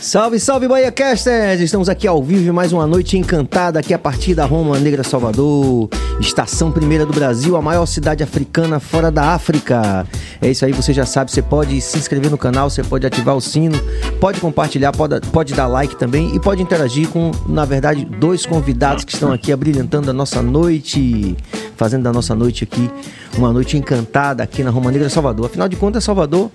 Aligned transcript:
Salve, 0.00 0.40
salve, 0.40 0.66
BahiaCasters! 0.66 1.60
Estamos 1.60 1.90
aqui 1.90 2.08
ao 2.08 2.22
vivo 2.22 2.48
em 2.48 2.50
mais 2.50 2.72
uma 2.72 2.86
noite 2.86 3.18
encantada 3.18 3.78
aqui 3.78 3.92
a 3.92 3.98
partir 3.98 4.34
da 4.34 4.46
Roma 4.46 4.78
Negra 4.78 5.04
Salvador, 5.04 5.90
estação 6.18 6.72
primeira 6.72 7.04
do 7.04 7.12
Brasil, 7.12 7.54
a 7.54 7.60
maior 7.60 7.84
cidade 7.84 8.22
africana 8.22 8.80
fora 8.80 9.10
da 9.10 9.34
África. 9.34 10.06
É 10.40 10.50
isso 10.50 10.64
aí, 10.64 10.72
você 10.72 10.94
já 10.94 11.04
sabe, 11.04 11.30
você 11.30 11.42
pode 11.42 11.78
se 11.82 11.98
inscrever 11.98 12.30
no 12.30 12.38
canal, 12.38 12.70
você 12.70 12.82
pode 12.82 13.06
ativar 13.06 13.36
o 13.36 13.42
sino, 13.42 13.78
pode 14.18 14.40
compartilhar, 14.40 14.90
pode, 14.90 15.20
pode 15.28 15.52
dar 15.52 15.66
like 15.66 15.94
também 15.96 16.34
e 16.34 16.40
pode 16.40 16.62
interagir 16.62 17.06
com, 17.10 17.30
na 17.46 17.66
verdade, 17.66 18.02
dois 18.06 18.46
convidados 18.46 19.04
que 19.04 19.12
estão 19.12 19.30
aqui 19.30 19.52
abrilhantando 19.52 20.08
a 20.08 20.14
nossa 20.14 20.40
noite, 20.40 21.36
fazendo 21.76 22.04
da 22.04 22.12
nossa 22.12 22.34
noite 22.34 22.64
aqui 22.64 22.90
uma 23.36 23.52
noite 23.52 23.76
encantada 23.76 24.42
aqui 24.42 24.64
na 24.64 24.70
Roma 24.70 24.90
Negra 24.90 25.10
Salvador. 25.10 25.44
Afinal 25.44 25.68
de 25.68 25.76
contas, 25.76 26.02
Salvador, 26.02 26.50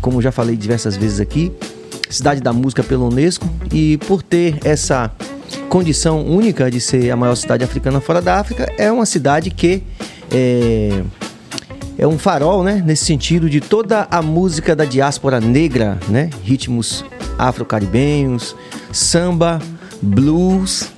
como 0.00 0.22
já 0.22 0.32
falei 0.32 0.56
diversas 0.56 0.96
vezes 0.96 1.20
aqui, 1.20 1.52
cidade 2.10 2.40
da 2.40 2.52
música 2.52 2.82
pela 2.82 3.04
Unesco 3.04 3.48
e 3.72 3.96
por 3.98 4.22
ter 4.22 4.58
essa 4.64 5.10
condição 5.68 6.24
única 6.26 6.70
de 6.70 6.80
ser 6.80 7.10
a 7.10 7.16
maior 7.16 7.34
cidade 7.34 7.64
africana 7.64 8.00
fora 8.00 8.20
da 8.22 8.38
África, 8.38 8.72
é 8.78 8.90
uma 8.90 9.06
cidade 9.06 9.50
que 9.50 9.82
é, 10.30 11.02
é 11.98 12.06
um 12.06 12.18
farol, 12.18 12.62
né? 12.62 12.82
Nesse 12.84 13.04
sentido 13.04 13.48
de 13.48 13.60
toda 13.60 14.06
a 14.10 14.22
música 14.22 14.74
da 14.74 14.84
diáspora 14.84 15.40
negra, 15.40 15.98
né? 16.08 16.30
Ritmos 16.42 17.04
afro-caribenhos, 17.38 18.56
samba, 18.92 19.60
blues, 20.02 20.88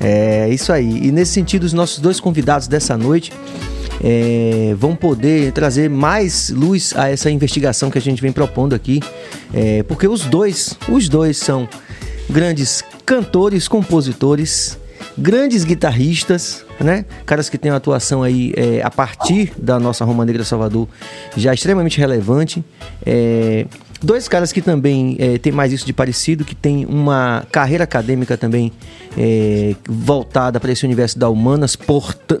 é 0.00 0.48
isso 0.50 0.72
aí. 0.72 1.06
E 1.06 1.10
nesse 1.10 1.32
sentido, 1.32 1.64
os 1.64 1.72
nossos 1.72 1.98
dois 1.98 2.20
convidados 2.20 2.68
dessa 2.68 2.96
noite 2.96 3.32
é, 4.02 4.74
vão 4.76 4.94
poder 4.94 5.52
trazer 5.52 5.88
mais 5.88 6.50
luz 6.50 6.94
a 6.96 7.08
essa 7.08 7.30
investigação 7.30 7.90
que 7.90 7.98
a 7.98 8.00
gente 8.00 8.22
vem 8.22 8.32
propondo 8.32 8.74
aqui, 8.74 9.00
é, 9.52 9.82
porque 9.82 10.06
os 10.06 10.24
dois, 10.24 10.76
os 10.88 11.08
dois 11.08 11.36
são 11.36 11.68
grandes 12.30 12.84
cantores, 13.04 13.66
compositores, 13.66 14.78
grandes 15.16 15.64
guitarristas, 15.64 16.64
né? 16.78 17.04
Caras 17.26 17.48
que 17.48 17.58
têm 17.58 17.70
uma 17.70 17.78
atuação 17.78 18.22
aí 18.22 18.52
é, 18.56 18.82
a 18.82 18.90
partir 18.90 19.52
da 19.58 19.80
nossa 19.80 20.04
Roma 20.04 20.24
Negra 20.24 20.44
Salvador 20.44 20.86
já 21.36 21.52
extremamente 21.52 21.98
relevante. 21.98 22.64
É, 23.04 23.66
Dois 24.00 24.28
caras 24.28 24.52
que 24.52 24.62
também 24.62 25.16
é, 25.18 25.38
tem 25.38 25.50
mais 25.50 25.72
isso 25.72 25.84
de 25.84 25.92
parecido, 25.92 26.44
que 26.44 26.54
tem 26.54 26.86
uma 26.86 27.44
carreira 27.50 27.82
acadêmica 27.82 28.36
também 28.36 28.72
é, 29.16 29.74
voltada 29.88 30.60
para 30.60 30.70
esse 30.70 30.84
universo 30.84 31.18
da 31.18 31.28
humanas, 31.28 31.76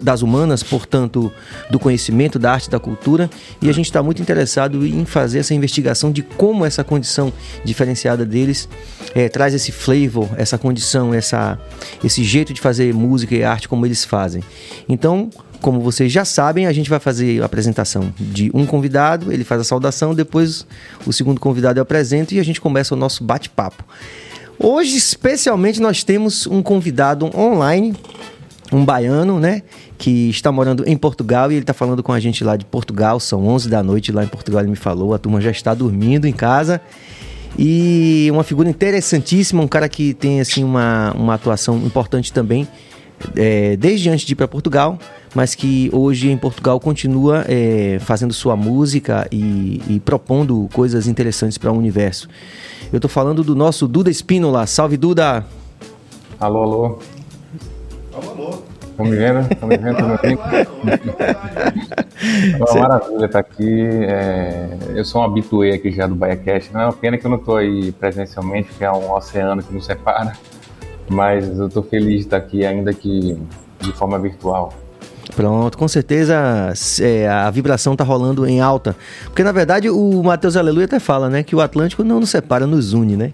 das 0.00 0.22
humanas, 0.22 0.62
portanto, 0.62 1.32
do 1.68 1.78
conhecimento, 1.78 2.38
da 2.38 2.52
arte, 2.52 2.70
da 2.70 2.78
cultura. 2.78 3.28
E 3.60 3.68
a 3.68 3.72
gente 3.72 3.86
está 3.86 4.00
muito 4.02 4.22
interessado 4.22 4.86
em 4.86 5.04
fazer 5.04 5.40
essa 5.40 5.52
investigação 5.52 6.12
de 6.12 6.22
como 6.22 6.64
essa 6.64 6.84
condição 6.84 7.32
diferenciada 7.64 8.24
deles 8.24 8.68
é, 9.12 9.28
traz 9.28 9.52
esse 9.52 9.72
flavor, 9.72 10.28
essa 10.36 10.56
condição, 10.56 11.12
essa, 11.12 11.58
esse 12.04 12.22
jeito 12.22 12.54
de 12.54 12.60
fazer 12.60 12.94
música 12.94 13.34
e 13.34 13.42
arte 13.42 13.68
como 13.68 13.84
eles 13.84 14.04
fazem. 14.04 14.44
Então, 14.88 15.28
como 15.60 15.80
vocês 15.80 16.12
já 16.12 16.24
sabem, 16.24 16.66
a 16.66 16.72
gente 16.72 16.88
vai 16.88 17.00
fazer 17.00 17.42
a 17.42 17.46
apresentação 17.46 18.12
de 18.18 18.50
um 18.54 18.64
convidado, 18.64 19.32
ele 19.32 19.44
faz 19.44 19.60
a 19.60 19.64
saudação, 19.64 20.14
depois 20.14 20.66
o 21.06 21.12
segundo 21.12 21.40
convidado 21.40 21.78
é 21.78 21.82
apresenta 21.82 22.34
e 22.34 22.40
a 22.40 22.42
gente 22.42 22.60
começa 22.60 22.94
o 22.94 22.96
nosso 22.96 23.24
bate-papo. 23.24 23.84
Hoje, 24.58 24.96
especialmente, 24.96 25.80
nós 25.80 26.02
temos 26.02 26.46
um 26.46 26.62
convidado 26.62 27.30
online, 27.36 27.94
um 28.72 28.84
baiano, 28.84 29.38
né? 29.38 29.62
Que 29.96 30.28
está 30.30 30.50
morando 30.50 30.84
em 30.86 30.96
Portugal 30.96 31.50
e 31.50 31.54
ele 31.54 31.62
está 31.62 31.72
falando 31.72 32.02
com 32.02 32.12
a 32.12 32.18
gente 32.18 32.42
lá 32.42 32.56
de 32.56 32.64
Portugal. 32.64 33.20
São 33.20 33.46
11 33.46 33.68
da 33.68 33.82
noite 33.82 34.10
lá 34.10 34.24
em 34.24 34.28
Portugal, 34.28 34.60
ele 34.60 34.70
me 34.70 34.76
falou. 34.76 35.14
A 35.14 35.18
turma 35.18 35.40
já 35.40 35.50
está 35.50 35.74
dormindo 35.74 36.26
em 36.26 36.32
casa. 36.32 36.80
E 37.56 38.28
uma 38.32 38.44
figura 38.44 38.68
interessantíssima, 38.68 39.62
um 39.62 39.68
cara 39.68 39.88
que 39.88 40.12
tem 40.12 40.40
assim 40.40 40.62
uma, 40.62 41.12
uma 41.12 41.34
atuação 41.34 41.76
importante 41.78 42.32
também, 42.32 42.68
é, 43.36 43.76
desde 43.76 44.08
antes 44.10 44.26
de 44.26 44.32
ir 44.32 44.36
para 44.36 44.48
Portugal 44.48 44.98
mas 45.34 45.54
que 45.54 45.90
hoje 45.92 46.30
em 46.30 46.36
Portugal 46.36 46.80
continua 46.80 47.44
é, 47.48 47.98
fazendo 48.00 48.32
sua 48.32 48.56
música 48.56 49.28
e, 49.30 49.80
e 49.88 50.00
propondo 50.00 50.68
coisas 50.72 51.06
interessantes 51.06 51.58
para 51.58 51.70
o 51.72 51.76
universo. 51.76 52.28
Eu 52.92 52.96
estou 52.96 53.08
falando 53.08 53.44
do 53.44 53.54
nosso 53.54 53.86
Duda 53.86 54.10
Espínola. 54.10 54.66
Salve, 54.66 54.96
Duda! 54.96 55.44
Alô, 56.40 56.62
alô. 56.62 56.98
Alô, 58.14 58.30
alô. 58.30 58.62
Estão 58.82 59.06
me 59.06 59.16
vendo? 59.16 59.40
Estão 59.52 59.68
me 59.68 59.76
vendo? 59.76 59.90
Estão 59.92 60.08
me 60.08 60.12
ouvindo? 60.12 60.40
É 62.20 62.72
uma 62.72 62.80
maravilha 62.80 63.26
estar 63.26 63.38
aqui. 63.38 63.80
É, 64.02 64.70
eu 64.96 65.04
sou 65.04 65.20
um 65.20 65.24
habituê 65.24 65.70
aqui 65.70 65.92
já 65.92 66.04
do 66.04 66.16
BaiaCast. 66.16 66.72
Não 66.72 66.80
é 66.80 66.84
uma 66.86 66.92
pena 66.92 67.16
que 67.16 67.24
eu 67.24 67.30
não 67.30 67.38
estou 67.38 67.56
aí 67.56 67.92
presencialmente, 67.92 68.70
porque 68.70 68.84
é 68.84 68.90
um 68.90 69.12
oceano 69.12 69.62
que 69.62 69.72
nos 69.72 69.86
separa. 69.86 70.32
Mas 71.08 71.58
eu 71.58 71.68
estou 71.68 71.82
feliz 71.82 72.16
de 72.16 72.20
estar 72.20 72.36
aqui, 72.36 72.64
ainda 72.64 72.92
que 72.92 73.38
de 73.80 73.92
forma 73.92 74.18
virtual. 74.18 74.72
Pronto, 75.34 75.78
com 75.78 75.86
certeza 75.86 76.72
é, 77.00 77.28
a 77.28 77.50
vibração 77.50 77.94
tá 77.94 78.02
rolando 78.02 78.46
em 78.46 78.60
alta. 78.60 78.96
Porque 79.24 79.44
na 79.44 79.52
verdade 79.52 79.88
o 79.88 80.22
Matheus 80.22 80.56
Aleluia 80.56 80.86
até 80.86 80.98
fala, 80.98 81.28
né? 81.28 81.42
Que 81.42 81.54
o 81.54 81.60
Atlântico 81.60 82.02
não 82.02 82.20
nos 82.20 82.30
separa, 82.30 82.66
nos 82.66 82.92
une, 82.92 83.16
né? 83.16 83.32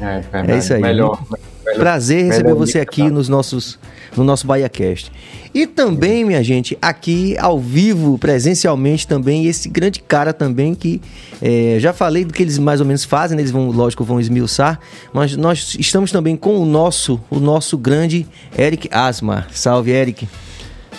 É, 0.00 0.22
é, 0.32 0.52
é 0.52 0.58
isso 0.58 0.72
aí. 0.74 0.80
Melhor, 0.80 1.20
melhor 1.22 1.50
Prazer 1.76 2.26
receber 2.26 2.54
você 2.54 2.80
aqui 2.80 3.10
nos 3.10 3.28
nossos, 3.28 3.78
no 4.16 4.24
nosso 4.24 4.46
BahiaCast. 4.46 5.10
E 5.52 5.66
também, 5.66 6.24
minha 6.24 6.42
gente, 6.44 6.78
aqui 6.80 7.36
ao 7.38 7.58
vivo, 7.58 8.16
presencialmente 8.18 9.06
também, 9.06 9.46
esse 9.46 9.68
grande 9.68 10.00
cara 10.00 10.32
também 10.32 10.74
que 10.74 11.00
é, 11.42 11.76
já 11.80 11.92
falei 11.92 12.24
do 12.24 12.32
que 12.32 12.42
eles 12.42 12.58
mais 12.58 12.80
ou 12.80 12.86
menos 12.86 13.04
fazem, 13.04 13.36
né? 13.36 13.42
eles 13.42 13.50
vão, 13.50 13.70
lógico, 13.70 14.04
vão 14.04 14.20
esmiuçar, 14.20 14.78
mas 15.12 15.36
nós 15.36 15.76
estamos 15.78 16.12
também 16.12 16.36
com 16.36 16.58
o 16.58 16.64
nosso, 16.64 17.20
o 17.28 17.40
nosso 17.40 17.76
grande 17.76 18.26
Eric 18.56 18.88
Asma. 18.92 19.46
Salve, 19.52 19.90
Eric. 19.90 20.28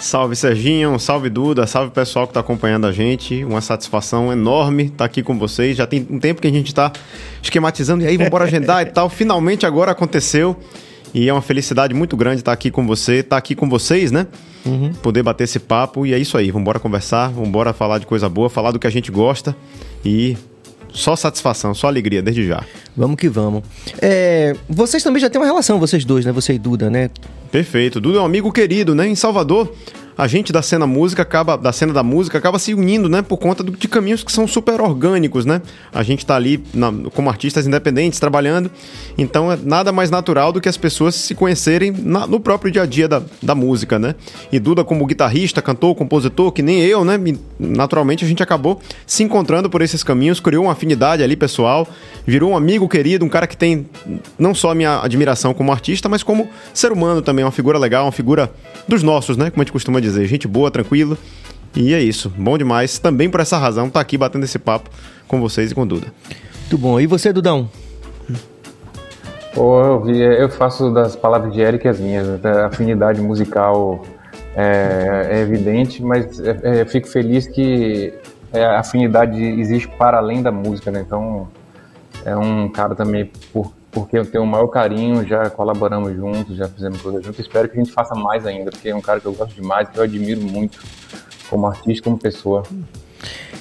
Salve 0.01 0.35
Serginho, 0.35 0.97
salve 0.97 1.29
Duda, 1.29 1.67
salve 1.67 1.91
pessoal 1.91 2.25
que 2.25 2.31
está 2.31 2.39
acompanhando 2.39 2.87
a 2.87 2.91
gente. 2.91 3.45
Uma 3.45 3.61
satisfação 3.61 4.33
enorme 4.33 4.85
estar 4.85 4.97
tá 4.97 5.05
aqui 5.05 5.21
com 5.21 5.37
vocês. 5.37 5.77
Já 5.77 5.85
tem 5.85 6.07
um 6.09 6.19
tempo 6.19 6.41
que 6.41 6.47
a 6.47 6.51
gente 6.51 6.67
está 6.67 6.91
esquematizando 7.41 8.03
e 8.03 8.07
aí, 8.07 8.17
vamos 8.17 8.27
embora 8.27 8.45
agendar 8.45 8.81
e 8.81 8.87
tal. 8.87 9.09
Finalmente 9.09 9.63
agora 9.63 9.91
aconteceu. 9.91 10.57
E 11.13 11.29
é 11.29 11.31
uma 11.33 11.41
felicidade 11.41 11.93
muito 11.93 12.17
grande 12.17 12.37
estar 12.37 12.49
tá 12.49 12.53
aqui 12.53 12.71
com 12.71 12.87
você, 12.87 13.17
estar 13.17 13.35
tá 13.35 13.37
aqui 13.37 13.53
com 13.53 13.69
vocês, 13.69 14.11
né? 14.11 14.25
Uhum. 14.65 14.91
Poder 15.03 15.21
bater 15.21 15.43
esse 15.43 15.59
papo. 15.59 16.03
E 16.03 16.15
é 16.15 16.17
isso 16.17 16.35
aí, 16.35 16.49
vamos 16.49 16.63
embora 16.63 16.79
conversar, 16.79 17.29
vamos 17.29 17.49
embora 17.49 17.71
falar 17.71 17.99
de 17.99 18.07
coisa 18.07 18.27
boa, 18.27 18.49
falar 18.49 18.71
do 18.71 18.79
que 18.79 18.87
a 18.87 18.91
gente 18.91 19.11
gosta. 19.11 19.55
E 20.03 20.35
só 20.91 21.15
satisfação, 21.15 21.75
só 21.75 21.87
alegria, 21.87 22.23
desde 22.23 22.47
já. 22.47 22.63
Vamos 22.97 23.17
que 23.17 23.29
vamos. 23.29 23.63
É, 24.01 24.55
vocês 24.67 25.03
também 25.03 25.21
já 25.21 25.29
têm 25.29 25.39
uma 25.39 25.45
relação, 25.45 25.79
vocês 25.79 26.03
dois, 26.03 26.25
né? 26.25 26.31
Você 26.31 26.53
e 26.53 26.59
Duda, 26.59 26.89
né? 26.89 27.11
Perfeito. 27.51 27.99
Duda 27.99 28.19
é 28.19 28.21
um 28.21 28.25
amigo 28.25 28.51
querido, 28.51 28.95
né? 28.95 29.07
Em 29.07 29.15
Salvador, 29.15 29.71
a 30.21 30.27
gente 30.27 30.53
da 30.53 30.61
cena 30.61 30.85
música 30.85 31.23
acaba 31.23 31.57
da 31.57 31.73
cena 31.73 31.91
da 31.91 32.03
música 32.03 32.37
acaba 32.37 32.59
se 32.59 32.75
unindo, 32.75 33.09
né, 33.09 33.23
por 33.23 33.37
conta 33.37 33.63
do, 33.63 33.71
de 33.71 33.87
caminhos 33.87 34.23
que 34.23 34.31
são 34.31 34.47
super 34.47 34.79
orgânicos, 34.79 35.47
né? 35.47 35.63
A 35.91 36.03
gente 36.03 36.19
está 36.19 36.35
ali 36.35 36.63
na, 36.75 36.93
como 37.15 37.27
artistas 37.27 37.65
independentes 37.65 38.19
trabalhando, 38.19 38.69
então 39.17 39.51
é 39.51 39.57
nada 39.63 39.91
mais 39.91 40.11
natural 40.11 40.51
do 40.51 40.61
que 40.61 40.69
as 40.69 40.77
pessoas 40.77 41.15
se 41.15 41.33
conhecerem 41.33 41.91
na, 41.91 42.27
no 42.27 42.39
próprio 42.39 42.71
dia 42.71 42.83
a 42.83 42.85
dia 42.85 43.07
da, 43.07 43.19
da 43.41 43.55
música, 43.55 43.97
né? 43.97 44.13
E 44.51 44.59
Duda 44.59 44.83
como 44.83 45.07
guitarrista, 45.07 45.59
cantor, 45.59 45.95
compositor, 45.95 46.51
que 46.51 46.61
nem 46.61 46.83
eu, 46.83 47.03
né? 47.03 47.19
Naturalmente 47.59 48.23
a 48.23 48.27
gente 48.27 48.43
acabou 48.43 48.79
se 49.07 49.23
encontrando 49.23 49.71
por 49.71 49.81
esses 49.81 50.03
caminhos, 50.03 50.39
criou 50.39 50.65
uma 50.65 50.73
afinidade 50.73 51.23
ali 51.23 51.35
pessoal, 51.35 51.87
virou 52.27 52.51
um 52.51 52.55
amigo 52.55 52.87
querido, 52.87 53.25
um 53.25 53.29
cara 53.29 53.47
que 53.47 53.57
tem 53.57 53.87
não 54.37 54.53
só 54.53 54.69
a 54.69 54.75
minha 54.75 55.01
admiração 55.01 55.51
como 55.51 55.71
artista, 55.71 56.07
mas 56.07 56.21
como 56.21 56.47
ser 56.75 56.91
humano 56.91 57.23
também, 57.23 57.43
uma 57.43 57.51
figura 57.51 57.79
legal, 57.79 58.05
uma 58.05 58.11
figura 58.11 58.51
dos 58.87 59.01
nossos, 59.01 59.35
né? 59.35 59.49
Como 59.49 59.63
a 59.63 59.63
gente 59.63 59.71
costuma 59.71 59.99
dizer 59.99 60.10
dizer, 60.11 60.27
gente 60.27 60.47
boa, 60.47 60.69
tranquilo. 60.69 61.17
E 61.75 61.93
é 61.93 62.01
isso, 62.01 62.29
bom 62.37 62.57
demais. 62.57 62.99
Também 62.99 63.29
por 63.29 63.39
essa 63.39 63.57
razão, 63.57 63.89
tá 63.89 63.99
aqui 63.99 64.17
batendo 64.17 64.43
esse 64.43 64.59
papo 64.59 64.89
com 65.27 65.39
vocês 65.39 65.71
e 65.71 65.75
com 65.75 65.83
o 65.83 65.85
Duda. 65.85 66.07
Muito 66.61 66.77
bom. 66.77 66.99
E 66.99 67.07
você, 67.07 67.31
Dudão? 67.31 67.69
Pô, 69.53 69.81
eu, 69.81 70.01
vi, 70.01 70.17
eu 70.17 70.49
faço 70.49 70.91
das 70.91 71.15
palavras 71.15 71.53
de 71.53 71.61
Eric 71.61 71.87
as 71.87 71.99
minhas. 71.99 72.45
A 72.45 72.67
afinidade 72.67 73.21
musical 73.21 74.01
é, 74.55 75.27
é 75.29 75.39
evidente, 75.39 76.01
mas 76.01 76.39
é, 76.39 76.59
é, 76.63 76.81
eu 76.81 76.85
fico 76.85 77.07
feliz 77.07 77.47
que 77.47 78.13
é, 78.53 78.63
a 78.63 78.79
afinidade 78.79 79.41
existe 79.41 79.87
para 79.97 80.17
além 80.17 80.41
da 80.41 80.51
música, 80.51 80.91
né? 80.91 81.03
Então, 81.05 81.47
é 82.25 82.35
um 82.35 82.69
cara 82.69 82.95
também 82.95 83.29
por 83.51 83.73
porque 83.91 84.17
eu 84.17 84.25
tenho 84.25 84.43
o 84.43 84.47
maior 84.47 84.67
carinho, 84.67 85.27
já 85.27 85.49
colaboramos 85.49 86.15
juntos, 86.15 86.55
já 86.55 86.67
fizemos 86.67 87.01
coisas 87.01 87.23
juntos. 87.23 87.39
Espero 87.39 87.67
que 87.67 87.77
a 87.77 87.83
gente 87.83 87.91
faça 87.91 88.15
mais 88.15 88.45
ainda, 88.45 88.71
porque 88.71 88.89
é 88.89 88.95
um 88.95 89.01
cara 89.01 89.19
que 89.19 89.25
eu 89.25 89.33
gosto 89.33 89.53
demais, 89.53 89.89
que 89.89 89.97
eu 89.97 90.03
admiro 90.03 90.41
muito 90.41 90.79
como 91.49 91.67
artista, 91.67 92.03
como 92.03 92.17
pessoa. 92.17 92.63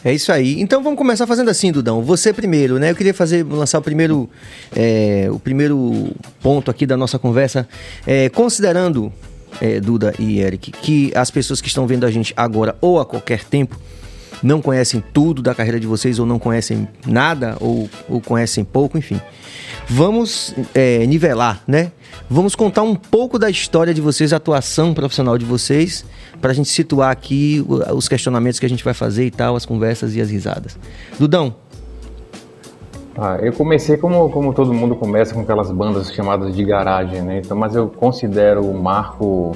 É 0.05 0.13
isso 0.13 0.33
aí. 0.33 0.61
Então 0.61 0.83
vamos 0.83 0.97
começar 0.97 1.27
fazendo 1.27 1.51
assim, 1.51 1.71
Dudão. 1.73 2.03
Você 2.03 2.33
primeiro, 2.33 2.79
né? 2.79 2.91
Eu 2.91 2.95
queria 2.95 3.13
fazer, 3.13 3.45
lançar 3.45 3.79
o 3.79 3.83
primeiro, 3.83 4.31
é, 4.75 5.29
o 5.31 5.39
primeiro 5.39 6.11
ponto 6.41 6.71
aqui 6.71 6.87
da 6.87 6.97
nossa 6.97 7.19
conversa, 7.19 7.69
é, 8.07 8.29
considerando 8.31 9.13
é, 9.61 9.81
Duda 9.81 10.15
e 10.19 10.41
Eric, 10.41 10.71
que 10.71 11.13
as 11.15 11.31
pessoas 11.31 11.61
que 11.61 11.69
estão 11.69 11.87
vendo 11.87 12.07
a 12.07 12.11
gente 12.11 12.33
agora 12.37 12.77
ou 12.81 13.01
a 13.01 13.05
qualquer 13.05 13.45
tempo 13.45 13.79
não 14.43 14.61
conhecem 14.61 15.03
tudo 15.13 15.43
da 15.43 15.55
carreira 15.55 15.79
de 15.79 15.87
vocês, 15.87 16.19
ou 16.19 16.27
não 16.27 16.39
conhecem 16.39 16.89
nada, 17.07 17.57
ou, 17.61 17.89
ou 18.09 18.21
conhecem 18.21 18.65
pouco, 18.65 18.97
enfim. 18.97 19.21
Vamos 19.89 20.55
é, 20.75 21.05
nivelar, 21.07 21.63
né? 21.67 21.93
Vamos 22.29 22.55
contar 22.55 22.83
um 22.83 22.95
pouco 22.95 23.39
da 23.39 23.51
história 23.51 23.93
de 23.93 24.01
vocês, 24.01 24.33
a 24.33 24.37
atuação 24.37 24.95
profissional 24.95 25.37
de 25.37 25.45
vocês, 25.45 26.05
para 26.41 26.53
a 26.53 26.55
gente 26.55 26.69
situar 26.69 27.11
aqui 27.11 27.65
os 27.93 28.09
questionamentos 28.09 28.59
que 28.61 28.67
a 28.67 28.69
gente 28.69 28.85
vai 28.85 28.95
fazer 28.95 29.27
e 29.27 29.31
tal, 29.31 29.57
as 29.57 29.67
conversas 29.67 30.15
e 30.15 30.21
as 30.21 30.31
risadas. 30.31 30.79
Dudão, 31.19 31.55
ah, 33.19 33.37
eu 33.43 33.53
comecei 33.53 33.97
como, 33.97 34.31
como 34.31 34.55
todo 34.55 34.73
mundo 34.73 34.97
começa 34.97 35.35
com 35.35 35.41
aquelas 35.41 35.71
bandas 35.71 36.13
chamadas 36.13 36.55
de 36.55 36.65
garagem, 36.65 37.21
né? 37.21 37.43
Então, 37.45 37.57
mas 37.57 37.75
eu 37.75 37.89
considero 37.89 38.65
o 38.65 38.81
marco 38.81 39.53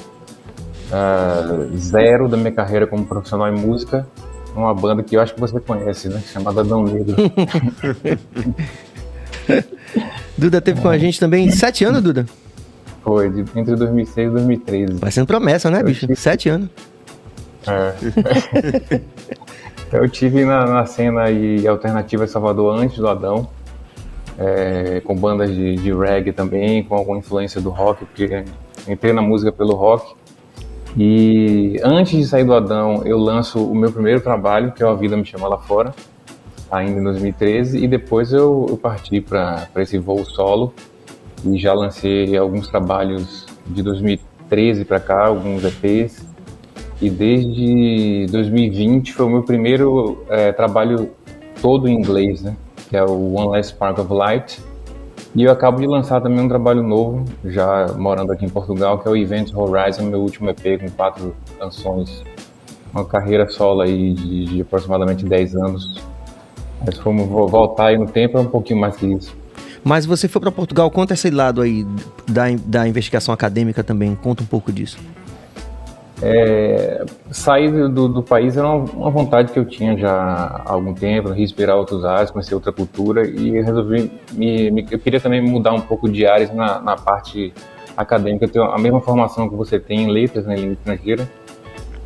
uh, 0.90 1.76
zero 1.76 2.28
da 2.28 2.36
minha 2.36 2.52
carreira 2.52 2.86
como 2.86 3.06
profissional 3.06 3.48
em 3.48 3.58
música 3.58 4.06
uma 4.54 4.74
banda 4.74 5.02
que 5.02 5.16
eu 5.16 5.20
acho 5.20 5.34
que 5.34 5.40
você 5.40 5.58
conhece, 5.60 6.08
né? 6.08 6.22
Chamada 6.32 6.62
Dão 6.62 6.84
Negro. 6.84 7.16
Duda 10.36 10.60
teve 10.60 10.80
com 10.80 10.88
a 10.88 10.98
gente 10.98 11.18
também 11.20 11.50
sete 11.50 11.84
anos, 11.84 12.02
Duda? 12.02 12.26
Foi, 13.02 13.30
de, 13.30 13.44
entre 13.54 13.76
2006 13.76 14.28
e 14.28 14.30
2013. 14.30 14.94
Vai 14.94 15.10
sendo 15.10 15.26
promessa, 15.26 15.70
né, 15.70 15.82
bicho? 15.82 16.00
Tive... 16.00 16.16
Sete 16.16 16.48
anos. 16.48 16.70
É. 17.66 17.94
eu 19.92 20.08
tive 20.08 20.44
na, 20.44 20.64
na 20.66 20.86
cena 20.86 21.30
e 21.30 21.66
alternativa 21.66 22.26
Salvador 22.26 22.78
antes 22.78 22.96
do 22.96 23.08
Adão, 23.08 23.48
é, 24.38 25.00
com 25.00 25.14
bandas 25.14 25.54
de, 25.54 25.76
de 25.76 25.92
reggae 25.92 26.32
também, 26.32 26.82
com 26.82 26.94
alguma 26.94 27.18
influência 27.18 27.60
do 27.60 27.70
rock, 27.70 28.04
porque 28.06 28.44
entrei 28.88 29.12
na 29.12 29.22
música 29.22 29.52
pelo 29.52 29.74
rock. 29.74 30.14
E 30.96 31.80
antes 31.82 32.16
de 32.16 32.24
sair 32.24 32.44
do 32.44 32.54
Adão, 32.54 33.02
eu 33.04 33.18
lanço 33.18 33.64
o 33.64 33.74
meu 33.74 33.90
primeiro 33.90 34.20
trabalho, 34.20 34.72
que 34.72 34.82
é 34.82 34.86
A 34.86 34.94
Vida 34.94 35.16
Me 35.16 35.24
Chama 35.24 35.48
Lá 35.48 35.58
Fora, 35.58 35.92
ainda 36.70 37.00
em 37.00 37.02
2013, 37.02 37.82
e 37.82 37.88
depois 37.88 38.32
eu, 38.32 38.66
eu 38.68 38.76
parti 38.76 39.20
para 39.20 39.68
esse 39.76 39.98
voo 39.98 40.24
solo 40.24 40.72
e 41.44 41.58
já 41.58 41.72
lancei 41.72 42.36
alguns 42.36 42.68
trabalhos 42.68 43.44
de 43.66 43.82
2013 43.82 44.84
para 44.84 45.00
cá, 45.00 45.26
alguns 45.26 45.64
EPs, 45.64 46.24
e 47.02 47.10
desde 47.10 48.26
2020 48.30 49.12
foi 49.12 49.26
o 49.26 49.30
meu 49.30 49.42
primeiro 49.42 50.24
é, 50.28 50.52
trabalho 50.52 51.10
todo 51.60 51.88
em 51.88 51.94
inglês, 51.94 52.42
né? 52.42 52.56
que 52.88 52.96
é 52.96 53.02
o 53.02 53.34
One 53.34 53.48
Last 53.48 53.72
Spark 53.72 53.98
of 53.98 54.12
Light, 54.12 54.60
e 55.34 55.42
eu 55.42 55.50
acabo 55.50 55.80
de 55.80 55.86
lançar 55.86 56.20
também 56.20 56.40
um 56.40 56.48
trabalho 56.48 56.82
novo, 56.82 57.24
já 57.44 57.88
morando 57.98 58.30
aqui 58.30 58.44
em 58.44 58.48
Portugal, 58.48 59.00
que 59.00 59.08
é 59.08 59.10
o 59.10 59.16
Event 59.16 59.52
Horizon, 59.52 60.04
meu 60.04 60.20
último 60.20 60.48
EP 60.50 60.80
com 60.80 60.88
quatro 60.90 61.34
canções. 61.58 62.22
Uma 62.92 63.04
carreira 63.04 63.48
solo 63.48 63.80
aí 63.80 64.14
de, 64.14 64.44
de 64.44 64.60
aproximadamente 64.60 65.24
10 65.24 65.56
anos. 65.56 66.00
Mas 66.86 66.98
como 66.98 67.26
voltar 67.48 67.86
aí 67.86 67.98
no 67.98 68.06
tempo, 68.06 68.38
é 68.38 68.40
um 68.40 68.46
pouquinho 68.46 68.78
mais 68.78 68.96
que 68.96 69.06
isso. 69.06 69.36
Mas 69.82 70.06
você 70.06 70.28
foi 70.28 70.40
para 70.40 70.52
Portugal, 70.52 70.88
conta 70.90 71.14
esse 71.14 71.28
lado 71.30 71.60
aí 71.60 71.84
da, 72.28 72.44
da 72.64 72.86
investigação 72.86 73.34
acadêmica 73.34 73.82
também, 73.82 74.14
conta 74.14 74.44
um 74.44 74.46
pouco 74.46 74.72
disso. 74.72 74.98
É, 76.26 77.04
sair 77.30 77.70
do, 77.70 78.08
do, 78.08 78.22
país 78.22 78.56
era 78.56 78.66
uma, 78.66 78.90
uma, 78.92 79.10
vontade 79.10 79.52
que 79.52 79.58
eu 79.58 79.64
tinha 79.66 79.94
já 79.94 80.10
há 80.10 80.72
algum 80.72 80.94
tempo, 80.94 81.28
respirar 81.28 81.76
outros 81.76 82.02
ares, 82.02 82.30
conhecer 82.30 82.54
outra 82.54 82.72
cultura 82.72 83.26
e 83.26 83.60
resolvi 83.60 84.10
me, 84.32 84.70
me, 84.70 84.86
eu 84.90 84.98
queria 84.98 85.20
também 85.20 85.42
mudar 85.42 85.74
um 85.74 85.82
pouco 85.82 86.08
de 86.08 86.24
áreas 86.24 86.50
na, 86.54 86.80
na 86.80 86.96
parte 86.96 87.52
acadêmica. 87.94 88.46
Eu 88.46 88.48
tenho 88.48 88.64
a 88.64 88.78
mesma 88.78 89.02
formação 89.02 89.50
que 89.50 89.54
você 89.54 89.78
tem 89.78 90.04
em 90.04 90.10
letras, 90.10 90.46
né, 90.46 90.56
língua 90.56 90.72
estrangeira 90.72 91.28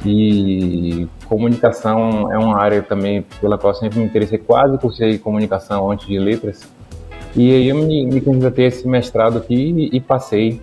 e 0.05 1.07
comunicação 1.27 2.33
é 2.33 2.39
uma 2.39 2.61
área 2.61 2.83
também 2.83 3.25
pela 3.41 3.57
qual 3.57 3.73
eu 3.73 3.79
sempre 3.79 4.01
me 4.01 4.05
interessei, 4.05 4.39
quase 4.39 4.77
cursei 4.79 5.17
comunicação 5.17 5.93
antes 5.93 6.09
de 6.09 6.19
letras. 6.19 6.69
E 7.37 7.53
aí 7.53 7.69
eu 7.69 7.77
me, 7.77 8.05
me 8.05 8.21
candidatei 8.21 8.65
a 8.65 8.69
esse 8.69 8.89
mestrado 8.89 9.39
aqui 9.39 9.55
e, 9.55 9.97
e 9.97 10.01
passei 10.01 10.61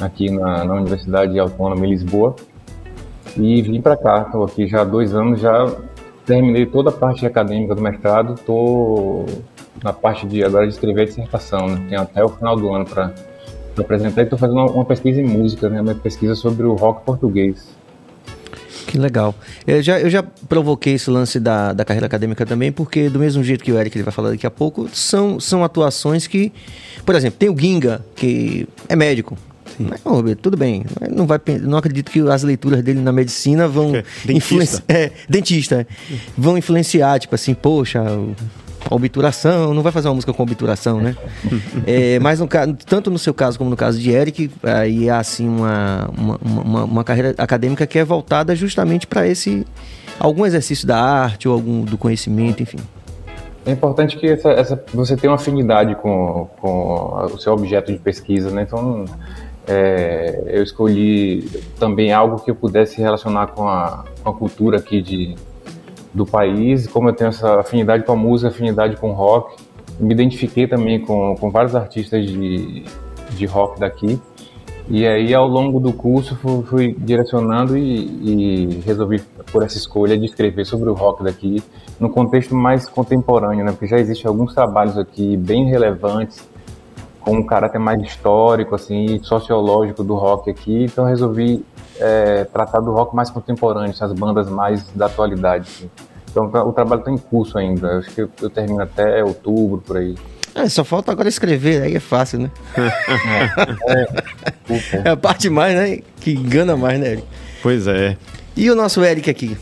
aqui 0.00 0.28
na, 0.28 0.64
na 0.64 0.74
Universidade 0.74 1.38
Autônoma 1.38 1.86
em 1.86 1.90
Lisboa 1.90 2.34
e 3.36 3.62
vim 3.62 3.80
para 3.80 3.96
cá. 3.96 4.22
Estou 4.26 4.44
aqui 4.44 4.66
já 4.66 4.82
há 4.82 4.84
dois 4.84 5.14
anos, 5.14 5.40
já 5.40 5.70
terminei 6.24 6.66
toda 6.66 6.90
a 6.90 6.92
parte 6.92 7.26
acadêmica 7.26 7.74
do 7.74 7.82
mestrado, 7.82 8.34
estou 8.34 9.26
na 9.82 9.92
parte 9.92 10.26
de 10.26 10.42
agora 10.42 10.66
de 10.66 10.72
escrever 10.72 11.02
a 11.02 11.04
dissertação, 11.04 11.66
né? 11.68 11.84
Tenho 11.88 12.00
até 12.00 12.24
o 12.24 12.28
final 12.28 12.56
do 12.56 12.72
ano 12.72 12.84
para 12.84 13.12
apresentar 13.78 14.22
estou 14.22 14.38
fazendo 14.38 14.58
uma, 14.58 14.70
uma, 14.70 14.84
pesquisa 14.84 15.20
em 15.20 15.26
música, 15.26 15.68
né? 15.68 15.80
Uma 15.80 15.94
pesquisa 15.94 16.34
sobre 16.34 16.64
o 16.64 16.74
rock 16.74 17.04
português. 17.04 17.74
Que 18.86 18.98
legal. 18.98 19.34
Eu 19.66 19.82
já, 19.82 20.00
eu 20.00 20.08
já 20.08 20.22
provoquei 20.22 20.94
esse 20.94 21.10
lance 21.10 21.40
da, 21.40 21.72
da 21.72 21.84
carreira 21.84 22.06
acadêmica 22.06 22.46
também, 22.46 22.70
porque 22.70 23.08
do 23.08 23.18
mesmo 23.18 23.42
jeito 23.42 23.64
que 23.64 23.72
o 23.72 23.78
Eric 23.78 23.96
ele 23.96 24.04
vai 24.04 24.12
falar 24.12 24.30
daqui 24.30 24.46
a 24.46 24.50
pouco, 24.50 24.88
são, 24.92 25.40
são 25.40 25.64
atuações 25.64 26.26
que, 26.26 26.52
por 27.04 27.14
exemplo, 27.14 27.38
tem 27.38 27.50
o 27.50 27.58
Ginga, 27.58 28.04
que 28.14 28.68
é 28.88 28.94
médico, 28.94 29.36
mas, 29.78 30.00
oh, 30.04 30.10
Roberto, 30.10 30.40
tudo 30.40 30.56
bem. 30.56 30.84
Não, 31.10 31.26
vai, 31.26 31.40
não 31.60 31.78
acredito 31.78 32.10
que 32.10 32.20
as 32.20 32.42
leituras 32.42 32.82
dele 32.82 33.00
na 33.00 33.12
medicina 33.12 33.66
vão 33.66 33.94
é, 33.94 34.04
influenciar. 34.28 34.82
É, 34.88 35.10
dentista. 35.28 35.86
É. 36.10 36.16
Vão 36.36 36.56
influenciar, 36.58 37.18
tipo 37.18 37.34
assim, 37.34 37.54
poxa, 37.54 38.02
obturação, 38.90 39.72
não 39.72 39.82
vai 39.82 39.92
fazer 39.92 40.08
uma 40.08 40.14
música 40.14 40.32
com 40.32 40.42
obturação, 40.42 41.00
né? 41.00 41.16
é, 41.86 42.18
mas 42.18 42.40
no, 42.40 42.48
tanto 42.86 43.10
no 43.10 43.18
seu 43.18 43.32
caso 43.32 43.58
como 43.58 43.70
no 43.70 43.76
caso 43.76 43.98
de 43.98 44.10
Eric, 44.10 44.50
aí 44.62 45.08
há 45.08 45.18
assim 45.18 45.48
uma, 45.48 46.10
uma, 46.16 46.38
uma, 46.42 46.84
uma 46.84 47.04
carreira 47.04 47.34
acadêmica 47.38 47.86
que 47.86 47.98
é 47.98 48.04
voltada 48.04 48.54
justamente 48.54 49.06
para 49.06 49.26
esse 49.26 49.66
algum 50.18 50.46
exercício 50.46 50.86
da 50.86 50.98
arte 51.00 51.48
ou 51.48 51.54
algum 51.54 51.84
do 51.84 51.98
conhecimento, 51.98 52.62
enfim. 52.62 52.78
É 53.66 53.72
importante 53.72 54.18
que 54.18 54.26
essa, 54.26 54.50
essa, 54.50 54.84
você 54.92 55.16
tenha 55.16 55.30
uma 55.30 55.36
afinidade 55.36 55.94
com, 55.96 56.48
com 56.60 57.30
o 57.32 57.38
seu 57.38 57.52
objeto 57.54 57.90
de 57.90 57.98
pesquisa, 57.98 58.50
né? 58.50 58.62
Então, 58.62 59.06
é, 59.66 60.42
eu 60.46 60.62
escolhi 60.62 61.42
também 61.78 62.12
algo 62.12 62.38
que 62.38 62.50
eu 62.50 62.54
pudesse 62.54 63.00
relacionar 63.00 63.48
com 63.48 63.66
a, 63.66 64.04
com 64.22 64.30
a 64.30 64.32
cultura 64.34 64.78
aqui 64.78 65.00
de, 65.00 65.34
do 66.12 66.26
país. 66.26 66.86
Como 66.86 67.08
eu 67.08 67.14
tenho 67.14 67.28
essa 67.28 67.60
afinidade 67.60 68.04
com 68.04 68.12
a 68.12 68.16
música, 68.16 68.48
afinidade 68.48 68.96
com 68.96 69.12
rock, 69.12 69.56
me 69.98 70.12
identifiquei 70.12 70.66
também 70.66 71.00
com, 71.00 71.34
com 71.36 71.50
vários 71.50 71.74
artistas 71.74 72.26
de, 72.26 72.84
de 73.30 73.46
rock 73.46 73.80
daqui. 73.80 74.20
E 74.86 75.06
aí, 75.06 75.32
ao 75.32 75.48
longo 75.48 75.80
do 75.80 75.94
curso, 75.94 76.36
fui, 76.36 76.62
fui 76.64 76.96
direcionando 76.98 77.74
e, 77.74 78.68
e, 78.68 78.80
resolvi 78.84 79.22
por 79.50 79.62
essa 79.62 79.78
escolha 79.78 80.18
de 80.18 80.26
escrever 80.26 80.66
sobre 80.66 80.90
o 80.90 80.92
rock 80.92 81.24
daqui, 81.24 81.62
no 81.98 82.10
contexto 82.10 82.54
mais 82.54 82.86
contemporâneo, 82.86 83.64
né? 83.64 83.72
Porque 83.72 83.86
já 83.86 83.96
existem 83.96 84.28
alguns 84.28 84.52
trabalhos 84.52 84.98
aqui 84.98 85.38
bem 85.38 85.64
relevantes 85.70 86.46
com 87.24 87.38
um 87.38 87.42
caráter 87.42 87.78
mais 87.78 88.00
histórico, 88.02 88.74
assim, 88.74 89.18
sociológico 89.22 90.04
do 90.04 90.14
rock 90.14 90.50
aqui, 90.50 90.84
então 90.84 91.04
resolvi 91.04 91.64
é, 91.98 92.44
tratar 92.44 92.80
do 92.80 92.92
rock 92.92 93.16
mais 93.16 93.30
contemporâneo, 93.30 93.90
essas 93.90 94.12
bandas 94.12 94.48
mais 94.48 94.84
da 94.94 95.06
atualidade. 95.06 95.68
Assim. 95.68 95.90
Então 96.30 96.44
o 96.68 96.72
trabalho 96.72 97.00
está 97.00 97.10
em 97.10 97.18
curso 97.18 97.56
ainda, 97.56 97.98
acho 97.98 98.10
que 98.10 98.22
eu, 98.22 98.30
eu, 98.42 98.50
termino 98.50 98.82
até 98.82 99.24
outubro, 99.24 99.80
por 99.80 99.96
aí. 99.96 100.14
É, 100.54 100.68
só 100.68 100.84
falta 100.84 101.10
agora 101.10 101.28
escrever, 101.28 101.82
aí 101.82 101.96
é 101.96 102.00
fácil, 102.00 102.40
né? 102.40 102.50
é, 103.88 104.06
é, 105.02 105.08
é 105.08 105.10
a 105.10 105.16
parte 105.16 105.48
mais, 105.48 105.74
né, 105.74 105.98
que 106.20 106.32
engana 106.32 106.76
mais, 106.76 107.00
né, 107.00 107.12
Eric? 107.12 107.26
Pois 107.62 107.86
é. 107.86 108.16
E 108.56 108.70
o 108.70 108.74
nosso 108.74 109.02
Eric 109.02 109.30
aqui? 109.30 109.56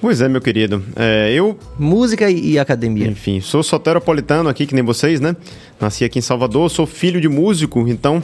Pois 0.00 0.20
é, 0.20 0.28
meu 0.28 0.40
querido. 0.40 0.82
É, 0.94 1.32
eu. 1.32 1.58
Música 1.78 2.30
e, 2.30 2.58
academia. 2.58 3.08
Enfim, 3.08 3.40
sou 3.40 3.62
soteropolitano 3.62 4.48
aqui, 4.48 4.66
que 4.66 4.74
nem 4.74 4.84
vocês, 4.84 5.20
né? 5.20 5.34
Nasci 5.80 6.04
aqui 6.04 6.18
em 6.18 6.22
Salvador, 6.22 6.70
sou 6.70 6.86
filho 6.86 7.20
de 7.20 7.28
músico, 7.28 7.86
então 7.88 8.22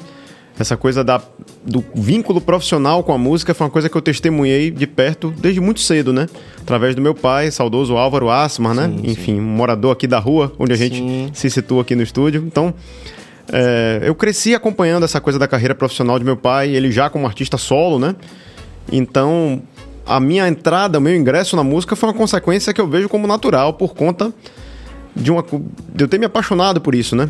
essa 0.59 0.76
coisa 0.76 1.02
da, 1.02 1.21
do 1.64 1.85
vínculo 1.95 2.40
profissional 2.40 3.02
com 3.02 3.12
a 3.12 3.19
música 3.19 3.52
foi 3.52 3.66
uma 3.66 3.71
coisa 3.71 3.88
que 3.88 3.97
eu 3.97 4.02
testemunhei 4.02 4.71
de 4.71 4.87
perto 4.87 5.35
desde 5.37 5.61
muito 5.61 5.81
cedo, 5.81 6.12
né? 6.12 6.28
Através 6.61 6.95
do 6.95 7.02
meu 7.02 7.14
pai, 7.14 7.50
saudoso 7.50 7.97
Álvaro 7.97 8.31
Asmar, 8.31 8.73
né? 8.73 8.87
Sim, 8.87 9.11
Enfim, 9.11 9.35
sim. 9.35 9.40
um 9.40 9.43
morador 9.43 9.93
aqui 9.93 10.07
da 10.07 10.21
rua, 10.21 10.52
onde 10.57 10.73
a 10.73 10.76
gente 10.76 10.99
sim. 10.99 11.31
se 11.35 11.50
situa 11.50 11.83
aqui 11.83 11.97
no 11.97 12.04
estúdio. 12.04 12.45
Então, 12.47 12.73
é, 13.52 14.00
eu 14.04 14.14
cresci 14.14 14.54
acompanhando 14.54 15.02
essa 15.02 15.21
coisa 15.21 15.40
da 15.40 15.49
carreira 15.49 15.75
profissional 15.75 16.21
de 16.21 16.25
meu 16.25 16.37
pai, 16.37 16.71
ele 16.71 16.93
já 16.93 17.11
como 17.11 17.26
artista 17.26 17.59
solo, 17.59 17.99
né? 17.99 18.14
Então, 18.93 19.61
a 20.06 20.20
minha 20.20 20.46
entrada, 20.49 20.99
o 20.99 21.00
meu 21.00 21.14
ingresso 21.14 21.56
na 21.56 21.64
música 21.64 21.96
foi 21.96 22.08
uma 22.08 22.14
consequência 22.14 22.73
que 22.73 22.80
eu 22.80 22.87
vejo 22.87 23.08
como 23.08 23.26
natural 23.26 23.75
por 23.75 23.94
conta 23.94 24.32
de 25.16 25.30
uma 25.30 25.44
de 25.94 26.04
eu 26.04 26.08
ter 26.08 26.18
me 26.18 26.26
apaixonado 26.26 26.80
por 26.80 26.94
isso, 26.94 27.14
né? 27.14 27.28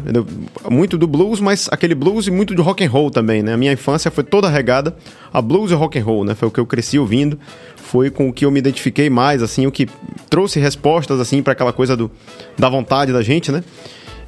muito 0.70 0.96
do 0.96 1.06
blues, 1.06 1.38
mas 1.38 1.68
aquele 1.70 1.94
blues 1.94 2.26
e 2.26 2.30
muito 2.30 2.54
de 2.54 2.62
rock 2.62 2.82
and 2.82 2.88
roll 2.88 3.10
também, 3.10 3.42
né? 3.42 3.52
A 3.52 3.56
minha 3.56 3.72
infância 3.72 4.10
foi 4.10 4.24
toda 4.24 4.48
regada 4.48 4.96
a 5.32 5.42
blues 5.42 5.70
e 5.70 5.74
rock 5.74 5.98
and 5.98 6.04
roll, 6.04 6.24
né? 6.24 6.34
Foi 6.34 6.48
o 6.48 6.50
que 6.50 6.58
eu 6.58 6.66
cresci 6.66 6.98
ouvindo, 6.98 7.38
foi 7.76 8.10
com 8.10 8.28
o 8.28 8.32
que 8.32 8.44
eu 8.46 8.50
me 8.50 8.58
identifiquei 8.58 9.10
mais, 9.10 9.42
assim, 9.42 9.66
o 9.66 9.72
que 9.72 9.86
trouxe 10.30 10.58
respostas 10.58 11.20
assim 11.20 11.42
para 11.42 11.52
aquela 11.52 11.72
coisa 11.72 11.94
do 11.96 12.10
da 12.58 12.68
vontade 12.70 13.12
da 13.12 13.22
gente, 13.22 13.52
né? 13.52 13.62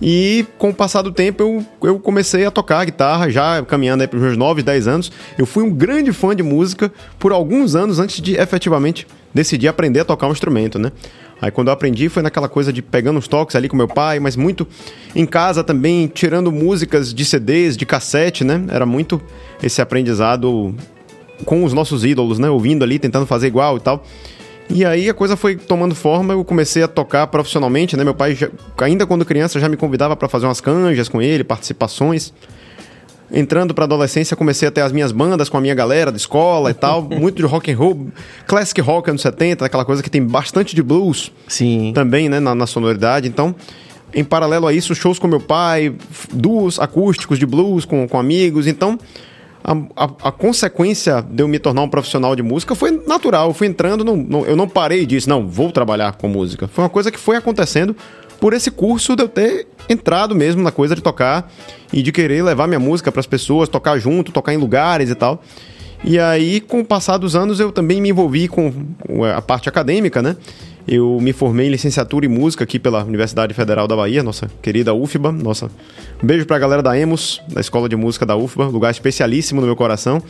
E 0.01 0.47
com 0.59 0.71
o 0.71 0.75
passar 0.75 1.03
do 1.03 1.11
tempo 1.11 1.43
eu, 1.43 1.67
eu 1.89 1.99
comecei 1.99 2.45
a 2.45 2.51
tocar 2.51 2.85
guitarra, 2.85 3.31
já 3.31 3.63
caminhando 3.65 4.03
aí 4.03 4.09
para 4.09 4.17
os 4.17 4.23
meus 4.23 4.37
9, 4.37 4.63
10 4.63 4.89
anos. 4.89 5.13
Eu 5.39 5.47
fui 5.47 5.65
um 5.65 5.71
grande 5.71 6.13
fã 6.13 6.35
de 6.35 6.43
música 6.43 6.93
por 7.19 7.33
alguns 7.33 7.75
anos 7.75 7.99
antes 7.99 8.21
de 8.21 8.37
efetivamente 8.37 9.07
decidir 9.33 9.69
aprender 9.69 10.01
a 10.01 10.05
tocar 10.05 10.29
um 10.29 10.33
instrumento, 10.33 10.79
né? 10.79 10.93
Aí 11.41 11.51
quando 11.51 11.69
eu 11.69 11.75
aprendi 11.75 12.09
foi 12.09 12.23
naquela 12.23 12.49
coisa 12.49 12.73
de 12.73 12.81
pegando 12.81 13.19
os 13.19 13.29
toques 13.29 13.55
ali 13.57 13.69
com 13.69 13.77
meu 13.77 13.89
pai, 13.89 14.19
mas 14.19 14.37
muito 14.37 14.67
em 15.15 15.27
casa 15.27 15.63
também, 15.63 16.07
tirando 16.07 16.51
músicas 16.51 17.13
de 17.13 17.25
CDs, 17.25 17.77
de 17.77 17.85
cassete, 17.85 18.45
né? 18.45 18.65
Era 18.69 18.87
muito 18.87 19.21
esse 19.63 19.83
aprendizado 19.83 20.75
com 21.45 21.65
os 21.65 21.73
nossos 21.73 22.05
ídolos, 22.05 22.39
né? 22.39 22.49
Ouvindo 22.49 22.83
ali, 22.83 22.99
tentando 22.99 23.27
fazer 23.27 23.47
igual 23.47 23.77
e 23.77 23.81
tal. 23.81 24.03
E 24.69 24.85
aí 24.85 25.09
a 25.09 25.15
coisa 25.15 25.37
foi 25.37 25.57
tomando 25.57 25.95
forma, 25.95 26.35
eu 26.35 26.45
comecei 26.45 26.83
a 26.83 26.89
tocar 26.89 27.27
profissionalmente, 27.29 27.97
né? 27.97 28.03
Meu 28.03 28.15
pai, 28.15 28.35
já, 28.35 28.49
ainda 28.79 29.07
quando 29.07 29.25
criança, 29.25 29.61
já 29.61 29.69
me 29.69 29.77
convidava 29.77 30.17
para 30.17 30.29
fazer 30.29 30.47
umas 30.47 30.61
canjas 30.61 31.09
com 31.09 31.23
ele, 31.23 31.45
participações. 31.45 32.33
Entrando 33.31 33.75
para 33.75 33.85
adolescência, 33.85 34.37
comecei 34.37 34.69
a 34.69 34.71
ter 34.71 34.83
as 34.83 34.93
minhas 34.93 35.11
bandas 35.11 35.49
com 35.49 35.57
a 35.57 35.61
minha 35.61 35.75
galera 35.75 36.13
de 36.13 36.19
escola 36.19 36.71
e 36.71 36.75
tal, 36.75 37.03
muito 37.11 37.37
de 37.37 37.43
rock 37.43 37.73
and 37.73 37.77
roll, 37.77 38.07
classic 38.47 38.81
rock 38.81 39.11
anos 39.11 39.23
70, 39.23 39.65
aquela 39.65 39.85
coisa 39.85 40.03
que 40.03 40.11
tem 40.11 40.23
bastante 40.23 40.75
de 40.75 40.83
blues. 40.83 41.33
Sim. 41.49 41.93
Também, 41.95 42.29
né, 42.29 42.39
na, 42.39 42.55
na 42.55 42.67
sonoridade. 42.67 43.27
Então, 43.29 43.55
em 44.15 44.25
paralelo 44.25 44.67
a 44.67 44.73
isso, 44.73 44.95
shows 44.95 45.19
com 45.19 45.27
meu 45.27 45.41
pai, 45.41 45.95
duos 46.33 46.79
acústicos 46.79 47.39
de 47.39 47.47
blues 47.47 47.85
com, 47.85 48.07
com 48.09 48.19
amigos. 48.19 48.67
Então, 48.67 48.99
a, 49.67 50.05
a, 50.05 50.29
a, 50.29 50.33
consequência 50.33 51.21
de 51.21 51.43
eu 51.43 51.49
me 51.49 51.59
tornar 51.59 51.83
um 51.83 51.89
profissional 51.89 52.37
de 52.37 52.43
música 52.43 52.77
foi 52.77 53.03
natural. 53.05 53.49
Eu 53.49 53.55
fui 53.55 53.67
entrando, 53.67 54.05
no, 54.05 54.17
no, 54.17 54.47
eu 54.47 54.55
não 54.55 54.69
parei 54.69 55.03
e 55.03 55.07
disse, 55.07 55.29
não, 55.29 55.49
vou 55.49 55.73
trabalhar 55.73 56.13
com 56.13 56.29
música. 56.29 56.69
Foi 56.69 56.85
uma 56.85 56.91
coisa 56.91 57.11
que 57.11 57.19
foi 57.19 57.37
acontecendo 57.37 57.97
por 58.39 58.53
esse 58.53 58.71
curso 58.71 59.17
de 59.17 59.25
eu 59.25 59.29
ter 59.29 59.67
entrado 59.89 60.37
mesmo 60.37 60.63
na 60.63 60.71
coisa 60.71 60.95
de 60.95 61.03
tocar 61.03 61.51
e 61.93 62.01
de 62.01 62.13
querer 62.13 62.45
levar 62.45 62.69
minha 62.69 62.79
música 62.79 63.11
para 63.11 63.19
as 63.19 63.27
pessoas, 63.27 63.69
tocar 63.69 63.99
junto, 63.99 64.31
tocar 64.31 64.55
em 64.55 64.57
lugares 64.57 65.11
e 65.11 65.17
tal. 65.17 65.43
E 66.05 66.17
aí, 66.17 66.61
com 66.61 66.81
o 66.81 66.85
passar 66.85 67.17
dos 67.17 67.35
anos, 67.35 67.59
eu 67.59 67.73
também 67.73 68.01
me 68.01 68.11
envolvi 68.11 68.47
com 68.47 68.73
a 69.35 69.43
parte 69.43 69.69
acadêmica, 69.69 70.23
né? 70.23 70.37
Eu 70.87 71.19
me 71.21 71.33
formei 71.33 71.67
em 71.67 71.71
licenciatura 71.71 72.27
em 72.27 72.29
música 72.29 72.63
aqui 72.63 72.79
pela 72.79 73.03
Universidade 73.03 73.53
Federal 73.55 73.89
da 73.89 73.97
Bahia, 73.97 74.23
nossa 74.23 74.49
querida 74.63 74.95
UFBA. 74.95 75.33
Nossa, 75.33 75.71
um 76.23 76.27
beijo 76.27 76.47
pra 76.47 76.59
galera 76.59 76.83
da 76.83 76.97
EMOS, 76.97 77.43
da 77.49 77.61
Escola 77.61 77.89
de 77.89 77.97
Música 77.97 78.25
da 78.25 78.37
UFBA, 78.37 78.67
lugar 78.67 78.91
especialíssimo 78.93 79.61
no 79.61 79.67
meu 79.67 79.75
coração. 79.75 80.23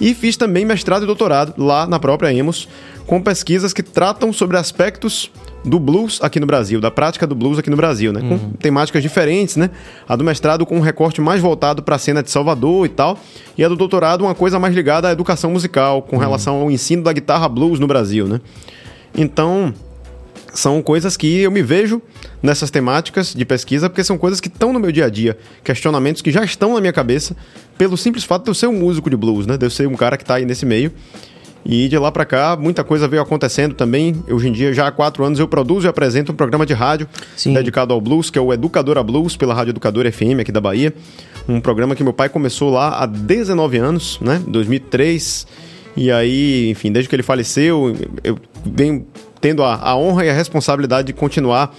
E 0.00 0.14
fiz 0.14 0.36
também 0.36 0.64
mestrado 0.64 1.04
e 1.04 1.06
doutorado 1.06 1.54
lá 1.56 1.86
na 1.86 2.00
própria 2.00 2.32
EMOS, 2.32 2.66
com 3.06 3.22
pesquisas 3.22 3.72
que 3.72 3.82
tratam 3.82 4.32
sobre 4.32 4.56
aspectos 4.56 5.30
do 5.64 5.78
blues 5.78 6.18
aqui 6.20 6.40
no 6.40 6.46
Brasil, 6.46 6.80
da 6.80 6.90
prática 6.90 7.24
do 7.24 7.36
blues 7.36 7.58
aqui 7.58 7.70
no 7.70 7.76
Brasil, 7.76 8.12
né? 8.12 8.20
Com 8.20 8.34
uhum. 8.34 8.52
temáticas 8.58 9.02
diferentes, 9.02 9.56
né? 9.56 9.70
A 10.08 10.16
do 10.16 10.24
mestrado 10.24 10.66
com 10.66 10.76
um 10.76 10.80
recorte 10.80 11.20
mais 11.20 11.40
voltado 11.40 11.82
para 11.82 11.94
a 11.94 11.98
cena 11.98 12.24
de 12.24 12.30
Salvador 12.32 12.86
e 12.86 12.88
tal, 12.88 13.16
e 13.56 13.64
a 13.64 13.68
do 13.68 13.76
doutorado 13.76 14.22
uma 14.22 14.34
coisa 14.34 14.58
mais 14.58 14.74
ligada 14.74 15.08
à 15.08 15.12
educação 15.12 15.52
musical, 15.52 16.02
com 16.02 16.16
uhum. 16.16 16.22
relação 16.22 16.56
ao 16.56 16.70
ensino 16.70 17.04
da 17.04 17.12
guitarra 17.12 17.48
blues 17.48 17.78
no 17.78 17.86
Brasil, 17.86 18.26
né? 18.26 18.40
Então, 19.14 19.72
são 20.54 20.82
coisas 20.82 21.16
que 21.16 21.40
eu 21.40 21.50
me 21.50 21.62
vejo 21.62 22.00
nessas 22.42 22.70
temáticas 22.70 23.34
de 23.34 23.44
pesquisa, 23.44 23.88
porque 23.88 24.04
são 24.04 24.18
coisas 24.18 24.40
que 24.40 24.48
estão 24.48 24.72
no 24.72 24.80
meu 24.80 24.92
dia 24.92 25.06
a 25.06 25.08
dia, 25.08 25.36
questionamentos 25.64 26.22
que 26.22 26.30
já 26.30 26.44
estão 26.44 26.74
na 26.74 26.80
minha 26.80 26.92
cabeça, 26.92 27.36
pelo 27.78 27.96
simples 27.96 28.24
fato 28.24 28.44
de 28.44 28.50
eu 28.50 28.54
ser 28.54 28.66
um 28.66 28.78
músico 28.78 29.08
de 29.08 29.16
blues, 29.16 29.46
né? 29.46 29.56
De 29.56 29.64
eu 29.64 29.70
ser 29.70 29.86
um 29.88 29.94
cara 29.94 30.16
que 30.16 30.22
está 30.22 30.36
aí 30.36 30.44
nesse 30.44 30.66
meio. 30.66 30.92
E 31.64 31.88
de 31.88 31.96
lá 31.96 32.10
para 32.10 32.24
cá, 32.24 32.56
muita 32.56 32.82
coisa 32.82 33.06
veio 33.06 33.22
acontecendo 33.22 33.74
também. 33.74 34.20
Hoje 34.28 34.48
em 34.48 34.52
dia, 34.52 34.74
já 34.74 34.88
há 34.88 34.90
quatro 34.90 35.24
anos, 35.24 35.38
eu 35.38 35.46
produzo 35.46 35.86
e 35.86 35.88
apresento 35.88 36.32
um 36.32 36.34
programa 36.34 36.66
de 36.66 36.74
rádio 36.74 37.08
Sim. 37.36 37.54
dedicado 37.54 37.94
ao 37.94 38.00
blues, 38.00 38.30
que 38.30 38.38
é 38.38 38.42
o 38.42 38.52
Educadora 38.52 39.02
Blues, 39.02 39.36
pela 39.36 39.54
Rádio 39.54 39.70
Educadora 39.70 40.10
FM 40.10 40.40
aqui 40.40 40.50
da 40.50 40.60
Bahia. 40.60 40.92
Um 41.48 41.60
programa 41.60 41.94
que 41.94 42.02
meu 42.02 42.12
pai 42.12 42.28
começou 42.28 42.70
lá 42.70 43.02
há 43.02 43.06
19 43.06 43.78
anos, 43.78 44.18
né? 44.20 44.42
2003. 44.46 45.46
E 45.96 46.10
aí, 46.10 46.70
enfim, 46.70 46.90
desde 46.90 47.08
que 47.08 47.14
ele 47.14 47.22
faleceu, 47.22 47.96
eu 48.24 48.38
venho 48.64 49.06
tendo 49.42 49.62
a, 49.62 49.74
a 49.74 49.96
honra 49.96 50.24
e 50.24 50.30
a 50.30 50.32
responsabilidade 50.32 51.08
de 51.08 51.12
continuar 51.12 51.74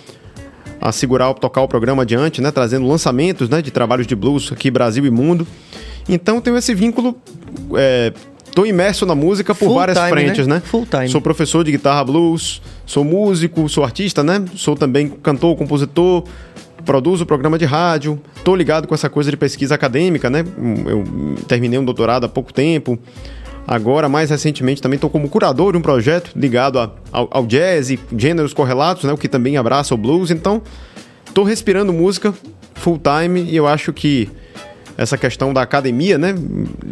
a 0.79 0.91
segurar, 0.91 1.33
tocar 1.35 1.61
o 1.61 1.67
programa 1.67 2.03
adiante, 2.03 2.41
né? 2.41 2.51
Trazendo 2.51 2.85
lançamentos 2.85 3.47
né? 3.49 3.61
de 3.61 3.71
trabalhos 3.71 4.05
de 4.05 4.15
blues 4.15 4.51
aqui, 4.51 4.69
Brasil 4.69 5.05
e 5.05 5.09
mundo. 5.09 5.47
Então 6.07 6.41
tenho 6.41 6.57
esse 6.57 6.75
vínculo. 6.75 7.15
Estou 8.45 8.65
é, 8.65 8.67
imerso 8.67 9.05
na 9.05 9.15
música 9.15 9.55
por 9.55 9.67
Full 9.67 9.75
várias 9.75 9.97
time, 9.97 10.09
frentes, 10.09 10.45
né? 10.45 10.55
né? 10.55 10.61
Full 10.65 10.85
time. 10.85 11.07
Sou 11.07 11.21
professor 11.21 11.63
de 11.63 11.71
guitarra 11.71 12.03
blues, 12.03 12.61
sou 12.85 13.05
músico, 13.05 13.69
sou 13.69 13.85
artista, 13.85 14.21
né? 14.21 14.43
Sou 14.55 14.75
também 14.75 15.07
cantor, 15.07 15.55
compositor, 15.55 16.25
produzo 16.83 17.25
programa 17.25 17.57
de 17.57 17.63
rádio, 17.63 18.21
estou 18.35 18.53
ligado 18.53 18.85
com 18.85 18.93
essa 18.93 19.09
coisa 19.09 19.31
de 19.31 19.37
pesquisa 19.37 19.75
acadêmica, 19.75 20.29
né? 20.29 20.43
Eu 20.85 21.05
terminei 21.47 21.79
um 21.79 21.85
doutorado 21.85 22.25
há 22.25 22.29
pouco 22.29 22.51
tempo. 22.51 22.99
Agora, 23.67 24.09
mais 24.09 24.29
recentemente, 24.29 24.81
também 24.81 24.95
estou 24.95 25.09
como 25.09 25.29
curador 25.29 25.71
de 25.71 25.77
um 25.77 25.81
projeto 25.81 26.31
ligado 26.35 26.79
a, 26.79 26.91
ao, 27.11 27.29
ao, 27.31 27.45
jazz 27.45 27.89
e 27.89 27.99
gêneros 28.17 28.53
correlatos, 28.53 29.05
né, 29.05 29.13
o 29.13 29.17
que 29.17 29.29
também 29.29 29.55
abraça 29.55 29.93
o 29.93 29.97
blues. 29.97 30.31
Então, 30.31 30.61
estou 31.25 31.43
respirando 31.45 31.93
música 31.93 32.33
full 32.75 32.99
time 32.99 33.43
e 33.43 33.55
eu 33.55 33.65
acho 33.65 33.93
que 33.93 34.29
essa 34.97 35.17
questão 35.17 35.53
da 35.53 35.61
academia, 35.61 36.17
né, 36.17 36.35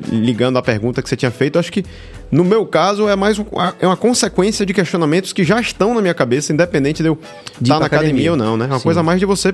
ligando 0.10 0.58
à 0.58 0.62
pergunta 0.62 1.02
que 1.02 1.10
você 1.10 1.16
tinha 1.16 1.30
feito, 1.30 1.60
acho 1.60 1.72
que 1.72 1.84
no 2.32 2.44
meu 2.44 2.66
caso 2.66 3.08
é 3.08 3.16
mais 3.16 3.38
um, 3.38 3.46
é 3.80 3.86
uma 3.86 3.98
consequência 3.98 4.66
de 4.66 4.74
questionamentos 4.74 5.34
que 5.34 5.44
já 5.44 5.60
estão 5.60 5.94
na 5.94 6.02
minha 6.02 6.14
cabeça, 6.14 6.54
independente 6.54 7.04
de 7.04 7.10
eu 7.10 7.20
estar 7.62 7.76
tá 7.76 7.80
na 7.82 7.86
academia. 7.86 8.32
academia. 8.32 8.32
ou 8.32 8.38
não, 8.38 8.58
né? 8.58 8.66
É 8.66 8.68
uma 8.70 8.80
Sim. 8.80 8.84
coisa 8.84 9.04
mais 9.04 9.20
de 9.20 9.26
você 9.26 9.54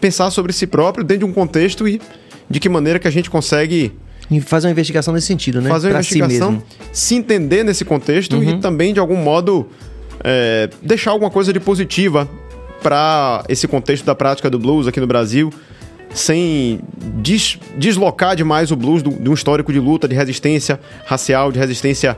pensar 0.00 0.30
sobre 0.30 0.52
si 0.52 0.66
próprio 0.66 1.04
dentro 1.04 1.26
de 1.26 1.30
um 1.30 1.34
contexto 1.34 1.88
e 1.88 2.00
de 2.48 2.60
que 2.60 2.68
maneira 2.68 2.98
que 2.98 3.08
a 3.08 3.10
gente 3.10 3.30
consegue 3.30 3.92
fazer 4.40 4.66
uma 4.66 4.72
investigação 4.72 5.14
nesse 5.14 5.26
sentido, 5.26 5.60
né? 5.60 5.68
Fazer 5.68 5.88
uma 5.88 5.92
pra 5.92 6.00
investigação, 6.00 6.62
si, 6.92 7.00
se 7.00 7.14
entender 7.14 7.64
nesse 7.64 7.84
contexto 7.84 8.36
uhum. 8.36 8.42
e 8.42 8.58
também, 8.60 8.92
de 8.92 9.00
algum 9.00 9.16
modo, 9.16 9.68
é, 10.22 10.68
deixar 10.82 11.12
alguma 11.12 11.30
coisa 11.30 11.52
de 11.52 11.60
positiva 11.60 12.28
para 12.82 13.44
esse 13.48 13.66
contexto 13.66 14.04
da 14.04 14.14
prática 14.14 14.50
do 14.50 14.58
blues 14.58 14.86
aqui 14.86 15.00
no 15.00 15.06
Brasil, 15.06 15.50
sem 16.12 16.80
des, 16.96 17.58
deslocar 17.76 18.36
demais 18.36 18.70
o 18.70 18.76
blues 18.76 19.02
de 19.02 19.28
um 19.28 19.34
histórico 19.34 19.72
de 19.72 19.80
luta, 19.80 20.06
de 20.06 20.14
resistência 20.14 20.78
racial, 21.06 21.50
de 21.50 21.58
resistência 21.58 22.16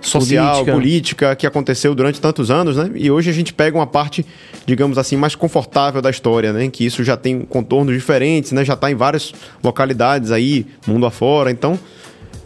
social, 0.00 0.64
política. 0.64 0.72
política. 0.72 1.36
que 1.36 1.46
aconteceu 1.46 1.94
durante 1.94 2.20
tantos 2.20 2.50
anos, 2.50 2.76
né? 2.76 2.90
E 2.94 3.10
hoje 3.10 3.30
a 3.30 3.32
gente 3.32 3.52
pega 3.52 3.76
uma 3.76 3.86
parte, 3.86 4.24
digamos 4.66 4.98
assim, 4.98 5.16
mais 5.16 5.34
confortável 5.34 6.00
da 6.00 6.10
história, 6.10 6.52
né? 6.52 6.68
Que 6.68 6.84
isso 6.84 7.04
já 7.04 7.16
tem 7.16 7.40
contornos 7.42 7.94
diferentes, 7.94 8.52
né? 8.52 8.64
Já 8.64 8.74
está 8.74 8.90
em 8.90 8.94
várias 8.94 9.32
localidades 9.62 10.30
aí, 10.30 10.66
mundo 10.86 11.06
afora. 11.06 11.50
Então, 11.50 11.78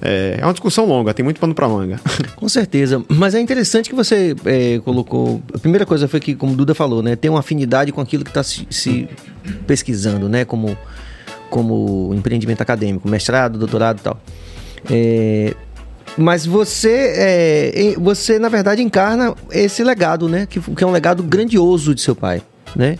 é, 0.03 0.37
é 0.39 0.45
uma 0.45 0.53
discussão 0.53 0.85
longa, 0.85 1.15
tem 1.15 1.25
muito 1.25 1.41
pano 1.41 1.55
para 1.55 1.67
manga. 1.67 1.99
Com 2.37 2.49
certeza. 2.49 3.03
Mas 3.09 3.35
é 3.35 3.41
interessante 3.41 3.89
que 3.89 3.95
você 3.95 4.37
é, 4.45 4.79
colocou. 4.81 5.41
A 5.55 5.59
primeira 5.59 5.87
coisa 5.87 6.07
foi 6.07 6.21
que, 6.21 6.35
como 6.35 6.53
o 6.53 6.57
Duda 6.57 6.75
falou, 6.75 7.03
né? 7.03 7.17
Tem 7.17 7.31
uma 7.31 7.41
afinidade 7.41 7.91
com 7.91 8.01
aquilo 8.01 8.23
que 8.23 8.31
está 8.31 8.43
se, 8.43 8.67
se 8.71 9.09
pesquisando, 9.67 10.29
né? 10.29 10.45
Como, 10.45 10.77
como 11.49 12.13
empreendimento 12.15 12.61
acadêmico, 12.61 13.09
mestrado, 13.09 13.59
doutorado 13.59 13.99
e 13.99 14.03
tal. 14.03 14.21
É, 14.91 15.55
mas 16.17 16.47
você, 16.47 17.13
é, 17.17 17.95
você 17.99 18.39
na 18.39 18.49
verdade 18.49 18.83
encarna 18.83 19.35
esse 19.51 19.83
legado, 19.83 20.29
né? 20.29 20.47
Que, 20.47 20.61
que 20.61 20.85
é 20.85 20.87
um 20.87 20.93
legado 20.93 21.23
grandioso 21.23 21.95
de 21.95 22.01
seu 22.01 22.15
pai, 22.15 22.43
né? 22.75 22.97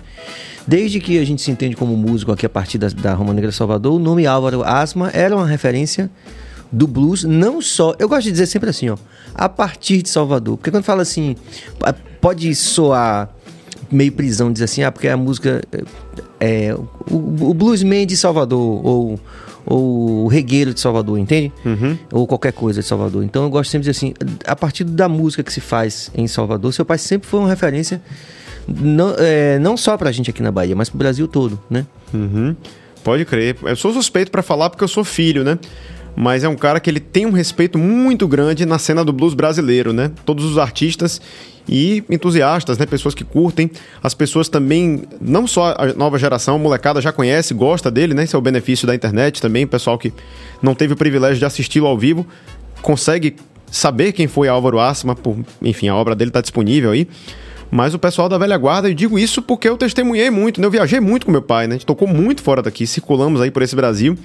Desde 0.67 0.99
que 0.99 1.19
a 1.19 1.25
gente 1.25 1.43
se 1.43 1.51
entende 1.51 1.77
como 1.77 1.97
músico 1.97 2.33
aqui 2.33 2.47
a 2.47 2.49
partir 2.49 2.79
da, 2.79 2.89
da 2.89 3.15
Roma 3.15 3.35
Negra 3.35 3.53
Salvador, 3.53 3.95
o 3.95 3.99
nome 3.99 4.27
Álvaro 4.27 4.65
Asma 4.65 5.11
era 5.13 5.37
uma 5.37 5.47
referência 5.47 6.11
do 6.73 6.87
blues, 6.87 7.23
não 7.23 7.61
só. 7.61 7.95
Eu 7.99 8.09
gosto 8.09 8.25
de 8.25 8.33
dizer 8.33 8.47
sempre 8.47 8.71
assim, 8.71 8.89
ó, 8.89 8.97
a 9.35 9.49
partir 9.49 10.03
de 10.03 10.09
Salvador. 10.09 10.57
Porque 10.57 10.71
quando 10.71 10.83
fala 10.83 11.03
assim, 11.03 11.37
pode 12.21 12.55
soar 12.55 13.31
meio 13.91 14.11
prisão, 14.13 14.53
dizer 14.53 14.65
assim, 14.65 14.83
ah, 14.83 14.91
porque 14.91 15.07
a 15.07 15.17
música 15.17 15.63
é, 16.41 16.69
é 16.69 16.75
o, 16.75 17.51
o 17.51 17.55
bluesman 17.55 18.07
de 18.07 18.17
Salvador, 18.17 18.85
ou 18.85 19.21
ou 19.67 20.25
o 20.25 20.29
regueiro 20.29 20.75
de 20.75 20.81
Salvador, 20.81 21.19
entende? 21.19 21.53
Uhum. 21.65 21.99
Ou 22.13 22.27
qualquer 22.27 22.53
coisa 22.53 22.81
de 22.81 22.87
Salvador. 22.87 23.25
Então 23.25 23.45
eu 23.45 23.51
gosto 23.51 23.71
sempre 23.71 23.85
de 23.85 23.91
dizer 23.91 24.07
assim, 24.07 24.15
a 24.47 24.57
partir 24.57 24.85
da 24.85 25.09
música 25.09 25.43
que 25.43 25.53
se 25.53 25.61
faz 25.61 26.11
em 26.15 26.27
Salvador, 26.27 26.73
seu 26.73 26.85
pai 26.85 26.99
sempre 26.99 27.29
foi 27.29 27.41
uma 27.41 27.49
referência 27.49 28.01
não, 28.67 29.15
é, 29.19 29.59
não 29.59 29.77
só 29.77 29.97
pra 29.97 30.11
gente 30.11 30.31
aqui 30.31 30.43
na 30.43 30.51
Bahia, 30.51 30.75
mas 30.75 30.89
pro 30.89 30.99
Brasil 30.99 31.29
todo, 31.29 31.59
né? 31.69 31.87
Uhum. 32.13 32.57
Pode 33.03 33.25
crer. 33.25 33.57
Eu 33.63 33.77
sou 33.77 33.93
suspeito 33.93 34.31
para 34.31 34.43
falar 34.43 34.71
porque 34.71 34.83
eu 34.83 34.89
sou 34.89 35.05
filho, 35.05 35.45
né? 35.45 35.59
Mas 36.17 36.45
é 36.45 36.49
um 36.49 36.55
cara 36.55 36.79
que 36.79 36.89
ele 36.89 37.01
tem 37.01 37.27
um 37.27 37.33
respeito 37.33 37.79
muito 37.79 38.29
grande 38.29 38.65
na 38.65 38.79
cena 38.79 39.05
do 39.05 39.13
blues 39.13 39.35
brasileiro, 39.35 39.93
né? 39.93 40.13
Todos 40.25 40.45
os 40.45 40.59
artistas 40.59 41.21
e 41.69 42.05
entusiastas, 42.09 42.79
né? 42.79 42.87
Pessoas 42.87 43.15
que 43.15 43.25
curtem. 43.25 43.71
As 44.03 44.15
pessoas 44.15 44.49
também, 44.49 45.03
não 45.21 45.47
só 45.47 45.75
a 45.77 45.93
nova 45.95 46.19
geração, 46.19 46.57
a 46.57 46.59
molecada 46.59 47.01
já 47.01 47.11
conhece, 47.11 47.53
gosta 47.53 47.91
dele, 47.91 48.15
né? 48.15 48.25
Esse 48.25 48.37
é 48.37 48.39
o 48.39 48.43
benefício 48.43 48.87
da 48.87 48.95
internet 48.95 49.43
também. 49.43 49.65
O 49.65 49.69
pessoal 49.69 49.99
que 49.99 50.13
não 50.63 50.75
teve 50.75 50.93
o 50.93 50.97
privilégio 50.97 51.39
de 51.39 51.45
assisti-lo 51.45 51.87
ao 51.87 51.99
vivo 51.99 52.27
consegue 52.81 53.37
saber 53.71 54.13
quem 54.13 54.29
foi 54.29 54.47
Álvaro 54.47 54.79
Assima, 54.79 55.17
por, 55.17 55.37
enfim, 55.61 55.89
a 55.89 55.97
obra 55.97 56.15
dele 56.15 56.31
está 56.31 56.41
disponível 56.41 56.93
aí. 56.93 57.09
Mas 57.71 57.93
o 57.93 57.99
pessoal 57.99 58.29
da 58.29 58.39
velha 58.39 58.57
guarda, 58.57 58.89
eu 58.89 58.95
digo 58.95 59.19
isso 59.19 59.43
porque 59.43 59.69
eu 59.69 59.77
testemunhei 59.77 60.31
muito, 60.31 60.61
né? 60.61 60.67
Eu 60.67 60.71
viajei 60.71 61.01
muito 61.01 61.27
com 61.27 61.33
meu 61.33 61.43
pai, 61.43 61.67
né? 61.67 61.75
A 61.75 61.79
gente 61.79 61.87
tocou 61.87 62.07
muito 62.07 62.41
fora 62.41 62.63
daqui, 62.63 62.87
circulamos 62.87 63.41
aí 63.41 63.51
por 63.51 63.63
esse 63.63 63.75
Brasil. 63.75 64.17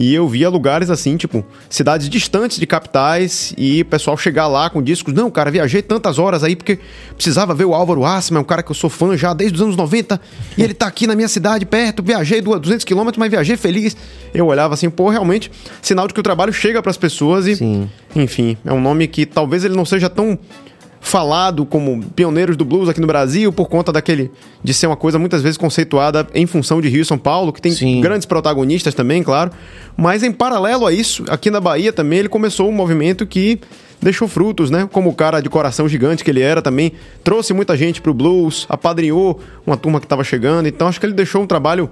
E 0.00 0.14
eu 0.14 0.28
via 0.28 0.48
lugares 0.48 0.90
assim, 0.90 1.16
tipo, 1.16 1.44
cidades 1.68 2.08
distantes 2.08 2.60
de 2.60 2.66
capitais 2.68 3.52
e 3.58 3.82
o 3.82 3.84
pessoal 3.84 4.16
chegar 4.16 4.46
lá 4.46 4.70
com 4.70 4.80
discos. 4.80 5.12
Não, 5.12 5.28
cara, 5.28 5.50
viajei 5.50 5.82
tantas 5.82 6.20
horas 6.20 6.44
aí 6.44 6.54
porque 6.54 6.78
precisava 7.16 7.52
ver 7.52 7.64
o 7.64 7.74
Álvaro 7.74 8.04
Assman, 8.04 8.38
é 8.38 8.40
um 8.40 8.44
cara 8.44 8.62
que 8.62 8.70
eu 8.70 8.76
sou 8.76 8.88
fã 8.88 9.16
já 9.16 9.34
desde 9.34 9.56
os 9.56 9.60
anos 9.60 9.74
90. 9.74 10.20
E 10.56 10.62
ele 10.62 10.72
tá 10.72 10.86
aqui 10.86 11.04
na 11.04 11.16
minha 11.16 11.26
cidade, 11.26 11.66
perto. 11.66 12.00
Viajei 12.00 12.40
200 12.40 12.84
quilômetros, 12.84 13.18
mas 13.18 13.28
viajei 13.28 13.56
feliz. 13.56 13.96
Eu 14.32 14.46
olhava 14.46 14.74
assim, 14.74 14.88
pô, 14.88 15.08
realmente, 15.08 15.50
sinal 15.82 16.06
de 16.06 16.14
que 16.14 16.20
o 16.20 16.22
trabalho 16.22 16.52
chega 16.52 16.80
para 16.80 16.90
as 16.90 16.96
pessoas 16.96 17.48
e. 17.48 17.56
Sim. 17.56 17.90
Enfim, 18.14 18.56
é 18.64 18.72
um 18.72 18.80
nome 18.80 19.08
que 19.08 19.26
talvez 19.26 19.64
ele 19.64 19.74
não 19.74 19.84
seja 19.84 20.08
tão 20.08 20.38
falado 21.00 21.64
como 21.64 22.02
pioneiros 22.10 22.56
do 22.56 22.64
blues 22.64 22.88
aqui 22.88 23.00
no 23.00 23.06
Brasil 23.06 23.52
por 23.52 23.68
conta 23.68 23.92
daquele 23.92 24.30
de 24.62 24.74
ser 24.74 24.86
uma 24.88 24.96
coisa 24.96 25.18
muitas 25.18 25.40
vezes 25.40 25.56
conceituada 25.56 26.26
em 26.34 26.46
função 26.46 26.80
de 26.80 26.88
Rio 26.88 27.02
e 27.02 27.04
São 27.04 27.16
Paulo, 27.18 27.52
que 27.52 27.62
tem 27.62 27.72
Sim. 27.72 28.00
grandes 28.00 28.26
protagonistas 28.26 28.94
também, 28.94 29.22
claro. 29.22 29.50
Mas 29.96 30.22
em 30.22 30.32
paralelo 30.32 30.86
a 30.86 30.92
isso, 30.92 31.24
aqui 31.28 31.50
na 31.50 31.60
Bahia 31.60 31.92
também 31.92 32.18
ele 32.20 32.28
começou 32.28 32.68
um 32.68 32.72
movimento 32.72 33.26
que 33.26 33.60
deixou 34.00 34.28
frutos, 34.28 34.70
né? 34.70 34.88
Como 34.92 35.08
o 35.10 35.14
cara 35.14 35.40
de 35.40 35.48
coração 35.48 35.88
gigante 35.88 36.22
que 36.22 36.30
ele 36.30 36.40
era 36.40 36.60
também, 36.62 36.92
trouxe 37.24 37.52
muita 37.52 37.76
gente 37.76 38.00
pro 38.00 38.12
blues, 38.14 38.66
apadrinhou 38.68 39.40
uma 39.66 39.76
turma 39.76 39.98
que 40.00 40.06
estava 40.06 40.22
chegando, 40.24 40.68
então 40.68 40.88
acho 40.88 41.00
que 41.00 41.06
ele 41.06 41.14
deixou 41.14 41.42
um 41.42 41.46
trabalho 41.46 41.90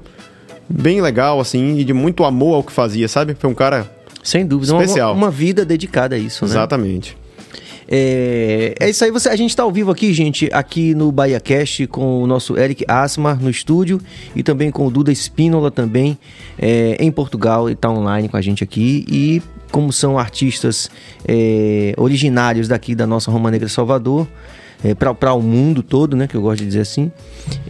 bem 0.69 1.01
legal 1.01 1.41
assim 1.41 1.79
e 1.79 1.85
de 1.85 1.93
muito 1.93 2.25
amor 2.25 2.57
ao 2.57 2.63
que 2.63 2.73
fazia, 2.73 3.09
sabe? 3.09 3.37
Foi 3.39 3.49
um 3.49 3.55
cara 3.55 3.91
Sem 4.23 4.45
dúvida. 4.47 4.73
uma- 4.73 4.83
Especial. 4.83 5.15
Uma, 5.15 5.31
vida 5.31 5.65
dedicada 5.65 6.17
a 6.17 6.19
isso, 6.19 6.45
né? 6.45 6.51
exatamente. 6.51 7.17
É, 7.89 8.75
é 8.81 8.91
isso 8.91 9.05
aí, 9.05 9.11
você, 9.11 9.29
a 9.29 9.37
gente 9.37 9.51
está 9.51 9.63
ao 9.63 9.71
vivo 9.71 9.91
aqui, 9.91 10.13
gente, 10.13 10.49
aqui 10.53 10.95
no 10.95 11.13
Bahia 11.13 11.39
Cast 11.39 11.87
com 11.87 12.23
o 12.23 12.27
nosso 12.27 12.59
Eric 12.59 12.85
Asmar 12.89 13.41
no 13.41 13.49
estúdio 13.49 14.01
e 14.35 14.43
também 14.43 14.71
com 14.71 14.87
o 14.87 14.91
Duda 14.91 15.13
Espínola 15.13 15.71
também 15.71 16.19
é, 16.59 16.97
em 16.99 17.11
Portugal 17.11 17.69
e 17.69 17.73
está 17.73 17.89
online 17.91 18.29
com 18.29 18.37
a 18.37 18.41
gente 18.41 18.65
aqui. 18.65 19.05
E 19.09 19.43
como 19.71 19.93
são 19.93 20.19
artistas 20.19 20.91
é, 21.27 21.95
originários 21.97 22.69
daqui 22.69 22.95
da 22.95 23.07
nossa 23.07 23.31
Roma 23.31 23.51
Negra 23.51 23.69
Salvador, 23.69 24.27
é, 24.85 24.95
para 24.95 25.33
o 25.33 25.43
mundo 25.43 25.83
todo, 25.83 26.17
né? 26.17 26.27
Que 26.27 26.37
eu 26.37 26.43
gosto 26.43 26.61
de 26.61 26.67
dizer 26.67 26.81
assim. 26.81 27.11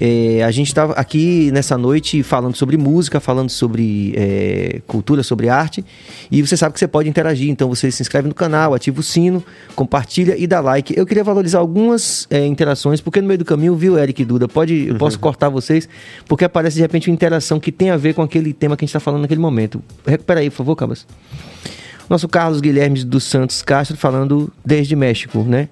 É, 0.01 0.43
a 0.43 0.51
gente 0.51 0.69
estava 0.69 0.93
aqui 0.95 1.51
nessa 1.53 1.77
noite 1.77 2.23
falando 2.23 2.57
sobre 2.57 2.77
música, 2.77 3.21
falando 3.21 3.51
sobre 3.51 4.15
é, 4.17 4.81
cultura, 4.87 5.23
sobre 5.23 5.49
arte. 5.49 5.85
E 6.31 6.43
você 6.43 6.57
sabe 6.57 6.73
que 6.75 6.79
você 6.79 6.89
pode 6.89 7.09
interagir, 7.09 7.51
então 7.51 7.69
você 7.69 7.91
se 7.91 8.03
inscreve 8.03 8.29
no 8.29 8.35
canal, 8.35 8.75
ativa 8.75 9.01
o 9.01 9.03
sino, 9.03 9.45
compartilha 9.75 10.37
e 10.37 10.47
dá 10.47 10.61
like. 10.61 10.95
Eu 10.97 11.07
queria 11.07 11.25
valorizar 11.25 11.59
algumas 11.59 12.27
é, 12.31 12.45
interações, 12.47 13.01
porque 13.01 13.21
no 13.21 13.29
meio 13.29 13.39
do 13.39 13.45
caminho, 13.45 13.75
viu, 13.77 13.99
Eric 13.99 14.23
e 14.23 14.25
Duda? 14.25 14.49
Pode, 14.49 14.89
eu 14.89 14.97
posso 14.97 15.19
cortar 15.19 15.49
vocês, 15.49 15.89
porque 16.27 16.45
aparece 16.45 16.77
de 16.77 16.83
repente 16.83 17.09
uma 17.09 17.15
interação 17.15 17.61
que 17.61 17.71
tem 17.71 17.91
a 17.91 17.97
ver 17.97 18.15
com 18.15 18.23
aquele 18.23 18.53
tema 18.53 18.77
que 18.77 18.85
a 18.85 18.87
gente 18.87 18.91
está 18.91 19.01
falando 19.01 19.23
naquele 19.23 19.41
momento. 19.41 19.83
Recupera 20.07 20.41
aí, 20.41 20.51
por 20.51 20.57
favor, 20.57 20.77
Cabas. 20.77 21.07
Nosso 22.09 22.29
Carlos 22.29 22.61
Guilherme 22.61 23.05
dos 23.05 23.25
Santos 23.25 23.63
Castro 23.63 23.97
falando 23.97 24.53
desde 24.65 24.95
México, 24.95 25.41
né? 25.41 25.69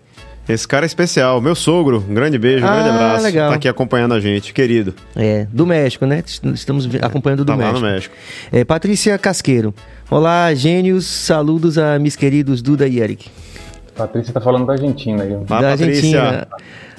Esse 0.49 0.69
cara 0.69 0.85
é 0.85 0.89
especial, 0.89 1.41
meu 1.41 1.55
sogro. 1.55 2.05
Um 2.09 2.13
grande 2.13 2.37
beijo, 2.39 2.65
um 2.65 2.69
Ah, 2.69 2.75
grande 2.75 2.89
abraço. 2.91 3.25
legal. 3.25 3.49
Tá 3.51 3.57
aqui 3.57 3.67
acompanhando 3.69 4.13
a 4.13 4.21
gente, 4.21 4.53
querido. 4.53 4.95
É, 5.17 5.47
do 5.51 5.65
México, 5.67 6.05
né? 6.05 6.23
Estamos 6.53 6.87
acompanhando 7.01 7.45
do 7.45 7.47
Tá 7.47 7.53
lá 7.55 7.59
México. 7.73 7.81
no 7.81 7.87
México. 7.87 8.15
É, 8.53 8.63
Patrícia 8.65 9.17
Casqueiro. 9.17 9.75
Olá, 10.11 10.53
gênios. 10.55 11.07
Saludos 11.07 11.79
a 11.79 11.99
meus 11.99 12.15
queridos 12.15 12.61
Duda 12.61 12.87
e 12.87 13.01
Eric. 13.01 13.29
Patrícia 13.97 14.35
tá 14.35 14.41
falando 14.41 14.67
da 14.67 14.75
Argentina 14.75 15.23
aí. 15.23 15.31
Lá, 15.31 15.61
da 15.63 15.71
Patrícia. 15.71 16.21
Argentina. 16.23 16.49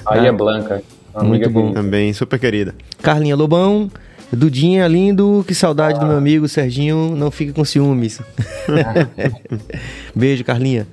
Aí 0.06 0.26
é 0.26 0.32
Blanca. 0.32 0.82
Muito 1.14 1.26
amiga 1.26 1.48
bom. 1.48 1.60
querida. 1.62 1.82
Também, 1.82 2.12
super 2.12 2.38
querida. 2.40 2.74
Carlinha 3.00 3.36
Lobão. 3.36 3.88
Dudinha, 4.32 4.88
lindo. 4.88 5.44
Que 5.46 5.54
saudade 5.54 6.00
do 6.00 6.06
meu 6.06 6.16
amigo 6.16 6.48
Serginho. 6.48 7.14
Não 7.16 7.30
fique 7.30 7.52
com 7.52 7.64
ciúmes. 7.64 8.20
Beijo, 10.14 10.42
Carlinha. 10.42 10.86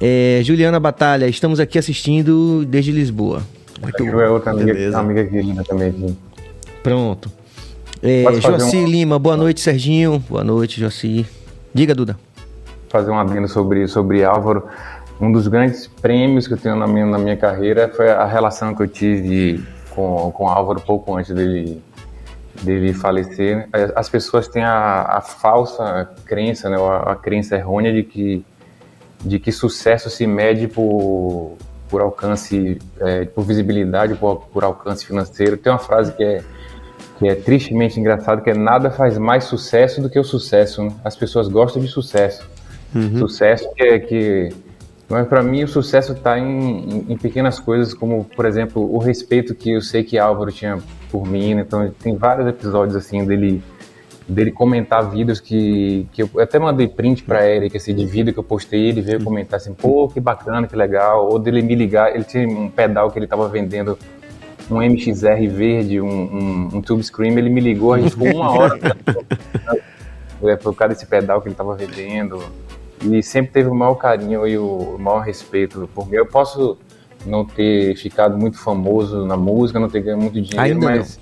É, 0.00 0.40
Juliana 0.42 0.78
Batalha. 0.80 1.26
Estamos 1.26 1.60
aqui 1.60 1.78
assistindo 1.78 2.64
desde 2.64 2.92
Lisboa. 2.92 3.42
A 3.82 4.02
Ju 4.02 4.20
é 4.20 4.28
outra 4.30 4.50
amiga, 4.52 4.98
amiga 4.98 5.24
querida 5.24 5.62
também 5.64 5.88
aqui. 5.90 6.16
Pronto. 6.82 7.30
É, 8.02 8.24
um- 8.28 8.86
Lima. 8.86 9.18
Boa 9.18 9.36
noite, 9.36 9.60
Serginho. 9.60 10.22
Boa 10.28 10.44
noite, 10.44 10.80
Joci. 10.80 11.26
Diga, 11.72 11.94
Duda. 11.94 12.18
fazer 12.88 13.10
um 13.10 13.18
adendo 13.18 13.48
sobre, 13.48 13.88
sobre 13.88 14.22
Álvaro. 14.24 14.64
Um 15.20 15.32
dos 15.32 15.48
grandes 15.48 15.86
prêmios 15.86 16.46
que 16.46 16.54
eu 16.54 16.58
tenho 16.58 16.76
na 16.76 16.86
minha, 16.86 17.06
na 17.06 17.18
minha 17.18 17.36
carreira 17.36 17.88
foi 17.94 18.10
a 18.10 18.24
relação 18.24 18.74
que 18.74 18.82
eu 18.82 18.88
tive 18.88 19.64
com, 19.90 20.30
com 20.32 20.48
Álvaro 20.48 20.80
pouco 20.80 21.16
antes 21.16 21.34
dele, 21.34 21.82
dele 22.62 22.92
falecer. 22.92 23.68
As 23.96 24.08
pessoas 24.08 24.46
têm 24.48 24.62
a, 24.62 25.02
a 25.02 25.20
falsa 25.20 26.08
crença, 26.24 26.68
né, 26.68 26.76
a, 26.76 27.12
a 27.12 27.16
crença 27.16 27.56
errônea 27.56 27.92
de 27.92 28.02
que, 28.04 28.44
de 29.24 29.38
que 29.38 29.50
sucesso 29.50 30.10
se 30.10 30.26
mede 30.26 30.68
por, 30.68 31.56
por 31.88 32.00
alcance, 32.02 32.78
é, 33.00 33.24
por 33.24 33.44
visibilidade, 33.44 34.14
por, 34.14 34.46
por 34.52 34.64
alcance 34.64 35.06
financeiro. 35.06 35.56
Tem 35.56 35.72
uma 35.72 35.78
frase 35.78 36.12
que 36.12 36.22
é 36.22 36.42
que 37.18 37.28
é 37.28 37.34
tristemente 37.36 37.98
engraçado, 38.00 38.42
que 38.42 38.50
é 38.50 38.54
nada 38.54 38.90
faz 38.90 39.16
mais 39.18 39.44
sucesso 39.44 40.02
do 40.02 40.10
que 40.10 40.18
o 40.18 40.24
sucesso. 40.24 40.82
Né? 40.82 40.92
As 41.04 41.14
pessoas 41.14 41.46
gostam 41.46 41.80
de 41.80 41.86
sucesso. 41.88 42.48
Sucesso 43.18 43.68
que 43.74 43.82
é 43.84 43.98
que. 44.00 44.48
Mas 45.08 45.28
para 45.28 45.42
mim 45.42 45.62
o 45.62 45.68
sucesso 45.68 46.12
está 46.12 46.38
em, 46.38 46.44
em- 46.88 47.12
em 47.12 47.16
pequenas 47.16 47.60
coisas, 47.60 47.92
como 47.94 48.24
por 48.24 48.46
exemplo 48.46 48.92
o 48.92 48.98
respeito 48.98 49.54
que 49.54 49.70
eu 49.72 49.80
sei 49.80 50.02
que 50.02 50.18
Álvaro 50.18 50.50
tinha 50.50 50.78
por 51.10 51.24
mim. 51.26 51.54
né? 51.54 51.62
Então 51.66 51.88
tem 52.02 52.16
vários 52.16 52.48
episódios 52.48 52.96
assim 52.96 53.24
dele 53.24 53.62
dele 54.26 54.50
comentar 54.50 55.08
vídeos 55.08 55.38
que, 55.40 56.06
que 56.12 56.22
eu 56.22 56.30
até 56.38 56.58
mandei 56.58 56.88
print 56.88 57.22
para 57.22 57.46
Eric 57.46 57.76
assim, 57.76 57.94
de 57.94 58.06
vídeo 58.06 58.32
que 58.32 58.38
eu 58.38 58.44
postei, 58.44 58.88
ele 58.88 59.02
veio 59.02 59.22
comentar 59.22 59.58
assim, 59.58 59.74
pô, 59.74 60.08
que 60.08 60.18
bacana, 60.18 60.66
que 60.66 60.74
legal, 60.74 61.28
ou 61.28 61.38
dele 61.38 61.60
me 61.60 61.74
ligar, 61.74 62.14
ele 62.14 62.24
tinha 62.24 62.48
um 62.48 62.70
pedal 62.70 63.10
que 63.10 63.18
ele 63.18 63.26
estava 63.26 63.48
vendendo 63.48 63.98
um 64.70 64.80
MXR 64.82 65.46
verde, 65.48 66.00
um, 66.00 66.08
um, 66.08 66.68
um 66.74 66.80
Tube 66.80 67.02
Scream, 67.02 67.36
ele 67.36 67.50
me 67.50 67.60
ligou, 67.60 67.92
a 67.92 68.00
gente 68.00 68.12
ficou 68.12 68.28
uma 68.28 68.50
hora 68.50 68.78
é, 70.42 70.56
por 70.56 70.74
causa 70.74 70.94
desse 70.94 71.06
pedal 71.06 71.40
que 71.40 71.48
ele 71.48 71.54
estava 71.54 71.74
vendendo. 71.74 72.42
E 73.02 73.22
sempre 73.22 73.52
teve 73.52 73.68
o 73.68 73.74
maior 73.74 73.96
carinho 73.96 74.46
e 74.46 74.56
o 74.56 74.96
maior 74.98 75.20
respeito 75.20 75.88
por 75.94 76.08
mim. 76.08 76.16
Eu 76.16 76.26
posso 76.26 76.78
não 77.26 77.44
ter 77.44 77.94
ficado 77.96 78.38
muito 78.38 78.58
famoso 78.58 79.26
na 79.26 79.36
música, 79.36 79.78
não 79.78 79.88
ter 79.90 80.00
ganho 80.00 80.16
muito 80.16 80.40
dinheiro, 80.40 80.62
Ainda 80.62 80.86
mas 80.86 81.20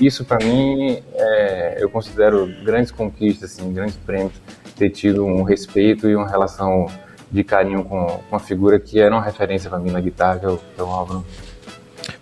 isso 0.00 0.24
para 0.24 0.44
mim 0.44 1.02
é, 1.14 1.76
eu 1.80 1.88
considero 1.88 2.46
grandes 2.64 2.90
conquistas, 2.90 3.52
assim, 3.52 3.72
grandes 3.72 3.96
prêmios, 3.96 4.32
ter 4.76 4.90
tido 4.90 5.24
um 5.24 5.42
respeito 5.42 6.08
e 6.08 6.16
uma 6.16 6.28
relação 6.28 6.86
de 7.30 7.42
carinho 7.42 7.84
com, 7.84 8.06
com 8.06 8.22
uma 8.30 8.40
figura 8.40 8.78
que 8.78 9.00
era 9.00 9.14
uma 9.14 9.22
referência 9.22 9.70
para 9.70 9.78
mim 9.78 9.90
na 9.90 10.00
guitarra, 10.00 10.38
que 10.38 10.46
é 10.46 10.48
o, 10.48 10.56
que 10.56 10.80
é 10.80 10.82
o 10.82 10.86
Álvaro. 10.86 11.24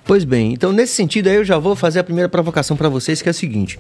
Pois 0.04 0.24
bem, 0.24 0.52
então 0.52 0.72
nesse 0.72 0.92
sentido 0.94 1.28
aí 1.28 1.37
eu 1.37 1.44
já 1.44 1.56
vou 1.56 1.76
fazer 1.76 2.00
a 2.00 2.04
primeira 2.04 2.28
provocação 2.28 2.76
para 2.76 2.88
vocês, 2.88 3.22
que 3.22 3.28
é 3.28 3.30
a 3.30 3.33
seguinte. 3.33 3.78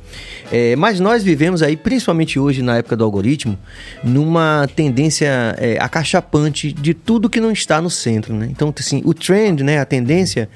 É, 0.52 0.76
mas 0.76 1.00
nós 1.00 1.24
vivemos 1.24 1.62
aí, 1.62 1.76
principalmente 1.76 2.38
hoje 2.38 2.62
na 2.62 2.78
época 2.78 2.96
do 2.96 3.02
algoritmo, 3.02 3.58
numa 4.02 4.68
tendência 4.76 5.56
é, 5.58 5.76
acachapante 5.80 6.72
de 6.72 6.94
tudo 6.94 7.28
que 7.28 7.40
não 7.40 7.50
está 7.50 7.80
no 7.80 7.90
centro, 7.90 8.32
né? 8.32 8.46
Então, 8.48 8.72
assim, 8.78 9.02
o 9.04 9.12
trend, 9.12 9.64
né, 9.64 9.80
a 9.80 9.84
tendência, 9.84 10.48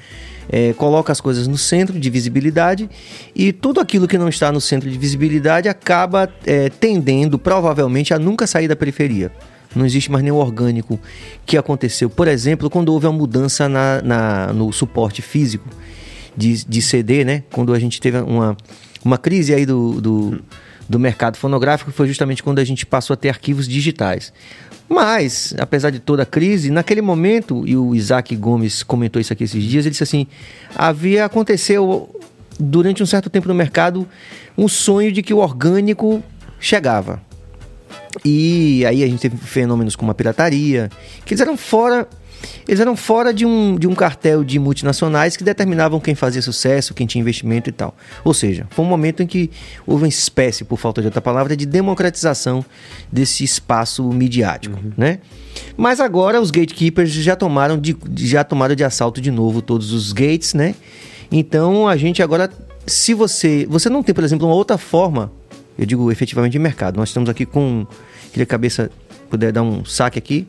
é, 0.49 0.73
coloca 0.73 1.11
as 1.11 1.19
coisas 1.21 1.47
no 1.47 1.57
centro 1.57 1.99
de 1.99 2.09
visibilidade 2.09 2.89
e 3.35 3.51
tudo 3.51 3.79
aquilo 3.79 4.07
que 4.07 4.17
não 4.17 4.29
está 4.29 4.51
no 4.51 4.61
centro 4.61 4.89
de 4.89 4.97
visibilidade 4.97 5.67
acaba 5.69 6.29
é, 6.45 6.69
tendendo, 6.69 7.37
provavelmente, 7.39 8.13
a 8.13 8.19
nunca 8.19 8.45
sair 8.47 8.67
da 8.67 8.75
periferia. 8.75 9.31
Não 9.75 9.85
existe 9.85 10.09
mais 10.09 10.23
nenhum 10.23 10.37
orgânico 10.37 10.97
que 11.45 11.57
aconteceu. 11.57 12.09
Por 12.09 12.27
exemplo, 12.29 12.69
quando 12.69 12.89
houve 12.93 13.07
a 13.07 13.11
mudança 13.11 13.67
na, 13.67 14.01
na- 14.01 14.53
no 14.53 14.71
suporte 14.71 15.21
físico 15.21 15.67
de, 16.35 16.63
de 16.65 16.81
CD, 16.81 17.25
né? 17.25 17.43
Quando 17.51 17.73
a 17.73 17.79
gente 17.79 17.99
teve 17.99 18.17
uma, 18.19 18.55
uma 19.03 19.17
crise 19.17 19.53
aí 19.53 19.65
do, 19.65 19.99
do, 19.99 20.41
do 20.87 20.97
mercado 20.97 21.35
fonográfico, 21.35 21.91
foi 21.91 22.07
justamente 22.07 22.41
quando 22.41 22.59
a 22.59 22.63
gente 22.63 22.85
passou 22.85 23.13
a 23.15 23.17
ter 23.17 23.27
arquivos 23.27 23.67
digitais. 23.67 24.31
Mas, 24.87 25.53
apesar 25.57 25.89
de 25.89 25.99
toda 25.99 26.23
a 26.23 26.25
crise, 26.25 26.69
naquele 26.69 27.01
momento, 27.01 27.63
e 27.67 27.75
o 27.75 27.95
Isaac 27.95 28.35
Gomes 28.35 28.83
comentou 28.83 29.19
isso 29.19 29.33
aqui 29.33 29.43
esses 29.43 29.63
dias, 29.63 29.85
ele 29.85 29.91
disse 29.91 30.03
assim: 30.03 30.27
havia 30.75 31.25
aconteceu 31.25 32.09
durante 32.59 33.01
um 33.01 33.05
certo 33.05 33.29
tempo 33.29 33.47
no 33.47 33.53
mercado 33.53 34.07
um 34.57 34.67
sonho 34.67 35.11
de 35.11 35.21
que 35.21 35.33
o 35.33 35.37
orgânico 35.37 36.23
chegava. 36.59 37.21
E 38.23 38.85
aí 38.85 39.03
a 39.03 39.07
gente 39.07 39.19
teve 39.19 39.37
fenômenos 39.37 39.95
como 39.95 40.11
a 40.11 40.15
pirataria, 40.15 40.89
que 41.25 41.33
eles 41.33 41.41
eram 41.41 41.57
fora 41.57 42.07
eles 42.67 42.79
eram 42.79 42.95
fora 42.95 43.33
de 43.33 43.45
um, 43.45 43.77
de 43.77 43.87
um 43.87 43.95
cartel 43.95 44.43
de 44.43 44.57
multinacionais 44.59 45.37
que 45.37 45.43
determinavam 45.43 45.99
quem 45.99 46.15
fazia 46.15 46.41
sucesso, 46.41 46.93
quem 46.93 47.05
tinha 47.05 47.21
investimento 47.21 47.69
e 47.69 47.73
tal. 47.73 47.95
Ou 48.23 48.33
seja, 48.33 48.67
foi 48.69 48.83
um 48.83 48.87
momento 48.87 49.21
em 49.21 49.27
que 49.27 49.49
houve 49.85 50.03
uma 50.03 50.09
espécie, 50.09 50.63
por 50.63 50.77
falta 50.77 51.01
de 51.01 51.07
outra 51.07 51.21
palavra, 51.21 51.55
de 51.55 51.65
democratização 51.65 52.65
desse 53.11 53.43
espaço 53.43 54.03
midiático, 54.09 54.77
uhum. 54.77 54.91
né? 54.97 55.19
Mas 55.77 55.99
agora 55.99 56.41
os 56.41 56.51
gatekeepers 56.51 57.11
já 57.11 57.35
tomaram 57.35 57.77
de, 57.77 57.95
já 58.17 58.43
tomaram 58.43 58.75
de 58.75 58.83
assalto 58.83 59.21
de 59.21 59.31
novo 59.31 59.61
todos 59.61 59.93
os 59.93 60.11
gates, 60.11 60.53
né? 60.53 60.75
Então 61.31 61.87
a 61.87 61.95
gente 61.95 62.21
agora, 62.21 62.49
se 62.85 63.13
você, 63.13 63.65
você 63.69 63.89
não 63.89 64.03
tem, 64.03 64.13
por 64.13 64.23
exemplo, 64.23 64.47
uma 64.47 64.55
outra 64.55 64.77
forma, 64.77 65.31
eu 65.77 65.85
digo 65.85 66.11
efetivamente 66.11 66.53
de 66.53 66.59
mercado. 66.59 66.97
Nós 66.97 67.09
estamos 67.09 67.29
aqui 67.29 67.45
com, 67.45 67.85
queria 68.31 68.45
cabeça 68.45 68.89
puder 69.29 69.51
dar 69.51 69.63
um 69.63 69.83
saque 69.83 70.17
aqui, 70.17 70.47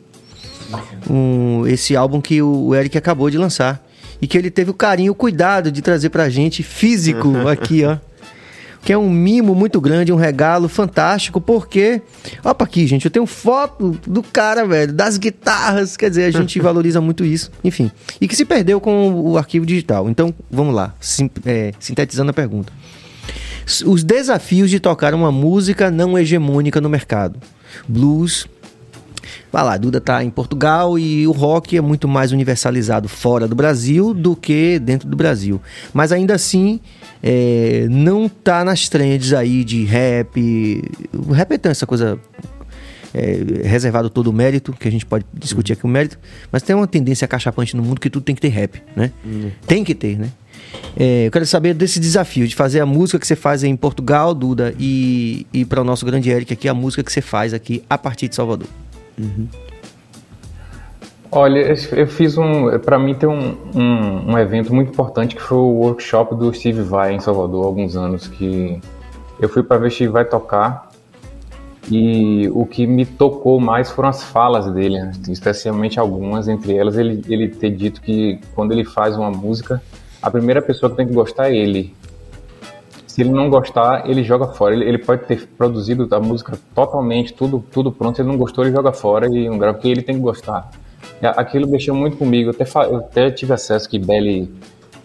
um, 1.09 1.65
esse 1.67 1.95
álbum 1.95 2.21
que 2.21 2.41
o 2.41 2.73
Eric 2.75 2.97
acabou 2.97 3.29
de 3.29 3.37
lançar 3.37 3.85
e 4.21 4.27
que 4.27 4.37
ele 4.37 4.49
teve 4.49 4.71
o 4.71 4.73
carinho, 4.73 5.11
o 5.11 5.15
cuidado 5.15 5.71
de 5.71 5.81
trazer 5.81 6.09
pra 6.09 6.29
gente 6.29 6.63
físico 6.63 7.35
aqui, 7.47 7.83
ó 7.85 7.97
que 8.87 8.93
é 8.93 8.97
um 8.97 9.09
mimo 9.09 9.53
muito 9.53 9.81
grande, 9.81 10.13
um 10.13 10.15
regalo 10.15 10.69
fantástico, 10.69 11.41
porque. 11.41 12.01
Opa, 12.41 12.63
aqui, 12.63 12.87
gente, 12.87 13.03
eu 13.03 13.11
tenho 13.11 13.25
foto 13.25 13.99
do 14.07 14.23
cara, 14.23 14.65
velho, 14.65 14.93
das 14.93 15.17
guitarras, 15.17 15.97
quer 15.97 16.09
dizer, 16.09 16.23
a 16.23 16.31
gente 16.31 16.57
valoriza 16.61 17.01
muito 17.01 17.25
isso, 17.25 17.51
enfim. 17.65 17.91
E 18.21 18.29
que 18.29 18.35
se 18.35 18.45
perdeu 18.45 18.79
com 18.79 19.11
o 19.11 19.37
arquivo 19.37 19.65
digital. 19.65 20.09
Então, 20.09 20.33
vamos 20.49 20.73
lá, 20.73 20.95
sim, 21.01 21.29
é, 21.45 21.73
sintetizando 21.81 22.31
a 22.31 22.33
pergunta. 22.33 22.71
Os 23.85 24.05
desafios 24.05 24.69
de 24.69 24.79
tocar 24.79 25.13
uma 25.13 25.33
música 25.33 25.91
não 25.91 26.17
hegemônica 26.17 26.79
no 26.79 26.87
mercado. 26.87 27.41
Blues, 27.85 28.47
Vai 29.51 29.63
lá, 29.63 29.77
Duda 29.77 29.99
tá 29.99 30.23
em 30.23 30.29
Portugal 30.29 30.97
e 30.97 31.27
o 31.27 31.31
rock 31.31 31.77
é 31.77 31.81
muito 31.81 32.07
mais 32.07 32.31
universalizado 32.31 33.07
fora 33.07 33.47
do 33.47 33.55
Brasil 33.55 34.13
do 34.13 34.35
que 34.35 34.79
dentro 34.79 35.07
do 35.07 35.15
Brasil. 35.15 35.61
Mas 35.93 36.11
ainda 36.11 36.35
assim, 36.35 36.79
é, 37.21 37.87
não 37.89 38.29
tá 38.29 38.63
nas 38.63 38.89
trends 38.89 39.33
aí 39.33 39.63
de 39.63 39.83
rap. 39.83 40.81
O 41.27 41.31
rap 41.31 41.51
é 41.53 41.69
essa 41.69 41.85
coisa 41.85 42.19
é, 43.13 43.67
reservado 43.67 44.09
todo 44.09 44.27
o 44.27 44.33
mérito, 44.33 44.73
que 44.73 44.87
a 44.87 44.91
gente 44.91 45.05
pode 45.05 45.25
discutir 45.33 45.73
aqui 45.73 45.85
o 45.85 45.87
mérito, 45.87 46.19
mas 46.51 46.61
tem 46.61 46.75
uma 46.75 46.87
tendência 46.87 47.27
cachapante 47.27 47.75
no 47.75 47.83
mundo 47.83 47.99
que 47.99 48.09
tudo 48.09 48.23
tem 48.23 48.35
que 48.35 48.41
ter 48.41 48.49
rap, 48.49 48.81
né? 48.95 49.11
Uhum. 49.25 49.51
Tem 49.65 49.83
que 49.83 49.95
ter, 49.95 50.17
né? 50.17 50.29
É, 50.95 51.27
eu 51.27 51.31
quero 51.31 51.45
saber 51.45 51.73
desse 51.73 51.99
desafio 51.99 52.47
de 52.47 52.55
fazer 52.55 52.79
a 52.79 52.85
música 52.85 53.19
que 53.19 53.27
você 53.27 53.35
faz 53.35 53.63
em 53.63 53.75
Portugal, 53.75 54.33
Duda, 54.33 54.73
e, 54.79 55.47
e 55.53 55.65
para 55.65 55.81
o 55.81 55.83
nosso 55.83 56.05
grande 56.05 56.29
Eric 56.29 56.51
aqui, 56.53 56.67
a 56.67 56.73
música 56.73 57.03
que 57.03 57.11
você 57.11 57.21
faz 57.21 57.53
aqui 57.53 57.83
a 57.89 57.97
partir 57.97 58.27
de 58.27 58.35
Salvador. 58.35 58.67
Uhum. 59.17 59.47
Olha, 61.31 61.75
eu 61.91 62.07
fiz 62.07 62.37
um. 62.37 62.79
Para 62.79 62.97
mim 62.97 63.13
tem 63.13 63.27
um, 63.27 63.57
um, 63.75 64.31
um, 64.31 64.37
evento 64.37 64.73
muito 64.73 64.91
importante 64.91 65.35
que 65.35 65.41
foi 65.41 65.57
o 65.57 65.81
workshop 65.81 66.35
do 66.35 66.53
Steve 66.53 66.81
Vai 66.81 67.13
em 67.13 67.19
Salvador 67.19 67.63
há 67.63 67.67
alguns 67.67 67.97
anos. 67.97 68.27
Que 68.27 68.79
eu 69.39 69.49
fui 69.49 69.61
para 69.61 69.77
ver 69.77 69.91
Steve 69.91 70.11
Vai 70.11 70.23
tocar 70.23 70.89
e 71.89 72.49
o 72.49 72.65
que 72.65 72.85
me 72.85 73.05
tocou 73.05 73.59
mais 73.59 73.89
foram 73.91 74.09
as 74.09 74.23
falas 74.23 74.71
dele, 74.73 74.99
né? 74.99 75.11
especialmente 75.29 75.99
algumas, 75.99 76.47
entre 76.47 76.75
elas 76.75 76.97
ele, 76.97 77.23
ele 77.29 77.47
ter 77.47 77.71
dito 77.71 78.01
que 78.01 78.39
quando 78.53 78.73
ele 78.73 78.83
faz 78.83 79.15
uma 79.15 79.31
música, 79.31 79.81
a 80.21 80.29
primeira 80.29 80.61
pessoa 80.61 80.89
que 80.89 80.97
tem 80.97 81.07
que 81.07 81.13
gostar 81.13 81.49
é 81.49 81.55
ele 81.55 81.95
se 83.17 83.23
ele 83.23 83.31
não 83.31 83.49
gostar, 83.49 84.07
ele 84.07 84.23
joga 84.23 84.45
fora. 84.45 84.75
Ele, 84.75 84.85
ele, 84.85 84.99
pode 84.99 85.25
ter 85.25 85.47
produzido 85.57 86.07
a 86.11 86.19
música 86.19 86.55
totalmente, 86.75 87.33
tudo, 87.33 87.65
tudo 87.71 87.91
pronto. 87.91 88.15
Se 88.15 88.21
ele 88.21 88.29
não 88.29 88.37
gostou, 88.37 88.63
ele 88.63 88.71
joga 88.71 88.91
fora 88.91 89.25
e 89.25 89.49
não 89.49 89.57
grava, 89.57 89.73
porque 89.73 89.87
ele 89.87 90.03
tem 90.03 90.17
que 90.17 90.21
gostar. 90.21 90.69
Aquilo 91.19 91.67
mexeu 91.67 91.95
muito 91.95 92.15
comigo. 92.15 92.51
Eu 92.51 92.53
até, 92.53 92.85
eu 92.85 92.97
até 92.97 93.31
tive 93.31 93.53
acesso 93.53 93.89
que 93.89 93.97
Belly 93.97 94.51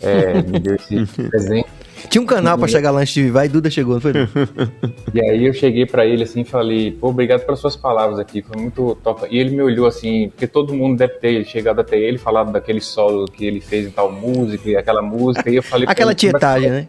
é, 0.03 0.43
me 0.45 0.61
deu 0.61 0.75
esse 0.75 1.07
presente. 1.27 1.67
Tinha 2.11 2.21
um 2.21 2.27
canal 2.27 2.59
para 2.59 2.69
chegar 2.69 2.91
lá 2.91 3.01
antes 3.01 3.15
de 3.15 3.31
vai 3.31 3.49
Duda 3.49 3.71
chegou, 3.71 3.95
não 3.95 4.01
foi? 4.03 4.13
e 5.15 5.21
aí 5.23 5.47
eu 5.47 5.55
cheguei 5.55 5.87
para 5.87 6.05
ele 6.05 6.25
assim 6.25 6.43
e 6.43 6.45
falei, 6.45 6.93
pô, 6.93 7.09
obrigado 7.09 7.47
pelas 7.47 7.61
suas 7.61 7.77
palavras 7.77 8.19
aqui, 8.19 8.43
foi 8.43 8.61
muito 8.61 8.95
top. 9.03 9.27
E 9.31 9.39
ele 9.39 9.57
me 9.57 9.63
olhou 9.63 9.87
assim, 9.87 10.29
porque 10.29 10.47
todo 10.47 10.75
mundo 10.75 10.99
deve 10.99 11.15
ter 11.15 11.43
chegado 11.47 11.81
até 11.81 11.97
ele, 11.97 12.19
falado 12.19 12.53
daquele 12.53 12.83
solo 12.83 13.25
que 13.25 13.47
ele 13.47 13.63
fez 13.63 13.87
em 13.87 13.91
tal 13.91 14.13
música 14.13 14.69
e 14.69 14.77
aquela 14.77 15.01
música, 15.01 15.49
e 15.49 15.57
eu 15.57 15.63
falei... 15.63 15.87
Aquela 15.89 16.15
tietagem, 16.15 16.69
né? 16.69 16.89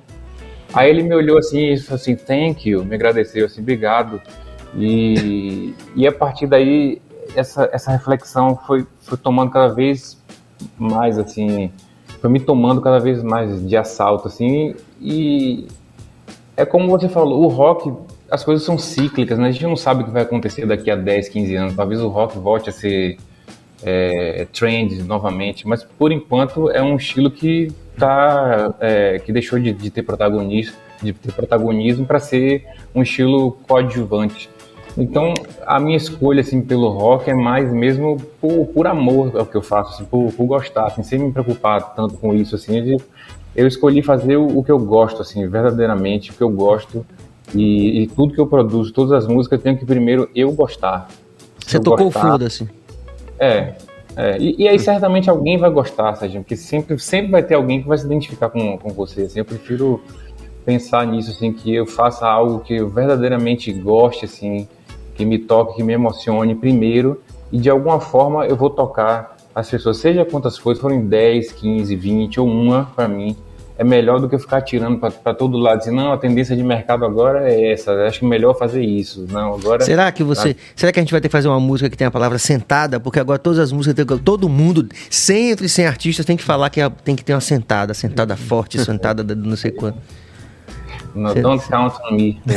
Aí 0.73 0.89
ele 0.89 1.03
me 1.03 1.13
olhou 1.13 1.37
assim 1.37 1.73
e 1.73 1.79
falou 1.79 2.01
assim, 2.01 2.15
thank 2.15 2.67
you, 2.67 2.83
me 2.83 2.95
agradeceu 2.95 3.45
assim, 3.45 3.61
obrigado. 3.61 4.19
E, 4.75 5.75
e 5.95 6.07
a 6.07 6.11
partir 6.11 6.47
daí, 6.47 6.99
essa, 7.35 7.69
essa 7.71 7.91
reflexão 7.91 8.55
foi, 8.55 8.87
foi 9.01 9.17
tomando 9.17 9.51
cada 9.51 9.73
vez 9.73 10.17
mais, 10.77 11.19
assim, 11.19 11.71
foi 12.19 12.29
me 12.29 12.39
tomando 12.39 12.81
cada 12.81 12.99
vez 12.99 13.21
mais 13.21 13.67
de 13.67 13.77
assalto, 13.77 14.27
assim, 14.27 14.75
e 14.99 15.67
é 16.57 16.65
como 16.65 16.89
você 16.89 17.07
falou, 17.07 17.43
o 17.43 17.47
rock, 17.47 17.93
as 18.31 18.43
coisas 18.43 18.65
são 18.65 18.77
cíclicas, 18.77 19.37
né? 19.37 19.49
A 19.49 19.51
gente 19.51 19.65
não 19.65 19.75
sabe 19.75 20.01
o 20.01 20.05
que 20.05 20.11
vai 20.11 20.23
acontecer 20.23 20.65
daqui 20.65 20.89
a 20.89 20.95
10, 20.95 21.29
15 21.29 21.55
anos, 21.55 21.75
talvez 21.75 22.01
o 22.01 22.07
rock 22.07 22.37
volte 22.39 22.69
a 22.69 22.73
ser 22.73 23.17
é, 23.83 24.47
trend 24.51 25.03
novamente, 25.03 25.67
mas 25.67 25.83
por 25.83 26.11
enquanto 26.11 26.71
é 26.71 26.81
um 26.81 26.95
estilo 26.95 27.29
que 27.29 27.71
tá, 27.97 28.73
é, 28.79 29.19
que 29.19 29.31
deixou 29.31 29.59
de, 29.59 29.71
de, 29.73 29.89
ter 29.89 30.03
protagonismo, 30.03 30.75
de 31.01 31.13
ter 31.13 31.31
protagonismo 31.31 32.05
para 32.05 32.19
ser 32.19 32.65
um 32.93 33.01
estilo 33.01 33.51
coadjuvante. 33.67 34.49
Então, 34.97 35.33
a 35.65 35.79
minha 35.79 35.97
escolha 35.97 36.41
assim 36.41 36.61
pelo 36.61 36.89
rock 36.89 37.29
é 37.29 37.33
mais 37.33 37.71
mesmo 37.73 38.17
por, 38.39 38.67
por 38.67 38.87
amor 38.87 39.35
ao 39.37 39.45
que 39.45 39.55
eu 39.55 39.61
faço, 39.61 39.93
assim, 39.93 40.05
por, 40.05 40.31
por, 40.31 40.45
gostar, 40.45 40.85
assim, 40.85 41.01
sem 41.01 41.19
me 41.19 41.31
preocupar 41.31 41.95
tanto 41.95 42.15
com 42.15 42.33
isso, 42.33 42.55
assim, 42.55 42.83
de, 42.83 42.97
eu 43.55 43.67
escolhi 43.67 44.03
fazer 44.03 44.37
o, 44.37 44.59
o, 44.59 44.63
que 44.63 44.71
eu 44.71 44.77
gosto, 44.77 45.21
assim, 45.21 45.47
verdadeiramente 45.47 46.31
o 46.31 46.33
que 46.35 46.41
eu 46.41 46.49
gosto 46.49 47.05
e, 47.55 48.03
e, 48.03 48.07
tudo 48.07 48.33
que 48.33 48.39
eu 48.39 48.47
produzo, 48.47 48.93
todas 48.93 49.11
as 49.11 49.27
músicas, 49.27 49.59
eu 49.59 49.63
tenho 49.63 49.77
que 49.77 49.85
primeiro 49.85 50.29
eu 50.35 50.51
gostar. 50.51 51.07
Você 51.65 51.79
tocou 51.79 52.11
foda-se. 52.11 52.69
É, 53.39 53.73
é, 54.15 54.37
e, 54.37 54.55
e, 54.59 54.67
aí 54.67 54.77
certamente 54.77 55.29
alguém 55.29 55.57
vai 55.57 55.69
gostar, 55.69 56.15
Sérgio, 56.15 56.41
porque 56.41 56.55
sempre, 56.55 56.99
sempre 56.99 57.31
vai 57.31 57.41
ter 57.41 57.55
alguém 57.55 57.81
que 57.81 57.87
vai 57.87 57.97
se 57.97 58.05
identificar 58.05 58.49
com, 58.49 58.77
com 58.77 58.89
você. 58.89 59.23
Assim, 59.23 59.39
eu 59.39 59.45
prefiro 59.45 60.01
pensar 60.63 61.05
nisso, 61.07 61.31
assim, 61.31 61.51
que 61.51 61.73
eu 61.73 61.85
faça 61.85 62.27
algo 62.27 62.59
que 62.59 62.75
eu 62.75 62.89
verdadeiramente 62.89 63.71
goste, 63.73 64.25
assim, 64.25 64.67
que 65.15 65.25
me 65.25 65.39
toque, 65.39 65.77
que 65.77 65.83
me 65.83 65.93
emocione 65.93 66.55
primeiro, 66.55 67.21
e 67.51 67.57
de 67.57 67.69
alguma 67.69 67.99
forma 67.99 68.45
eu 68.45 68.55
vou 68.55 68.69
tocar 68.69 69.35
as 69.53 69.69
pessoas, 69.69 69.97
seja 69.97 70.25
quantas 70.25 70.57
forem, 70.57 70.79
forem 70.79 71.05
10, 71.05 71.51
15, 71.51 71.95
20 71.95 72.39
ou 72.39 72.47
uma 72.47 72.85
para 72.95 73.07
mim, 73.07 73.35
é 73.83 73.87
melhor 73.87 74.19
do 74.19 74.27
que 74.27 74.35
eu 74.35 74.39
ficar 74.39 74.61
tirando 74.61 74.97
para 74.97 75.33
todo 75.33 75.57
lado. 75.57 75.77
Assim, 75.79 75.91
não, 75.91 76.11
a 76.11 76.17
tendência 76.17 76.55
de 76.55 76.63
mercado 76.63 77.05
agora 77.05 77.49
é 77.51 77.73
essa. 77.73 77.91
Acho 78.07 78.19
que 78.19 78.25
é 78.25 78.27
melhor 78.27 78.57
fazer 78.57 78.81
isso. 78.83 79.25
Não, 79.29 79.53
agora. 79.53 79.83
Será 79.83 80.11
que 80.11 80.23
você. 80.23 80.53
Tá. 80.53 80.59
Será 80.75 80.91
que 80.91 80.99
a 80.99 81.03
gente 81.03 81.11
vai 81.11 81.21
ter 81.21 81.27
que 81.27 81.31
fazer 81.31 81.47
uma 81.47 81.59
música 81.59 81.89
que 81.89 81.97
tem 81.97 82.07
a 82.07 82.11
palavra 82.11 82.39
sentada? 82.39 82.99
Porque 82.99 83.19
agora 83.19 83.37
todas 83.37 83.59
as 83.59 83.71
músicas, 83.71 84.19
todo 84.23 84.49
mundo, 84.49 84.87
sempre 85.09 85.69
sem 85.69 85.85
artistas, 85.85 86.25
tem 86.25 86.35
que 86.35 86.43
falar 86.43 86.69
que 86.69 86.79
tem 87.03 87.15
que 87.15 87.23
ter 87.23 87.33
uma 87.33 87.41
sentada, 87.41 87.93
sentada 87.93 88.35
forte, 88.35 88.79
sentada 88.83 89.23
de 89.23 89.35
não 89.35 89.55
sei 89.55 89.71
quanto. 89.71 89.99
No, 91.13 91.33
don't 91.35 91.63
count 91.67 91.95
on 92.09 92.15
me. 92.15 92.41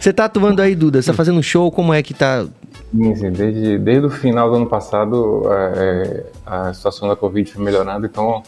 Você 0.00 0.12
tá 0.12 0.24
atuando 0.26 0.62
aí, 0.62 0.74
Duda? 0.74 1.02
Você 1.02 1.10
tá 1.10 1.16
fazendo 1.16 1.42
show? 1.42 1.70
Como 1.70 1.92
é 1.92 2.02
que 2.02 2.14
tá? 2.14 2.46
Sim, 2.90 3.14
sim. 3.14 3.30
Desde, 3.30 3.78
desde 3.78 4.06
o 4.06 4.10
final 4.10 4.50
do 4.50 4.56
ano 4.56 4.66
passado, 4.66 5.42
é, 5.52 5.74
é 5.78 6.24
a 6.46 6.72
situação 6.72 7.08
da 7.08 7.14
Covid 7.14 7.50
foi 7.52 7.62
melhorando, 7.62 8.06
então 8.06 8.42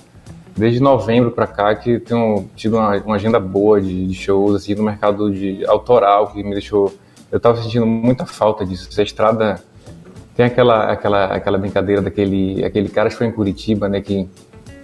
desde 0.56 0.80
novembro 0.80 1.30
para 1.30 1.46
cá 1.46 1.74
que 1.74 1.98
tenho 1.98 2.48
tido 2.56 2.76
uma, 2.76 2.96
uma 2.98 3.16
agenda 3.16 3.38
boa 3.38 3.80
de, 3.80 4.06
de, 4.06 4.14
shows 4.14 4.54
assim 4.54 4.74
no 4.74 4.82
mercado 4.82 5.32
de 5.32 5.64
autoral 5.66 6.28
que 6.28 6.42
me 6.42 6.52
deixou 6.52 6.92
eu 7.30 7.36
estava 7.36 7.62
sentindo 7.62 7.86
muita 7.86 8.26
falta 8.26 8.66
disso 8.66 8.88
essa 8.90 9.02
estrada 9.02 9.62
tem 10.36 10.46
aquela 10.46 10.90
aquela 10.90 11.24
aquela 11.26 11.56
brincadeira 11.56 12.02
daquele 12.02 12.64
aquele 12.64 12.88
cara 12.88 13.08
que 13.08 13.14
foi 13.14 13.28
em 13.28 13.32
Curitiba 13.32 13.88
né 13.88 14.00
que 14.00 14.28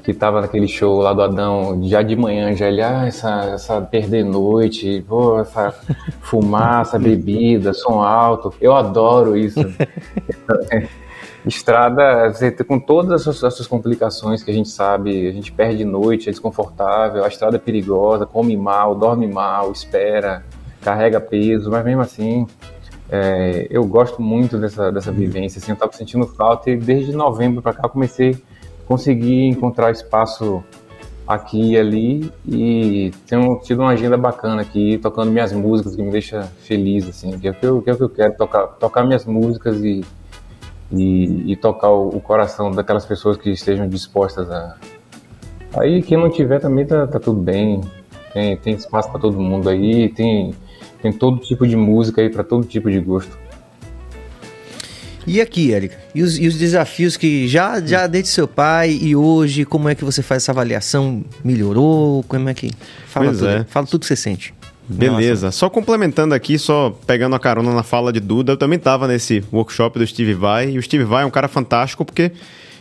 que 0.07 0.15
tava 0.15 0.41
naquele 0.41 0.69
show 0.69 1.01
lá 1.01 1.13
do 1.13 1.21
Adão, 1.21 1.81
já 1.83 2.01
de 2.01 2.15
manhã, 2.15 2.55
já 2.55 2.69
ele, 2.69 2.81
ah, 2.81 3.07
essa, 3.07 3.43
essa 3.47 3.81
perder 3.81 4.25
noite, 4.25 5.05
pô, 5.09 5.41
essa 5.41 5.75
fumaça, 6.21 6.97
bebida, 6.97 7.73
som 7.73 8.01
alto, 8.01 8.55
eu 8.61 8.73
adoro 8.73 9.37
isso. 9.37 9.59
Estrada, 11.45 12.33
com 12.69 12.79
todas 12.79 13.27
as 13.27 13.55
suas 13.55 13.67
complicações 13.67 14.45
que 14.45 14.51
a 14.51 14.55
gente 14.55 14.69
sabe, 14.69 15.27
a 15.27 15.33
gente 15.33 15.51
perde 15.51 15.85
noite, 15.85 16.29
é 16.29 16.31
desconfortável, 16.31 17.25
a 17.25 17.29
estrada 17.29 17.57
é 17.57 17.59
perigosa, 17.59 18.25
come 18.25 18.57
mal, 18.57 18.95
dorme 18.95 19.27
mal, 19.27 19.73
espera, 19.73 20.45
carrega 20.83 21.21
peso, 21.21 21.69
mas 21.69 21.85
mesmo 21.85 22.03
assim, 22.03 22.47
é, 23.11 23.67
eu 23.71 23.85
gosto 23.85 24.23
muito 24.23 24.57
dessa, 24.57 24.93
dessa 24.93 25.11
vivência, 25.11 25.59
assim, 25.59 25.73
eu 25.73 25.77
tava 25.77 25.93
sentindo 25.93 26.29
falta 26.29 26.71
e 26.71 26.77
desde 26.77 27.13
novembro 27.13 27.61
para 27.61 27.73
cá 27.73 27.83
eu 27.85 27.91
comecei 27.91 28.41
consegui 28.87 29.47
encontrar 29.47 29.91
espaço 29.91 30.63
aqui 31.27 31.73
e 31.73 31.79
ali 31.79 32.33
e 32.47 33.11
tenho 33.27 33.59
tido 33.59 33.81
uma 33.81 33.91
agenda 33.91 34.17
bacana 34.17 34.63
aqui, 34.63 34.99
tocando 34.99 35.31
minhas 35.31 35.53
músicas, 35.53 35.97
que 35.97 36.03
me 36.03 36.11
deixa 36.11 36.43
feliz, 36.63 37.09
assim, 37.09 37.37
que 37.39 37.49
é 37.49 37.51
o 37.51 37.55
que 37.55 37.67
eu, 37.67 37.83
que 37.83 37.91
é 37.91 37.93
o 37.93 37.97
que 37.97 38.03
eu 38.05 38.09
quero, 38.09 38.37
tocar, 38.37 38.67
tocar 38.69 39.05
minhas 39.05 39.25
músicas 39.25 39.83
e, 39.83 40.05
e, 40.93 41.53
e 41.53 41.57
tocar 41.57 41.91
o, 41.91 42.09
o, 42.09 42.21
coração 42.21 42.71
daquelas 42.71 43.05
pessoas 43.05 43.37
que 43.37 43.51
estejam 43.51 43.89
dispostas 43.89 44.49
a. 44.51 44.77
Aí 45.77 46.01
quem 46.01 46.17
não 46.17 46.31
tiver 46.31 46.61
também 46.61 46.87
tá, 46.87 47.07
tá 47.07 47.19
tudo 47.19 47.41
bem. 47.41 47.81
Tem, 48.33 48.57
tem 48.57 48.75
espaço 48.75 49.11
para 49.11 49.21
todo 49.21 49.41
mundo 49.41 49.69
aí, 49.69 50.11
tem, 50.11 50.55
tem 51.03 51.13
todo 51.13 51.41
tipo 51.41 51.67
de 51.67 51.75
música 51.77 52.21
aí 52.21 52.31
para 52.31 52.45
todo 52.45 52.67
tipo 52.67 52.91
de 52.91 53.01
gosto. 53.01 53.37
E 55.27 55.41
aqui, 55.41 55.75
Érica? 55.75 55.97
E 56.15 56.23
os, 56.23 56.39
e 56.39 56.47
os, 56.47 56.57
desafios 56.57 57.17
que 57.17 57.49
já, 57.49 57.81
já 57.81 58.07
desde 58.07 58.31
seu 58.31 58.47
pai 58.47 58.97
e 59.01 59.17
hoje, 59.17 59.65
como 59.65 59.89
é 59.89 59.95
que 59.95 60.05
você 60.05 60.23
faz 60.23 60.45
essa 60.45 60.53
avaliação? 60.53 61.25
Melhorou? 61.45 62.23
Como 62.29 62.49
é 62.49 62.55
que. 62.55 62.71
Fala 63.09 63.27
pois 63.27 63.39
tudo. 63.39 63.49
É. 63.49 63.65
Fala 63.65 63.87
tudo 63.87 64.01
que 64.03 64.07
você 64.07 64.15
sente. 64.15 64.55
Beleza. 64.89 65.49
Nossa. 65.49 65.59
Só 65.59 65.69
complementando 65.69 66.33
aqui, 66.33 66.59
só 66.59 66.97
pegando 67.07 67.35
a 67.35 67.41
carona 67.41 67.75
na 67.75 67.83
fala 67.83 68.13
de 68.13 68.21
Duda, 68.21 68.53
eu 68.53 68.57
também 68.57 68.77
estava 68.77 69.09
nesse 69.09 69.43
workshop 69.53 69.99
do 69.99 70.07
Steve 70.07 70.35
Vai, 70.35 70.71
e 70.71 70.79
o 70.79 70.83
Steve 70.83 71.03
Vai 71.03 71.25
é 71.25 71.27
um 71.27 71.31
cara 71.31 71.49
fantástico 71.49 72.05
porque 72.05 72.31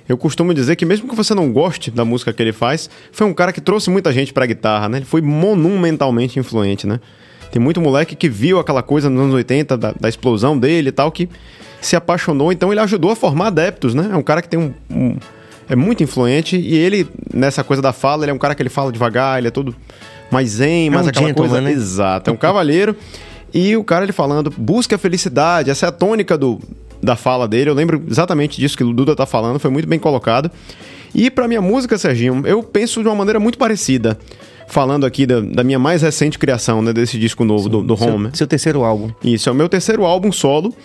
eu 0.07 0.15
costumo 0.15 0.53
dizer 0.53 0.75
que 0.75 0.85
mesmo 0.85 1.09
que 1.09 1.15
você 1.15 1.33
não 1.33 1.51
goste 1.51 1.89
da 1.89 2.05
música 2.05 2.31
que 2.31 2.41
ele 2.43 2.53
faz, 2.53 2.89
foi 3.11 3.25
um 3.25 3.33
cara 3.33 3.51
que 3.51 3.59
trouxe 3.59 3.89
muita 3.89 4.13
gente 4.13 4.31
para 4.31 4.43
a 4.43 4.47
guitarra, 4.47 4.87
né? 4.87 4.99
Ele 4.99 5.05
foi 5.05 5.19
monumentalmente 5.19 6.37
influente, 6.37 6.85
né? 6.85 6.99
Tem 7.51 7.59
muito 7.59 7.81
moleque 7.81 8.15
que 8.15 8.29
viu 8.29 8.59
aquela 8.59 8.83
coisa 8.83 9.09
nos 9.09 9.23
anos 9.23 9.33
80 9.33 9.77
da, 9.77 9.95
da 9.99 10.07
explosão 10.07 10.57
dele 10.59 10.89
e 10.89 10.91
tal 10.91 11.11
que 11.11 11.27
se 11.81 11.95
apaixonou, 11.95 12.51
então 12.51 12.71
ele 12.71 12.79
ajudou 12.79 13.11
a 13.11 13.15
formar 13.15 13.47
adeptos, 13.47 13.93
né? 13.93 14.09
É 14.11 14.15
um 14.15 14.23
cara 14.23 14.41
que 14.41 14.49
tem 14.49 14.59
um, 14.59 14.73
um 14.89 15.17
é 15.67 15.75
muito 15.75 16.03
influente 16.03 16.57
e 16.57 16.75
ele 16.75 17.07
nessa 17.33 17.63
coisa 17.63 17.81
da 17.81 17.91
fala, 17.91 18.23
ele 18.23 18.31
é 18.31 18.33
um 18.33 18.37
cara 18.37 18.53
que 18.53 18.61
ele 18.61 18.69
fala 18.69 18.91
devagar, 18.91 19.37
ele 19.39 19.47
é 19.47 19.51
todo 19.51 19.75
mais 20.31 20.49
zen, 20.49 20.89
mais 20.89 21.03
é 21.03 21.07
um 21.07 21.09
aquela 21.09 21.33
coisa. 21.33 21.61
Né? 21.61 21.71
Exato, 21.71 22.29
é 22.29 22.33
um 22.33 22.37
cavalheiro. 22.37 22.95
E 23.53 23.75
o 23.77 23.83
cara 23.83 24.03
ele 24.03 24.11
falando, 24.11 24.53
busca 24.55 24.95
a 24.95 24.99
felicidade, 24.99 25.69
essa 25.69 25.85
é 25.85 25.89
a 25.89 25.91
tônica 25.91 26.37
do, 26.37 26.59
da 27.01 27.15
fala 27.15 27.47
dele. 27.47 27.69
Eu 27.69 27.73
lembro 27.73 28.03
exatamente 28.09 28.59
disso 28.59 28.77
que 28.77 28.83
o 28.83 28.91
Duda 28.91 29.15
tá 29.15 29.25
falando, 29.25 29.59
foi 29.59 29.71
muito 29.71 29.87
bem 29.87 29.99
colocado. 29.99 30.51
E 31.13 31.31
para 31.31 31.47
minha 31.47 31.61
música, 31.61 31.97
Serginho, 31.97 32.43
eu 32.45 32.61
penso 32.61 33.01
de 33.01 33.07
uma 33.07 33.15
maneira 33.15 33.39
muito 33.39 33.57
parecida. 33.57 34.17
Falando 34.67 35.05
aqui 35.05 35.25
da, 35.25 35.39
da 35.39 35.63
minha 35.63 35.79
mais 35.79 36.01
recente 36.01 36.37
criação, 36.39 36.81
né? 36.81 36.91
Desse 36.91 37.17
disco 37.19 37.45
novo 37.45 37.65
Sim, 37.65 37.69
do, 37.69 37.81
do 37.83 37.93
Home. 37.93 38.25
Seu, 38.29 38.39
seu 38.39 38.47
terceiro 38.47 38.83
álbum. 38.83 39.11
Isso, 39.23 39.47
é 39.47 39.51
o 39.51 39.55
meu 39.55 39.69
terceiro 39.69 40.03
álbum 40.03 40.31
solo. 40.31 40.75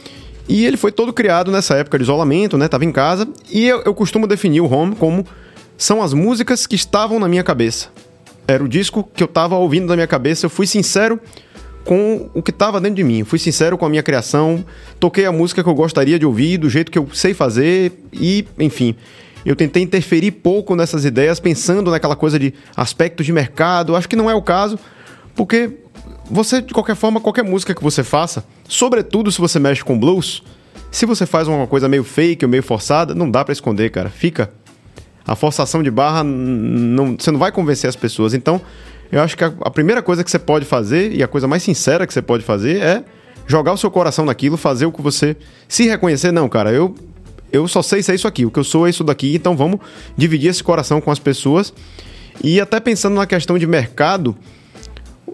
E 0.49 0.67
ele 0.67 0.77
foi 0.77 0.91
todo 0.91 1.13
criado 1.13 1.51
nessa 1.51 1.75
época 1.75 1.99
de 1.99 2.05
isolamento, 2.05 2.59
né? 2.59 2.69
Tava 2.69 2.85
em 2.85 2.93
casa. 2.93 3.29
E 3.51 3.67
eu, 3.67 3.83
eu 3.85 3.95
costumo 3.95 4.27
definir 4.27 4.61
o 4.61 4.73
Home 4.73 4.97
como 4.97 5.27
são 5.77 6.03
as 6.03 6.13
músicas 6.13 6.67
que 6.67 6.75
estavam 6.75 7.19
na 7.19 7.29
minha 7.29 7.43
cabeça. 7.43 7.89
Era 8.47 8.63
o 8.63 8.69
disco 8.69 9.09
que 9.15 9.23
eu 9.23 9.29
tava 9.29 9.57
ouvindo 9.57 9.87
na 9.87 9.95
minha 9.95 10.07
cabeça. 10.07 10.47
Eu 10.47 10.51
fui 10.51 10.67
sincero 10.67 11.21
com 11.85 12.29
o 12.35 12.43
que 12.43 12.51
estava 12.51 12.81
dentro 12.81 12.97
de 12.97 13.05
mim. 13.05 13.25
Fui 13.25 13.39
sincero 13.39 13.79
com 13.79 13.87
a 13.87 13.89
minha 13.89 14.03
criação, 14.03 14.65
toquei 14.99 15.25
a 15.25 15.33
música 15.33 15.63
que 15.63 15.69
eu 15.69 15.75
gostaria 15.75 16.19
de 16.19 16.27
ouvir, 16.27 16.59
do 16.59 16.69
jeito 16.69 16.91
que 16.91 16.99
eu 16.99 17.09
sei 17.13 17.33
fazer 17.33 17.93
e, 18.13 18.47
enfim, 18.59 18.95
eu 19.45 19.57
tentei 19.57 19.83
interferir 19.83 20.33
pouco 20.33 20.77
nessas 20.77 21.05
ideias, 21.05 21.41
pensando 21.41 21.91
naquela 21.91 22.17
coisa 22.17 22.39
de 22.39 22.53
aspectos 22.77 23.25
de 23.25 23.33
mercado. 23.33 23.97
Acho 23.97 24.09
que 24.09 24.17
não 24.17 24.31
é 24.31 24.35
o 24.35 24.43
caso, 24.43 24.79
porque 25.35 25.71
você, 26.31 26.63
de 26.63 26.73
qualquer 26.73 26.95
forma, 26.95 27.21
qualquer 27.21 27.43
música 27.43 27.75
que 27.75 27.83
você 27.83 28.05
faça, 28.05 28.45
sobretudo 28.69 29.33
se 29.33 29.41
você 29.41 29.59
mexe 29.59 29.83
com 29.83 29.99
blues, 29.99 30.43
se 30.91 31.05
você 31.05 31.27
faz 31.27 31.49
uma 31.49 31.67
coisa 31.67 31.89
meio 31.89 32.05
fake 32.05 32.45
ou 32.45 32.51
meio 32.51 32.63
forçada, 32.63 33.15
não 33.15 33.29
dá 33.29 33.45
para 33.45 33.53
esconder, 33.53 33.91
cara. 33.91 34.09
Fica 34.09 34.51
a 35.27 35.35
forçação 35.35 35.83
de 35.83 35.91
barra, 35.91 36.23
não, 36.23 37.17
você 37.19 37.31
não 37.31 37.39
vai 37.39 37.51
convencer 37.51 37.89
as 37.89 37.97
pessoas. 37.97 38.33
Então, 38.33 38.61
eu 39.11 39.21
acho 39.21 39.37
que 39.37 39.43
a, 39.43 39.53
a, 39.61 39.71
primeira 39.71 40.03
coisa 40.03 40.23
que 40.23 40.31
você 40.31 40.39
pode 40.39 40.65
fazer, 40.65 41.13
e 41.13 41.23
a 41.23 41.29
coisa 41.29 41.49
mais 41.49 41.63
sincera 41.63 42.07
que 42.07 42.15
você 42.15 42.23
pode 42.23 42.45
fazer, 42.45 42.81
é 42.81 43.05
jogar 43.47 43.73
o 43.73 43.77
seu 43.77 43.91
coração 43.91 44.25
naquilo, 44.25 44.57
fazer 44.57 44.87
o 44.87 44.93
que 44.93 45.03
você. 45.03 45.37
Se 45.69 45.89
reconhecer, 45.89 46.31
não, 46.31 46.49
cara, 46.49 46.73
eu, 46.73 46.95
eu 47.53 47.67
só 47.67 47.83
sei 47.83 48.03
ser 48.03 48.15
isso 48.15 48.29
aqui, 48.29 48.47
o 48.47 48.51
que 48.51 48.59
eu 48.59 48.65
sou 48.65 48.87
é 48.87 48.91
isso 48.91 49.03
daqui, 49.03 49.35
então 49.35 49.57
vamos 49.57 49.81
dividir 50.17 50.49
esse 50.49 50.63
coração 50.63 51.01
com 51.01 51.11
as 51.11 51.19
pessoas. 51.19 51.73
E 52.43 52.61
até 52.61 52.79
pensando 52.79 53.17
na 53.17 53.27
questão 53.27 53.59
de 53.59 53.67
mercado, 53.67 54.37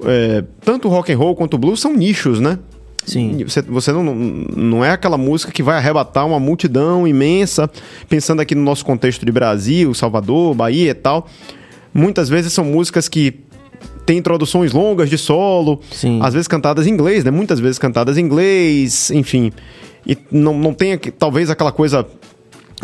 é, 0.04 0.44
tanto 0.64 0.88
rock 0.88 1.12
and 1.12 1.18
roll 1.18 1.34
quanto 1.34 1.54
o 1.54 1.58
blues 1.58 1.80
são 1.80 1.94
nichos, 1.94 2.40
né? 2.40 2.58
Sim. 3.04 3.44
Você, 3.44 3.62
você 3.62 3.92
não, 3.92 4.02
não 4.04 4.84
é 4.84 4.90
aquela 4.90 5.16
música 5.16 5.52
que 5.52 5.62
vai 5.62 5.76
arrebatar 5.76 6.26
uma 6.26 6.40
multidão 6.40 7.06
imensa, 7.06 7.70
pensando 8.08 8.40
aqui 8.40 8.54
no 8.54 8.62
nosso 8.62 8.84
contexto 8.84 9.24
de 9.24 9.30
Brasil, 9.30 9.94
Salvador, 9.94 10.54
Bahia 10.54 10.90
e 10.90 10.94
tal. 10.94 11.28
Muitas 11.94 12.28
vezes 12.28 12.52
são 12.52 12.64
músicas 12.64 13.08
que 13.08 13.40
têm 14.04 14.18
introduções 14.18 14.72
longas 14.72 15.08
de 15.08 15.16
solo, 15.16 15.80
Sim. 15.90 16.18
às 16.20 16.34
vezes 16.34 16.48
cantadas 16.48 16.86
em 16.86 16.90
inglês, 16.90 17.24
né? 17.24 17.30
Muitas 17.30 17.60
vezes 17.60 17.78
cantadas 17.78 18.18
em 18.18 18.22
inglês, 18.22 19.10
enfim. 19.12 19.52
E 20.04 20.18
não, 20.30 20.58
não 20.58 20.74
tem 20.74 20.96
talvez 20.98 21.48
aquela 21.48 21.72
coisa 21.72 22.06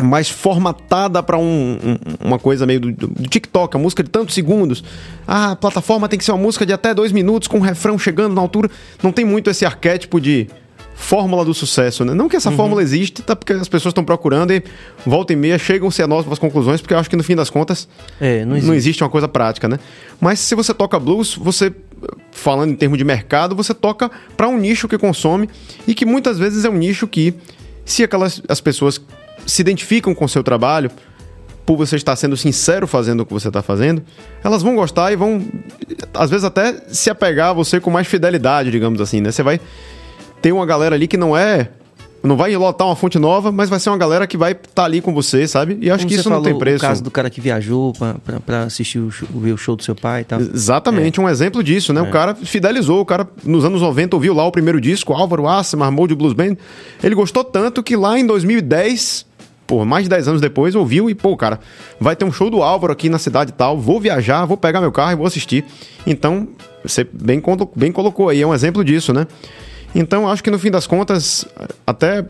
mais 0.01 0.29
formatada 0.29 1.21
para 1.21 1.37
um, 1.37 1.77
um, 1.83 2.27
uma 2.27 2.39
coisa 2.39 2.65
meio 2.65 2.79
do, 2.79 2.91
do, 2.91 3.29
TikTok, 3.29 3.75
a 3.75 3.79
música 3.79 4.03
de 4.03 4.09
tantos 4.09 4.33
segundos. 4.33 4.83
Ah, 5.27 5.51
a 5.51 5.55
plataforma 5.55 6.09
tem 6.09 6.17
que 6.17 6.25
ser 6.25 6.31
uma 6.31 6.41
música 6.41 6.65
de 6.65 6.73
até 6.73 6.93
dois 6.93 7.11
minutos 7.11 7.47
com 7.47 7.57
um 7.57 7.61
refrão 7.61 7.97
chegando 7.97 8.33
na 8.33 8.41
altura. 8.41 8.69
Não 9.03 9.11
tem 9.11 9.23
muito 9.23 9.49
esse 9.49 9.65
arquétipo 9.65 10.19
de 10.19 10.47
fórmula 10.95 11.43
do 11.43 11.53
sucesso, 11.53 12.05
né? 12.05 12.13
Não 12.13 12.29
que 12.29 12.35
essa 12.35 12.49
uhum. 12.49 12.55
fórmula 12.55 12.81
existe, 12.81 13.21
tá 13.21 13.35
porque 13.35 13.53
as 13.53 13.67
pessoas 13.67 13.91
estão 13.91 14.05
procurando 14.05 14.51
e 14.51 14.63
volta 15.05 15.33
e 15.33 15.35
meia 15.35 15.57
chegam-se 15.57 16.01
a 16.01 16.07
novas 16.07 16.39
conclusões, 16.39 16.81
porque 16.81 16.93
eu 16.93 16.97
acho 16.97 17.09
que 17.09 17.15
no 17.15 17.23
fim 17.23 17.35
das 17.35 17.49
contas 17.49 17.87
é, 18.19 18.45
não, 18.45 18.53
existe. 18.53 18.67
não 18.67 18.75
existe 18.75 19.03
uma 19.03 19.09
coisa 19.09 19.27
prática, 19.27 19.67
né? 19.67 19.79
Mas 20.19 20.39
se 20.39 20.55
você 20.55 20.73
toca 20.73 20.99
blues, 20.99 21.35
você 21.35 21.73
falando 22.31 22.71
em 22.71 22.75
termos 22.75 22.97
de 22.97 23.03
mercado, 23.03 23.55
você 23.55 23.73
toca 23.73 24.09
para 24.35 24.47
um 24.47 24.57
nicho 24.57 24.87
que 24.87 24.97
consome 24.97 25.49
e 25.87 25.93
que 25.93 26.05
muitas 26.05 26.37
vezes 26.37 26.65
é 26.65 26.69
um 26.69 26.77
nicho 26.77 27.07
que 27.07 27.33
se 27.85 28.03
aquelas 28.03 28.41
as 28.47 28.61
pessoas 28.61 29.01
se 29.45 29.61
identificam 29.61 30.13
com 30.13 30.25
o 30.25 30.29
seu 30.29 30.43
trabalho, 30.43 30.91
por 31.65 31.77
você 31.77 31.95
estar 31.95 32.15
sendo 32.15 32.35
sincero 32.35 32.87
fazendo 32.87 33.21
o 33.21 33.25
que 33.25 33.33
você 33.33 33.47
está 33.47 33.61
fazendo, 33.61 34.03
elas 34.43 34.61
vão 34.61 34.75
gostar 34.75 35.11
e 35.11 35.15
vão, 35.15 35.41
às 36.13 36.29
vezes, 36.29 36.43
até 36.43 36.73
se 36.89 37.09
apegar 37.09 37.49
a 37.49 37.53
você 37.53 37.79
com 37.79 37.89
mais 37.89 38.07
fidelidade, 38.07 38.69
digamos 38.69 38.99
assim, 38.99 39.21
né? 39.21 39.31
Você 39.31 39.43
vai 39.43 39.59
ter 40.41 40.51
uma 40.51 40.65
galera 40.65 40.95
ali 40.95 41.07
que 41.07 41.17
não 41.17 41.37
é 41.37 41.69
não 42.23 42.37
vai 42.37 42.55
lotar 42.55 42.87
uma 42.87 42.95
fonte 42.95 43.19
nova, 43.19 43.51
mas 43.51 43.69
vai 43.69 43.79
ser 43.81 43.89
uma 43.89 43.97
galera 43.97 44.25
que 44.25 44.37
vai 44.37 44.53
estar 44.53 44.69
tá 44.73 44.83
ali 44.85 45.01
com 45.01 45.13
você, 45.13 45.45
sabe? 45.45 45.77
E 45.81 45.91
acho 45.91 46.05
Como 46.05 46.09
que 46.09 46.15
isso 46.15 46.29
não 46.29 46.41
tem 46.41 46.57
preço. 46.57 46.77
O 46.77 46.87
caso 46.87 47.03
do 47.03 47.11
cara 47.11 47.29
que 47.29 47.41
viajou 47.41 47.91
para 48.45 48.63
assistir 48.63 48.99
o 48.99 49.11
show, 49.11 49.27
ver 49.33 49.51
o 49.51 49.57
show 49.57 49.75
do 49.75 49.83
seu 49.83 49.93
pai 49.93 50.21
e 50.21 50.23
tal. 50.23 50.39
Exatamente, 50.39 51.19
é. 51.19 51.23
um 51.23 51.27
exemplo 51.27 51.61
disso, 51.61 51.91
né? 51.91 51.99
É. 51.99 52.03
O 52.03 52.09
cara 52.09 52.33
fidelizou, 52.33 53.01
o 53.01 53.05
cara 53.05 53.27
nos 53.43 53.65
anos 53.65 53.81
90 53.81 54.15
ouviu 54.15 54.33
lá 54.33 54.45
o 54.45 54.51
primeiro 54.53 54.79
disco, 54.79 55.11
Álvaro 55.11 55.45
Assemar, 55.49 55.91
Mold 55.91 56.15
Blues 56.15 56.31
Band. 56.31 56.55
Ele 57.03 57.13
gostou 57.13 57.43
tanto 57.43 57.83
que 57.83 57.97
lá 57.97 58.17
em 58.17 58.25
2010 58.25 59.25
pô, 59.73 59.83
mais 59.83 60.03
de 60.03 60.09
10 60.11 60.27
anos 60.27 60.41
depois, 60.41 60.75
ouviu 60.75 61.09
e, 61.09 61.15
pô, 61.15 61.35
cara, 61.35 61.59
vai 61.99 62.15
ter 62.15 62.25
um 62.25 62.31
show 62.31 62.47
do 62.47 62.61
Álvaro 62.61 62.93
aqui 62.93 63.09
na 63.09 63.17
cidade 63.17 63.49
e 63.49 63.53
tal, 63.53 63.75
vou 63.75 63.99
viajar, 63.99 64.45
vou 64.45 64.55
pegar 64.55 64.79
meu 64.79 64.91
carro 64.91 65.13
e 65.13 65.15
vou 65.15 65.25
assistir. 65.25 65.65
Então, 66.05 66.47
você 66.83 67.03
bem, 67.11 67.41
bem 67.75 67.91
colocou 67.91 68.29
aí, 68.29 68.39
é 68.39 68.45
um 68.45 68.53
exemplo 68.53 68.83
disso, 68.83 69.11
né? 69.11 69.25
Então, 69.95 70.29
acho 70.29 70.43
que 70.43 70.51
no 70.51 70.59
fim 70.59 70.69
das 70.69 70.85
contas, 70.85 71.43
até 71.87 72.23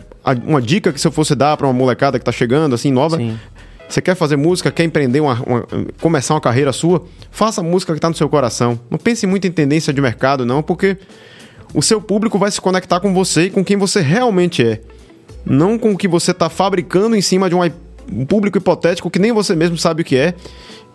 uma 0.46 0.62
dica 0.62 0.94
que 0.94 1.02
se 1.02 1.06
eu 1.06 1.12
fosse 1.12 1.36
dar 1.36 1.58
para 1.58 1.68
uma 1.68 1.74
molecada 1.74 2.18
que 2.18 2.24
tá 2.24 2.32
chegando, 2.32 2.76
assim, 2.76 2.94
nova, 2.94 3.18
Sim. 3.18 3.38
você 3.90 4.02
quer 4.02 4.16
fazer 4.16 4.38
música, 4.38 4.72
quer 4.72 4.86
empreender, 4.86 5.20
uma, 5.20 5.42
uma, 5.46 5.68
começar 6.00 6.34
uma 6.34 6.42
carreira 6.42 6.72
sua, 6.72 7.04
faça 7.30 7.60
a 7.60 7.64
música 7.64 7.94
que 7.94 8.00
tá 8.00 8.08
no 8.08 8.16
seu 8.16 8.30
coração. 8.30 8.80
Não 8.90 8.98
pense 8.98 9.28
muito 9.28 9.46
em 9.46 9.52
tendência 9.52 9.92
de 9.92 10.00
mercado, 10.00 10.46
não, 10.46 10.64
porque 10.64 10.98
o 11.74 11.82
seu 11.82 12.00
público 12.00 12.40
vai 12.40 12.52
se 12.52 12.62
conectar 12.62 13.02
com 13.02 13.14
você 13.14 13.44
e 13.44 13.50
com 13.50 13.66
quem 13.66 13.76
você 13.76 14.00
realmente 14.00 14.66
é. 14.66 14.80
Não 15.46 15.78
com 15.78 15.92
o 15.92 15.98
que 15.98 16.08
você 16.08 16.34
tá 16.34 16.50
fabricando 16.50 17.16
em 17.16 17.22
cima 17.22 17.50
de 17.50 17.56
um 17.56 18.26
público 18.26 18.58
hipotético 18.58 19.10
que 19.10 19.20
nem 19.20 19.32
você 19.32 19.56
mesmo 19.56 19.78
sabe 19.78 20.02
o 20.02 20.06
que 20.06 20.16
é. 20.16 20.34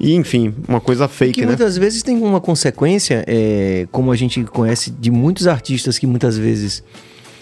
E, 0.01 0.15
enfim, 0.15 0.55
uma 0.69 0.81
coisa 0.81 1.09
fake, 1.09 1.33
que 1.33 1.41
né? 1.41 1.49
muitas 1.49 1.77
vezes 1.77 2.03
tem 2.03 2.17
uma 2.23 2.41
consequência, 2.41 3.25
é, 3.27 3.89
como 3.91 4.13
a 4.13 4.17
gente 4.17 4.45
conhece 4.45 4.93
de 4.93 5.11
muitos 5.11 5.49
artistas 5.49 5.99
que 5.99 6.07
muitas 6.07 6.39
vezes 6.39 6.85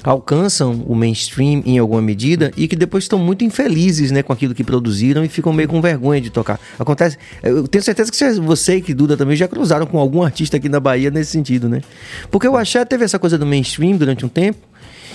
alcançam 0.02 0.84
o 0.86 0.94
mainstream 0.94 1.62
em 1.66 1.78
alguma 1.78 2.00
medida 2.00 2.52
e 2.56 2.68
que 2.68 2.76
depois 2.76 3.04
estão 3.04 3.18
muito 3.18 3.44
infelizes 3.44 4.10
né, 4.12 4.22
com 4.22 4.32
aquilo 4.32 4.54
que 4.54 4.62
produziram 4.62 5.24
e 5.24 5.28
ficam 5.28 5.52
meio 5.52 5.68
com 5.68 5.80
vergonha 5.80 6.20
de 6.20 6.30
tocar. 6.30 6.60
Acontece. 6.78 7.18
Eu 7.42 7.66
tenho 7.66 7.82
certeza 7.82 8.10
que 8.10 8.40
você 8.40 8.76
e 8.76 8.80
que 8.80 8.94
Duda 8.94 9.16
também 9.16 9.36
já 9.36 9.48
cruzaram 9.48 9.84
com 9.84 9.98
algum 9.98 10.22
artista 10.22 10.56
aqui 10.56 10.68
na 10.68 10.78
Bahia 10.78 11.10
nesse 11.10 11.32
sentido, 11.32 11.68
né? 11.68 11.82
Porque 12.30 12.46
o 12.46 12.56
Axé 12.56 12.84
teve 12.84 13.04
essa 13.04 13.18
coisa 13.18 13.36
do 13.36 13.44
mainstream 13.44 13.96
durante 13.96 14.24
um 14.24 14.28
tempo. 14.28 14.58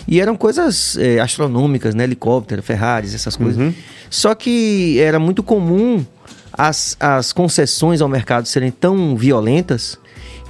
E 0.07 0.19
eram 0.19 0.35
coisas 0.35 0.97
é, 0.97 1.19
astronômicas, 1.19 1.95
né? 1.95 2.03
Helicóptero, 2.03 2.61
Ferraris, 2.61 3.13
essas 3.13 3.35
coisas. 3.35 3.57
Uhum. 3.57 3.73
Só 4.09 4.35
que 4.35 4.99
era 4.99 5.19
muito 5.19 5.41
comum 5.41 6.05
as, 6.51 6.97
as 6.99 7.31
concessões 7.31 8.01
ao 8.01 8.09
mercado 8.09 8.47
serem 8.47 8.71
tão 8.71 9.15
violentas 9.15 9.97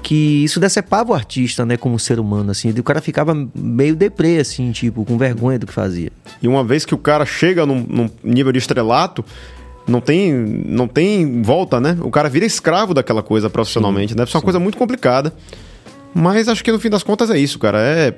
que 0.01 0.43
isso 0.43 0.59
decepava 0.59 1.11
o 1.11 1.13
artista, 1.13 1.63
né, 1.63 1.77
como 1.77 1.99
ser 1.99 2.19
humano, 2.19 2.51
assim. 2.51 2.71
O 2.71 2.83
cara 2.83 2.99
ficava 3.01 3.35
meio 3.53 3.95
deprê, 3.95 4.39
assim, 4.39 4.71
tipo, 4.71 5.05
com 5.05 5.15
vergonha 5.17 5.59
do 5.59 5.67
que 5.67 5.73
fazia. 5.73 6.11
E 6.41 6.47
uma 6.47 6.63
vez 6.63 6.85
que 6.85 6.95
o 6.95 6.97
cara 6.97 7.23
chega 7.23 7.65
num, 7.65 7.85
num 7.87 8.09
nível 8.23 8.51
de 8.51 8.57
estrelato, 8.57 9.23
não 9.87 10.01
tem, 10.01 10.33
não 10.33 10.87
tem 10.87 11.41
volta, 11.43 11.79
né? 11.79 11.97
O 12.01 12.09
cara 12.09 12.29
vira 12.29 12.45
escravo 12.45 12.93
daquela 12.93 13.21
coisa 13.21 13.49
profissionalmente. 13.49 14.13
Sim, 14.13 14.15
Deve 14.15 14.31
ser 14.31 14.37
uma 14.37 14.41
sim. 14.41 14.45
coisa 14.45 14.59
muito 14.59 14.77
complicada. 14.77 15.33
Mas 16.13 16.47
acho 16.47 16.63
que 16.63 16.71
no 16.71 16.79
fim 16.79 16.89
das 16.89 17.03
contas 17.03 17.29
é 17.29 17.37
isso, 17.37 17.59
cara. 17.59 17.79
É 17.79 18.13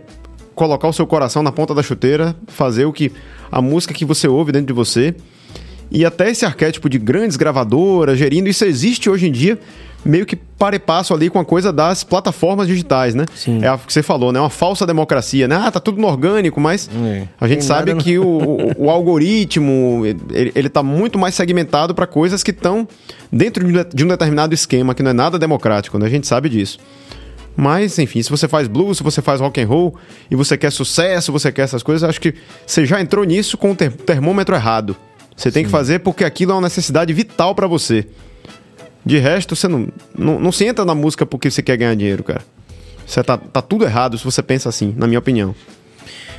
colocar 0.56 0.88
o 0.88 0.94
seu 0.94 1.06
coração 1.08 1.42
na 1.44 1.52
ponta 1.52 1.74
da 1.74 1.82
chuteira, 1.84 2.36
fazer 2.48 2.86
o 2.86 2.94
que 2.94 3.12
a 3.52 3.62
música 3.62 3.94
que 3.94 4.06
você 4.06 4.28
ouve 4.28 4.52
dentro 4.52 4.68
de 4.68 4.74
você. 4.74 5.16
E 5.92 6.04
até 6.06 6.30
esse 6.32 6.44
arquétipo 6.46 6.90
de 6.90 6.98
grandes 6.98 7.38
gravadoras 7.38 8.18
gerindo, 8.18 8.50
isso 8.50 8.66
existe 8.66 9.10
hoje 9.10 9.28
em 9.28 9.32
dia, 9.32 9.60
meio 10.04 10.26
que 10.26 10.36
para 10.36 10.76
e 10.76 10.80
passo 10.80 11.14
ali 11.14 11.30
com 11.30 11.40
a 11.40 11.46
coisa 11.46 11.72
das 11.72 12.04
plataformas 12.04 12.68
digitais, 12.68 13.14
né? 13.14 13.26
Sim. 13.36 13.64
É 13.64 13.72
o 13.72 13.78
que 13.78 13.94
você 13.94 14.02
falou, 14.02 14.32
né? 14.32 14.40
Uma 14.40 14.50
falsa 14.50 14.88
democracia, 14.88 15.48
né? 15.48 15.56
Ah, 15.64 15.70
tá 15.70 15.80
tudo 15.80 16.02
no 16.02 16.08
orgânico, 16.08 16.60
mas 16.60 16.90
É. 17.06 17.28
a 17.40 17.48
gente 17.48 17.60
Tem 17.60 17.68
sabe 17.68 17.92
nada 17.92 17.96
no- 17.96 18.04
que 18.04 18.18
o, 18.18 18.74
o- 18.78 18.90
algoritmo, 18.90 20.04
ele, 20.32 20.52
ele 20.56 20.70
tá 20.70 20.82
muito 20.82 21.20
mais 21.20 21.36
segmentado 21.36 21.94
para 21.94 22.08
coisas 22.08 22.42
que 22.44 22.52
estão 22.52 22.88
dentro 23.32 23.64
de 23.64 23.70
um 23.78 23.84
de- 23.84 23.90
de 23.96 24.04
um 24.04 24.08
determinado 24.08 24.54
esquema, 24.54 24.96
que 24.96 25.04
não 25.04 25.12
é 25.12 25.14
nada 25.14 25.38
democrático, 25.38 26.00
né? 26.00 26.06
A 26.08 26.10
gente 26.10 26.26
sabe 26.28 26.50
disso. 26.50 26.80
Mas, 27.56 28.00
enfim, 28.00 28.22
se 28.24 28.30
você 28.30 28.48
faz 28.48 28.68
blues, 28.68 28.98
se 28.98 29.04
você 29.04 29.22
faz 29.22 29.40
rock 29.40 29.62
and 29.62 29.68
roll 29.68 29.96
e 30.30 30.36
você 30.36 30.58
quer 30.58 30.72
sucesso, 30.72 31.32
você 31.32 31.52
quer 31.52 31.64
essas 31.64 31.84
coisas, 31.84 32.08
acho 32.08 32.20
que 32.20 32.34
você 32.66 32.86
já 32.86 33.00
entrou 33.00 33.24
nisso 33.24 33.58
com 33.58 33.72
o 33.72 33.76
ter- 33.76 33.92
termômetro 33.92 34.56
errado. 34.56 34.96
Você 35.36 35.52
tem 35.52 35.64
que 35.64 35.70
fazer 35.70 36.00
porque 36.00 36.24
aquilo 36.24 36.52
é 36.52 36.56
uma 36.56 36.62
necessidade 36.62 37.14
vital 37.14 37.54
pra 37.54 37.68
você. 37.68 38.08
De 39.06 39.18
resto, 39.18 39.56
você 39.56 39.68
não, 39.68 39.88
não, 40.18 40.40
não 40.40 40.52
se 40.52 40.66
entra 40.66 40.86
na 40.86 40.96
música 40.96 41.26
porque 41.26 41.52
você 41.52 41.62
quer 41.62 41.78
ganhar 41.78 41.96
dinheiro, 41.96 42.24
cara. 42.24 42.44
Você 43.06 43.22
tá, 43.24 43.38
tá 43.38 43.62
tudo 43.62 43.84
errado 43.84 44.18
se 44.18 44.24
você 44.24 44.42
pensa 44.42 44.70
assim, 44.70 44.94
na 44.98 45.06
minha 45.06 45.20
opinião. 45.20 45.54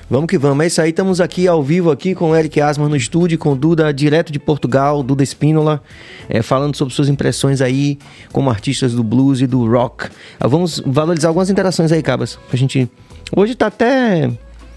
Vamos 0.09 0.27
que 0.27 0.37
vamos. 0.37 0.63
É 0.65 0.67
isso 0.67 0.81
aí, 0.81 0.91
estamos 0.91 1.21
aqui 1.21 1.49
ao 1.49 1.63
vivo 1.63 1.91
aqui 1.91 2.15
com 2.15 2.31
o 2.31 2.37
Eric 2.37 2.61
Asman 2.61 2.89
no 2.89 2.97
estúdio, 2.97 3.39
com 3.39 3.53
o 3.53 3.57
Duda 3.57 3.93
direto 3.93 4.33
de 4.33 4.39
Portugal, 4.39 5.03
Duda 5.03 5.23
Espínola, 5.23 5.83
é, 6.29 6.43
falando 6.43 6.77
sobre 6.77 6.93
suas 6.95 7.09
impressões 7.09 7.61
aí 7.61 7.99
como 8.31 8.51
artistas 8.51 8.93
do 8.93 9.03
blues 9.03 9.41
e 9.41 9.47
do 9.47 9.67
rock. 9.67 10.09
Ah, 10.39 10.47
vamos 10.47 10.83
valorizar 10.85 11.29
algumas 11.29 11.49
interações 11.49 11.91
aí, 11.91 12.03
Cabas, 12.03 12.39
pra 12.49 12.57
gente... 12.57 12.89
Hoje 13.35 13.55
tá 13.55 13.67
até... 13.67 14.31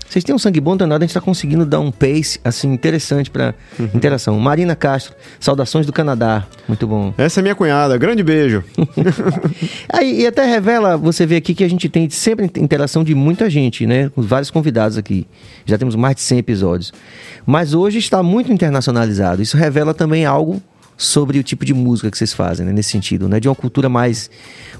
Vocês 0.10 0.24
têm 0.24 0.34
um 0.34 0.40
sangue 0.40 0.62
bom 0.62 0.78
danado, 0.78 1.04
a 1.04 1.08
gente 1.08 1.14
tá 1.14 1.20
conseguindo 1.20 1.66
dar 1.66 1.80
um 1.80 1.92
pace, 1.92 2.40
assim, 2.44 2.72
interessante 2.72 3.30
pra 3.30 3.54
interação. 3.94 4.40
Marina 4.40 4.76
Castro, 4.76 5.14
saudações 5.40 5.86
do 5.86 5.92
Canadá. 5.92 6.46
Muito 6.68 6.88
bom. 6.88 7.14
Essa 7.18 7.42
é 7.42 7.44
minha 7.44 7.56
cunhada, 7.56 7.98
grande 7.98 8.24
beijo. 8.24 8.64
Aí, 9.92 10.22
e 10.22 10.28
até 10.28 10.46
revela, 10.46 10.96
você 10.98 11.26
vê 11.26 11.36
aqui 11.36 11.54
que 11.54 11.64
a 11.64 11.70
gente 11.70 11.90
tem 11.90 12.10
sempre 12.10 12.50
interação 12.58 13.04
de 13.04 13.14
muita 13.14 13.50
gente, 13.50 13.86
né? 13.86 14.10
Com 14.10 14.22
vários 14.22 14.50
convidados 14.50 14.98
aqui. 14.98 15.28
Já 15.66 15.78
temos 15.78 15.96
mais 15.96 16.16
de 16.16 16.22
100 16.22 16.38
episódios. 16.40 16.94
Mas 17.46 17.74
hoje 17.74 18.00
está 18.00 18.24
muito 18.24 18.52
internacionalizado. 18.52 19.42
Isso 19.42 19.58
revela 19.58 19.94
também 19.94 20.26
algo 20.26 20.62
sobre 20.98 21.38
o 21.38 21.44
tipo 21.44 21.64
de 21.64 21.74
música 21.74 22.10
que 22.10 22.18
vocês 22.18 22.34
fazem, 22.34 22.66
né? 22.66 22.74
Nesse 22.74 22.90
sentido, 22.90 23.30
né? 23.30 23.40
De 23.40 23.48
uma 23.48 23.56
cultura 23.56 23.88
mais, 23.88 24.30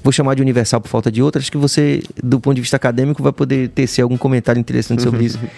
vou 0.02 0.12
chamar 0.12 0.34
de 0.34 0.42
universal 0.42 0.80
por 0.80 0.88
falta 0.88 1.12
de 1.12 1.22
outra. 1.22 1.40
Acho 1.40 1.50
que 1.50 1.56
você, 1.56 2.02
do 2.22 2.40
ponto 2.40 2.56
de 2.56 2.60
vista 2.60 2.76
acadêmico, 2.76 3.22
vai 3.22 3.32
poder 3.32 3.68
tecer 3.68 4.02
algum 4.02 4.16
comentário 4.16 4.58
interessante 4.58 5.02
sobre 5.02 5.24
isso. 5.24 5.38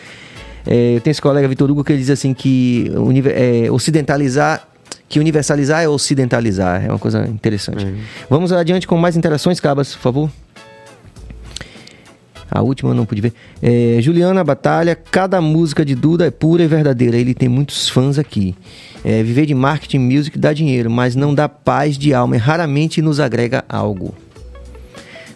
É, 0.66 0.96
eu 0.96 1.00
tenho 1.00 1.12
esse 1.12 1.22
colega 1.22 1.48
Vitor 1.48 1.70
Hugo 1.70 1.82
que 1.82 1.90
ele 1.90 2.00
diz 2.00 2.10
assim 2.10 2.34
que 2.34 2.92
é, 3.34 3.70
ocidentalizar, 3.70 4.68
que 5.08 5.18
universalizar 5.18 5.82
é 5.82 5.88
ocidentalizar. 5.88 6.84
É 6.84 6.88
uma 6.90 6.98
coisa 6.98 7.26
interessante. 7.26 7.86
Vamos 8.28 8.52
adiante 8.52 8.86
com 8.86 8.98
mais 8.98 9.16
interações, 9.16 9.58
Cabas, 9.58 9.94
por 9.94 10.02
favor. 10.02 10.30
A 12.50 12.60
última 12.62 12.90
eu 12.90 12.94
não 12.94 13.06
pude 13.06 13.20
ver. 13.20 13.32
É, 13.62 13.98
Juliana 14.00 14.42
Batalha, 14.42 14.96
cada 14.96 15.40
música 15.40 15.84
de 15.84 15.94
Duda 15.94 16.26
é 16.26 16.30
pura 16.30 16.62
e 16.62 16.66
verdadeira. 16.66 17.16
Ele 17.16 17.32
tem 17.34 17.48
muitos 17.48 17.88
fãs 17.88 18.18
aqui. 18.18 18.54
É, 19.04 19.22
viver 19.22 19.46
de 19.46 19.54
marketing 19.54 19.98
music 20.00 20.36
dá 20.38 20.52
dinheiro, 20.52 20.90
mas 20.90 21.14
não 21.14 21.34
dá 21.34 21.48
paz 21.48 21.96
de 21.96 22.12
alma 22.12 22.34
e 22.36 22.38
raramente 22.38 23.00
nos 23.00 23.20
agrega 23.20 23.64
algo. 23.68 24.14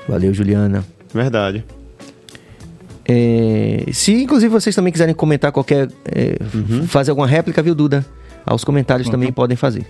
Valeu, 0.08 0.34
Juliana. 0.34 0.84
Verdade. 1.14 1.64
É, 3.06 3.84
se 3.92 4.12
inclusive 4.22 4.48
vocês 4.50 4.74
também 4.74 4.92
quiserem 4.92 5.14
comentar 5.14 5.52
qualquer. 5.52 5.88
é, 6.06 6.36
f- 6.40 6.86
fazer 6.88 7.10
alguma 7.10 7.26
réplica, 7.26 7.62
viu, 7.62 7.74
Duda? 7.74 8.04
Aos 8.46 8.64
comentários 8.64 9.08
também 9.08 9.32
podem 9.32 9.56
fazer. 9.56 9.86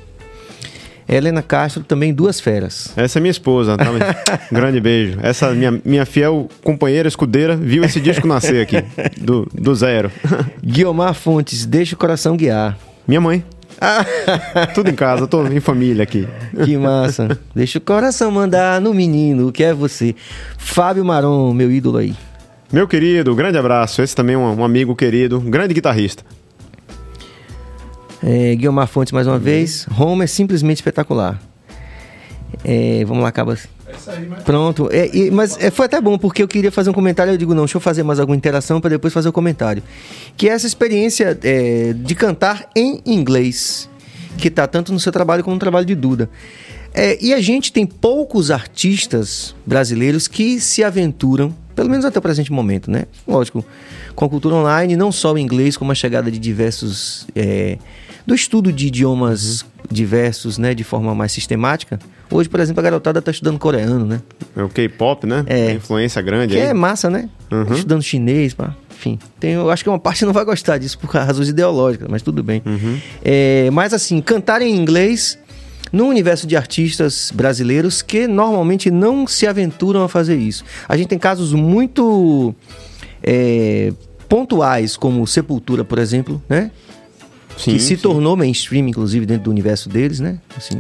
Helena 1.09 1.43
Castro, 1.43 1.83
também 1.83 2.13
duas 2.13 2.41
feras. 2.41 2.93
Essa 2.97 3.19
é 3.19 3.21
minha 3.21 3.31
esposa, 3.31 3.77
tá? 3.77 3.85
grande 4.51 4.81
beijo. 4.81 5.19
Essa 5.23 5.51
minha, 5.53 5.81
minha 5.85 6.07
fiel 6.07 6.49
companheira, 6.63 7.09
escudeira, 7.09 7.57
viu 7.57 7.85
esse 7.85 8.01
disco 8.01 8.27
nascer 8.27 8.63
aqui, 8.63 8.83
do, 9.21 9.47
do 9.53 9.75
zero. 9.75 10.11
Guiomar 10.65 11.15
Fontes, 11.15 11.67
deixa 11.67 11.95
o 11.95 11.99
coração 11.99 12.37
guiar. 12.37 12.79
Minha 13.07 13.21
mãe. 13.21 13.45
Tudo 14.75 14.91
em 14.91 14.95
casa, 14.95 15.27
tô 15.27 15.47
em 15.47 15.61
família 15.61 16.03
aqui. 16.03 16.27
Que 16.65 16.77
massa. 16.77 17.39
Deixa 17.55 17.79
o 17.79 17.81
coração 17.81 18.31
mandar 18.31 18.81
no 18.81 18.95
menino, 18.95 19.53
que 19.53 19.65
é 19.65 19.75
você. 19.75 20.15
Fábio 20.57 21.05
Maron, 21.05 21.53
meu 21.53 21.71
ídolo 21.71 21.99
aí. 21.99 22.15
Meu 22.73 22.89
querido, 22.89 23.35
grande 23.35 23.59
abraço. 23.59 24.03
Esse 24.03 24.15
também 24.17 24.35
é 24.35 24.39
um, 24.39 24.61
um 24.61 24.65
amigo 24.65 24.97
querido, 24.97 25.39
um 25.39 25.51
grande 25.51 25.75
guitarrista. 25.75 26.25
É, 28.27 28.55
Guilmar 28.55 28.87
Fontes 28.87 29.13
mais 29.13 29.27
uma 29.27 29.39
vez. 29.39 29.87
Home 29.99 30.25
é 30.25 30.27
simplesmente 30.27 30.79
espetacular. 30.79 31.41
É, 32.65 33.05
vamos 33.05 33.23
lá, 33.23 33.31
Cabas. 33.31 33.69
Pronto. 34.45 34.89
É, 34.91 35.15
e- 35.15 35.31
mas 35.31 35.59
é, 35.61 35.71
foi 35.71 35.87
até 35.87 36.01
bom, 36.01 36.17
porque 36.17 36.43
eu 36.43 36.49
queria 36.49 36.73
fazer 36.73 36.89
um 36.89 36.93
comentário. 36.95 37.33
Eu 37.33 37.37
digo, 37.37 37.53
não, 37.53 37.65
deixa 37.65 37.77
eu 37.77 37.81
fazer 37.81 38.03
mais 38.03 38.19
alguma 38.19 38.37
interação 38.37 38.81
para 38.81 38.91
depois 38.91 39.13
fazer 39.13 39.29
o 39.29 39.33
comentário. 39.33 39.83
Que 40.37 40.49
é 40.49 40.53
essa 40.53 40.67
experiência 40.67 41.39
é, 41.43 41.93
de 41.93 42.15
cantar 42.15 42.69
em 42.75 43.03
inglês, 43.05 43.89
que 44.39 44.51
tá 44.51 44.67
tanto 44.67 44.93
no 44.93 44.99
seu 45.01 45.13
trabalho 45.13 45.45
como 45.45 45.55
no 45.55 45.61
trabalho 45.61 45.85
de 45.85 45.95
Duda. 45.95 46.31
É, 46.95 47.19
e 47.23 47.35
a 47.35 47.41
gente 47.41 47.73
tem 47.73 47.85
poucos 47.85 48.51
artistas 48.51 49.55
brasileiros 49.67 50.29
que 50.29 50.61
se 50.61 50.83
aventuram, 50.83 51.55
pelo 51.75 51.91
menos 51.91 52.05
até 52.05 52.19
o 52.21 52.23
presente 52.23 52.53
momento, 52.53 52.89
né? 52.91 53.05
Lógico, 53.27 53.65
com 54.15 54.25
a 54.25 54.29
cultura 54.29 54.55
online, 54.55 54.97
não 54.97 55.11
só 55.11 55.33
o 55.33 55.39
inglês, 55.39 55.77
como 55.77 55.91
a 55.93 55.95
chegada 55.95 56.31
de 56.31 56.39
diversos. 56.39 57.27
Do 58.27 58.35
estudo 58.35 58.73
de 58.73 58.87
idiomas 58.87 59.65
diversos, 59.91 60.59
né? 60.59 60.75
De 60.75 60.85
forma 60.85 61.15
mais 61.15 61.33
sistemática. 61.33 61.99
Hoje, 62.31 62.49
por 62.49 62.59
exemplo, 62.61 62.81
a 62.81 62.83
garotada 62.83 63.21
tá 63.21 63.31
estudando 63.31 63.59
coreano, 63.59 64.05
né? 64.05 64.21
É 64.57 64.63
o 64.63 64.69
K-pop, 64.69 65.27
né? 65.27 65.45
É. 65.47 65.67
Tem 65.67 65.77
influência 65.77 66.21
grande 66.23 66.55
Que 66.55 66.61
aí. 66.61 66.69
é 66.69 66.75
massa, 66.75 67.11
né? 67.11 67.29
Uhum. 67.51 67.75
Estudando 67.75 68.03
chinês, 68.03 68.55
pá. 68.55 68.75
Enfim, 68.91 69.19
tem, 69.39 69.53
eu 69.53 69.71
acho 69.71 69.83
que 69.83 69.91
uma 69.91 69.99
parte 69.99 70.25
não 70.27 70.33
vai 70.33 70.45
gostar 70.45 70.79
disso 70.79 70.99
por 70.99 71.11
razões 71.11 71.49
ideológicas, 71.49 72.09
mas 72.11 72.23
tudo 72.23 72.43
bem. 72.43 72.63
Uhum. 72.65 72.99
É, 73.23 73.69
mas 73.71 73.93
assim, 73.93 74.21
cantar 74.21 74.63
em 74.63 74.75
inglês 74.75 75.39
no 75.93 76.07
universo 76.07 76.47
de 76.47 76.57
artistas 76.57 77.31
brasileiros 77.33 78.03
que 78.03 78.27
normalmente 78.27 78.91
não 78.91 79.27
se 79.27 79.47
aventuram 79.47 80.03
a 80.03 80.09
fazer 80.09 80.37
isso. 80.37 80.65
A 80.89 80.97
gente 80.97 81.09
tem 81.09 81.19
casos 81.19 81.53
muito 81.53 82.55
é, 83.23 83.93
pontuais, 84.29 84.97
como 84.97 85.25
Sepultura, 85.27 85.85
por 85.85 85.99
exemplo, 85.99 86.43
né? 86.49 86.71
Sim, 87.57 87.73
que 87.73 87.79
se 87.81 87.89
sim. 87.89 87.97
tornou 87.97 88.37
mainstream, 88.37 88.89
inclusive, 88.89 89.27
dentro 89.27 89.45
do 89.45 89.51
universo 89.51 89.89
deles, 89.89 90.21
né? 90.21 90.39
Assim. 90.57 90.79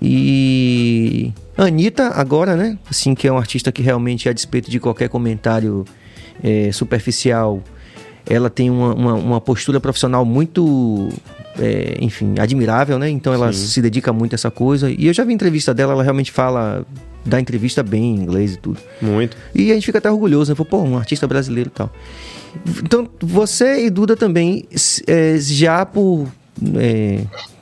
E 0.00 1.32
Anitta, 1.56 2.08
agora, 2.08 2.56
né? 2.56 2.78
Assim, 2.88 3.14
que 3.14 3.28
é 3.28 3.32
um 3.32 3.36
artista 3.36 3.70
que 3.70 3.82
realmente, 3.82 4.28
a 4.28 4.32
despeito 4.32 4.70
de 4.70 4.80
qualquer 4.80 5.08
comentário 5.08 5.84
é, 6.42 6.72
superficial, 6.72 7.62
ela 8.26 8.48
tem 8.48 8.70
uma, 8.70 8.94
uma, 8.94 9.14
uma 9.14 9.40
postura 9.40 9.78
profissional 9.80 10.24
muito, 10.24 11.08
é, 11.58 11.96
enfim, 12.00 12.34
admirável, 12.38 12.98
né? 12.98 13.10
Então 13.10 13.32
ela 13.32 13.52
Sim. 13.52 13.66
se 13.66 13.82
dedica 13.82 14.12
muito 14.12 14.32
a 14.32 14.36
essa 14.36 14.50
coisa. 14.50 14.90
E 14.90 15.06
eu 15.06 15.12
já 15.12 15.24
vi 15.24 15.34
entrevista 15.34 15.74
dela, 15.74 15.92
ela 15.92 16.02
realmente 16.02 16.32
fala, 16.32 16.86
dá 17.24 17.40
entrevista 17.40 17.82
bem 17.82 18.02
em 18.02 18.16
inglês 18.16 18.54
e 18.54 18.56
tudo. 18.56 18.78
Muito. 19.00 19.36
E 19.54 19.70
a 19.70 19.74
gente 19.74 19.86
fica 19.86 19.98
até 19.98 20.10
orgulhoso, 20.10 20.52
né? 20.52 20.64
Pô, 20.68 20.78
um 20.82 20.96
artista 20.96 21.26
brasileiro 21.26 21.70
e 21.72 21.76
tal. 21.76 21.92
Então, 22.82 23.08
você 23.20 23.86
e 23.86 23.90
Duda 23.90 24.16
também, 24.16 24.64
é, 25.06 25.36
já 25.38 25.84
por. 25.86 26.26
é, 26.76 27.20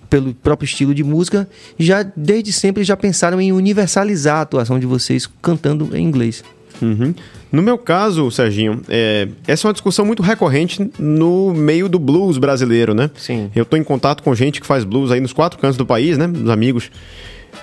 pelo 0.08 0.32
próprio 0.32 0.64
estilo 0.64 0.94
de 0.94 1.04
música, 1.04 1.48
já 1.78 2.02
desde 2.02 2.50
sempre 2.52 2.82
já 2.82 2.96
pensaram 2.96 3.40
em 3.40 3.52
universalizar 3.52 4.36
a 4.36 4.40
atuação 4.40 4.78
de 4.78 4.86
vocês 4.86 5.28
cantando 5.42 5.94
em 5.94 6.02
inglês. 6.02 6.42
Uhum. 6.80 7.14
No 7.50 7.62
meu 7.62 7.78
caso, 7.78 8.30
Serginho, 8.30 8.82
é, 8.88 9.28
essa 9.46 9.66
é 9.66 9.68
uma 9.68 9.72
discussão 9.72 10.04
muito 10.04 10.22
recorrente 10.22 10.90
no 10.98 11.52
meio 11.54 11.88
do 11.88 11.98
blues 11.98 12.38
brasileiro, 12.38 12.94
né? 12.94 13.10
Sim. 13.16 13.50
Eu 13.54 13.64
tô 13.64 13.76
em 13.76 13.82
contato 13.82 14.22
com 14.22 14.34
gente 14.34 14.60
que 14.60 14.66
faz 14.66 14.84
blues 14.84 15.10
aí 15.10 15.20
nos 15.20 15.32
quatro 15.32 15.58
cantos 15.58 15.76
do 15.76 15.86
país, 15.86 16.18
né? 16.18 16.26
Os 16.26 16.50
amigos. 16.50 16.90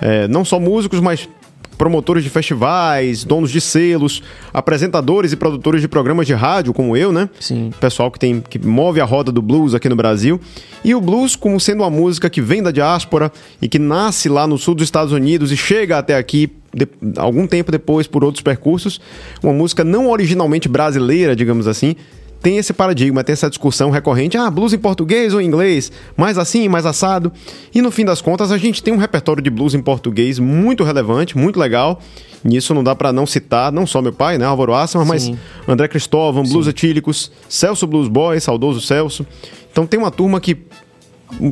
É, 0.00 0.26
não 0.28 0.44
só 0.44 0.58
músicos, 0.58 1.00
mas 1.00 1.28
promotores 1.76 2.24
de 2.24 2.30
festivais, 2.30 3.24
donos 3.24 3.50
de 3.50 3.60
selos, 3.60 4.22
apresentadores 4.52 5.32
e 5.32 5.36
produtores 5.36 5.80
de 5.80 5.88
programas 5.88 6.26
de 6.26 6.32
rádio, 6.34 6.72
como 6.72 6.96
eu, 6.96 7.12
né? 7.12 7.28
Sim. 7.38 7.70
Pessoal 7.80 8.10
que 8.10 8.18
tem 8.18 8.40
que 8.40 8.58
move 8.58 9.00
a 9.00 9.04
roda 9.04 9.30
do 9.30 9.42
blues 9.42 9.74
aqui 9.74 9.88
no 9.88 9.96
Brasil. 9.96 10.40
E 10.84 10.94
o 10.94 11.00
blues, 11.00 11.36
como 11.36 11.58
sendo 11.60 11.82
uma 11.82 11.90
música 11.90 12.30
que 12.30 12.40
vem 12.40 12.62
da 12.62 12.70
diáspora 12.70 13.30
e 13.60 13.68
que 13.68 13.78
nasce 13.78 14.28
lá 14.28 14.46
no 14.46 14.56
sul 14.56 14.74
dos 14.74 14.84
Estados 14.84 15.12
Unidos 15.12 15.52
e 15.52 15.56
chega 15.56 15.98
até 15.98 16.16
aqui 16.16 16.50
de- 16.74 16.88
algum 17.16 17.46
tempo 17.46 17.70
depois 17.72 18.06
por 18.06 18.22
outros 18.24 18.42
percursos, 18.42 19.00
uma 19.42 19.52
música 19.52 19.82
não 19.84 20.08
originalmente 20.10 20.68
brasileira, 20.68 21.34
digamos 21.36 21.66
assim, 21.66 21.96
tem 22.40 22.58
esse 22.58 22.72
paradigma, 22.72 23.24
tem 23.24 23.32
essa 23.32 23.48
discussão 23.48 23.90
recorrente, 23.90 24.36
ah, 24.36 24.50
blues 24.50 24.72
em 24.72 24.78
português 24.78 25.34
ou 25.34 25.40
em 25.40 25.46
inglês, 25.46 25.90
mais 26.16 26.38
assim, 26.38 26.68
mais 26.68 26.86
assado. 26.86 27.32
E 27.74 27.82
no 27.82 27.90
fim 27.90 28.04
das 28.04 28.20
contas, 28.20 28.52
a 28.52 28.58
gente 28.58 28.82
tem 28.82 28.94
um 28.94 28.98
repertório 28.98 29.42
de 29.42 29.50
blues 29.50 29.74
em 29.74 29.82
português 29.82 30.38
muito 30.38 30.84
relevante, 30.84 31.36
muito 31.36 31.58
legal. 31.58 32.00
Nisso 32.44 32.72
não 32.72 32.84
dá 32.84 32.94
para 32.94 33.12
não 33.12 33.26
citar, 33.26 33.72
não 33.72 33.86
só 33.86 34.00
meu 34.00 34.12
pai, 34.12 34.38
né, 34.38 34.44
Álvaro 34.44 34.74
Assman, 34.74 35.04
mas 35.04 35.32
André 35.66 35.88
Cristóvão, 35.88 36.44
Blues 36.44 36.68
Etílicos, 36.68 37.32
Celso 37.48 37.86
Blues 37.86 38.08
Boy, 38.08 38.38
saudoso 38.40 38.80
Celso. 38.80 39.26
Então 39.72 39.86
tem 39.86 39.98
uma 39.98 40.10
turma 40.10 40.40
que 40.40 40.56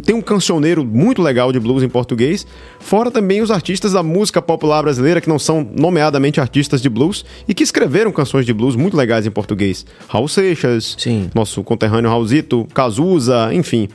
tem 0.02 0.14
um 0.14 0.22
cancioneiro 0.22 0.84
muito 0.84 1.20
legal 1.20 1.52
de 1.52 1.60
blues 1.60 1.82
em 1.82 1.88
português, 1.88 2.46
fora 2.78 3.10
também 3.10 3.42
os 3.42 3.50
artistas 3.50 3.92
da 3.92 4.02
música 4.02 4.40
popular 4.40 4.82
brasileira 4.82 5.20
que 5.20 5.28
não 5.28 5.38
são 5.38 5.68
nomeadamente 5.76 6.40
artistas 6.40 6.80
de 6.80 6.88
blues 6.88 7.24
e 7.46 7.54
que 7.54 7.62
escreveram 7.62 8.12
canções 8.12 8.46
de 8.46 8.52
blues 8.52 8.76
muito 8.76 8.96
legais 8.96 9.26
em 9.26 9.30
português. 9.30 9.84
Raul 10.08 10.28
Seixas, 10.28 10.96
Sim. 10.98 11.30
nosso 11.34 11.62
conterrâneo 11.62 12.08
Raulzito, 12.08 12.66
Cazuza, 12.72 13.50
enfim. 13.52 13.88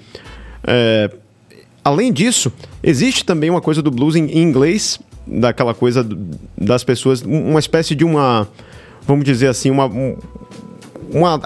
É, 0.63 1.09
além 1.84 2.11
disso, 2.11 2.51
existe 2.84 3.23
também 3.25 3.49
uma 3.49 3.61
coisa 3.61 3.82
do 3.82 3.89
blues 3.89 4.15
em, 4.15 4.38
inglês, 4.38 4.99
daquela 5.25 5.73
coisa 5.73 6.07
das 6.57 6.84
pessoas, 6.84 7.21
uma 7.21 7.59
espécie 7.59 7.95
de 7.95 8.03
uma, 8.03 8.47
vamos 9.07 9.25
dizer 9.25 9.47
assim, 9.47 9.69
uma, 9.69 9.89
uma 11.11 11.41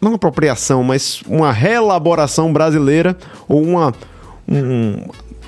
não 0.00 0.14
apropriação, 0.14 0.82
mas 0.82 1.22
uma 1.26 1.52
reelaboração 1.52 2.52
brasileira 2.52 3.16
ou 3.48 3.62
uma. 3.62 3.92
Um, 4.48 5.04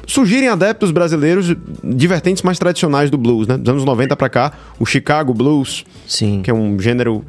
surgirem 0.07 0.49
adeptos 0.49 0.91
brasileiros 0.91 1.55
de 1.83 2.09
vertentes 2.09 2.43
mais 2.43 2.59
tradicionais 2.59 3.11
do 3.11 3.17
blues, 3.17 3.47
né? 3.47 3.57
Dos 3.57 3.69
anos 3.69 3.85
90 3.85 4.17
para 4.17 4.29
cá, 4.29 4.53
o 4.79 4.85
Chicago 4.85 5.33
Blues, 5.33 5.85
Sim. 6.07 6.43
que 6.43 6.51
é 6.51 6.55
um 6.55 6.79
gênero, 6.79 7.25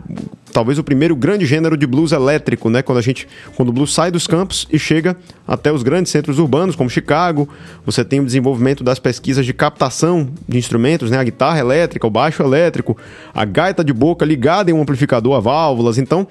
talvez 0.51 0.79
o 0.79 0.83
primeiro 0.83 1.15
grande 1.15 1.45
gênero 1.45 1.77
de 1.77 1.85
blues 1.85 2.11
elétrico, 2.11 2.69
né? 2.69 2.81
Quando 2.81 2.97
a 2.97 3.01
gente, 3.01 3.27
quando 3.55 3.69
o 3.69 3.71
blues 3.71 3.93
sai 3.93 4.11
dos 4.11 4.27
campos 4.27 4.67
e 4.71 4.79
chega 4.79 5.15
até 5.47 5.71
os 5.71 5.83
grandes 5.83 6.11
centros 6.11 6.39
urbanos, 6.39 6.75
como 6.75 6.89
Chicago, 6.89 7.47
você 7.85 8.03
tem 8.03 8.19
o 8.19 8.25
desenvolvimento 8.25 8.83
das 8.83 8.99
pesquisas 8.99 9.45
de 9.45 9.53
captação 9.53 10.27
de 10.47 10.57
instrumentos, 10.57 11.11
né? 11.11 11.19
A 11.19 11.23
guitarra 11.23 11.59
elétrica, 11.59 12.07
o 12.07 12.09
baixo 12.09 12.41
elétrico, 12.41 12.97
a 13.33 13.45
gaita 13.45 13.83
de 13.83 13.93
boca 13.93 14.25
ligada 14.25 14.71
em 14.71 14.73
um 14.73 14.81
amplificador 14.81 15.35
a 15.35 15.39
válvulas, 15.39 15.97
então 15.97 16.27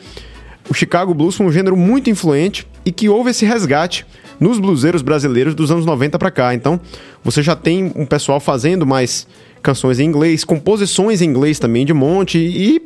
o 0.68 0.74
Chicago 0.74 1.14
Blues 1.14 1.36
foi 1.36 1.46
um 1.46 1.52
gênero 1.52 1.76
muito 1.76 2.10
influente 2.10 2.66
e 2.84 2.92
que 2.92 3.08
houve 3.08 3.30
esse 3.30 3.44
resgate 3.44 4.06
nos 4.38 4.58
bluseiros 4.58 5.02
brasileiros 5.02 5.54
dos 5.54 5.70
anos 5.70 5.86
90 5.86 6.18
para 6.18 6.30
cá. 6.30 6.54
Então, 6.54 6.80
você 7.22 7.42
já 7.42 7.54
tem 7.54 7.92
um 7.94 8.06
pessoal 8.06 8.40
fazendo 8.40 8.86
mais 8.86 9.26
canções 9.62 10.00
em 10.00 10.04
inglês, 10.04 10.44
composições 10.44 11.22
em 11.22 11.26
inglês 11.26 11.58
também 11.58 11.86
de 11.86 11.92
monte 11.92 12.38
e 12.38 12.82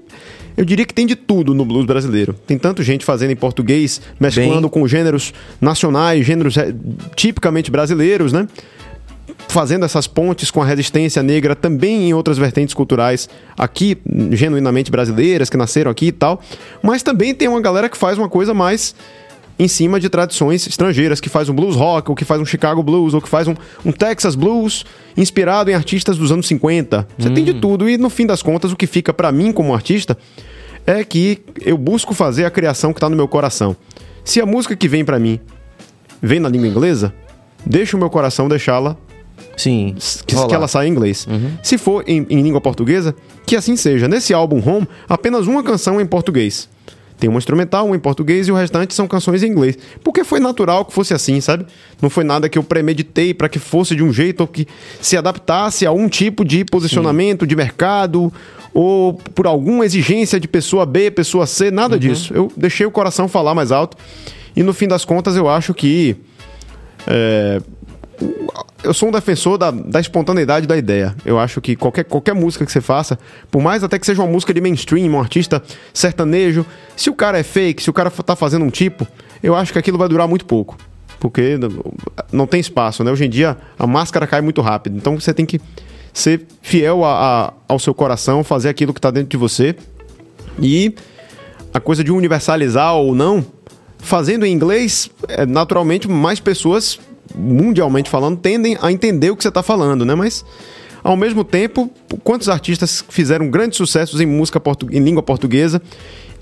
eu 0.57 0.64
diria 0.64 0.87
que 0.87 0.95
tem 0.95 1.07
de 1.07 1.14
tudo 1.14 1.55
no 1.55 1.64
blues 1.64 1.85
brasileiro. 1.85 2.35
Tem 2.47 2.59
tanto 2.59 2.83
gente 2.83 3.05
fazendo 3.05 3.31
em 3.31 3.37
português, 3.37 4.01
mesclando 4.18 4.62
Bem... 4.62 4.70
com 4.70 4.89
gêneros 4.89 5.35
nacionais, 5.61 6.24
gêneros 6.24 6.57
eh, 6.57 6.74
tipicamente 7.14 7.70
brasileiros, 7.70 8.33
né? 8.33 8.49
Fazendo 9.49 9.85
essas 9.85 10.07
pontes 10.07 10.51
com 10.51 10.62
a 10.62 10.66
resistência 10.66 11.22
negra 11.22 11.55
também 11.55 12.09
em 12.09 12.14
outras 12.14 12.39
vertentes 12.39 12.74
culturais 12.74 13.29
aqui, 13.57 13.97
genuinamente 14.33 14.91
brasileiras, 14.91 15.49
que 15.49 15.57
nasceram 15.57 15.91
aqui 15.91 16.07
e 16.07 16.12
tal. 16.12 16.41
Mas 16.83 17.03
também 17.03 17.35
tem 17.35 17.49
uma 17.49 17.61
galera 17.61 17.89
que 17.89 17.97
faz 17.97 18.18
uma 18.18 18.29
coisa 18.29 18.53
mais 18.53 18.95
em 19.59 19.68
cima 19.68 19.99
de 19.99 20.09
tradições 20.09 20.66
estrangeiras, 20.66 21.20
que 21.20 21.29
faz 21.29 21.49
um 21.49 21.55
blues 21.55 21.74
rock, 21.74 22.11
ou 22.11 22.14
que 22.14 22.24
faz 22.24 22.41
um 22.41 22.45
Chicago 22.45 22.83
blues, 22.83 23.14
ou 23.14 23.22
que 23.22 23.29
faz 23.29 23.49
um, 23.49 23.55
um 23.85 23.93
Texas 23.93 24.35
blues 24.35 24.85
inspirado 25.16 25.70
em 25.70 25.74
artistas 25.74 26.18
dos 26.18 26.31
anos 26.31 26.47
50. 26.47 27.09
Você 27.18 27.29
hum. 27.29 27.35
tem 27.35 27.45
de 27.45 27.53
hum. 27.53 27.61
tudo 27.61 27.89
e 27.89 27.97
no 27.97 28.11
fim 28.11 28.27
das 28.27 28.43
contas 28.43 28.72
o 28.72 28.77
que 28.77 28.87
fica 28.87 29.14
para 29.14 29.33
mim 29.33 29.53
como 29.53 29.74
artista 29.74 30.16
é 30.87 31.03
que 31.03 31.43
eu 31.62 31.77
busco 31.77 32.14
fazer 32.14 32.45
a 32.45 32.51
criação 32.51 32.93
que 32.93 33.01
tá 33.01 33.09
no 33.09 33.16
meu 33.16 33.27
coração. 33.27 33.74
Se 34.24 34.41
a 34.41 34.47
música 34.47 34.77
que 34.77 34.89
vem 34.89 35.05
para 35.05 35.18
mim 35.18 35.41
vem 36.22 36.39
na 36.39 36.49
língua 36.49 36.68
inglesa, 36.68 37.12
deixa 37.64 37.97
o 37.97 37.99
meu 38.01 38.11
coração 38.11 38.49
deixá-la 38.49 38.97
Sim. 39.57 39.94
Que, 40.26 40.36
que, 40.36 40.54
ela 40.54 40.68
saia 40.68 40.86
em 40.86 40.90
inglês. 40.90 41.26
Uhum. 41.28 41.52
Se 41.62 41.78
for 41.78 42.04
em, 42.07 42.26
em, 42.28 42.42
língua 42.42 42.61
portuguesa, 42.61 43.14
que 43.46 43.57
assim 43.57 43.76
seja. 43.76 44.07
Nesse 44.07 44.34
álbum 44.34 44.62
Home, 44.64 44.86
apenas 45.09 45.46
uma 45.46 45.62
canção 45.62 45.98
é 45.98 46.02
em 46.02 46.07
português. 46.07 46.68
Tem 47.18 47.30
uma 47.30 47.38
instrumental, 47.38 47.86
uma 47.86 47.96
em 47.96 47.98
português 47.98 48.46
e 48.46 48.52
o 48.52 48.54
restante 48.54 48.92
são 48.92 49.09
canções 49.09 49.42
em 49.42 49.46
inglês. 49.46 49.78
Porque 50.04 50.22
foi 50.22 50.38
natural 50.38 50.84
que 50.84 50.92
fosse 50.92 51.14
assim, 51.14 51.40
sabe? 51.40 51.64
Não 52.00 52.11
foi 52.11 52.24
nada 52.24 52.48
que 52.48 52.59
eu 52.59 52.62
premeditei 52.62 53.32
para 53.32 53.48
que 53.48 53.59
fosse 53.59 53.96
de 53.96 54.02
um 54.02 54.12
jeito 54.12 54.42
ou 54.42 54.46
que 54.46 54.68
se 55.00 55.16
adaptasse 55.16 55.86
a 55.86 55.92
um 55.92 56.09
tipo 56.09 56.44
de 56.44 56.64
posicionamento 56.64 57.44
Sim. 57.44 57.48
de 57.48 57.57
mercado 57.57 58.30
ou 58.74 59.14
por 59.14 59.46
alguma 59.46 59.86
exigência 59.86 60.38
de 60.38 60.46
pessoa 60.46 60.84
B, 60.84 61.11
pessoa 61.11 61.46
C, 61.46 61.70
nada 61.70 61.94
uhum. 61.94 62.00
disso. 62.00 62.34
Eu 62.34 62.52
deixei 62.54 62.84
o 62.84 62.90
coração 62.90 63.26
falar 63.26 63.54
mais 63.54 63.72
alto 63.72 63.96
e 64.54 64.62
no 64.62 64.74
fim 64.74 64.86
das 64.86 65.02
contas 65.02 65.36
eu 65.36 65.48
acho 65.48 65.72
que 65.72 66.16
é, 67.07 67.62
eu 68.83 68.95
sou 68.95 69.09
um 69.09 69.12
defensor 69.12 69.59
da, 69.59 69.71
da 69.71 70.01
espontaneidade 70.01 70.67
da 70.67 70.77
ideia. 70.77 71.14
Eu 71.25 71.39
acho 71.39 71.61
que 71.61 71.75
qualquer, 71.75 72.05
qualquer 72.05 72.35
música 72.35 72.64
que 72.64 72.73
você 72.73 72.81
faça, 72.81 73.19
por 73.51 73.61
mais 73.61 73.83
até 73.83 73.99
que 73.99 74.07
seja 74.07 74.23
uma 74.23 74.31
música 74.31 74.55
de 74.55 74.61
mainstream, 74.61 75.11
um 75.11 75.21
artista 75.21 75.62
sertanejo, 75.93 76.64
se 76.97 77.11
o 77.11 77.14
cara 77.14 77.39
é 77.39 77.43
fake, 77.43 77.83
se 77.83 77.91
o 77.91 77.93
cara 77.93 78.11
tá 78.11 78.37
fazendo 78.37 78.64
um 78.64 78.71
tipo, 78.71 79.07
eu 79.43 79.55
acho 79.55 79.73
que 79.73 79.79
aquilo 79.79 79.99
vai 79.99 80.09
durar 80.09 80.29
muito 80.29 80.45
pouco. 80.45 80.77
Porque 81.19 81.59
não 82.31 82.47
tem 82.47 82.61
espaço, 82.61 83.03
né? 83.03 83.11
Hoje 83.11 83.25
em 83.25 83.31
dia 83.31 83.57
a 83.79 83.87
máscara 83.87 84.27
cai 84.27 84.41
muito 84.41 84.61
rápido. 84.61 84.97
Então 84.97 85.19
você 85.19 85.33
tem 85.33 85.47
que 85.47 85.61
ser 86.12 86.47
fiel 86.62 87.05
a, 87.05 87.47
a, 87.47 87.53
ao 87.69 87.79
seu 87.79 87.95
coração, 87.95 88.45
fazer 88.45 88.69
aquilo 88.69 88.93
que 88.93 88.99
está 88.99 89.11
dentro 89.11 89.29
de 89.29 89.37
você. 89.37 89.75
E 90.61 90.95
a 91.73 91.81
coisa 91.81 92.05
de 92.05 92.12
universalizar 92.12 92.95
ou 92.95 93.14
não, 93.14 93.45
fazendo 93.99 94.47
em 94.47 94.53
inglês, 94.53 95.11
é, 95.29 95.45
naturalmente 95.45 96.09
mais 96.09 96.39
pessoas 96.41 96.99
mundialmente 97.37 98.09
falando, 98.09 98.37
tendem 98.39 98.76
a 98.80 98.91
entender 98.91 99.30
o 99.30 99.37
que 99.37 99.43
você 99.43 99.49
está 99.49 99.62
falando, 99.62 100.05
né? 100.05 100.14
Mas, 100.14 100.45
ao 101.03 101.16
mesmo 101.16 101.45
tempo, 101.45 101.91
quantos 102.24 102.49
artistas 102.49 103.05
fizeram 103.09 103.51
grandes 103.51 103.76
sucessos 103.76 104.20
em 104.20 104.26
música 104.26 104.61
em 104.91 105.01
língua 105.01 105.22
portuguesa 105.22 105.80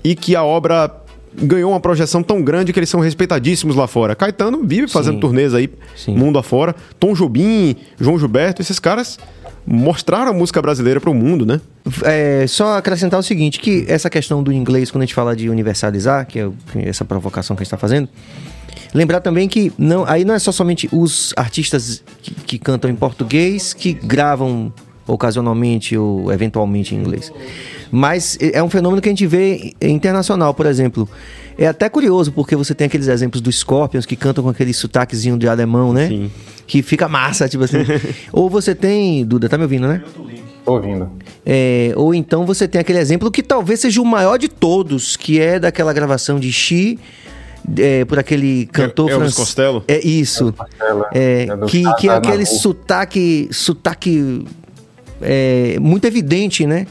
e 0.03 0.15
que 0.15 0.35
a 0.35 0.43
obra 0.43 0.91
ganhou 1.37 1.71
uma 1.71 1.79
projeção 1.79 2.23
tão 2.23 2.41
grande 2.41 2.71
que 2.71 2.79
eles 2.79 2.89
são 2.89 2.99
respeitadíssimos 2.99 3.75
lá 3.75 3.87
fora. 3.87 4.15
Caetano 4.15 4.63
vive 4.63 4.87
fazendo 4.87 5.15
Sim. 5.15 5.19
turnês 5.19 5.53
aí, 5.53 5.69
Sim. 5.95 6.15
mundo 6.15 6.39
afora. 6.39 6.75
Tom 6.99 7.13
Jobim, 7.13 7.75
João 7.99 8.17
Gilberto, 8.17 8.61
esses 8.61 8.79
caras 8.79 9.19
mostraram 9.65 10.31
a 10.31 10.33
música 10.33 10.61
brasileira 10.61 11.01
para 11.01 11.09
o 11.09 11.13
mundo, 11.13 11.45
né? 11.45 11.59
É, 12.03 12.45
só 12.47 12.77
acrescentar 12.77 13.19
o 13.19 13.23
seguinte, 13.23 13.59
que 13.59 13.83
essa 13.87 14.09
questão 14.09 14.43
do 14.43 14.51
inglês, 14.51 14.91
quando 14.91 15.01
a 15.01 15.05
gente 15.05 15.15
fala 15.15 15.35
de 15.35 15.49
universalizar, 15.49 16.25
que 16.27 16.39
é 16.39 16.49
essa 16.83 17.03
provocação 17.03 17.55
que 17.55 17.61
a 17.61 17.63
gente 17.63 17.67
está 17.67 17.77
fazendo, 17.77 18.07
Lembrar 18.93 19.21
também 19.21 19.47
que 19.47 19.71
não, 19.77 20.05
aí 20.05 20.23
não 20.23 20.33
é 20.33 20.39
só 20.39 20.51
somente 20.51 20.89
os 20.91 21.33
artistas 21.35 22.03
que, 22.21 22.33
que 22.33 22.59
cantam 22.59 22.89
em 22.89 22.95
português 22.95 23.73
que 23.73 23.93
gravam 23.93 24.71
ocasionalmente 25.07 25.97
ou 25.97 26.31
eventualmente 26.31 26.95
em 26.95 26.99
inglês. 26.99 27.31
Mas 27.91 28.37
é 28.41 28.61
um 28.61 28.69
fenômeno 28.69 29.01
que 29.01 29.07
a 29.07 29.11
gente 29.11 29.27
vê 29.27 29.73
internacional, 29.81 30.53
por 30.53 30.65
exemplo. 30.65 31.07
É 31.57 31.67
até 31.67 31.87
curioso, 31.87 32.31
porque 32.31 32.55
você 32.55 32.73
tem 32.73 32.87
aqueles 32.87 33.07
exemplos 33.07 33.41
dos 33.41 33.59
Scorpions 33.59 34.05
que 34.05 34.15
cantam 34.15 34.43
com 34.43 34.49
aquele 34.49 34.73
sotaquezinho 34.73 35.37
de 35.37 35.47
alemão, 35.47 35.93
né? 35.93 36.07
Sim. 36.07 36.31
Que 36.67 36.81
fica 36.81 37.07
massa, 37.07 37.47
tipo 37.47 37.63
assim. 37.63 37.77
ou 38.33 38.49
você 38.49 38.75
tem. 38.75 39.23
Duda, 39.23 39.47
tá 39.47 39.57
me 39.57 39.63
ouvindo, 39.63 39.87
né? 39.87 40.01
Tô 40.65 40.73
ouvindo. 40.73 41.09
É, 41.45 41.93
ou 41.95 42.13
então 42.13 42.45
você 42.45 42.67
tem 42.67 42.81
aquele 42.81 42.99
exemplo 42.99 43.29
que 43.29 43.43
talvez 43.43 43.79
seja 43.79 44.01
o 44.01 44.05
maior 44.05 44.37
de 44.37 44.49
todos, 44.49 45.15
que 45.15 45.39
é 45.39 45.59
daquela 45.59 45.93
gravação 45.93 46.39
de 46.39 46.51
Xi 46.51 46.99
é, 47.77 48.05
por 48.05 48.19
aquele 48.19 48.65
cantor 48.67 49.09
francês. 49.09 49.35
Costello? 49.35 49.83
É 49.87 50.05
isso. 50.05 50.53
É, 51.13 51.47
é, 51.49 51.65
que, 51.67 51.83
que 51.95 52.09
é 52.09 52.13
aquele 52.13 52.45
sotaque, 52.45 53.49
sotaque 53.51 54.45
é, 55.21 55.77
muito 55.79 56.05
evidente, 56.05 56.65
né? 56.65 56.87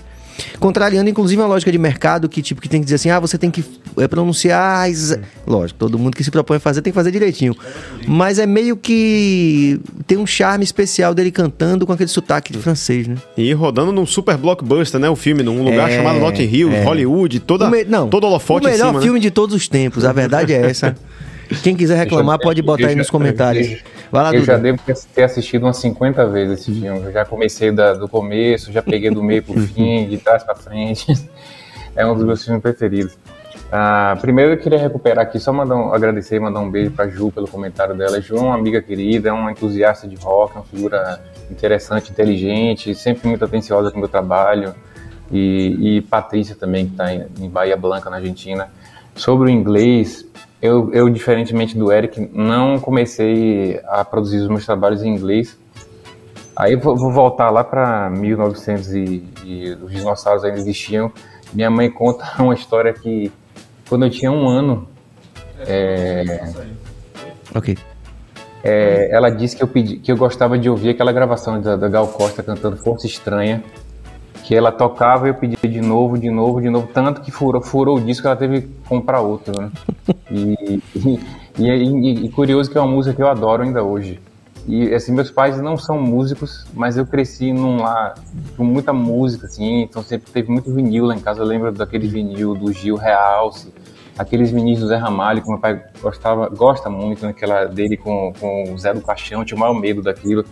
Contrariando, 0.58 1.08
inclusive, 1.08 1.40
a 1.40 1.46
lógica 1.46 1.70
de 1.70 1.78
mercado 1.78 2.28
que, 2.28 2.42
tipo, 2.42 2.60
que 2.60 2.68
tem 2.68 2.80
que 2.80 2.84
dizer 2.84 2.96
assim, 2.96 3.10
ah, 3.10 3.20
você 3.20 3.38
tem 3.38 3.50
que 3.50 3.64
é, 3.96 4.08
pronunciar... 4.08 4.88
Lógico, 5.46 5.78
todo 5.78 5.98
mundo 5.98 6.16
que 6.16 6.24
se 6.24 6.30
propõe 6.30 6.56
a 6.56 6.60
fazer 6.60 6.82
tem 6.82 6.92
que 6.92 6.94
fazer 6.94 7.10
direitinho. 7.10 7.56
Mas 8.06 8.38
é 8.38 8.46
meio 8.46 8.76
que... 8.76 9.80
Tem 10.06 10.18
um 10.18 10.26
charme 10.26 10.64
especial 10.64 11.14
dele 11.14 11.30
cantando 11.30 11.86
com 11.86 11.92
aquele 11.92 12.08
sotaque 12.08 12.52
de 12.52 12.58
francês, 12.58 13.06
né? 13.06 13.16
E 13.36 13.52
rodando 13.52 13.92
num 13.92 14.06
super 14.06 14.36
blockbuster, 14.36 15.00
né? 15.00 15.08
O 15.08 15.16
filme, 15.16 15.42
num 15.42 15.62
lugar 15.62 15.90
é, 15.90 15.96
chamado 15.96 16.18
Notting 16.18 16.42
Hill, 16.42 16.72
é. 16.72 16.84
Hollywood, 16.84 17.40
toda, 17.40 17.70
me... 17.70 17.84
Não, 17.84 18.08
todo 18.08 18.26
holofote 18.26 18.66
O 18.66 18.70
melhor 18.70 18.88
cima, 18.88 18.98
né? 18.98 19.04
filme 19.04 19.18
né? 19.18 19.22
de 19.22 19.30
todos 19.30 19.54
os 19.54 19.68
tempos, 19.68 20.04
a 20.04 20.12
verdade 20.12 20.52
é 20.52 20.70
essa. 20.70 20.96
Quem 21.62 21.76
quiser 21.76 21.96
reclamar, 21.96 22.38
pode 22.38 22.62
botar 22.62 22.88
aí 22.88 22.94
nos 22.94 23.10
comentários. 23.10 23.78
Lá, 24.12 24.28
eu 24.28 24.40
Duda. 24.40 24.44
já 24.44 24.56
devo 24.56 24.78
ter 25.14 25.24
assistido 25.24 25.64
umas 25.64 25.76
50 25.78 26.26
vezes 26.26 26.60
esse 26.60 26.72
filme. 26.72 27.00
Eu 27.04 27.12
já 27.12 27.24
comecei 27.24 27.72
da, 27.72 27.94
do 27.94 28.08
começo, 28.08 28.72
já 28.72 28.82
peguei 28.82 29.10
do 29.10 29.22
meio 29.22 29.42
pro 29.42 29.60
fim, 29.60 30.06
de 30.08 30.18
trás 30.18 30.42
para 30.42 30.54
frente. 30.54 31.06
É 31.96 32.04
um 32.04 32.12
dos 32.12 32.24
meus 32.24 32.44
filmes 32.44 32.60
preferidos. 32.60 33.16
Ah, 33.70 34.16
primeiro 34.20 34.52
eu 34.52 34.58
queria 34.58 34.78
recuperar 34.78 35.24
aqui, 35.24 35.38
só 35.38 35.52
mandar 35.52 35.76
um, 35.76 35.92
agradecer 35.92 36.36
e 36.36 36.40
mandar 36.40 36.60
um 36.60 36.70
beijo 36.70 36.90
para 36.90 37.08
Ju 37.08 37.30
pelo 37.30 37.48
comentário 37.48 37.94
dela. 37.94 38.20
Ju 38.20 38.36
é 38.36 38.40
uma 38.40 38.54
amiga 38.54 38.82
querida, 38.82 39.28
é 39.28 39.32
uma 39.32 39.52
entusiasta 39.52 40.06
de 40.06 40.16
rock, 40.16 40.56
uma 40.56 40.64
figura 40.64 41.20
interessante, 41.50 42.10
inteligente, 42.10 42.94
sempre 42.94 43.28
muito 43.28 43.44
atenciosa 43.44 43.90
com 43.90 43.96
o 43.96 44.00
meu 44.00 44.08
trabalho. 44.08 44.74
E, 45.30 45.96
e 45.96 46.00
Patrícia 46.02 46.54
também, 46.54 46.86
que 46.86 46.92
está 46.92 47.12
em, 47.12 47.26
em 47.40 47.48
Bahia 47.48 47.76
Blanca, 47.76 48.10
na 48.10 48.16
Argentina. 48.16 48.68
Sobre 49.14 49.48
o 49.48 49.50
inglês, 49.50 50.24
eu, 50.64 50.90
eu, 50.94 51.10
diferentemente 51.10 51.76
do 51.76 51.92
Eric, 51.92 52.18
não 52.32 52.78
comecei 52.78 53.78
a 53.86 54.02
produzir 54.02 54.38
os 54.38 54.48
meus 54.48 54.64
trabalhos 54.64 55.02
em 55.02 55.14
inglês. 55.14 55.58
Aí 56.56 56.74
vou, 56.74 56.96
vou 56.96 57.12
voltar 57.12 57.50
lá 57.50 57.62
para 57.62 58.08
1900 58.08 58.94
e, 58.94 59.24
e 59.44 59.72
os 59.74 59.92
dinossauros 59.92 60.42
ainda 60.42 60.56
existiam. 60.56 61.12
Minha 61.52 61.70
mãe 61.70 61.90
conta 61.90 62.24
uma 62.42 62.54
história 62.54 62.94
que 62.94 63.30
quando 63.86 64.06
eu 64.06 64.10
tinha 64.10 64.32
um 64.32 64.48
ano, 64.48 64.88
é, 65.66 66.50
ok. 67.54 67.76
É, 68.62 69.14
ela 69.14 69.28
disse 69.28 69.54
que 69.54 69.62
eu 69.62 69.68
pedi, 69.68 69.96
que 69.98 70.10
eu 70.10 70.16
gostava 70.16 70.58
de 70.58 70.70
ouvir 70.70 70.88
aquela 70.88 71.12
gravação 71.12 71.60
da, 71.60 71.76
da 71.76 71.88
Gal 71.90 72.08
Costa 72.08 72.42
cantando 72.42 72.78
Força 72.78 73.06
Estranha 73.06 73.62
que 74.44 74.54
ela 74.54 74.70
tocava 74.70 75.26
e 75.26 75.30
eu 75.30 75.34
pedia 75.34 75.56
de 75.62 75.80
novo, 75.80 76.18
de 76.18 76.30
novo, 76.30 76.60
de 76.60 76.68
novo, 76.68 76.86
tanto 76.92 77.22
que 77.22 77.30
furou, 77.30 77.62
furou 77.62 77.96
o 77.96 78.00
disco 78.00 78.26
ela 78.26 78.36
teve 78.36 78.60
que 78.60 78.68
comprar 78.86 79.20
outro, 79.20 79.60
né? 79.60 79.70
E, 80.30 80.82
e, 80.96 81.64
e, 81.64 82.24
e, 82.24 82.28
curioso 82.30 82.68
que 82.68 82.76
é 82.76 82.80
uma 82.80 82.90
música 82.90 83.14
que 83.14 83.22
eu 83.22 83.28
adoro 83.28 83.62
ainda 83.62 83.84
hoje. 83.84 84.20
E 84.66 84.92
assim, 84.92 85.12
meus 85.12 85.30
pais 85.30 85.60
não 85.60 85.76
são 85.76 86.00
músicos, 86.00 86.66
mas 86.74 86.96
eu 86.96 87.06
cresci 87.06 87.52
num 87.52 87.76
lá 87.76 88.14
com 88.56 88.64
muita 88.64 88.92
música, 88.92 89.46
assim, 89.46 89.82
então 89.82 90.02
sempre 90.02 90.32
teve 90.32 90.50
muito 90.50 90.74
vinil 90.74 91.04
lá 91.04 91.14
em 91.14 91.20
casa. 91.20 91.40
Eu 91.40 91.46
lembro 91.46 91.70
daquele 91.70 92.08
vinil 92.08 92.54
do 92.54 92.72
Gil 92.72 92.96
Realce, 92.96 93.72
aqueles 94.18 94.50
vinis 94.50 94.80
do 94.80 94.88
Zé 94.88 94.96
Ramalho, 94.96 95.42
que 95.42 95.48
meu 95.48 95.58
pai 95.58 95.80
gostava, 96.02 96.48
gosta 96.48 96.90
muito, 96.90 97.24
naquela 97.24 97.66
dele 97.66 97.96
com, 97.96 98.32
com 98.40 98.72
o 98.72 98.78
Zé 98.78 98.92
do 98.92 99.02
Caixão, 99.02 99.44
tinha 99.44 99.56
o 99.56 99.60
maior 99.60 99.74
medo 99.74 100.02
daquilo. 100.02 100.44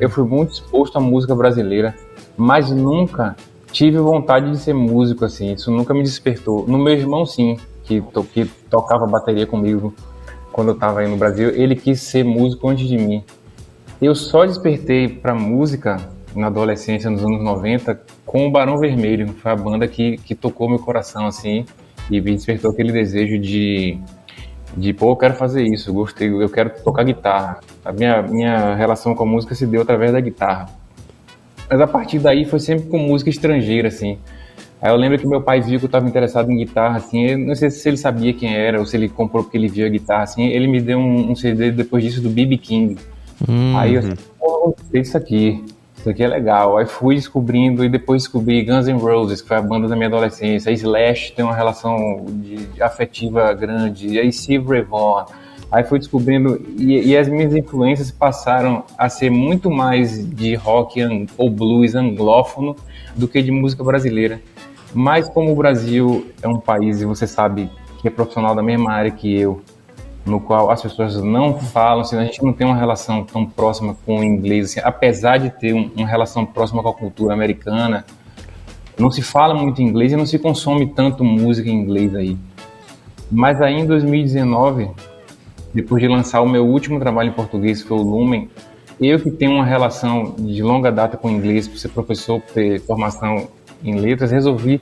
Eu 0.00 0.08
fui 0.08 0.24
muito 0.24 0.52
exposto 0.52 0.96
à 0.96 1.00
música 1.00 1.34
brasileira 1.34 1.94
mas 2.36 2.70
nunca 2.70 3.36
tive 3.72 3.98
vontade 3.98 4.50
de 4.50 4.58
ser 4.58 4.72
músico 4.72 5.24
assim. 5.24 5.52
Isso 5.52 5.70
nunca 5.70 5.92
me 5.92 6.02
despertou. 6.02 6.66
No 6.66 6.78
meu 6.78 6.94
irmão 6.94 7.24
sim, 7.26 7.56
que, 7.84 8.00
to 8.00 8.24
que 8.24 8.44
tocava 8.70 9.06
bateria 9.06 9.46
comigo 9.46 9.94
quando 10.52 10.68
eu 10.68 10.74
estava 10.74 11.00
aí 11.00 11.08
no 11.08 11.16
Brasil, 11.16 11.50
ele 11.50 11.76
quis 11.76 12.00
ser 12.00 12.24
músico 12.24 12.68
antes 12.68 12.88
de 12.88 12.96
mim. 12.96 13.22
Eu 14.00 14.14
só 14.14 14.44
despertei 14.44 15.08
para 15.08 15.34
música 15.34 15.96
na 16.34 16.48
adolescência, 16.48 17.10
nos 17.10 17.24
anos 17.24 17.42
90, 17.42 18.00
com 18.24 18.46
o 18.46 18.50
Barão 18.50 18.78
Vermelho. 18.78 19.28
Foi 19.34 19.52
a 19.52 19.56
banda 19.56 19.86
que, 19.86 20.16
que 20.18 20.34
tocou 20.34 20.68
meu 20.68 20.78
coração 20.78 21.26
assim 21.26 21.64
e 22.10 22.20
me 22.20 22.34
despertou 22.34 22.70
aquele 22.70 22.92
desejo 22.92 23.38
de 23.38 23.98
de 24.76 24.92
pô, 24.92 25.10
eu 25.10 25.16
quero 25.16 25.34
fazer 25.34 25.62
isso, 25.62 25.88
eu 25.90 25.94
gostei, 25.94 26.28
eu 26.28 26.48
quero 26.50 26.70
tocar 26.82 27.02
guitarra. 27.02 27.60
A 27.84 27.92
minha, 27.92 28.22
minha 28.22 28.74
relação 28.74 29.14
com 29.14 29.22
a 29.22 29.26
música 29.26 29.54
se 29.54 29.66
deu 29.66 29.82
através 29.82 30.12
da 30.12 30.20
guitarra. 30.20 30.66
Mas 31.68 31.80
a 31.80 31.86
partir 31.86 32.18
daí 32.18 32.44
foi 32.44 32.60
sempre 32.60 32.88
com 32.88 32.98
música 32.98 33.30
estrangeira, 33.30 33.88
assim. 33.88 34.18
Aí 34.80 34.90
eu 34.90 34.96
lembro 34.96 35.18
que 35.18 35.26
meu 35.26 35.40
pai 35.40 35.60
viu 35.60 35.78
que 35.78 35.84
eu 35.84 35.88
estava 35.88 36.06
interessado 36.06 36.50
em 36.50 36.58
guitarra, 36.58 36.98
assim, 36.98 37.24
eu 37.26 37.38
não 37.38 37.54
sei 37.54 37.70
se 37.70 37.88
ele 37.88 37.96
sabia 37.96 38.32
quem 38.34 38.54
era 38.54 38.78
ou 38.78 38.84
se 38.84 38.96
ele 38.96 39.08
comprou 39.08 39.42
porque 39.42 39.56
ele 39.56 39.68
viu 39.68 39.86
a 39.86 39.88
guitarra, 39.88 40.24
assim, 40.24 40.46
ele 40.46 40.66
me 40.66 40.80
deu 40.80 40.98
um, 40.98 41.30
um 41.30 41.34
CD 41.34 41.70
depois 41.70 42.04
disso 42.04 42.20
do 42.20 42.28
B.B. 42.28 42.58
King. 42.58 42.96
Uhum. 43.48 43.76
Aí 43.76 43.94
eu 43.94 44.02
pô, 44.38 44.74
gostei 44.78 45.00
disso 45.00 45.16
aqui, 45.16 45.64
isso 45.96 46.10
aqui 46.10 46.22
é 46.22 46.28
legal. 46.28 46.76
Aí 46.76 46.86
fui 46.86 47.16
descobrindo 47.16 47.84
e 47.84 47.88
depois 47.88 48.22
descobri 48.22 48.62
Guns 48.62 48.86
N' 48.86 48.98
Roses, 48.98 49.40
que 49.40 49.48
foi 49.48 49.56
a 49.56 49.62
banda 49.62 49.88
da 49.88 49.96
minha 49.96 50.08
adolescência. 50.08 50.70
A 50.70 50.72
Slash 50.72 51.32
tem 51.32 51.44
uma 51.44 51.54
relação 51.54 52.24
de, 52.28 52.80
afetiva 52.82 53.52
grande, 53.54 54.08
e 54.08 54.18
aí 54.20 54.32
Steve 54.32 54.68
Ray 54.68 54.82
Vaughan. 54.82 55.24
Aí 55.76 55.84
fui 55.84 55.98
descobrindo, 55.98 56.58
e, 56.78 57.10
e, 57.10 57.16
as 57.18 57.28
minhas 57.28 57.54
influências 57.54 58.10
passaram 58.10 58.82
a 58.96 59.10
ser 59.10 59.28
muito 59.28 59.70
mais 59.70 60.26
de 60.26 60.54
rock 60.54 61.02
ou 61.36 61.50
blues 61.50 61.94
anglófono 61.94 62.74
do 63.14 63.28
que 63.28 63.42
de 63.42 63.50
música 63.50 63.84
brasileira. 63.84 64.40
Mas 64.94 65.28
como 65.28 65.52
o 65.52 65.54
Brasil 65.54 66.28
é 66.40 66.48
um 66.48 66.58
país, 66.58 67.02
e 67.02 67.04
você 67.04 67.26
sabe 67.26 67.70
que 68.00 68.08
é 68.08 68.10
profissional 68.10 68.54
da 68.54 68.62
mesma 68.62 68.90
área 68.90 69.10
que 69.10 69.38
eu, 69.38 69.60
no 70.24 70.40
qual 70.40 70.70
as 70.70 70.80
pessoas 70.80 71.22
não 71.22 71.60
falam, 71.60 72.00
assim, 72.00 72.16
a 72.16 72.24
gente 72.24 72.42
não 72.42 72.54
tem 72.54 72.66
uma 72.66 72.78
relação 72.78 73.22
tão 73.22 73.44
próxima 73.44 73.94
com 74.06 74.20
o 74.20 74.24
inglês, 74.24 74.70
assim, 74.70 74.80
apesar 74.82 75.36
de 75.36 75.50
ter 75.50 75.74
um, 75.74 75.90
uma 75.94 76.08
relação 76.08 76.46
próxima 76.46 76.82
com 76.82 76.88
a 76.88 76.94
cultura 76.94 77.34
americana, 77.34 78.02
não 78.98 79.10
se 79.10 79.20
fala 79.20 79.52
muito 79.52 79.82
inglês 79.82 80.10
e 80.10 80.16
não 80.16 80.24
se 80.24 80.38
consome 80.38 80.86
tanto 80.86 81.22
música 81.22 81.68
em 81.68 81.74
inglês 81.74 82.14
aí. 82.14 82.34
Mas 83.30 83.60
aí 83.60 83.74
em 83.74 83.84
2019 83.84 84.88
depois 85.76 86.02
de 86.02 86.08
lançar 86.08 86.40
o 86.40 86.48
meu 86.48 86.66
último 86.66 86.98
trabalho 86.98 87.28
em 87.28 87.32
português, 87.32 87.82
que 87.82 87.88
foi 87.88 87.98
o 87.98 88.02
Lumen, 88.02 88.48
eu 88.98 89.20
que 89.20 89.30
tenho 89.30 89.52
uma 89.52 89.64
relação 89.64 90.34
de 90.38 90.62
longa 90.62 90.90
data 90.90 91.18
com 91.18 91.28
o 91.28 91.30
inglês, 91.30 91.68
por 91.68 91.76
ser 91.76 91.90
professor, 91.90 92.40
por 92.40 92.54
ter 92.54 92.80
formação 92.80 93.48
em 93.84 93.94
letras, 93.96 94.30
resolvi 94.30 94.80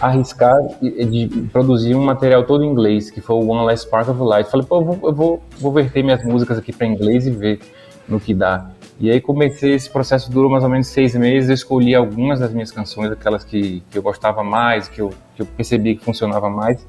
arriscar 0.00 0.56
de 0.80 1.28
produzir 1.52 1.94
um 1.94 2.02
material 2.02 2.44
todo 2.44 2.64
em 2.64 2.70
inglês, 2.70 3.10
que 3.10 3.20
foi 3.20 3.36
o 3.36 3.46
One 3.48 3.66
Last 3.66 3.86
Spark 3.86 4.08
of 4.08 4.18
Light. 4.22 4.50
Falei, 4.50 4.66
pô, 4.66 4.80
eu 4.80 4.84
vou, 4.84 4.98
eu 5.10 5.14
vou, 5.14 5.42
vou 5.58 5.72
verter 5.72 6.02
minhas 6.02 6.24
músicas 6.24 6.56
aqui 6.56 6.72
para 6.72 6.86
inglês 6.86 7.26
e 7.26 7.30
ver 7.30 7.60
no 8.08 8.18
que 8.18 8.32
dá. 8.32 8.70
E 8.98 9.10
aí 9.10 9.20
comecei, 9.20 9.74
esse 9.74 9.90
processo 9.90 10.30
durou 10.30 10.50
mais 10.50 10.64
ou 10.64 10.70
menos 10.70 10.86
seis 10.86 11.14
meses, 11.14 11.50
eu 11.50 11.54
escolhi 11.54 11.94
algumas 11.94 12.40
das 12.40 12.50
minhas 12.50 12.70
canções, 12.70 13.12
aquelas 13.12 13.44
que, 13.44 13.82
que 13.90 13.98
eu 13.98 14.02
gostava 14.02 14.42
mais, 14.42 14.88
que 14.88 15.02
eu, 15.02 15.10
que 15.36 15.42
eu 15.42 15.46
percebi 15.46 15.96
que 15.96 16.04
funcionava 16.04 16.48
mais, 16.48 16.86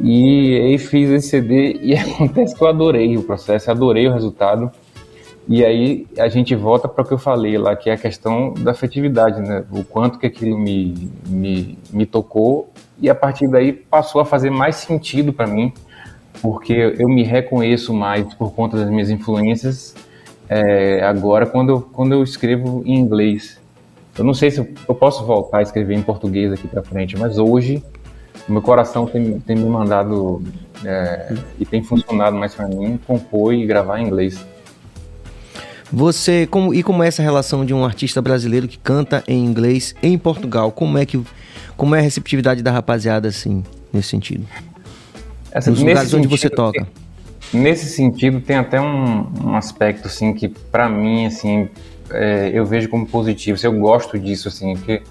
e 0.00 0.60
aí 0.60 0.78
fiz 0.78 1.10
esse 1.10 1.28
CD 1.28 1.78
e 1.80 1.94
acontece 1.96 2.54
que 2.54 2.62
eu 2.62 2.68
adorei 2.68 3.16
o 3.16 3.22
processo, 3.22 3.70
adorei 3.70 4.06
o 4.08 4.12
resultado. 4.12 4.70
E 5.46 5.62
aí 5.62 6.06
a 6.18 6.26
gente 6.28 6.54
volta 6.54 6.88
para 6.88 7.02
o 7.02 7.06
que 7.06 7.12
eu 7.12 7.18
falei 7.18 7.58
lá, 7.58 7.76
que 7.76 7.90
é 7.90 7.92
a 7.92 7.98
questão 7.98 8.54
da 8.54 8.70
afetividade, 8.70 9.40
né? 9.42 9.64
O 9.70 9.84
quanto 9.84 10.18
que 10.18 10.26
aquilo 10.26 10.58
me, 10.58 11.10
me, 11.28 11.78
me 11.92 12.06
tocou 12.06 12.70
e 12.98 13.10
a 13.10 13.14
partir 13.14 13.46
daí 13.48 13.72
passou 13.72 14.20
a 14.20 14.24
fazer 14.24 14.50
mais 14.50 14.76
sentido 14.76 15.34
para 15.34 15.46
mim, 15.46 15.70
porque 16.40 16.96
eu 16.98 17.08
me 17.08 17.22
reconheço 17.22 17.92
mais 17.92 18.32
por 18.34 18.54
conta 18.54 18.78
das 18.78 18.88
minhas 18.88 19.10
influências 19.10 19.94
é, 20.48 21.04
agora 21.04 21.46
quando 21.46 21.70
eu, 21.70 21.80
quando 21.80 22.12
eu 22.12 22.22
escrevo 22.22 22.82
em 22.86 22.98
inglês. 22.98 23.60
Eu 24.16 24.24
não 24.24 24.32
sei 24.32 24.50
se 24.50 24.60
eu, 24.60 24.68
eu 24.88 24.94
posso 24.94 25.24
voltar 25.26 25.58
a 25.58 25.62
escrever 25.62 25.94
em 25.94 26.02
português 26.02 26.52
aqui 26.52 26.66
para 26.68 26.82
frente, 26.82 27.18
mas 27.18 27.36
hoje 27.36 27.82
meu 28.48 28.62
coração 28.62 29.06
tem, 29.06 29.40
tem 29.40 29.56
me 29.56 29.68
mandado 29.68 30.42
é, 30.84 31.34
e 31.58 31.64
tem 31.64 31.82
funcionado 31.82 32.36
mais 32.36 32.54
para 32.54 32.68
mim 32.68 32.98
compor 33.06 33.54
e 33.54 33.66
gravar 33.66 34.00
em 34.00 34.06
inglês. 34.06 34.44
Você 35.92 36.46
como 36.46 36.74
e 36.74 36.82
como 36.82 37.02
é 37.02 37.08
essa 37.08 37.22
relação 37.22 37.64
de 37.64 37.72
um 37.72 37.84
artista 37.84 38.20
brasileiro 38.20 38.66
que 38.66 38.78
canta 38.78 39.22
em 39.28 39.44
inglês 39.44 39.94
em 40.02 40.18
Portugal? 40.18 40.72
Como 40.72 40.98
é 40.98 41.06
que 41.06 41.22
como 41.76 41.94
é 41.94 42.00
a 42.00 42.02
receptividade 42.02 42.62
da 42.62 42.70
rapaziada 42.70 43.28
assim 43.28 43.62
nesse 43.92 44.08
sentido? 44.08 44.46
Essa, 45.50 45.70
Nos 45.70 45.80
lugares 45.80 46.12
onde 46.12 46.26
você 46.26 46.50
toca. 46.50 46.86
Nesse 47.52 47.86
sentido 47.86 48.40
tem 48.40 48.56
até 48.56 48.80
um, 48.80 49.28
um 49.44 49.54
aspecto 49.54 50.08
assim 50.08 50.34
que 50.34 50.48
para 50.48 50.88
mim 50.88 51.26
assim 51.26 51.68
é, 52.10 52.50
eu 52.52 52.66
vejo 52.66 52.88
como 52.88 53.06
positivo. 53.06 53.58
Eu 53.62 53.72
gosto 53.72 54.18
disso 54.18 54.48
assim, 54.48 54.74
porque 54.76 55.02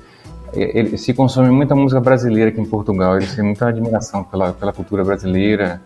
ele, 0.55 0.97
se 0.97 1.13
consome 1.13 1.49
muita 1.49 1.75
música 1.75 1.99
brasileira 1.99 2.49
aqui 2.49 2.61
em 2.61 2.65
Portugal, 2.65 3.17
eles 3.17 3.35
têm 3.35 3.43
muita 3.43 3.67
admiração 3.67 4.23
pela, 4.23 4.53
pela 4.53 4.71
cultura 4.71 5.03
brasileira, 5.03 5.81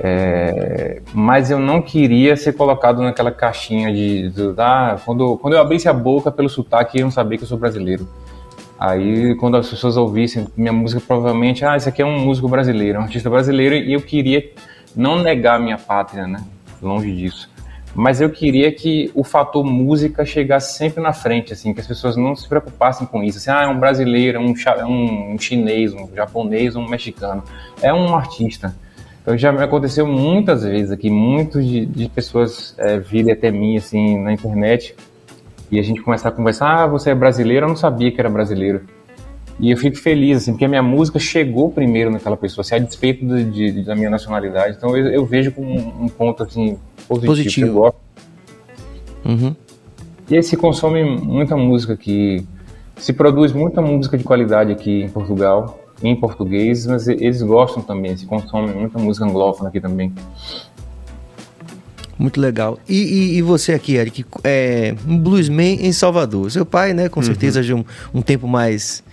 é, 0.00 1.00
mas 1.14 1.50
eu 1.50 1.58
não 1.58 1.80
queria 1.80 2.36
ser 2.36 2.52
colocado 2.52 3.00
naquela 3.02 3.30
caixinha 3.30 3.92
de, 3.92 4.30
de 4.30 4.54
ah, 4.58 4.98
quando, 5.04 5.38
quando 5.38 5.54
eu 5.54 5.60
abrisse 5.60 5.88
a 5.88 5.92
boca 5.92 6.30
pelo 6.30 6.48
sotaque, 6.48 6.98
iam 6.98 7.10
saber 7.10 7.38
que 7.38 7.44
eu 7.44 7.48
sou 7.48 7.58
brasileiro. 7.58 8.06
Aí, 8.78 9.34
quando 9.36 9.56
as 9.56 9.70
pessoas 9.70 9.96
ouvissem 9.96 10.46
minha 10.54 10.72
música, 10.72 11.00
provavelmente, 11.00 11.64
ah, 11.64 11.76
esse 11.76 11.88
aqui 11.88 12.02
é 12.02 12.04
um 12.04 12.20
músico 12.20 12.46
brasileiro, 12.46 12.98
um 12.98 13.02
artista 13.02 13.30
brasileiro, 13.30 13.74
e 13.74 13.94
eu 13.94 14.02
queria 14.02 14.50
não 14.94 15.22
negar 15.22 15.58
minha 15.58 15.78
pátria, 15.78 16.26
né? 16.26 16.44
Longe 16.82 17.10
disso 17.14 17.55
mas 17.96 18.20
eu 18.20 18.28
queria 18.28 18.70
que 18.70 19.10
o 19.14 19.24
fator 19.24 19.64
música 19.64 20.22
chegasse 20.22 20.76
sempre 20.76 21.02
na 21.02 21.14
frente, 21.14 21.54
assim, 21.54 21.72
que 21.72 21.80
as 21.80 21.86
pessoas 21.86 22.14
não 22.14 22.36
se 22.36 22.46
preocupassem 22.46 23.06
com 23.06 23.24
isso, 23.24 23.38
assim, 23.38 23.50
ah, 23.50 23.62
é 23.62 23.66
um 23.66 23.80
brasileiro, 23.80 24.38
um, 24.38 24.52
um 25.32 25.38
chinês, 25.38 25.94
um 25.94 26.06
japonês, 26.14 26.76
um 26.76 26.86
mexicano, 26.86 27.42
é 27.80 27.92
um 27.94 28.14
artista. 28.14 28.76
Então 29.22 29.36
já 29.36 29.50
aconteceu 29.50 30.06
muitas 30.06 30.62
vezes 30.62 30.92
aqui, 30.92 31.08
muitas 31.08 31.66
de, 31.66 31.86
de, 31.86 32.08
pessoas 32.10 32.74
é, 32.76 32.98
virem 32.98 33.32
até 33.32 33.50
mim, 33.50 33.78
assim, 33.78 34.18
na 34.22 34.30
internet, 34.30 34.94
e 35.70 35.78
a 35.78 35.82
gente 35.82 36.02
começar 36.02 36.28
a 36.28 36.32
conversar, 36.32 36.84
ah, 36.84 36.86
você 36.86 37.10
é 37.10 37.14
brasileiro, 37.14 37.64
eu 37.64 37.68
não 37.70 37.76
sabia 37.76 38.12
que 38.12 38.20
era 38.20 38.28
brasileiro. 38.28 38.82
E 39.58 39.70
eu 39.70 39.76
fico 39.76 39.96
feliz, 39.96 40.38
assim, 40.38 40.52
porque 40.52 40.66
a 40.66 40.68
minha 40.68 40.82
música 40.82 41.18
chegou 41.18 41.70
primeiro 41.70 42.10
naquela 42.10 42.36
pessoa, 42.36 42.60
assim, 42.62 42.74
a 42.74 42.78
despeito 42.78 43.26
de, 43.26 43.72
de, 43.72 43.82
da 43.82 43.94
minha 43.94 44.10
nacionalidade. 44.10 44.76
Então 44.76 44.94
eu, 44.94 45.06
eu 45.06 45.24
vejo 45.24 45.50
como 45.50 45.70
um, 45.70 46.08
ponto, 46.08 46.42
assim, 46.42 46.76
positivo. 47.08 47.26
positivo. 47.26 47.66
Eu 47.66 47.74
gosto. 47.74 47.96
Uhum. 49.24 49.56
E 50.28 50.36
aí 50.36 50.42
se 50.42 50.56
consome 50.56 51.04
muita 51.04 51.56
música 51.56 51.94
aqui, 51.94 52.46
se 52.96 53.12
produz 53.12 53.52
muita 53.52 53.80
música 53.80 54.18
de 54.18 54.24
qualidade 54.24 54.72
aqui 54.72 55.02
em 55.02 55.08
Portugal, 55.08 55.80
em 56.02 56.14
português, 56.14 56.86
mas 56.86 57.08
eles 57.08 57.40
gostam 57.42 57.82
também, 57.82 58.16
se 58.16 58.26
consome 58.26 58.72
muita 58.72 58.98
música 58.98 59.24
anglófona 59.24 59.70
aqui 59.70 59.80
também. 59.80 60.12
Muito 62.18 62.40
legal. 62.40 62.78
E, 62.88 62.96
e, 62.96 63.36
e, 63.36 63.42
você 63.42 63.72
aqui, 63.72 63.94
Eric, 63.94 64.24
é 64.42 64.94
um 65.06 65.18
bluesman 65.18 65.78
em 65.80 65.92
Salvador. 65.92 66.50
Seu 66.50 66.64
pai, 66.64 66.94
né, 66.94 67.08
com 67.08 67.20
uhum. 67.20 67.26
certeza, 67.26 67.62
de 67.62 67.74
um, 67.74 67.84
um 68.14 68.22
tempo 68.22 68.48
mais 68.48 69.04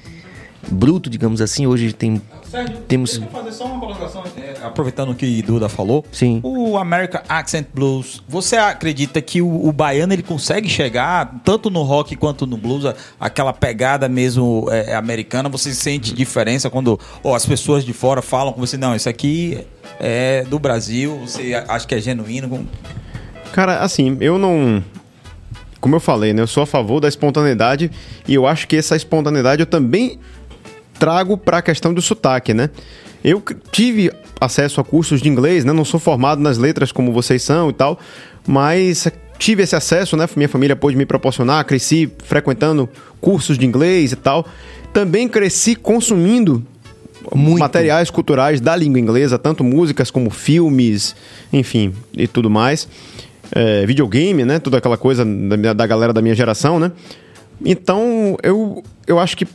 bruto, 0.67 1.09
digamos 1.09 1.41
assim. 1.41 1.65
Hoje 1.67 1.91
tem 1.93 2.21
Sérgio, 2.49 2.77
Temos- 2.87 3.17
deixa 3.17 3.25
eu 3.25 3.31
fazer 3.31 3.51
só 3.51 3.65
uma 3.65 3.79
colocação, 3.79 4.23
é, 4.37 4.65
aproveitando 4.65 5.09
o 5.11 5.15
que 5.15 5.41
Duda 5.41 5.67
falou. 5.67 6.05
Sim. 6.11 6.39
O 6.43 6.77
American 6.77 7.21
Accent 7.27 7.67
Blues, 7.73 8.21
você 8.27 8.55
acredita 8.57 9.21
que 9.21 9.41
o, 9.41 9.67
o 9.67 9.71
baiano 9.71 10.13
ele 10.13 10.21
consegue 10.23 10.69
chegar 10.69 11.41
tanto 11.43 11.69
no 11.69 11.81
rock 11.81 12.15
quanto 12.15 12.45
no 12.45 12.55
blues, 12.57 12.93
aquela 13.19 13.51
pegada 13.53 14.07
mesmo 14.07 14.67
é, 14.69 14.93
americana? 14.95 15.49
Você 15.49 15.73
sente 15.73 16.13
diferença 16.13 16.69
quando 16.69 16.99
ó, 17.23 17.35
as 17.35 17.45
pessoas 17.45 17.83
de 17.83 17.91
fora 17.93 18.21
falam 18.21 18.53
com 18.53 18.61
você, 18.61 18.77
não, 18.77 18.95
isso 18.95 19.09
aqui 19.09 19.59
é 19.99 20.43
do 20.43 20.59
Brasil, 20.59 21.19
você 21.25 21.53
acha 21.67 21.87
que 21.87 21.95
é 21.95 21.99
genuíno? 21.99 22.67
Cara, 23.51 23.79
assim, 23.79 24.17
eu 24.19 24.37
não. 24.37 24.83
Como 25.79 25.95
eu 25.95 25.99
falei, 25.99 26.33
né? 26.33 26.41
Eu 26.41 26.47
sou 26.47 26.63
a 26.63 26.65
favor 26.65 26.99
da 27.01 27.09
espontaneidade 27.09 27.91
e 28.27 28.33
eu 28.33 28.47
acho 28.47 28.67
que 28.67 28.75
essa 28.77 28.95
espontaneidade 28.95 29.61
eu 29.61 29.65
também 29.65 30.17
trago 31.03 31.37
para 31.37 31.57
a 31.57 31.61
questão 31.61 31.93
do 31.93 32.01
sotaque, 32.01 32.53
né? 32.53 32.69
Eu 33.21 33.43
tive 33.73 34.09
acesso 34.39 34.79
a 34.79 34.85
cursos 34.85 35.21
de 35.21 35.27
inglês, 35.27 35.65
né? 35.65 35.73
Não 35.73 35.83
sou 35.83 35.99
formado 35.99 36.41
nas 36.41 36.57
letras 36.57 36.93
como 36.93 37.11
vocês 37.11 37.43
são 37.43 37.69
e 37.69 37.73
tal, 37.73 37.99
mas 38.47 39.05
tive 39.37 39.63
esse 39.63 39.75
acesso, 39.75 40.15
né? 40.15 40.29
Minha 40.33 40.47
família 40.47 40.77
pôde 40.77 40.95
me 40.95 41.05
proporcionar, 41.05 41.65
cresci 41.65 42.09
frequentando 42.23 42.87
cursos 43.19 43.57
de 43.57 43.65
inglês 43.65 44.13
e 44.13 44.15
tal. 44.15 44.47
Também 44.93 45.27
cresci 45.27 45.75
consumindo 45.75 46.63
Muito. 47.35 47.59
materiais 47.59 48.09
culturais 48.09 48.61
da 48.61 48.73
língua 48.73 48.97
inglesa, 48.97 49.37
tanto 49.37 49.61
músicas 49.61 50.09
como 50.09 50.29
filmes, 50.29 51.17
enfim, 51.51 51.93
e 52.13 52.29
tudo 52.29 52.49
mais. 52.49 52.87
É, 53.53 53.85
videogame, 53.85 54.45
né? 54.45 54.57
Toda 54.57 54.77
aquela 54.77 54.95
coisa 54.95 55.25
da, 55.25 55.73
da 55.73 55.85
galera 55.85 56.13
da 56.13 56.21
minha 56.21 56.33
geração, 56.33 56.79
né? 56.79 56.93
Então, 57.65 58.37
eu, 58.41 58.81
eu 59.05 59.19
acho 59.19 59.35
que 59.35 59.45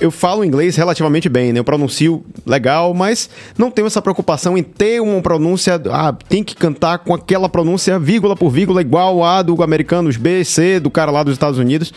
eu 0.00 0.10
falo 0.10 0.44
inglês 0.44 0.76
relativamente 0.76 1.28
bem, 1.28 1.52
né? 1.52 1.58
Eu 1.60 1.64
pronuncio 1.64 2.24
legal, 2.46 2.92
mas 2.94 3.28
não 3.56 3.70
tenho 3.70 3.86
essa 3.86 4.00
preocupação 4.02 4.56
em 4.58 4.62
ter 4.62 5.00
uma 5.00 5.20
pronúncia. 5.22 5.80
Ah, 5.90 6.12
tem 6.28 6.42
que 6.42 6.54
cantar 6.54 6.98
com 6.98 7.14
aquela 7.14 7.48
pronúncia 7.48 7.98
vírgula 7.98 8.34
por 8.36 8.50
vírgula 8.50 8.80
igual 8.80 9.22
a 9.24 9.42
do 9.42 9.62
americano, 9.62 10.08
os 10.08 10.16
B, 10.16 10.44
C, 10.44 10.78
do 10.80 10.90
cara 10.90 11.10
lá 11.10 11.22
dos 11.22 11.32
Estados 11.34 11.58
Unidos. 11.58 11.92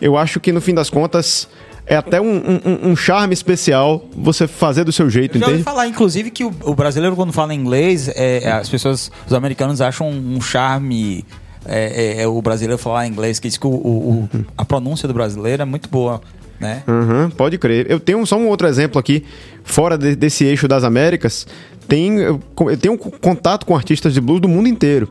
Eu 0.00 0.16
acho 0.16 0.40
que 0.40 0.50
no 0.52 0.60
fim 0.60 0.74
das 0.74 0.88
contas 0.90 1.48
é 1.86 1.96
até 1.96 2.20
um, 2.20 2.36
um- 2.36 2.90
um 2.90 2.96
charme 2.96 3.34
especial 3.34 4.04
você 4.16 4.46
fazer 4.46 4.84
do 4.84 4.92
seu 4.92 5.10
jeito, 5.10 5.36
Eu 5.36 5.40
já 5.40 5.46
entende? 5.48 5.62
falar, 5.64 5.86
inclusive, 5.88 6.30
que 6.30 6.44
o, 6.44 6.52
o 6.62 6.74
brasileiro, 6.74 7.16
quando 7.16 7.32
fala 7.32 7.52
inglês, 7.54 8.08
é, 8.14 8.48
as 8.50 8.68
pessoas, 8.68 9.10
os 9.26 9.32
americanos 9.32 9.80
acham 9.80 10.08
um 10.08 10.40
charme. 10.40 11.24
é, 11.66 12.20
é, 12.20 12.22
é, 12.22 12.26
o 12.26 12.40
brasileiro 12.40 12.78
falar 12.78 13.06
inglês, 13.06 13.38
que 13.38 13.46
diz 13.46 13.58
que 13.58 13.66
o, 13.66 13.70
o- 13.70 14.28
o- 14.34 14.44
a 14.56 14.64
pronúncia 14.64 15.06
do 15.06 15.12
brasileiro 15.12 15.60
é 15.60 15.64
muito 15.66 15.90
boa, 15.90 16.20
né? 16.60 16.82
Uhum, 16.86 17.30
pode 17.30 17.56
crer. 17.58 17.86
Eu 17.90 17.98
tenho 17.98 18.24
só 18.26 18.36
um 18.36 18.46
outro 18.48 18.66
exemplo 18.68 18.98
aqui, 18.98 19.24
fora 19.64 19.96
de- 19.96 20.14
desse 20.14 20.44
eixo 20.44 20.68
das 20.68 20.84
Américas. 20.84 21.46
Tem, 21.88 22.18
eu, 22.18 22.40
eu 22.60 22.76
tenho 22.76 22.94
um 22.94 22.98
contato 22.98 23.64
com 23.66 23.74
artistas 23.74 24.12
de 24.14 24.20
blues 24.20 24.40
do 24.40 24.48
mundo 24.48 24.68
inteiro. 24.68 25.08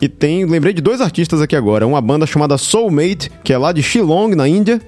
E 0.00 0.08
tem, 0.08 0.44
lembrei 0.44 0.72
de 0.72 0.80
dois 0.80 1.00
artistas 1.00 1.40
aqui 1.42 1.54
agora. 1.56 1.86
Uma 1.86 2.00
banda 2.00 2.24
chamada 2.26 2.56
Soulmate, 2.56 3.30
que 3.44 3.52
é 3.52 3.58
lá 3.58 3.72
de 3.72 3.82
Shillong, 3.82 4.34
na 4.34 4.48
Índia. 4.48 4.80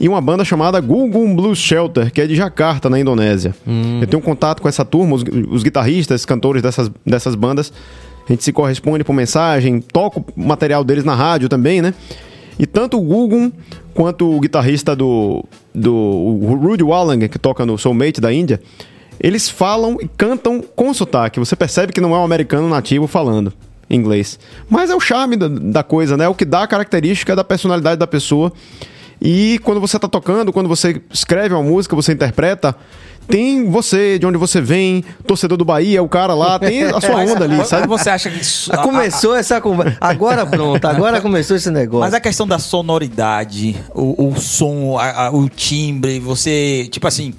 E 0.00 0.08
uma 0.08 0.20
banda 0.20 0.44
chamada 0.44 0.80
Gugum 0.80 1.34
Blues 1.36 1.58
Shelter, 1.58 2.10
que 2.10 2.20
é 2.20 2.26
de 2.26 2.34
Jakarta, 2.34 2.88
na 2.88 2.98
Indonésia. 2.98 3.54
Eu 4.00 4.06
tenho 4.06 4.22
contato 4.22 4.62
com 4.62 4.68
essa 4.68 4.84
turma, 4.84 5.14
os, 5.14 5.22
os 5.50 5.62
guitarristas, 5.62 6.24
cantores 6.24 6.62
dessas, 6.62 6.90
dessas 7.04 7.34
bandas. 7.34 7.72
A 8.28 8.32
gente 8.32 8.42
se 8.42 8.52
corresponde 8.52 9.04
por 9.04 9.12
mensagem, 9.12 9.80
toco 9.80 10.24
material 10.34 10.82
deles 10.84 11.04
na 11.04 11.14
rádio 11.14 11.48
também, 11.48 11.82
né? 11.82 11.92
E 12.58 12.66
tanto 12.66 12.96
o 12.98 13.02
Gugum 13.02 13.50
quanto 13.94 14.30
o 14.30 14.40
guitarrista 14.40 14.94
do, 14.94 15.44
do 15.74 16.56
Rudy 16.60 16.82
Wallang, 16.82 17.28
que 17.28 17.38
toca 17.38 17.64
no 17.66 17.76
Soulmate 17.78 18.20
da 18.20 18.32
Índia, 18.32 18.60
eles 19.18 19.48
falam 19.48 19.98
e 20.00 20.08
cantam 20.08 20.62
com 20.74 20.92
sotaque. 20.94 21.38
Você 21.38 21.54
percebe 21.54 21.92
que 21.92 22.00
não 22.00 22.14
é 22.14 22.18
um 22.18 22.24
americano 22.24 22.68
nativo 22.68 23.06
falando 23.06 23.52
inglês. 23.90 24.38
Mas 24.68 24.88
é 24.88 24.94
o 24.94 25.00
charme 25.00 25.36
da, 25.36 25.48
da 25.48 25.82
coisa, 25.82 26.16
né? 26.16 26.24
É 26.24 26.28
o 26.28 26.34
que 26.34 26.44
dá 26.44 26.62
a 26.62 26.66
característica 26.66 27.34
da 27.34 27.42
personalidade 27.42 27.98
da 27.98 28.06
pessoa. 28.06 28.52
E 29.20 29.58
quando 29.62 29.80
você 29.80 29.98
tá 29.98 30.08
tocando, 30.08 30.52
quando 30.52 30.68
você 30.68 31.02
escreve 31.12 31.54
uma 31.54 31.62
música, 31.62 31.94
você 31.94 32.12
interpreta, 32.12 32.74
tem 33.30 33.68
você, 33.70 34.18
de 34.18 34.26
onde 34.26 34.36
você 34.38 34.60
vem, 34.60 35.04
torcedor 35.26 35.56
do 35.56 35.64
Bahia, 35.64 36.02
o 36.02 36.08
cara 36.08 36.34
lá, 36.34 36.58
tem 36.58 36.82
a 36.84 37.00
sua 37.00 37.16
onda 37.16 37.44
ali, 37.44 37.64
sabe? 37.64 37.86
você 37.86 38.10
acha 38.10 38.30
que 38.30 38.40
isso, 38.40 38.70
começou 38.82 39.34
essa 39.36 39.60
conversa. 39.60 39.96
Agora 40.00 40.44
pronto, 40.46 40.84
agora 40.86 41.20
começou 41.20 41.56
esse 41.56 41.70
negócio. 41.70 42.00
Mas 42.00 42.14
a 42.14 42.20
questão 42.20 42.46
da 42.46 42.58
sonoridade, 42.58 43.76
o, 43.94 44.28
o 44.28 44.40
som, 44.40 44.98
a- 44.98 45.26
a- 45.26 45.30
o 45.30 45.48
timbre, 45.48 46.18
você. 46.20 46.88
Tipo 46.90 47.06
assim, 47.06 47.32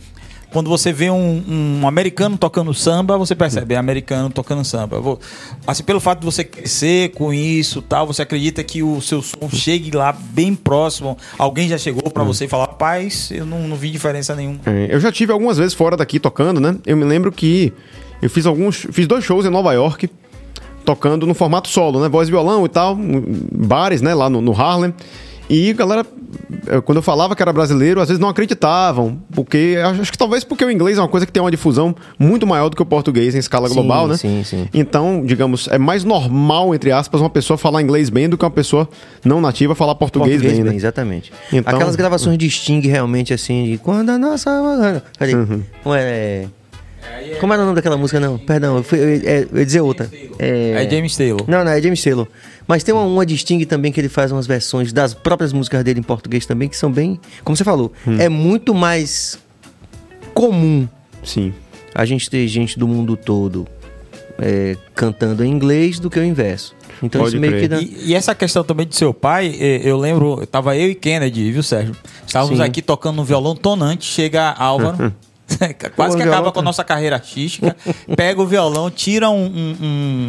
quando 0.52 0.70
você 0.70 0.92
vê 0.92 1.10
um, 1.10 1.44
um 1.82 1.88
americano 1.88 2.38
tocando 2.38 2.74
samba, 2.74 3.18
você 3.18 3.34
percebe, 3.36 3.74
é 3.74 3.78
americano 3.78 4.30
tocando 4.30 4.64
samba. 4.66 5.00
Vou- 5.00 5.20
assim, 5.66 5.84
pelo 5.84 6.00
fato 6.00 6.20
de 6.20 6.26
você 6.26 6.44
crescer 6.44 7.10
com 7.12 7.34
isso 7.34 7.82
tal, 7.82 8.06
você 8.06 8.22
acredita 8.22 8.64
que 8.64 8.84
o 8.84 9.00
seu 9.02 9.22
som 9.22 9.50
chegue 9.50 9.92
lá 9.92 10.12
bem 10.12 10.54
próximo? 10.54 11.18
Alguém 11.38 11.68
já 11.70 11.78
chegou 11.78 12.10
pra 12.12 12.24
você 12.24 12.46
e 12.46 12.48
falou, 12.48 12.66
rapaz, 12.66 13.32
eu 13.32 13.46
não, 13.46 13.68
não 13.68 13.76
vi 13.76 13.90
diferença 13.90 14.36
nenhuma. 14.36 14.60
É, 14.66 14.88
eu 14.90 15.00
já 15.00 15.12
tive 15.12 15.32
algumas 15.32 15.58
vezes 15.58 15.74
fora 15.74 15.96
daqui 15.96 16.20
tocando, 16.20 16.60
né? 16.60 16.78
Eu 16.86 16.98
me 16.98 17.06
lembro 17.06 17.32
que 17.32 17.72
eu 18.22 18.30
fiz 18.30 18.46
alguns. 18.46 18.86
Fiz 18.92 19.08
dois 19.08 19.24
shows 19.24 19.46
em 19.46 19.50
Nova 19.50 19.74
York, 19.74 20.10
tocando 20.86 21.26
no 21.26 21.34
formato 21.34 21.70
solo, 21.70 22.02
né? 22.02 22.10
Voz 22.10 22.28
e 22.28 22.32
violão 22.32 22.66
e 22.66 22.70
tal, 22.70 22.96
bares, 22.98 24.02
né? 24.02 24.14
Lá 24.14 24.30
no, 24.30 24.42
no 24.42 24.52
Harlem. 24.52 24.94
E 25.54 25.74
galera, 25.74 26.06
eh, 26.68 26.80
quando 26.80 27.00
eu 27.00 27.02
falava 27.02 27.36
que 27.36 27.42
era 27.42 27.52
brasileiro, 27.52 28.00
às 28.00 28.08
vezes 28.08 28.22
não 28.22 28.30
acreditavam, 28.30 29.22
porque 29.34 29.78
acho 30.00 30.10
que 30.10 30.18
talvez 30.18 30.46
porque 30.46 30.64
o 30.64 30.72
inglês 30.72 30.98
é 30.98 31.02
uma 31.02 31.10
coisa 31.10 31.26
que 31.26 31.32
tem 31.32 31.44
uma 31.44 31.52
difusão 31.52 31.94
muito 32.18 32.48
maior 32.48 32.70
do 32.70 32.76
que 32.78 32.82
o 32.82 32.86
português 32.86 33.36
em 33.36 33.40
escala 33.40 33.68
Sim, 33.68 33.74
global, 33.76 34.08
né? 34.08 34.16
sim, 34.16 34.46
sim. 34.46 34.70
Então, 34.74 35.26
digamos, 35.26 35.68
é 35.68 35.78
mais 35.78 36.06
normal, 36.06 36.74
entre 36.74 36.90
aspas, 36.94 37.20
uma 37.20 37.30
pessoa 37.30 37.58
falar 37.58 37.82
inglês 37.82 38.10
bem 38.10 38.30
do 38.30 38.38
que 38.38 38.46
uma 38.46 38.50
pessoa 38.52 38.88
não 39.26 39.42
nativa 39.42 39.76
falar 39.76 39.94
português, 39.96 40.36
Português 40.36 40.54
bem, 40.54 40.64
bem, 40.64 40.72
né? 40.72 40.78
exatamente. 40.78 41.34
Então- 41.52 41.76
Aquelas 41.76 41.98
gravações 41.98 42.38
de 42.38 42.50
Sting 42.50 42.80
realmente 42.88 43.34
assim, 43.34 43.66
de 43.66 43.78
quando 43.78 44.10
a 44.10 44.18
nossa. 44.18 45.04
Cadê? 45.20 45.36
Uhum. 45.36 45.64
Como 45.84 45.96
é. 45.96 46.46
Como 47.40 47.52
era 47.54 47.62
o 47.62 47.66
nome 47.66 47.76
daquela 47.76 47.98
música? 47.98 48.20
Não, 48.20 48.38
perdão, 48.38 48.78
eu, 48.78 48.84
fui, 48.84 49.00
eu, 49.00 49.08
é, 49.26 49.48
eu 49.52 49.58
ia 49.60 49.66
dizer 49.66 49.82
outra. 49.82 50.10
É 50.38 50.88
James 50.90 51.16
Taylor. 51.18 51.44
Não, 51.48 51.64
não, 51.64 51.72
é 51.72 51.82
James 51.82 52.02
Taylor. 52.04 52.28
Mas 52.68 52.84
tem 52.84 52.94
uma, 52.94 53.04
uma 53.04 53.26
de 53.26 53.38
Sting 53.38 53.64
também 53.66 53.92
que 53.92 54.00
ele 54.00 54.10
faz 54.10 54.32
umas 54.32 54.46
versões 54.48 54.94
das 54.94 55.14
próprias 55.14 55.52
músicas 55.52 55.84
dele 55.84 56.00
em 56.00 56.04
português 56.04 56.46
também, 56.46 56.70
que 56.70 56.78
são 56.78 56.92
bem. 56.92 57.20
Como 57.44 57.56
você 57.58 57.64
falou, 57.64 57.92
Hum. 58.08 58.18
é 58.20 58.30
muito 58.30 58.74
mais 58.74 59.40
comum 60.34 60.88
Sim. 61.24 61.54
a 61.94 62.06
gente 62.06 62.30
ter 62.30 62.48
gente 62.48 62.78
do 62.80 62.88
mundo 62.88 63.18
todo 63.18 63.68
é, 64.40 64.76
cantando 64.96 65.44
em 65.44 65.50
inglês 65.52 66.00
do 66.00 66.10
que 66.10 66.20
o 66.20 66.24
inverso. 66.24 66.74
Então 67.04 67.22
Pode 67.22 67.34
isso 67.36 67.42
meio 67.42 67.54
crer. 67.54 67.62
que 67.64 67.68
dá. 67.68 67.82
E, 67.82 68.10
e 68.12 68.16
essa 68.16 68.34
questão 68.36 68.64
também 68.64 68.86
de 68.88 68.96
seu 68.96 69.14
pai, 69.14 69.56
eh, 69.60 69.82
eu 69.84 69.98
lembro, 69.98 70.46
tava 70.46 70.78
eu 70.78 70.90
e 70.90 70.96
Kennedy, 70.96 71.52
viu, 71.52 71.64
Sérgio? 71.64 71.96
Estávamos 72.26 72.60
Sim. 72.60 72.64
aqui 72.64 72.82
tocando 72.82 73.16
no 73.18 73.24
violão 73.24 73.56
tonante, 73.56 74.06
chega 74.06 74.52
Álvaro. 74.52 75.12
Quase 75.96 76.16
que 76.18 76.24
acaba 76.24 76.52
com 76.52 76.60
a 76.60 76.64
nossa 76.64 76.84
carreira 76.84 77.16
artística. 77.16 77.76
Pega 78.16 78.42
o 78.42 78.46
violão, 78.48 78.90
tira 78.90 79.30
um, 79.30 79.46
um- 79.46 79.78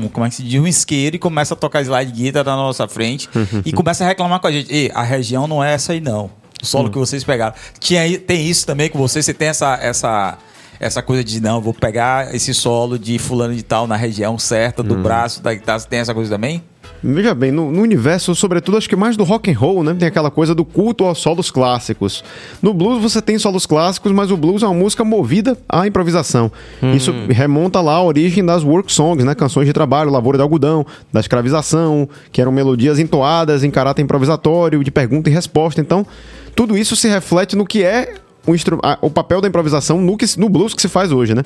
um- 0.05 0.11
Como 0.13 0.27
é 0.27 0.29
que 0.29 0.35
se 0.37 0.43
diz? 0.43 0.61
Um 0.61 0.67
isqueiro 0.67 1.17
e 1.17 1.19
começa 1.19 1.55
a 1.55 1.57
tocar 1.57 1.81
slide 1.83 2.11
guitar 2.13 2.45
na 2.45 2.57
nossa 2.57 2.87
frente. 2.89 3.29
e 3.65 3.73
começa 3.73 4.05
a 4.05 4.07
reclamar 4.09 4.41
com 4.41 4.47
a 4.47 4.53
gente. 4.53 4.73
Ei, 4.73 4.91
a 4.95 5.03
região 5.03 5.47
não 5.47 5.63
é 5.63 5.75
essa 5.75 5.93
aí, 5.93 6.01
não. 6.01 6.31
O 6.63 6.67
solo 6.67 6.91
que 6.91 6.99
vocês 6.99 7.25
pegaram. 7.25 7.55
Tinha, 7.81 8.19
tem 8.21 8.47
isso 8.47 8.67
também 8.67 8.89
com 8.89 8.99
você? 8.99 9.23
Você 9.23 9.35
tem 9.35 9.49
essa. 9.49 9.75
essa 9.81 10.39
essa 10.81 11.01
coisa 11.01 11.23
de 11.23 11.41
não, 11.41 11.61
vou 11.61 11.73
pegar 11.73 12.35
esse 12.35 12.53
solo 12.53 12.99
de 12.99 13.17
fulano 13.17 13.55
de 13.55 13.63
tal 13.63 13.87
na 13.87 13.95
região 13.95 14.37
certa 14.37 14.83
do 14.83 14.97
braço 14.97 15.41
da 15.41 15.55
guitarra. 15.55 15.79
Você 15.79 15.87
tem 15.89 16.01
essa 16.01 16.13
coisa 16.13 16.29
também? 16.35 16.61
Veja 17.05 17.35
bem, 17.35 17.51
no, 17.51 17.73
no 17.73 17.83
universo, 17.83 18.33
sobretudo, 18.35 18.77
acho 18.79 18.89
que 18.89 18.95
mais 18.95 19.17
do 19.17 19.25
rock 19.25 19.51
and 19.51 19.59
roll, 19.59 19.83
né? 19.83 19.93
Tem 19.99 20.07
aquela 20.07 20.31
coisa 20.31 20.55
do 20.55 20.65
culto 20.65 21.05
aos 21.05 21.19
solos 21.19 21.51
clássicos. 21.51 22.23
No 22.63 22.73
blues 22.73 23.03
você 23.03 23.21
tem 23.21 23.39
solos 23.39 23.67
clássicos, 23.67 24.13
mas 24.13 24.31
o 24.31 24.37
blues 24.37 24.63
é 24.63 24.67
uma 24.67 24.75
música 24.75 25.03
movida 25.05 25.59
à 25.69 25.85
improvisação. 25.87 26.51
Isso 26.95 27.13
remonta 27.29 27.81
lá 27.81 27.95
à 27.95 28.03
origem 28.03 28.45
das 28.45 28.63
work 28.63 28.93
songs, 28.93 29.25
né? 29.25 29.35
Canções 29.35 29.67
de 29.67 29.73
trabalho, 29.73 30.11
lavoura 30.11 30.39
de 30.39 30.43
algodão, 30.43 30.87
da 31.13 31.19
escravização, 31.19 32.09
que 32.31 32.41
eram 32.41 32.53
melodias 32.53 32.99
entoadas 33.01 33.65
em 33.65 33.71
caráter 33.71 34.03
improvisatório, 34.03 34.83
de 34.85 34.91
pergunta 34.91 35.29
e 35.29 35.33
resposta. 35.33 35.81
Então, 35.81 36.07
tudo 36.55 36.77
isso 36.79 36.95
se 36.95 37.09
reflete 37.09 37.57
no 37.57 37.67
que 37.67 37.83
é 37.83 38.15
o, 38.47 38.53
a- 38.83 38.99
o 39.01 39.11
papel 39.11 39.41
da 39.41 39.49
improvisação 39.49 40.01
no, 40.01 40.17
que, 40.17 40.27
no 40.39 40.49
blues 40.49 40.73
que 40.73 40.81
se 40.83 40.89
faz 40.89 41.11
hoje, 41.11 41.35
né? 41.35 41.43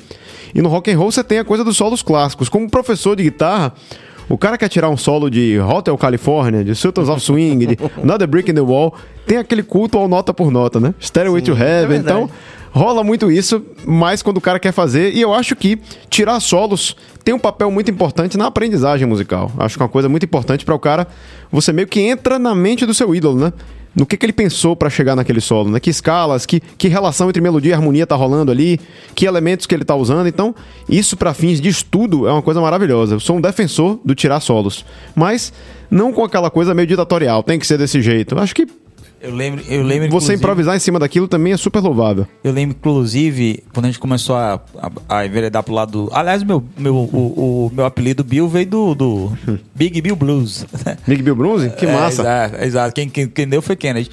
E 0.55 0.61
no 0.61 0.69
rock 0.69 0.91
and 0.91 0.99
roll 0.99 1.11
você 1.11 1.25
tem 1.25 1.39
a 1.39 1.45
coisa 1.45 1.65
dos 1.65 1.77
solos 1.79 2.03
clássicos. 2.03 2.49
Como 2.51 2.69
professor 2.71 3.17
de 3.17 3.23
guitarra, 3.23 3.73
o 4.29 4.37
cara 4.37 4.59
quer 4.59 4.69
tirar 4.69 4.91
um 4.91 4.97
solo 4.97 5.31
de 5.31 5.59
Hotel 5.61 5.97
California, 5.97 6.65
de 6.65 6.75
Sultans 6.75 7.09
of 7.09 7.21
Swing, 7.21 7.67
de 7.67 7.79
Another 8.03 8.27
Brick 8.27 8.51
in 8.51 8.55
the 8.55 8.61
Wall, 8.61 8.95
tem 9.27 9.39
aquele 9.39 9.63
culto 9.63 9.99
ao 9.99 10.09
nota 10.09 10.35
por 10.35 10.51
nota, 10.51 10.81
né? 10.81 10.95
Stairway 11.01 11.43
to 11.43 11.53
Heaven. 11.53 11.97
é 11.97 12.01
então, 12.01 12.31
rola 12.73 13.03
muito 13.05 13.31
isso, 13.31 13.65
mas 13.85 14.23
quando 14.23 14.39
o 14.39 14.41
cara 14.41 14.59
quer 14.59 14.73
fazer, 14.73 15.15
e 15.15 15.21
eu 15.21 15.33
acho 15.33 15.55
que 15.55 15.79
tirar 16.11 16.41
solos 16.41 16.97
tem 17.25 17.35
um 17.35 17.39
papel 17.39 17.71
muito 17.71 17.91
importante 17.91 18.37
na 18.39 18.47
aprendizagem 18.47 19.07
musical. 19.07 19.51
Acho 19.59 19.77
que 19.77 19.83
é 19.83 19.85
uma 19.85 19.91
coisa 19.91 20.09
muito 20.09 20.25
importante 20.25 20.65
para 20.65 20.75
o 20.75 20.79
cara, 20.79 21.09
você 21.51 21.73
meio 21.73 21.89
que 21.89 22.01
entra 22.01 22.39
na 22.39 22.55
mente 22.55 22.87
do 22.87 22.95
seu 22.95 23.15
ídolo, 23.15 23.39
né? 23.39 23.53
No 23.97 24.05
que, 24.05 24.19
que 24.19 24.27
ele 24.27 24.33
pensou 24.33 24.77
para 24.77 24.91
chegar 24.91 25.17
naquele 25.17 25.41
solo, 25.41 25.71
né? 25.71 25.81
Que 25.81 25.89
escalas, 25.89 26.45
que, 26.45 26.61
que 26.61 26.87
relação 26.87 27.31
entre 27.31 27.41
melodia 27.41 27.71
e 27.71 27.75
harmonia 27.75 28.07
tá 28.07 28.15
rolando 28.15 28.53
ali, 28.53 28.79
que 29.15 29.25
elementos 29.25 29.65
que 29.65 29.75
ele 29.75 29.87
tá 29.87 29.97
usando. 29.97 30.27
Então, 30.27 30.55
isso 30.87 31.17
para 31.17 31.33
fins 31.33 31.59
de 31.63 31.71
estudo 31.71 32.29
é 32.29 32.33
uma 32.33 32.43
coisa 32.43 32.61
maravilhosa. 32.61 33.15
Eu 33.15 33.21
sou 33.21 33.37
um 33.37 33.41
defensor 33.41 33.99
do 34.05 34.15
tirar 34.15 34.41
solos, 34.41 34.85
mas 35.15 35.51
não 35.91 36.13
com 36.13 36.23
aquela 36.23 36.51
coisa 36.51 36.75
meio 36.75 36.87
ditatorial, 36.87 37.43
tem 37.43 37.59
que 37.59 37.67
ser 37.67 37.79
desse 37.79 38.03
jeito. 38.03 38.39
Acho 38.39 38.55
que 38.55 38.67
Eu 39.21 39.35
lembro, 39.35 39.65
eu 39.69 39.83
lembro 39.83 40.11
você 40.11 40.35
improvisar 40.35 40.77
em 40.77 40.79
cima 40.79 40.99
daquilo 40.99 41.27
também 41.27 41.53
é 41.53 41.57
super 41.57 41.81
louvável. 41.81 42.27
Eu 42.45 42.53
lembro, 42.53 42.77
inclusive, 42.79 43.65
quando 43.73 43.87
a 43.87 43.89
gente 43.89 43.99
começou 43.99 44.37
a, 44.37 44.61
a, 45.09 45.19
a 45.19 45.27
enveredar 45.27 45.63
pro 45.63 45.73
lado 45.75 46.07
do. 46.07 46.15
Aliás, 46.15 46.43
meu, 46.43 46.63
meu, 46.77 46.95
o, 46.95 47.67
o 47.67 47.71
meu 47.75 47.87
apelido 47.87 48.23
Bill 48.23 48.49
veio 48.49 48.67
do, 48.67 48.95
do 48.95 49.33
Big 49.75 50.01
Bill 50.01 50.17
Blues. 50.17 50.67
Big 51.07 51.23
Bill 51.23 51.35
Bronze? 51.35 51.71
Que 51.71 51.87
É, 51.87 51.93
massa. 51.93 52.23
exato, 52.23 52.65
exato. 52.65 52.95
Quem, 52.95 53.09
quem, 53.09 53.27
quem 53.29 53.49
deu 53.49 53.63
foi 53.63 53.75
Kennedy. 53.75 54.11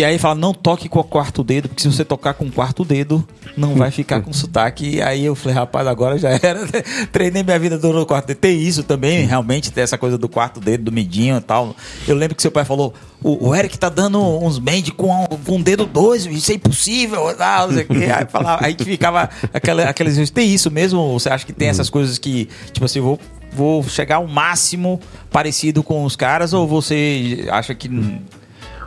Que 0.00 0.04
aí 0.04 0.16
fala, 0.16 0.34
não 0.34 0.54
toque 0.54 0.88
com 0.88 0.98
o 0.98 1.04
quarto 1.04 1.44
dedo, 1.44 1.68
porque 1.68 1.82
se 1.82 1.92
você 1.92 2.06
tocar 2.06 2.32
com 2.32 2.46
o 2.46 2.50
quarto 2.50 2.86
dedo, 2.86 3.22
não 3.54 3.74
vai 3.74 3.90
ficar 3.90 4.22
com 4.22 4.32
sotaque. 4.32 4.96
E 4.96 5.02
aí 5.02 5.26
eu 5.26 5.34
falei, 5.34 5.54
rapaz, 5.54 5.86
agora 5.86 6.16
já 6.16 6.30
era. 6.30 6.66
Treinei 7.12 7.42
minha 7.42 7.58
vida 7.58 7.78
toda 7.78 7.98
no 7.98 8.06
quarto 8.06 8.28
dedo. 8.28 8.38
Tem 8.38 8.58
isso 8.58 8.82
também, 8.82 9.26
realmente, 9.26 9.70
tem 9.70 9.84
essa 9.84 9.98
coisa 9.98 10.16
do 10.16 10.26
quarto 10.26 10.58
dedo, 10.58 10.84
do 10.84 10.90
medinho 10.90 11.36
e 11.36 11.40
tal. 11.42 11.76
Eu 12.08 12.16
lembro 12.16 12.34
que 12.34 12.40
seu 12.40 12.50
pai 12.50 12.64
falou, 12.64 12.94
o, 13.22 13.48
o 13.48 13.54
Eric 13.54 13.78
tá 13.78 13.90
dando 13.90 14.18
uns 14.42 14.58
bend 14.58 14.90
com, 14.92 15.26
com 15.26 15.56
um 15.56 15.60
dedo 15.60 15.84
dois, 15.84 16.24
isso 16.24 16.50
é 16.50 16.54
impossível. 16.54 17.36
Ah, 17.38 17.66
não 17.66 17.74
sei 17.74 17.82
o 17.82 17.86
quê. 17.86 18.04
Aí, 18.10 18.24
falava, 18.26 18.64
aí 18.64 18.74
ficava 18.82 19.28
aquela, 19.52 19.82
aqueles. 19.82 20.30
Tem 20.30 20.50
isso 20.50 20.70
mesmo? 20.70 21.12
Você 21.12 21.28
acha 21.28 21.44
que 21.44 21.52
tem 21.52 21.68
essas 21.68 21.90
coisas 21.90 22.16
que, 22.16 22.48
tipo 22.72 22.86
assim, 22.86 23.00
vou, 23.00 23.20
vou 23.52 23.82
chegar 23.82 24.16
ao 24.16 24.26
máximo 24.26 24.98
parecido 25.30 25.82
com 25.82 26.04
os 26.04 26.16
caras, 26.16 26.54
ou 26.54 26.66
você 26.66 27.46
acha 27.50 27.74
que. 27.74 27.90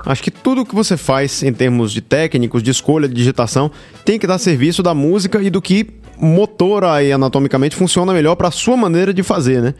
Acho 0.06 0.22
que 0.22 0.32
tudo 0.32 0.66
que 0.66 0.76
você 0.76 0.98
faz 0.98 1.44
em 1.44 1.54
termos 1.54 1.92
de 1.92 2.02
técnicos, 2.02 2.62
de 2.62 2.72
escolha, 2.72 3.08
de 3.08 3.14
digitação, 3.14 3.72
tem 4.04 4.20
que 4.20 4.28
dar 4.28 4.38
serviço 4.38 4.84
da 4.84 4.94
música 4.94 5.42
e 5.42 5.50
do 5.50 5.62
que 5.62 5.88
motora 6.18 7.02
e 7.02 7.12
anatomicamente 7.12 7.76
funciona 7.76 8.14
melhor 8.14 8.36
para 8.36 8.50
a 8.50 8.52
sua 8.52 8.78
maneira 8.78 9.14
de 9.14 9.24
fazer, 9.24 9.62
né? 9.62 9.74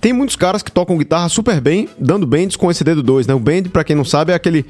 Tem 0.00 0.12
muitos 0.12 0.36
caras 0.36 0.62
que 0.62 0.70
tocam 0.70 0.98
guitarra 0.98 1.28
super 1.28 1.60
bem, 1.60 1.88
dando 1.98 2.26
bends 2.26 2.56
com 2.56 2.70
esse 2.70 2.84
dedo 2.84 3.02
2, 3.02 3.26
né? 3.26 3.34
O 3.34 3.38
bend, 3.38 3.70
para 3.70 3.84
quem 3.84 3.96
não 3.96 4.04
sabe, 4.04 4.32
é 4.32 4.34
aquele 4.34 4.66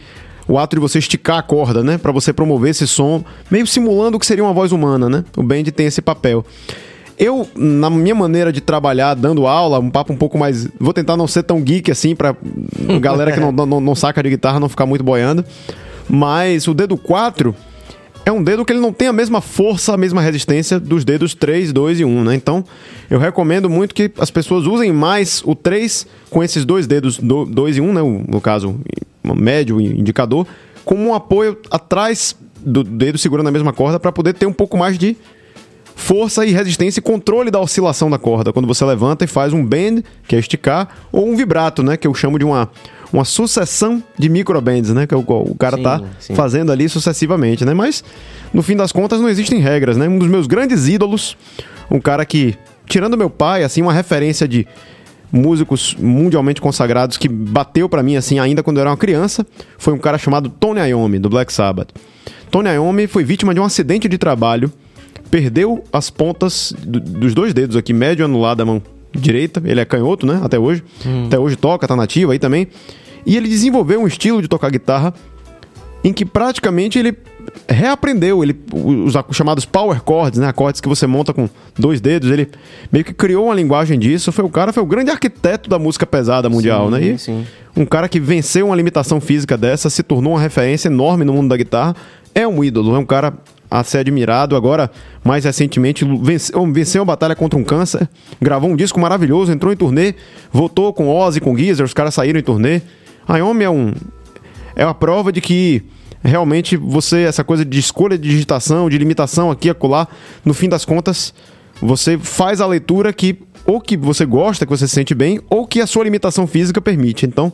o 0.47 0.59
ato 0.59 0.77
de 0.77 0.81
você 0.81 0.99
esticar 0.99 1.39
a 1.39 1.43
corda, 1.43 1.83
né, 1.83 1.97
Pra 1.97 2.13
você 2.13 2.33
promover 2.33 2.71
esse 2.71 2.87
som, 2.87 3.25
meio 3.51 3.67
simulando 3.67 4.17
o 4.17 4.21
que 4.21 4.27
seria 4.27 4.45
uma 4.45 4.53
voz 4.53 4.73
humana, 4.73 5.09
né? 5.09 5.25
O 5.37 5.43
bend 5.43 5.73
tem 5.73 5.87
esse 5.87 6.03
papel. 6.03 6.45
Eu, 7.19 7.49
na 7.55 7.89
minha 7.89 8.15
maneira 8.15 8.53
de 8.53 8.61
trabalhar, 8.61 9.15
dando 9.15 9.47
aula, 9.47 9.79
um 9.79 9.91
papo 9.91 10.13
um 10.13 10.17
pouco 10.17 10.37
mais. 10.37 10.69
Vou 10.81 10.93
tentar 10.93 11.17
não 11.17 11.29
ser 11.29 11.45
tão 11.45 11.61
geek 11.61 11.91
assim, 11.91 12.15
pra 12.15 12.35
galera 13.01 13.31
que 13.31 13.41
não, 13.41 13.53
não, 13.67 13.81
não 13.81 13.95
saca 13.95 14.23
de 14.23 14.31
guitarra 14.31 14.59
não 14.59 14.69
ficar 14.69 14.87
muito 14.87 15.05
boiando. 15.05 15.45
Mas 16.09 16.67
o 16.67 16.75
dedo 16.75 16.97
4 16.97 17.55
é 18.27 18.33
um 18.33 18.43
dedo 18.43 18.65
que 18.65 18.73
ele 18.73 18.81
não 18.81 18.93
tem 18.93 19.07
a 19.07 19.13
mesma 19.13 19.41
força, 19.41 19.93
a 19.93 19.97
mesma 19.97 20.21
resistência 20.21 20.81
dos 20.81 21.05
dedos 21.05 21.35
3, 21.35 21.73
2 21.73 22.01
e 22.01 22.05
1, 22.05 22.25
né? 22.25 22.35
Então, 22.35 22.65
eu 23.11 23.19
recomendo 23.19 23.69
muito 23.69 23.95
que 23.95 24.11
as 24.19 24.31
pessoas 24.31 24.67
usem 24.67 24.93
mais 24.93 25.43
o 25.45 25.55
3 25.55 26.07
com 26.31 26.43
esses 26.43 26.65
dois 26.65 26.87
dedos 26.87 27.19
2 27.19 27.77
e 27.77 27.81
1, 27.81 27.93
né? 27.93 28.01
No 28.27 28.41
caso, 28.41 28.81
médio 29.23 29.81
indicador, 29.81 30.47
como 30.85 31.03
um 31.03 31.15
apoio 31.15 31.59
atrás 31.71 32.35
do 32.65 32.83
dedo 32.83 33.19
segurando 33.19 33.49
a 33.49 33.53
mesma 33.53 33.73
corda 33.73 34.01
para 34.01 34.11
poder 34.11 34.33
ter 34.33 34.47
um 34.47 34.53
pouco 34.53 34.77
mais 34.77 34.99
de 34.99 35.17
força 35.97 36.45
e 36.45 36.51
resistência 36.51 37.01
e 37.01 37.03
controle 37.03 37.51
da 37.51 37.61
oscilação 37.61 38.11
da 38.11 38.19
corda. 38.19 38.53
Quando 38.53 38.67
você 38.67 38.85
levanta 38.85 39.25
e 39.25 39.29
faz 39.29 39.53
um 39.53 39.65
bend, 39.65 40.05
que 40.27 40.37
é 40.37 40.39
esticar, 40.39 40.89
ou 41.13 41.29
um 41.29 41.37
vibrato, 41.37 41.83
né? 41.83 41.97
Que 41.97 42.07
eu 42.07 42.15
chamo 42.15 42.39
de 42.39 42.45
uma, 42.45 42.71
uma 43.13 43.25
sucessão 43.25 44.03
de 44.19 44.29
microbends, 44.29 44.93
né? 44.93 45.07
Que 45.07 45.15
é 45.15 45.17
o, 45.17 45.21
o 45.21 45.55
cara 45.55 45.77
Sim, 45.77 45.83
tá 45.83 46.03
sim. 46.19 46.35
fazendo 46.35 46.73
ali 46.73 46.89
sucessivamente, 46.89 47.65
né? 47.65 47.75
Mas, 47.75 48.03
no 48.53 48.63
fim 48.63 48.77
das 48.77 48.93
contas, 48.93 49.21
não 49.21 49.29
existem 49.29 49.61
regras, 49.61 49.97
né? 49.97 50.09
Um 50.09 50.19
dos 50.19 50.29
meus 50.29 50.47
grandes 50.47 50.89
ídolos, 50.89 51.37
um 51.91 52.01
cara 52.01 52.25
que, 52.25 52.55
tirando 52.87 53.17
meu 53.17 53.31
pai, 53.31 53.63
assim, 53.63 53.83
uma 53.83 53.93
referência 53.93 54.49
de 54.49 54.67
músicos 55.33 55.97
mundialmente 55.99 56.61
consagrados 56.61 57.17
que 57.17 57.29
bateu 57.29 57.89
pra 57.89 58.05
mim, 58.05 58.15
assim, 58.15 58.39
ainda 58.39 58.63
quando 58.63 58.77
eu 58.77 58.83
era 58.83 58.91
uma 58.91 58.97
criança, 58.97 59.45
foi 59.77 59.93
um 59.93 59.99
cara 59.99 60.17
chamado 60.17 60.49
Tony 60.49 60.81
Iommi, 60.81 61.19
do 61.19 61.29
Black 61.29 61.53
Sabbath. 61.53 61.89
Tony 62.53 62.69
Iommi 62.69 63.09
foi 63.09 63.25
vítima 63.25 63.53
de 63.53 63.59
um 63.59 63.65
acidente 63.65 64.09
de 64.09 64.17
trabalho, 64.17 64.73
perdeu 65.31 65.83
as 65.93 66.11
pontas 66.11 66.73
do- 66.85 67.01
dos 67.01 67.35
dois 67.35 67.53
dedos 67.55 67.77
aqui, 67.77 67.93
médio 67.93 68.23
e 68.23 68.25
anular 68.25 68.55
da 68.57 68.65
mão 68.65 68.83
direita. 69.13 69.63
Ele 69.65 69.81
é 69.81 69.85
canhoto, 69.85 70.27
né? 70.27 70.41
Até 70.43 70.59
hoje. 70.59 70.83
Até 71.27 71.39
hoje 71.39 71.57
toca, 71.57 71.87
tá 71.87 71.95
nativo 71.97 72.33
aí 72.33 72.39
também. 72.39 72.69
E 73.27 73.37
ele 73.37 73.49
desenvolveu 73.49 74.01
um 74.01 74.07
estilo 74.07 74.43
de 74.43 74.49
tocar 74.49 74.71
guitarra 74.71 75.15
em 76.03 76.13
que 76.13 76.25
praticamente 76.27 76.99
ele 76.99 77.17
reaprendeu 77.69 78.43
ele, 78.43 78.55
os 78.73 79.15
chamados 79.35 79.65
power 79.65 80.01
chords, 80.07 80.39
né? 80.39 80.49
Acordes 80.49 80.81
que 80.81 80.89
você 80.89 81.07
monta 81.07 81.33
com 81.33 81.49
dois 81.79 82.01
dedos. 82.01 82.31
Ele 82.31 82.49
meio 82.93 83.05
que 83.05 83.15
criou 83.15 83.47
uma 83.47 83.55
linguagem 83.55 83.99
disso. 83.99 84.31
Foi 84.33 84.45
o 84.45 84.49
cara, 84.51 84.73
foi 84.73 84.83
o 84.83 84.87
grande 84.87 85.11
arquiteto 85.11 85.71
da 85.71 85.79
música 85.79 86.05
pesada 86.07 86.51
mundial, 86.51 86.91
né? 86.91 87.03
E 87.03 87.19
sim. 87.19 87.47
um 87.77 87.87
cara 87.87 88.09
que 88.09 88.21
venceu 88.21 88.67
uma 88.67 88.77
limitação 88.77 89.21
física 89.21 89.57
dessa, 89.57 89.89
se 89.89 90.03
tornou 90.03 90.35
uma 90.35 90.41
referência 90.41 90.89
enorme 90.89 91.25
no 91.25 91.33
mundo 91.33 91.49
da 91.49 91.57
guitarra. 91.57 91.97
É 92.35 92.47
um 92.47 92.63
ídolo, 92.63 92.95
é 92.95 92.99
um 92.99 93.07
cara 93.07 93.33
a 93.71 93.83
ser 93.83 93.99
admirado. 93.99 94.57
Agora, 94.57 94.91
mais 95.23 95.45
recentemente, 95.45 96.05
venceu, 96.05 96.73
venceu 96.73 97.03
a 97.03 97.05
batalha 97.05 97.35
contra 97.35 97.59
um 97.59 97.65
câncer, 97.65 98.09
gravou 98.41 98.71
um 98.71 98.77
disco 98.77 99.01
maravilhoso, 99.01 99.53
entrou 99.53 99.73
em 99.73 99.77
turnê, 99.77 100.15
voltou 100.53 100.93
com 100.93 101.09
Ozzy, 101.09 101.41
com 101.41 101.57
Geezer, 101.57 101.85
os 101.85 101.95
caras 101.95 102.15
saíram 102.15 102.39
em 102.39 102.43
turnê. 102.43 102.83
A 103.27 103.39
Iommi 103.39 103.65
é 103.65 103.71
um, 103.71 103.93
é 104.77 104.85
uma 104.85 104.95
prova 104.95 105.33
de 105.33 105.41
que 105.41 105.83
realmente 106.23 106.77
você, 106.77 107.23
essa 107.23 107.45
coisa 107.45 107.65
de 107.65 107.79
escolha 107.79 108.17
de 108.17 108.29
digitação, 108.29 108.89
de 108.89 108.99
limitação 108.99 109.51
aqui 109.51 109.69
e 109.69 109.71
acolá, 109.71 110.09
no 110.45 110.55
fim 110.55 110.69
das 110.69 110.85
contas, 110.85 111.35
você 111.81 112.19
faz 112.19 112.61
a 112.61 112.67
leitura 112.67 113.13
que 113.13 113.39
ou 113.67 113.81
que 113.81 113.97
você 113.97 114.27
gosta, 114.27 114.67
que 114.67 114.71
você 114.71 114.87
se 114.87 114.95
sente 114.95 115.15
bem, 115.15 115.41
ou 115.49 115.67
que 115.67 115.81
a 115.81 115.87
sua 115.87 116.05
limitação 116.05 116.47
física 116.47 116.83
permite. 116.83 117.25
Então, 117.25 117.51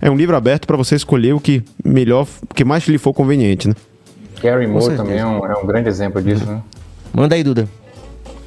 é 0.00 0.10
um 0.10 0.16
livro 0.16 0.34
aberto 0.34 0.66
para 0.66 0.76
você 0.76 0.94
escolher 0.94 1.34
o 1.34 1.40
que 1.40 1.62
melhor, 1.84 2.26
o 2.50 2.54
que 2.54 2.64
mais 2.64 2.86
lhe 2.88 2.98
for 2.98 3.12
conveniente, 3.12 3.68
né? 3.68 3.74
Gary 4.44 4.66
Moore 4.66 4.84
também 4.96 5.18
é 5.18 5.26
um, 5.26 5.46
é 5.46 5.56
um 5.56 5.66
grande 5.66 5.88
exemplo 5.88 6.20
disso, 6.22 6.44
né? 6.46 6.60
Manda 7.12 7.34
aí, 7.34 7.42
Duda. 7.42 7.66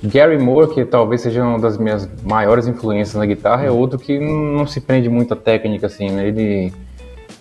Gary 0.03 0.37
Moore, 0.37 0.71
que 0.73 0.85
talvez 0.85 1.21
seja 1.21 1.43
uma 1.43 1.57
das 1.59 1.77
minhas 1.77 2.07
maiores 2.23 2.67
influências 2.67 3.15
na 3.15 3.25
guitarra, 3.25 3.65
é 3.65 3.71
outro 3.71 3.97
que 3.97 4.19
não 4.19 4.67
se 4.67 4.79
prende 4.79 5.09
muito 5.09 5.33
à 5.33 5.37
técnica, 5.37 5.87
assim, 5.87 6.11
né? 6.11 6.27
Ele, 6.27 6.71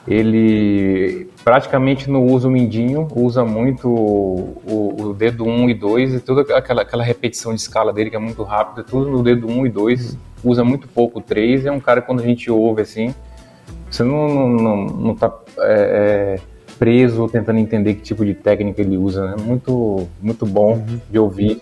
ele 0.08 1.28
praticamente 1.44 2.10
não 2.10 2.24
usa 2.24 2.48
o 2.48 2.50
mindinho, 2.50 3.06
usa 3.14 3.44
muito 3.44 3.88
o, 3.88 4.56
o- 4.66 5.02
o 5.08 5.14
dedo 5.14 5.44
1 5.44 5.68
e 5.70 5.74
2 5.74 6.14
e 6.14 6.20
toda 6.20 6.40
aquela, 6.56 6.82
aquela 6.82 7.02
repetição 7.04 7.54
de 7.54 7.60
escala 7.60 7.92
dele 7.92 8.10
que 8.10 8.16
é 8.16 8.18
muito 8.18 8.42
rápida, 8.42 8.82
tudo 8.82 9.10
no 9.10 9.22
dedo 9.22 9.46
1 9.48 9.66
e 9.66 9.68
2, 9.68 10.16
usa 10.44 10.64
muito 10.64 10.88
pouco 10.88 11.18
o 11.18 11.22
3, 11.22 11.66
é 11.66 11.70
um 11.72 11.80
cara 11.80 12.00
que 12.00 12.06
quando 12.06 12.20
a 12.20 12.24
gente 12.24 12.50
ouve, 12.50 12.82
assim, 12.82 13.14
você 13.90 14.02
não, 14.02 14.28
não, 14.28 14.48
não, 14.48 14.76
não 14.86 15.14
tá 15.14 15.32
é, 15.58 16.36
é, 16.38 16.55
preso 16.78 17.28
tentando 17.28 17.58
entender 17.58 17.94
que 17.94 18.02
tipo 18.02 18.24
de 18.24 18.34
técnica 18.34 18.80
ele 18.80 18.96
usa, 18.96 19.26
né? 19.26 19.36
Muito, 19.42 20.06
muito 20.20 20.46
bom 20.46 20.82
de 21.10 21.18
ouvir. 21.18 21.60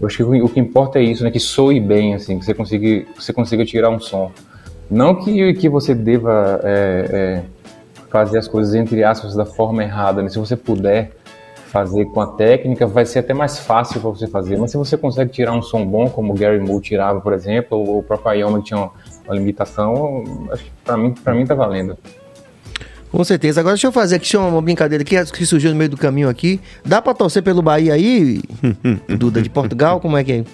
Eu 0.00 0.06
acho 0.06 0.16
que 0.16 0.22
o 0.22 0.44
o 0.44 0.48
que 0.48 0.60
importa 0.60 0.98
é 0.98 1.02
isso, 1.02 1.24
né? 1.24 1.30
Que 1.30 1.40
soe 1.40 1.80
bem, 1.80 2.14
assim, 2.14 2.38
que 2.38 2.44
você 2.44 2.54
consiga, 2.54 3.06
você 3.16 3.32
consiga 3.32 3.64
tirar 3.64 3.90
um 3.90 4.00
som. 4.00 4.30
Não 4.90 5.14
que, 5.14 5.54
que 5.54 5.68
você 5.68 5.94
deva 5.94 6.60
é, 6.62 7.08
é, 7.12 7.42
fazer 8.10 8.38
as 8.38 8.48
coisas, 8.48 8.74
entre 8.74 9.02
aspas, 9.02 9.34
da 9.34 9.46
forma 9.46 9.82
errada, 9.82 10.22
né? 10.22 10.28
Se 10.28 10.38
você 10.38 10.56
puder 10.56 11.12
fazer 11.66 12.04
com 12.06 12.20
a 12.20 12.28
técnica, 12.28 12.86
vai 12.86 13.04
ser 13.04 13.18
até 13.18 13.34
mais 13.34 13.58
fácil 13.58 14.00
para 14.00 14.10
você 14.10 14.28
fazer. 14.28 14.56
Mas 14.56 14.70
se 14.70 14.76
você 14.76 14.96
consegue 14.96 15.32
tirar 15.32 15.52
um 15.52 15.62
som 15.62 15.84
bom, 15.84 16.08
como 16.08 16.32
o 16.32 16.36
Gary 16.36 16.60
Moore 16.60 16.80
tirava, 16.80 17.20
por 17.20 17.32
exemplo, 17.32 17.76
ou 17.76 17.98
o 17.98 18.02
próprio 18.02 18.56
que 18.58 18.62
tinha 18.62 18.78
uma, 18.78 18.92
uma 19.26 19.34
limitação, 19.34 20.22
acho 20.52 20.64
que 20.64 20.70
para 20.84 20.96
mim, 20.96 21.12
pra 21.12 21.34
mim 21.34 21.44
tá 21.44 21.54
valendo. 21.54 21.98
Com 23.14 23.22
certeza. 23.22 23.60
Agora 23.60 23.74
deixa 23.76 23.86
eu 23.86 23.92
fazer 23.92 24.16
aqui 24.16 24.36
uma 24.36 24.60
brincadeira 24.60 25.02
aqui 25.02 25.14
que 25.32 25.46
surgiu 25.46 25.70
no 25.70 25.76
meio 25.76 25.90
do 25.90 25.96
caminho 25.96 26.28
aqui. 26.28 26.60
Dá 26.84 27.00
pra 27.00 27.14
torcer 27.14 27.42
pelo 27.44 27.62
Bahia 27.62 27.94
aí, 27.94 28.40
Duda, 29.18 29.40
de 29.40 29.48
Portugal? 29.48 30.00
Como 30.00 30.16
é 30.16 30.24
que 30.24 30.32
é? 30.32 30.44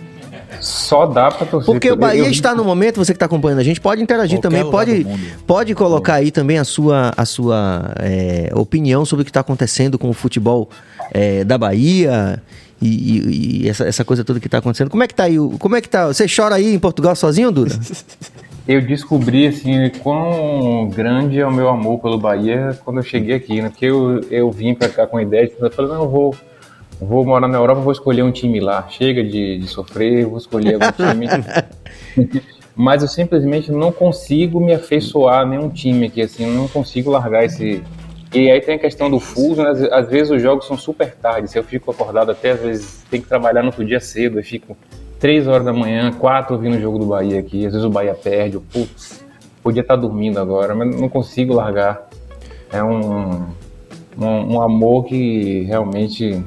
Só 0.61 1.07
dá 1.07 1.31
para 1.31 1.47
torcer. 1.47 1.65
Porque 1.65 1.91
o 1.91 1.97
Bahia 1.97 2.25
eu- 2.25 2.31
está 2.31 2.55
no 2.55 2.63
momento, 2.63 2.97
você 2.97 3.13
que 3.13 3.17
está 3.17 3.25
acompanhando 3.27 3.61
a 3.61 3.65
gente, 3.65 3.81
pode 3.81 4.03
interagir 4.03 4.39
Qualquer 4.39 4.59
também, 4.59 4.71
pode, 4.71 5.07
pode 5.47 5.75
colocar 5.75 6.15
aí 6.15 6.31
também 6.31 6.59
a 6.59 6.65
sua, 6.65 7.13
a 7.17 7.25
sua 7.25 7.95
é, 7.99 8.51
opinião 8.55 9.05
sobre 9.07 9.23
o 9.23 9.25
que 9.25 9.31
está 9.31 9.41
acontecendo 9.41 9.99
com 9.99 10.11
o 10.11 10.13
futebol 10.13 10.69
é, 11.13 11.45
da 11.45 11.57
Bahia 11.57 12.43
e, 12.83 12.89
e- 12.89 13.63
e 13.65 13.69
essa, 13.71 13.85
essa 13.85 14.05
coisa 14.05 14.23
toda 14.23 14.39
que 14.39 14.49
está 14.49 14.59
acontecendo. 14.59 14.91
Como 14.91 15.03
é 15.03 15.07
que 15.07 15.15
tá 15.15 15.25
aí? 15.25 15.37
Como 15.59 15.77
é 15.77 15.81
que 15.81 15.89
tá? 15.89 16.09
Você 16.09 16.27
chora 16.29 16.57
aí 16.57 16.75
em 16.75 16.79
Portugal 16.79 17.17
sozinho, 17.17 17.51
Duda? 17.51 17.79
eu 18.71 18.81
descobri 18.81 19.49
assim 19.49 19.91
quão 20.01 20.89
grande 20.89 21.41
é 21.41 21.45
o 21.45 21.53
meu 21.53 21.69
amor 21.69 21.99
pelo 21.99 22.17
Bahia 22.17 22.79
quando 22.85 22.99
eu 22.99 23.03
cheguei 23.03 23.35
aqui, 23.35 23.61
né? 23.61 23.69
Porque 23.69 23.87
eu, 23.87 24.21
eu 24.31 24.49
vim 24.49 24.77
pra 24.77 24.89
cá 24.89 25.09
com 25.09 25.17
a 25.17 25.23
ideia 25.23 25.49
de 25.49 25.55
eu 25.61 25.71
falei, 25.73 25.91
não, 25.91 26.05
eu 26.05 26.09
vou, 26.09 26.37
vou 27.01 27.27
morar 27.27 27.49
na 27.49 27.59
Europa, 27.59 27.81
vou 27.81 27.91
escolher 27.91 28.23
um 28.23 28.31
time 28.31 28.61
lá. 28.61 28.87
Chega 28.89 29.25
de, 29.25 29.59
de 29.59 29.67
sofrer, 29.67 30.25
vou 30.25 30.39
escolher 30.39 30.75
algum 30.75 30.93
time. 30.93 31.27
Mas 32.77 33.03
eu 33.03 33.09
simplesmente 33.09 33.73
não 33.73 33.91
consigo 33.91 34.61
me 34.61 34.73
afeiçoar 34.73 35.41
a 35.41 35.45
nenhum 35.45 35.69
time 35.69 36.07
aqui, 36.07 36.23
assim, 36.23 36.47
não 36.47 36.69
consigo 36.69 37.11
largar 37.11 37.45
esse, 37.45 37.83
E 38.33 38.49
aí 38.49 38.61
tem 38.61 38.77
a 38.77 38.79
questão 38.79 39.11
do 39.11 39.19
fuso, 39.19 39.65
né? 39.65 39.71
às, 39.71 39.83
às 39.83 40.09
vezes 40.09 40.31
os 40.31 40.41
jogos 40.41 40.69
são 40.69 40.79
super 40.79 41.13
tarde. 41.17 41.51
Se 41.51 41.59
eu 41.59 41.65
fico 41.65 41.91
acordado 41.91 42.31
até, 42.31 42.53
às 42.53 42.61
vezes 42.61 43.05
tem 43.11 43.21
que 43.21 43.27
trabalhar 43.27 43.63
no 43.63 43.71
outro 43.71 43.85
dia 43.85 43.99
cedo, 43.99 44.39
eu 44.39 44.45
fico 44.45 44.77
três 45.21 45.47
horas 45.47 45.65
da 45.65 45.73
manhã, 45.73 46.11
quatro 46.11 46.57
ouvindo 46.57 46.77
o 46.77 46.81
jogo 46.81 46.99
do 46.99 47.07
Bahia 47.07 47.39
aqui. 47.39 47.67
Às 47.67 47.73
vezes 47.73 47.87
o 47.87 47.91
Bahia 47.91 48.15
perde, 48.15 48.55
eu, 48.55 48.63
putz, 48.63 49.25
podia 49.63 49.83
estar 49.83 49.95
dormindo 49.95 50.41
agora, 50.41 50.75
mas 50.75 50.99
não 50.99 51.09
consigo 51.09 51.55
largar. 51.55 52.09
É 52.73 52.83
um, 52.83 53.47
um, 54.19 54.55
um 54.55 54.63
amor 54.63 55.05
que 55.05 55.63
realmente 55.65 56.43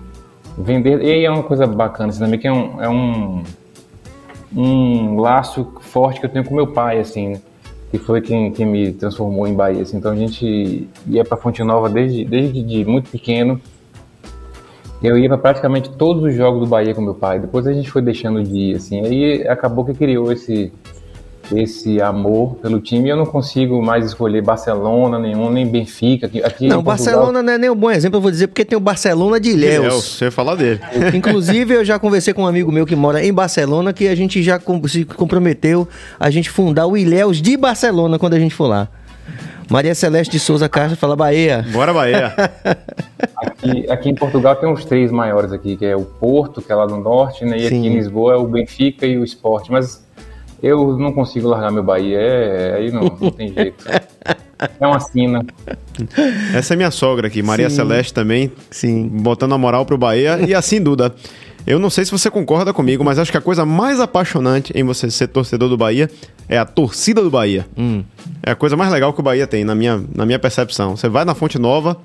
vender. 0.58 1.02
E 1.04 1.24
é 1.24 1.30
uma 1.30 1.44
coisa 1.44 1.68
bacana 1.68 2.10
assim, 2.10 2.20
também, 2.20 2.40
que 2.40 2.48
é 2.48 2.52
um, 2.52 2.82
é 2.82 2.90
um, 2.90 3.44
um 4.56 5.20
laço 5.20 5.74
forte 5.82 6.20
que 6.20 6.26
eu 6.26 6.30
tenho 6.30 6.44
com 6.44 6.56
meu 6.56 6.68
pai, 6.68 7.00
assim, 7.00 7.30
né? 7.30 7.42
que 7.92 8.00
foi 8.00 8.22
quem, 8.22 8.52
quem 8.52 8.66
me 8.66 8.92
transformou 8.92 9.48
em 9.48 9.54
Bahia. 9.54 9.84
Assim. 9.84 9.98
Então 9.98 10.12
a 10.12 10.16
gente 10.16 10.90
ia 11.06 11.24
para 11.24 11.38
Fonte 11.38 11.64
Nova 11.64 11.88
desde, 11.88 12.26
desde 12.26 12.64
de 12.64 12.84
muito 12.84 13.12
pequeno. 13.12 13.62
Eu 15.04 15.18
ia 15.18 15.28
para 15.28 15.38
praticamente 15.38 15.89
todos 15.89 16.24
os 16.24 16.34
jogos 16.34 16.62
do 16.62 16.66
Bahia 16.66 16.95
com 16.95 17.01
meu 17.01 17.14
pai. 17.14 17.38
Depois 17.38 17.68
a 17.68 17.74
gente 17.74 17.91
foi 17.91 18.01
deixando 18.01 18.41
de 18.41 18.58
ir, 18.58 18.76
assim. 18.78 19.06
Aí 19.06 19.45
acabou 19.45 19.84
que 19.84 19.93
criou 19.93 20.32
esse, 20.32 20.72
esse 21.54 22.01
amor 22.01 22.56
pelo 22.62 22.80
time. 22.80 23.10
Eu 23.10 23.18
não 23.18 23.26
consigo 23.26 23.82
mais 23.82 24.06
escolher 24.06 24.41
Barcelona 24.41 25.20
nenhum, 25.20 25.49
nem 25.49 25.68
Benfica. 25.68 26.28
Aqui, 26.28 26.41
aqui 26.41 26.68
não, 26.70 26.82
Barcelona 26.82 27.43
não 27.43 27.51
é 27.51 27.58
nem 27.58 27.70
um 27.70 27.76
bom 27.76 27.91
exemplo, 27.91 28.18
eu 28.18 28.22
vou 28.22 28.32
dizer, 28.32 28.47
porque 28.47 28.64
tem 28.64 28.78
o 28.78 28.82
Barcelona 28.82 29.41
de 29.41 29.49
Ilhéus. 29.49 29.86
Ilhéus, 29.86 30.04
você 30.06 30.26
ia 30.26 30.32
falar 30.32 30.56
dele. 30.56 30.80
Inclusive, 31.14 31.74
eu 31.74 31.84
já 31.84 31.99
conversei 31.99 32.34
com 32.34 32.43
um 32.43 32.47
amigo 32.47 32.72
meu 32.72 32.86
que 32.86 32.95
mora 32.95 33.22
em 33.24 33.34
Barcelona, 33.34 33.91
que 33.91 34.08
a 34.08 34.16
gente 34.16 34.41
já 34.41 34.58
se 34.88 35.04
comprometeu 35.04 35.86
a 36.18 36.30
gente 36.30 36.49
fundar 36.49 36.88
o 36.88 36.95
Ilhéus 36.95 37.41
de 37.41 37.58
Barcelona 37.58 38.18
quando 38.18 38.36
a 38.36 38.39
gente 38.39 38.56
for 38.56 38.68
lá. 38.68 38.88
Maria 39.74 39.96
Celeste 39.96 40.34
de 40.34 40.40
Souza 40.40 40.70
Castro 40.70 40.96
fala 40.96 41.16
Bahia. 41.16 41.66
Bora, 41.72 41.92
Bahia. 41.92 42.28
aqui, 43.38 43.90
aqui, 43.90 44.10
em 44.12 44.14
Portugal 44.14 44.56
tem 44.56 44.70
uns 44.70 44.86
três 44.86 45.12
maiores 45.12 45.52
aqui, 45.52 45.76
que 45.76 45.84
é 45.84 45.96
o 45.96 46.06
Porto, 46.06 46.62
que 46.62 46.72
é 46.72 46.76
lá 46.76 46.86
no 46.86 47.02
norte, 47.02 47.44
né? 47.44 47.58
E 47.58 47.62
Sim. 47.62 47.80
aqui 47.80 47.88
em 47.88 47.96
Lisboa 47.96 48.34
é 48.34 48.38
o 48.38 48.46
Benfica 48.46 49.08
e 49.08 49.18
o 49.18 49.24
Sport. 49.24 49.70
Mas 49.72 50.06
eu 50.62 50.96
não 51.00 51.12
consigo 51.12 51.48
largar 51.48 51.72
meu 51.72 51.82
Bahia, 51.82 52.20
é, 52.20 52.76
aí 52.76 52.92
não, 52.92 53.18
não 53.20 53.32
tem 53.32 53.52
jeito. 53.52 53.84
É 54.80 54.88
uma 54.88 55.00
sina. 55.00 55.46
Essa 56.56 56.74
é 56.74 56.78
minha 56.78 56.92
sogra 56.92 57.28
aqui, 57.28 57.44
Maria 57.44 57.70
Sim. 57.70 57.76
Celeste 57.76 58.14
também. 58.14 58.50
Sim. 58.72 59.10
Botando 59.10 59.54
a 59.54 59.58
moral 59.58 59.86
pro 59.86 59.98
Bahia. 59.98 60.40
E 60.48 60.56
assim, 60.56 60.82
Duda, 60.82 61.14
eu 61.66 61.80
não 61.80 61.89
sei 61.89 62.03
se 62.05 62.11
você 62.11 62.30
concorda 62.30 62.74
comigo, 62.74 63.03
mas 63.03 63.18
acho 63.18 63.32
que 63.32 63.38
a 63.38 63.41
coisa 63.41 63.66
mais 63.66 63.99
apaixonante 63.99 64.74
em 64.76 64.84
você 64.84 65.09
ser 65.09 65.28
torcedor 65.28 65.70
do 65.70 65.78
Bahia 65.78 66.09
é 66.49 66.57
a 66.57 66.66
torcida 66.66 67.22
do 67.22 67.30
Bahia. 67.30 67.66
Hum. 67.78 68.03
É 68.41 68.51
a 68.51 68.55
coisa 68.55 68.76
mais 68.76 68.91
legal 68.91 69.14
que 69.14 69.20
o 69.20 69.24
Bahia 69.24 69.47
tem, 69.47 69.64
na 69.64 69.74
minha, 69.74 70.03
na 70.14 70.26
minha 70.26 70.39
percepção. 70.39 70.97
Você 70.97 71.07
vai 71.07 71.24
na 71.24 71.34
Fonte 71.34 71.57
Nova, 71.57 71.97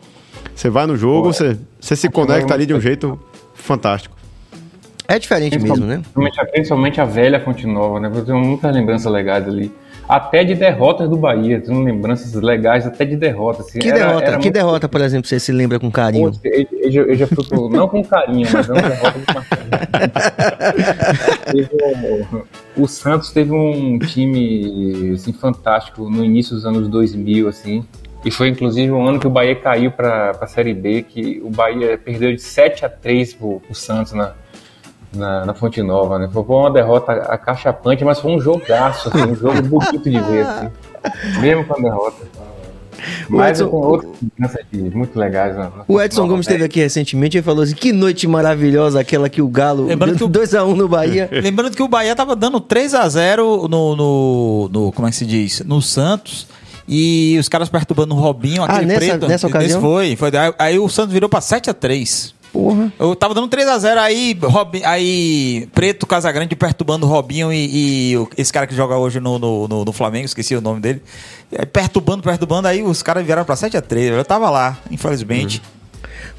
você 0.55 0.71
vai 0.71 0.87
no 0.87 0.97
jogo, 0.97 1.33
você, 1.33 1.59
você 1.81 1.97
se 1.97 2.09
conecta 2.09 2.55
ali 2.55 2.67
de 2.67 2.75
um 2.75 2.81
jeito 2.81 3.19
fantástico. 3.55 4.17
É 5.09 5.19
diferente 5.19 5.59
mesmo, 5.59 5.87
né? 5.87 6.03
Principalmente, 6.03 6.53
principalmente 6.53 7.01
a 7.01 7.05
velha 7.05 7.41
Fonte 7.41 7.67
Nova, 7.67 7.99
né? 7.99 8.11
Eu 8.15 8.25
tenho 8.25 8.39
muitas 8.39 8.75
lembranças 8.75 9.11
legais 9.11 9.49
ali. 9.49 9.73
Até 10.09 10.43
de 10.43 10.55
derrotas 10.55 11.09
do 11.09 11.17
Bahia, 11.17 11.61
tenho 11.61 11.83
lembranças 11.83 12.33
legais 12.33 12.87
até 12.87 13.05
de 13.05 13.15
derrotas. 13.15 13.67
Assim. 13.67 13.79
Que, 13.79 13.89
era, 13.89 13.99
derrota, 13.99 14.25
era 14.25 14.39
que 14.39 14.45
muito... 14.45 14.55
derrota, 14.55 14.89
por 14.89 15.01
exemplo, 15.03 15.29
você 15.29 15.39
se 15.39 15.53
lembra 15.53 15.79
com 15.79 15.91
carinho? 15.91 16.33
Eu, 16.43 16.67
eu, 16.91 17.09
eu, 17.09 17.15
já 17.15 17.27
fui 17.27 17.37
não 17.71 17.87
com 17.89 18.03
carinho, 18.03 18.49
mas 18.51 18.69
é 18.69 18.73
uma 18.73 18.83
derrota 18.83 19.19
com 22.27 22.39
o, 22.79 22.85
o 22.85 22.89
Santos 22.89 23.31
teve 23.33 23.53
um 23.53 23.99
time 23.99 25.13
assim, 25.13 25.33
fantástico 25.33 26.09
no 26.09 26.25
início 26.25 26.55
dos 26.55 26.65
anos 26.65 26.89
2000, 26.89 27.47
assim, 27.47 27.85
e 28.25 28.31
foi 28.31 28.49
inclusive 28.49 28.91
o 28.91 29.01
ano 29.01 29.21
que 29.21 29.27
o 29.27 29.31
Bahia 29.31 29.55
caiu 29.55 29.91
para 29.91 30.31
a 30.41 30.47
Série 30.47 30.75
B, 30.75 31.03
que 31.03 31.41
o 31.45 31.51
Bahia 31.51 31.99
perdeu 31.99 32.33
de 32.35 32.41
7 32.41 32.85
a 32.85 32.89
3 32.89 33.35
pro, 33.35 33.61
pro 33.61 33.75
Santos 33.75 34.13
na, 34.13 34.33
na, 35.15 35.47
na 35.47 35.55
Fonte 35.55 35.83
Nova, 35.83 36.19
né? 36.19 36.29
Foi 36.33 36.43
uma 36.43 36.71
derrota 36.71 37.13
acachapante, 37.13 38.05
mas 38.05 38.21
foi 38.21 38.33
um 38.33 38.41
jogaço, 38.41 39.09
assim, 39.09 39.33
um 39.33 39.35
jogo 39.35 39.63
bonito 39.63 40.11
de 40.11 40.21
ver, 40.21 40.47
assim, 40.47 40.71
mesmo 41.41 41.65
com 41.65 41.75
a 41.75 41.79
derrota. 41.79 42.27
Mas 43.29 43.61
Edson, 43.61 43.71
com 43.71 43.77
outras 43.77 44.13
muito 44.93 45.19
legais. 45.19 45.57
Né? 45.57 45.71
O 45.87 46.01
Edson 46.01 46.27
Gomes 46.27 46.47
esteve 46.47 46.65
aqui 46.65 46.81
recentemente 46.81 47.39
e 47.39 47.43
falou 47.43 47.63
assim: 47.63 47.75
que 47.75 47.93
noite 47.93 48.27
maravilhosa 48.27 49.01
aquela 49.01 49.29
que 49.29 49.41
o 49.41 49.49
Galo 49.49 49.87
lembrando 49.87 50.17
deu 50.17 50.29
2x1 50.29 50.67
um 50.67 50.75
no 50.75 50.89
Bahia. 50.89 51.29
Lembrando 51.43 51.77
que 51.77 51.83
o 51.83 51.89
Bahia 51.89 52.15
tava 52.17 52.35
dando 52.35 52.61
3x0 52.61 53.69
no, 53.69 53.97
no, 53.97 54.69
no. 54.69 54.93
Como 54.93 55.07
é 55.07 55.11
que 55.11 55.17
se 55.17 55.27
diz? 55.27 55.63
No 55.65 55.81
Santos. 55.81 56.47
E 56.91 57.37
os 57.39 57.49
caras 57.49 57.69
perturbando 57.69 58.15
o 58.15 58.19
Robinho, 58.19 58.63
aquele 58.63 58.85
ah, 58.85 58.87
nessa, 58.87 59.01
preto. 59.01 59.29
Nessa 59.29 59.47
ocasião? 59.47 59.81
Foi, 59.81 60.17
foi. 60.17 60.31
Aí 60.59 60.79
o 60.79 60.89
Santos 60.89 61.13
virou 61.13 61.29
pra 61.29 61.41
7x3. 61.41 62.33
Porra. 62.53 62.93
Eu 62.99 63.15
tava 63.15 63.35
dando 63.35 63.49
3x0 63.49 63.99
aí, 63.99 64.39
Robin, 64.43 64.83
aí 64.85 65.69
Preto 65.75 66.07
Casagrande 66.07 66.57
perturbando 66.57 67.07
o 67.07 67.09
Robinho 67.09 67.53
e, 67.53 68.15
e 68.15 68.29
esse 68.37 68.53
cara 68.53 68.67
que 68.67 68.75
joga 68.75 68.97
hoje 68.97 69.21
no, 69.21 69.39
no, 69.39 69.69
no, 69.69 69.85
no 69.85 69.93
Flamengo, 69.93 70.25
esqueci 70.25 70.55
o 70.55 70.61
nome 70.61 70.81
dele. 70.81 71.03
Perturbando, 71.73 72.23
perturbando, 72.23 72.69
aí 72.69 72.83
os 72.83 73.03
caras 73.03 73.25
vieram 73.25 73.45
pra 73.45 73.55
7x3. 73.55 74.13
Eu 74.13 74.25
tava 74.25 74.51
lá, 74.51 74.79
infelizmente. 74.91 75.63
Uhum. 75.65 75.79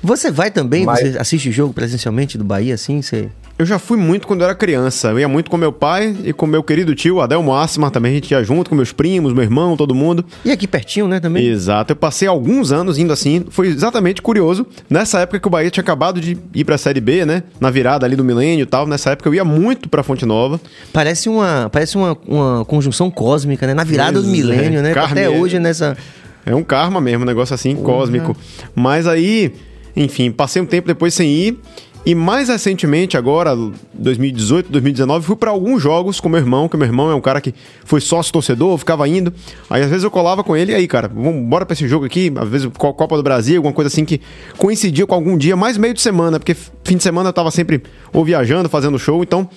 Você 0.01 0.32
vai 0.32 0.49
também? 0.49 0.86
Mas... 0.86 0.99
Você 0.99 1.18
assiste 1.18 1.51
jogo 1.51 1.74
presencialmente 1.74 2.38
do 2.38 2.43
Bahia, 2.43 2.74
assim? 2.74 3.01
Você... 3.01 3.30
Eu 3.60 3.66
já 3.66 3.78
fui 3.78 3.97
muito 3.97 4.26
quando 4.26 4.39
eu 4.39 4.45
era 4.45 4.55
criança. 4.55 5.10
Eu 5.10 5.20
ia 5.20 5.28
muito 5.28 5.51
com 5.51 5.57
meu 5.57 5.74
pai 5.74 6.16
e 6.24 6.32
com 6.32 6.47
meu 6.47 6.64
querido 6.64 6.95
tio, 6.95 7.20
Adelmo 7.20 7.53
Assima, 7.53 7.91
também 7.91 8.14
a 8.14 8.16
gente 8.16 8.32
ia 8.32 8.41
junto 8.41 8.70
com 8.70 8.76
meus 8.76 8.93
primos, 8.93 9.34
meu 9.34 9.43
irmão, 9.43 9.76
todo 9.76 9.93
mundo. 9.93 10.24
E 10.45 10.51
aqui 10.53 10.66
pertinho, 10.66 11.10
né, 11.10 11.20
também? 11.20 11.45
Exato. 11.45 11.91
Eu 11.91 11.97
passei 11.97 12.26
alguns 12.26 12.72
anos 12.72 12.97
indo 12.97 13.12
assim. 13.12 13.43
Foi 13.49 13.68
exatamente 13.68 14.22
curioso. 14.22 14.66
Nessa 14.89 15.20
época 15.20 15.41
que 15.41 15.47
o 15.49 15.51
Bahia 15.51 15.70
tinha 15.70 15.82
acabado 15.82 16.22
de 16.22 16.38
ir 16.55 16.64
pra 16.64 16.78
Série 16.78 17.01
B, 17.01 17.26
né? 17.26 17.43
Na 17.60 17.70
virada 17.70 18.05
ali 18.05 18.16
do 18.16 18.24
milênio 18.24 18.64
e 18.64 18.66
tal. 18.66 18.88
Nessa 18.88 19.10
época 19.10 19.28
eu 19.28 19.34
ia 19.34 19.43
muito 19.43 19.89
pra 19.89 20.03
Fonte 20.03 20.26
Nova. 20.26 20.57
Parece 20.93 21.28
uma, 21.28 21.70
parece 21.70 21.97
uma, 21.97 22.18
uma 22.26 22.64
conjunção 22.64 23.12
cósmica, 23.12 23.68
né? 23.68 23.74
Na 23.74 23.84
virada 23.84 24.22
do 24.22 24.28
milênio, 24.30 24.80
é. 24.80 24.84
né? 24.84 24.93
Até 24.97 25.30
hoje 25.30 25.60
nessa... 25.60 25.97
É 26.45 26.55
um 26.55 26.64
karma 26.64 27.01
mesmo, 27.01 27.24
um 27.24 27.28
negócio 27.28 27.53
assim, 27.53 27.76
uhum. 27.76 27.84
cósmico. 27.84 28.38
Mas 28.74 29.05
aí, 29.05 29.53
enfim, 29.97 30.32
passei 30.32 30.62
um 30.62 30.66
tempo 30.66 30.88
depois 30.88 31.14
sem 31.14 31.30
ir. 31.30 31.60
E 32.06 32.16
mais 32.16 32.47
recentemente, 32.47 33.18
agora, 33.18 33.56
2018, 33.93 34.72
2019, 34.72 35.26
fui 35.26 35.36
para 35.36 35.52
alguns 35.52 35.82
jogos 35.84 36.20
com 36.20 36.30
meu 36.30 36.39
irmão, 36.39 36.68
que 36.68 36.78
meu 36.78 36.88
irmão 36.88 37.12
é 37.12 37.16
um 37.16 37.22
cara 37.22 37.41
que 37.41 37.54
foi 37.84 38.00
sócio 38.00 38.32
torcedor, 38.32 38.78
ficava 38.78 39.08
indo. 39.08 39.34
Aí 39.70 39.84
às 39.84 39.89
vezes 39.89 40.04
eu 40.04 40.10
colava 40.10 40.43
com 40.43 40.56
ele 40.56 40.72
e 40.72 40.76
aí, 40.76 40.88
cara, 40.88 41.08
vamos 41.08 41.45
bora 41.47 41.66
para 41.66 41.74
esse 41.74 41.88
jogo 41.88 42.06
aqui, 42.06 42.32
às 42.36 42.47
vezes 42.47 42.70
Copa 42.78 43.16
do 43.18 43.22
Brasil, 43.22 43.58
alguma 43.58 43.74
coisa 43.74 43.89
assim 43.89 44.06
que 44.06 44.22
coincidia 44.58 45.06
com 45.06 45.14
algum 45.14 45.38
dia, 45.38 45.56
mais 45.56 45.78
meio 45.78 45.93
de 45.93 46.02
semana, 46.02 46.39
porque 46.39 46.56
fim 46.84 46.97
de 46.97 47.04
semana 47.04 47.30
eu 47.30 47.34
tava 47.34 47.52
sempre 47.52 47.84
ou 48.14 48.24
viajando, 48.24 48.70
fazendo 48.70 48.97
show, 48.97 49.22
então 49.22 49.47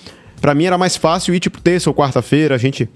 para 0.41 0.55
mim 0.55 0.65
era 0.65 0.77
mais 0.77 0.97
fácil 0.97 1.35
ir 1.35 1.41
tipo 1.41 1.61
terça 1.61 1.89
ou 1.89 1.95
quarta-feira, 1.95 2.57
a 2.57 2.59
gente 2.59 2.89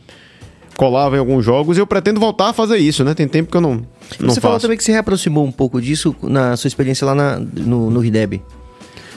colava 0.76 1.16
em 1.16 1.18
alguns 1.18 1.44
jogos 1.44 1.78
e 1.78 1.80
eu 1.80 1.86
pretendo 1.86 2.20
voltar 2.20 2.50
a 2.50 2.52
fazer 2.52 2.76
isso, 2.76 3.02
né? 3.02 3.14
Tem 3.14 3.26
tempo 3.26 3.50
que 3.50 3.56
eu 3.56 3.60
não, 3.60 3.74
não 3.74 3.84
Você 4.18 4.26
faço. 4.26 4.40
falou 4.40 4.60
também 4.60 4.76
que 4.76 4.84
se 4.84 4.92
reaproximou 4.92 5.46
um 5.46 5.52
pouco 5.52 5.80
disso 5.80 6.14
na 6.22 6.56
sua 6.56 6.68
experiência 6.68 7.06
lá 7.06 7.14
na, 7.14 7.38
no, 7.38 7.90
no 7.90 8.00
Rideb. 8.00 8.42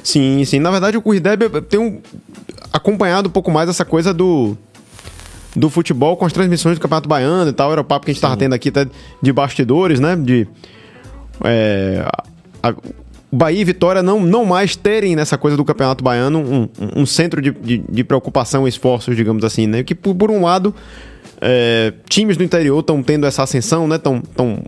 Sim, 0.10 0.44
sim. 0.44 0.58
Na 0.58 0.72
verdade, 0.72 0.98
o 0.98 1.02
Corrideb 1.04 1.62
tem 1.70 1.80
um, 1.80 2.02
acompanhado 2.74 3.30
um 3.30 3.32
pouco 3.32 3.52
mais 3.52 3.70
essa 3.70 3.86
coisa 3.86 4.12
do 4.12 4.58
do 5.56 5.70
futebol 5.70 6.16
com 6.16 6.26
as 6.26 6.34
transmissões 6.34 6.78
do 6.78 6.82
Campeonato 6.82 7.08
Baiano 7.08 7.50
e 7.50 7.54
tal. 7.54 7.72
Era 7.72 7.82
o 7.82 7.84
papo 7.84 8.06
que 8.06 8.12
a 8.12 8.14
gente 8.14 8.18
estava 8.18 8.36
tendo 8.36 8.54
aqui 8.54 8.70
até 8.70 8.88
de 9.22 9.32
bastidores, 9.32 10.00
né? 10.00 10.16
De 10.16 10.48
é, 11.44 12.04
a, 12.64 12.74
Bahia 13.32 13.62
e 13.62 13.64
Vitória 13.64 14.02
não, 14.02 14.22
não 14.22 14.46
mais 14.46 14.76
terem 14.76 15.16
nessa 15.16 15.38
coisa 15.38 15.56
do 15.56 15.64
Campeonato 15.64 16.04
Baiano 16.04 16.40
um, 16.40 16.70
um 17.02 17.06
centro 17.06 17.40
de, 17.40 17.52
de, 17.52 17.78
de, 17.78 18.04
preocupação 18.04 18.66
e 18.66 18.70
esforços, 18.70 19.16
digamos 19.16 19.44
assim, 19.44 19.68
né? 19.68 19.84
Que 19.84 19.94
por, 19.94 20.16
por 20.16 20.32
um 20.32 20.44
lado, 20.44 20.74
é, 21.40 21.94
times 22.10 22.36
do 22.36 22.44
interior 22.44 22.80
estão 22.80 23.04
tendo 23.04 23.28
essa 23.28 23.44
ascensão, 23.44 23.88
né? 23.88 23.98
Estão 23.98 24.64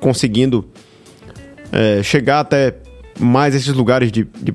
conseguindo 0.00 0.66
é, 1.70 2.02
chegar 2.02 2.40
até 2.40 2.76
mais 3.20 3.54
esses 3.54 3.72
lugares 3.74 4.10
de, 4.10 4.26
de, 4.42 4.54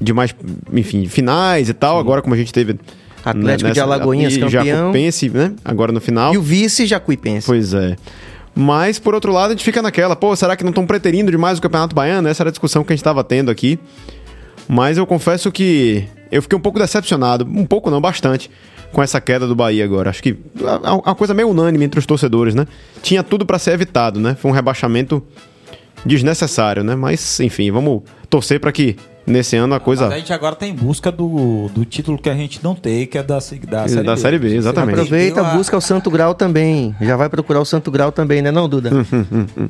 de 0.00 0.12
mais, 0.12 0.34
enfim, 0.72 1.06
finais 1.06 1.68
e 1.68 1.74
tal. 1.74 1.96
Sim. 1.96 2.00
Agora, 2.00 2.22
como 2.22 2.34
a 2.34 2.38
gente 2.38 2.52
teve. 2.52 2.78
Atlético 3.24 3.68
nessa, 3.68 3.74
de 3.74 3.80
Alagoinhas 3.80 4.36
campeão. 4.36 4.50
Jacuipense, 4.50 5.28
né? 5.30 5.52
Agora 5.64 5.92
no 5.92 6.00
final. 6.00 6.34
E 6.34 6.38
o 6.38 6.42
vice 6.42 6.86
Jacuipense. 6.86 7.46
Pois 7.46 7.72
é. 7.72 7.96
Mas, 8.54 8.98
por 8.98 9.14
outro 9.14 9.32
lado, 9.32 9.50
a 9.50 9.52
gente 9.52 9.64
fica 9.64 9.80
naquela, 9.80 10.14
pô, 10.14 10.34
será 10.36 10.56
que 10.56 10.62
não 10.62 10.70
estão 10.70 10.86
preterindo 10.86 11.30
demais 11.30 11.58
o 11.58 11.62
Campeonato 11.62 11.94
Baiano? 11.94 12.28
Essa 12.28 12.42
era 12.42 12.50
a 12.50 12.52
discussão 12.52 12.84
que 12.84 12.92
a 12.92 12.94
gente 12.96 13.00
estava 13.00 13.24
tendo 13.24 13.50
aqui. 13.50 13.78
Mas 14.68 14.98
eu 14.98 15.06
confesso 15.06 15.50
que 15.50 16.04
eu 16.30 16.42
fiquei 16.42 16.56
um 16.56 16.60
pouco 16.60 16.78
decepcionado, 16.78 17.44
um 17.44 17.64
pouco 17.64 17.90
não, 17.90 18.00
bastante, 18.00 18.50
com 18.92 19.02
essa 19.02 19.20
queda 19.20 19.46
do 19.46 19.54
Bahia 19.54 19.84
agora. 19.84 20.10
Acho 20.10 20.22
que 20.22 20.36
é 20.84 20.90
uma 20.90 21.14
coisa 21.14 21.32
meio 21.32 21.48
unânime 21.48 21.84
entre 21.84 21.98
os 21.98 22.06
torcedores, 22.06 22.54
né? 22.54 22.66
Tinha 23.02 23.22
tudo 23.22 23.46
para 23.46 23.58
ser 23.58 23.72
evitado, 23.72 24.20
né? 24.20 24.34
Foi 24.34 24.50
um 24.50 24.54
rebaixamento 24.54 25.22
desnecessário, 26.04 26.82
né? 26.82 26.94
Mas, 26.94 27.40
enfim, 27.40 27.70
vamos 27.70 28.02
torcer 28.28 28.60
para 28.60 28.72
que 28.72 28.96
nesse 29.26 29.56
ano 29.56 29.74
a 29.74 29.80
coisa. 29.80 30.04
Mas 30.04 30.14
a 30.14 30.18
gente 30.18 30.32
agora 30.32 30.54
tá 30.54 30.66
em 30.66 30.74
busca 30.74 31.10
do, 31.10 31.68
do 31.68 31.84
título 31.84 32.18
que 32.18 32.28
a 32.28 32.34
gente 32.34 32.62
não 32.62 32.74
tem, 32.74 33.06
que 33.06 33.18
é 33.18 33.22
da, 33.22 33.36
da, 33.36 33.40
série, 33.40 33.66
da 33.66 34.14
B. 34.14 34.20
série 34.20 34.38
B. 34.38 34.54
Exatamente. 34.54 35.00
Aproveita, 35.00 35.42
busca 35.44 35.76
o 35.76 35.80
Santo 35.80 36.10
Grau 36.10 36.34
também. 36.34 36.94
Já 37.00 37.16
vai 37.16 37.28
procurar 37.28 37.60
o 37.60 37.64
Santo 37.64 37.90
Grau 37.90 38.10
também, 38.10 38.42
né, 38.42 38.50
não, 38.50 38.68
Duda? 38.68 38.90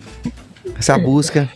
essa 0.78 0.98
busca. 0.98 1.48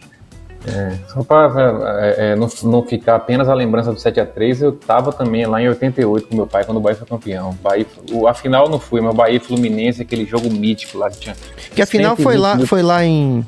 É, 0.69 0.97
só 1.07 1.23
para 1.23 2.01
é, 2.01 2.33
é, 2.33 2.37
não, 2.37 2.49
não 2.65 2.83
ficar 2.83 3.15
apenas 3.15 3.49
a 3.49 3.55
lembrança 3.55 3.93
do 3.93 3.99
7x3, 3.99 4.63
eu 4.63 4.73
tava 4.73 5.13
também 5.13 5.47
lá 5.47 5.63
em 5.63 5.69
88 5.69 6.27
com 6.27 6.35
meu 6.35 6.47
pai 6.47 6.65
quando 6.65 6.79
o 6.79 6.81
Bahia 6.81 6.97
foi 6.97 7.07
campeão. 7.07 7.57
Bahia, 7.63 7.87
o, 8.11 8.27
a 8.27 8.35
final 8.35 8.69
não 8.69 8.81
fui, 8.81 9.01
mas 9.01 9.15
o 9.15 9.17
Bahia 9.17 9.41
Fluminense, 9.41 10.03
aquele 10.03 10.27
jogo 10.27 10.51
mítico 10.51 10.99
lá 10.99 11.09
que 11.09 11.19
tinha. 11.19 11.37
Que 11.73 11.81
a 11.81 11.87
final 11.87 12.17
foi 12.17 12.37
lá, 12.37 12.59
foi 12.67 12.83
lá 12.83 13.05
em. 13.05 13.47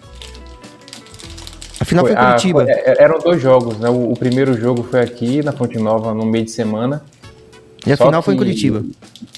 A 1.88 2.02
final 2.02 2.04
foi, 2.04 2.14
foi 2.14 2.22
em 2.22 2.26
Curitiba. 2.26 2.64
foi, 2.64 2.72
é, 2.72 3.02
eram 3.02 3.18
dois 3.18 3.40
jogos, 3.40 3.78
né? 3.78 3.88
O, 3.88 4.12
o, 4.12 4.16
primeiro 4.16 4.54
jogo 4.54 4.82
foi 4.82 5.00
aqui 5.00 5.42
na 5.42 5.52
Fonte 5.52 5.78
Nova 5.78 6.12
no 6.12 6.26
meio 6.26 6.44
de 6.44 6.50
semana. 6.50 7.02
E 7.86 7.92
a 7.92 7.96
Só 7.96 8.06
final 8.06 8.20
que, 8.20 8.26
foi 8.26 8.34
em 8.34 8.36
Curitiba. 8.36 8.84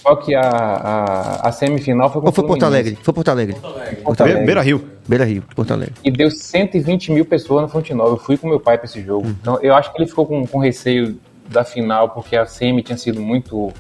Só 0.03 0.17
que 0.17 0.35
a, 0.35 0.41
a, 0.41 1.49
a 1.49 1.53
semifinal 1.53 2.11
foi 2.11 2.21
com 2.21 2.27
Ou 2.27 2.33
foi 2.33 2.47
Porto 2.47 2.65
Alegre? 2.65 2.99
Foi 3.01 3.15
Porto 3.15 3.29
Alegre. 3.29 3.55
Porto 3.55 3.77
Alegre. 3.77 3.97
Porto 3.97 4.21
Alegre. 4.23 4.45
Beira 4.45 4.63
Rio. 4.63 4.85
Beira 5.07 5.25
Rio, 5.25 5.45
Porto 5.55 5.73
Alegre. 5.73 5.95
E 6.03 6.11
deu 6.11 6.31
120 6.31 7.13
mil 7.13 7.25
pessoas 7.25 7.63
na 7.63 7.69
Fonte 7.69 7.95
Nova. 7.95 8.13
Eu 8.13 8.17
fui 8.17 8.37
com 8.37 8.49
meu 8.49 8.59
pai 8.59 8.77
para 8.79 8.87
esse 8.87 9.01
jogo. 9.03 9.29
Hum. 9.29 9.35
Então 9.41 9.59
eu 9.63 9.75
acho 9.75 9.93
que 9.93 9.99
ele 9.99 10.09
ficou 10.09 10.27
com, 10.27 10.45
com 10.47 10.59
receio 10.59 11.17
da 11.49 11.65
final, 11.65 12.09
porque 12.11 12.37
a 12.37 12.47
semi 12.47 12.83
tinha 12.83 12.99
sido 12.99 13.21
muito 13.21 13.73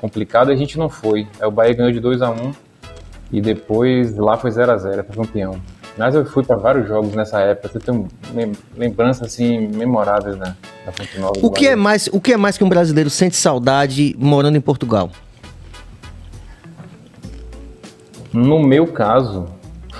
complicada 0.00 0.50
e 0.50 0.54
a 0.54 0.58
gente 0.58 0.78
não 0.78 0.88
foi. 0.88 1.26
Aí 1.40 1.46
o 1.46 1.50
Bahia 1.50 1.74
ganhou 1.74 1.92
de 1.92 2.00
2 2.00 2.22
a 2.22 2.30
1 2.30 2.52
e 3.32 3.40
depois 3.40 4.16
lá 4.16 4.36
foi 4.36 4.50
0 4.50 4.72
a 4.72 4.76
0 4.76 5.04
foi 5.04 5.16
campeão. 5.16 5.60
Mas 5.98 6.14
eu 6.14 6.24
fui 6.24 6.44
para 6.44 6.56
vários 6.56 6.86
jogos 6.86 7.12
nessa 7.12 7.40
época, 7.40 7.76
eu 7.76 7.80
tenho 7.80 8.08
lembranças 8.76 9.26
assim 9.26 9.66
memoráveis 9.66 10.36
né, 10.36 10.54
da 10.86 10.92
Fonte 10.92 11.18
Nova. 11.18 11.32
O 11.42 11.50
que 11.50 11.66
é 11.66 11.74
mais, 11.74 12.08
o 12.12 12.20
que 12.20 12.32
é 12.32 12.36
mais 12.36 12.56
que 12.56 12.62
um 12.62 12.68
brasileiro 12.68 13.10
sente 13.10 13.34
saudade 13.34 14.14
morando 14.16 14.56
em 14.56 14.60
Portugal? 14.60 15.10
No 18.32 18.62
meu 18.62 18.86
caso, 18.86 19.46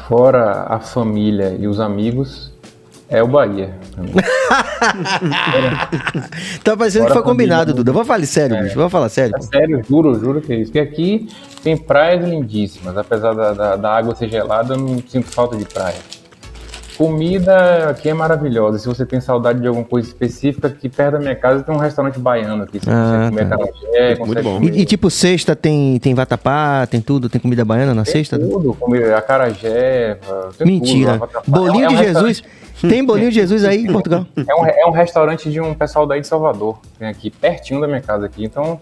fora 0.07 0.67
a 0.69 0.79
família 0.79 1.57
e 1.59 1.67
os 1.67 1.81
amigos, 1.81 2.48
é 3.09 3.23
o 3.23 3.27
Bahia. 3.27 3.75
tá 6.63 6.77
parecendo 6.77 7.07
que 7.07 7.13
foi 7.13 7.23
combinado, 7.23 7.73
Duda. 7.73 7.91
Vamos 7.91 8.07
falar 8.07 8.27
sério, 8.27 8.57
é, 8.57 8.65
bicho. 8.65 8.75
Vamos 8.75 8.93
falar 8.93 9.09
sério. 9.09 9.35
É 9.37 9.41
sério, 9.41 9.83
juro, 9.89 10.15
juro 10.19 10.43
que 10.43 10.53
é 10.53 10.57
isso. 10.57 10.71
Porque 10.71 10.79
aqui 10.79 11.29
tem 11.63 11.77
praias 11.77 12.29
lindíssimas. 12.29 12.97
Apesar 12.97 13.35
da, 13.35 13.53
da, 13.53 13.77
da 13.77 13.97
água 13.97 14.15
ser 14.15 14.29
gelada, 14.29 14.75
eu 14.75 14.79
não 14.79 15.03
sinto 15.07 15.29
falta 15.29 15.57
de 15.57 15.65
praia. 15.65 15.97
Comida 16.99 17.91
aqui 17.91 18.09
é 18.09 18.15
maravilhosa. 18.15 18.79
Se 18.79 18.89
você 18.89 19.07
tem 19.07 19.21
saudade 19.21 19.61
de 19.61 19.69
alguma 19.69 19.87
coisa 19.87 20.09
específica, 20.09 20.67
aqui 20.67 20.89
perto 20.89 21.13
da 21.13 21.21
minha 21.21 21.37
casa 21.37 21.63
tem 21.63 21.73
um 21.73 21.79
restaurante 21.79 22.19
baiano 22.19 22.65
aqui. 22.65 22.81
Você 22.81 22.91
ah, 22.91 23.31
consegue 23.31 23.31
comer 23.31 23.49
tá. 23.49 23.57
muito 24.27 24.43
bom. 24.43 24.61
E, 24.65 24.81
e, 24.81 24.85
tipo, 24.85 25.09
sexta 25.09 25.55
tem, 25.55 26.01
tem 26.01 26.13
vatapá, 26.13 26.89
tem 26.89 27.01
tudo? 27.01 27.29
Tem 27.29 27.41
comida 27.41 27.65
baiana 27.65 27.95
na 27.95 28.03
tem 28.03 28.15
sexta? 28.15 28.37
Tudo, 28.37 28.75
comida, 28.75 29.17
acarajé. 29.17 30.19
Mentira. 30.61 31.21
Tudo, 31.21 31.43
Bolinho 31.47 31.85
é 31.85 31.89
de 31.89 31.97
Jesus. 31.99 32.43
Tem 32.81 33.05
bolinho 33.05 33.31
de 33.31 33.35
Jesus 33.35 33.65
aí 33.65 33.85
em 33.85 33.93
Portugal? 33.93 34.27
É 34.37 34.55
um, 34.55 34.67
é 34.67 34.87
um 34.87 34.91
restaurante 34.91 35.51
de 35.51 35.61
um 35.61 35.75
pessoal 35.75 36.07
daí 36.07 36.21
de 36.21 36.27
Salvador. 36.27 36.79
Tem 36.99 37.09
aqui, 37.09 37.31
pertinho 37.31 37.81
da 37.81 37.87
minha 37.87 38.01
casa 38.01 38.27
aqui. 38.27 38.45
Então, 38.45 38.81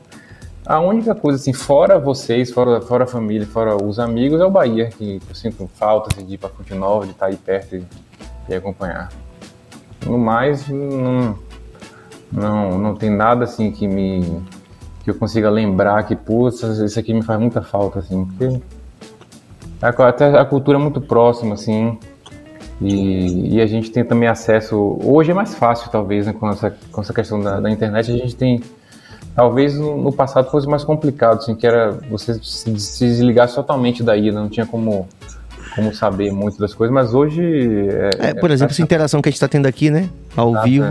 a 0.64 0.80
única 0.80 1.14
coisa, 1.14 1.38
assim, 1.38 1.52
fora 1.52 1.98
vocês, 1.98 2.50
fora, 2.50 2.80
fora 2.80 3.04
a 3.04 3.06
família, 3.06 3.46
fora 3.46 3.76
os 3.76 3.98
amigos, 3.98 4.40
é 4.40 4.44
o 4.44 4.50
Bahia, 4.50 4.90
que 4.90 5.20
eu 5.28 5.34
sinto 5.34 5.70
falta 5.74 6.08
assim, 6.12 6.26
de 6.26 6.34
ir 6.34 6.38
pra 6.38 6.48
Fonte 6.48 6.74
Nova, 6.74 7.06
de 7.06 7.12
estar 7.12 7.26
aí 7.26 7.36
perto 7.36 7.76
e, 7.76 7.84
e 8.48 8.54
acompanhar. 8.54 9.10
No 10.04 10.18
mais, 10.18 10.68
não, 10.68 11.38
não, 12.30 12.78
não 12.78 12.94
tem 12.94 13.10
nada 13.10 13.44
assim 13.44 13.70
que 13.70 13.86
me 13.86 14.42
que 15.06 15.10
eu 15.10 15.14
consiga 15.14 15.48
lembrar 15.48 16.02
que, 16.02 16.16
putz, 16.16 16.60
isso 16.62 16.98
aqui 16.98 17.14
me 17.14 17.22
faz 17.22 17.38
muita 17.38 17.62
falta, 17.62 18.00
assim, 18.00 18.24
porque 18.24 18.60
até 19.80 20.36
a 20.36 20.44
cultura 20.44 20.78
é 20.78 20.80
muito 20.80 21.00
próxima, 21.00 21.54
assim, 21.54 21.96
e, 22.80 23.56
e, 23.56 23.60
a 23.60 23.66
gente 23.66 23.90
tem 23.90 24.04
também 24.04 24.28
acesso. 24.28 24.98
Hoje 25.02 25.30
é 25.30 25.34
mais 25.34 25.54
fácil, 25.54 25.90
talvez, 25.90 26.26
né, 26.26 26.32
com, 26.32 26.50
essa, 26.50 26.76
com 26.92 27.00
essa 27.00 27.12
questão 27.12 27.40
da, 27.40 27.58
da 27.58 27.70
internet. 27.70 28.10
A 28.12 28.16
gente 28.16 28.36
tem 28.36 28.62
Talvez 29.36 29.74
no, 29.78 29.98
no, 29.98 30.10
passado 30.10 30.50
fosse 30.50 30.66
mais 30.66 30.82
complicado, 30.82 31.36
assim, 31.36 31.54
que 31.54 31.66
era 31.66 31.92
você 32.08 32.40
se, 32.42 32.80
se 32.80 33.06
desligar 33.06 33.52
totalmente 33.52 34.02
daí, 34.02 34.32
não 34.32 34.48
tinha 34.48 34.64
como, 34.64 35.06
como 35.74 35.94
saber 35.94 36.32
muito 36.32 36.58
das 36.58 36.72
coisas, 36.72 36.92
mas 36.92 37.12
hoje. 37.12 37.42
É, 38.18 38.30
é 38.30 38.34
por 38.34 38.50
exemplo, 38.50 38.70
é, 38.70 38.72
essa 38.72 38.80
interação 38.80 39.20
que 39.20 39.28
a 39.28 39.30
gente 39.30 39.36
está 39.36 39.46
tendo 39.46 39.66
aqui, 39.66 39.90
né? 39.90 40.08
Ao 40.34 40.52
exato, 40.52 40.64
vivo. 40.64 40.86
É. 40.86 40.88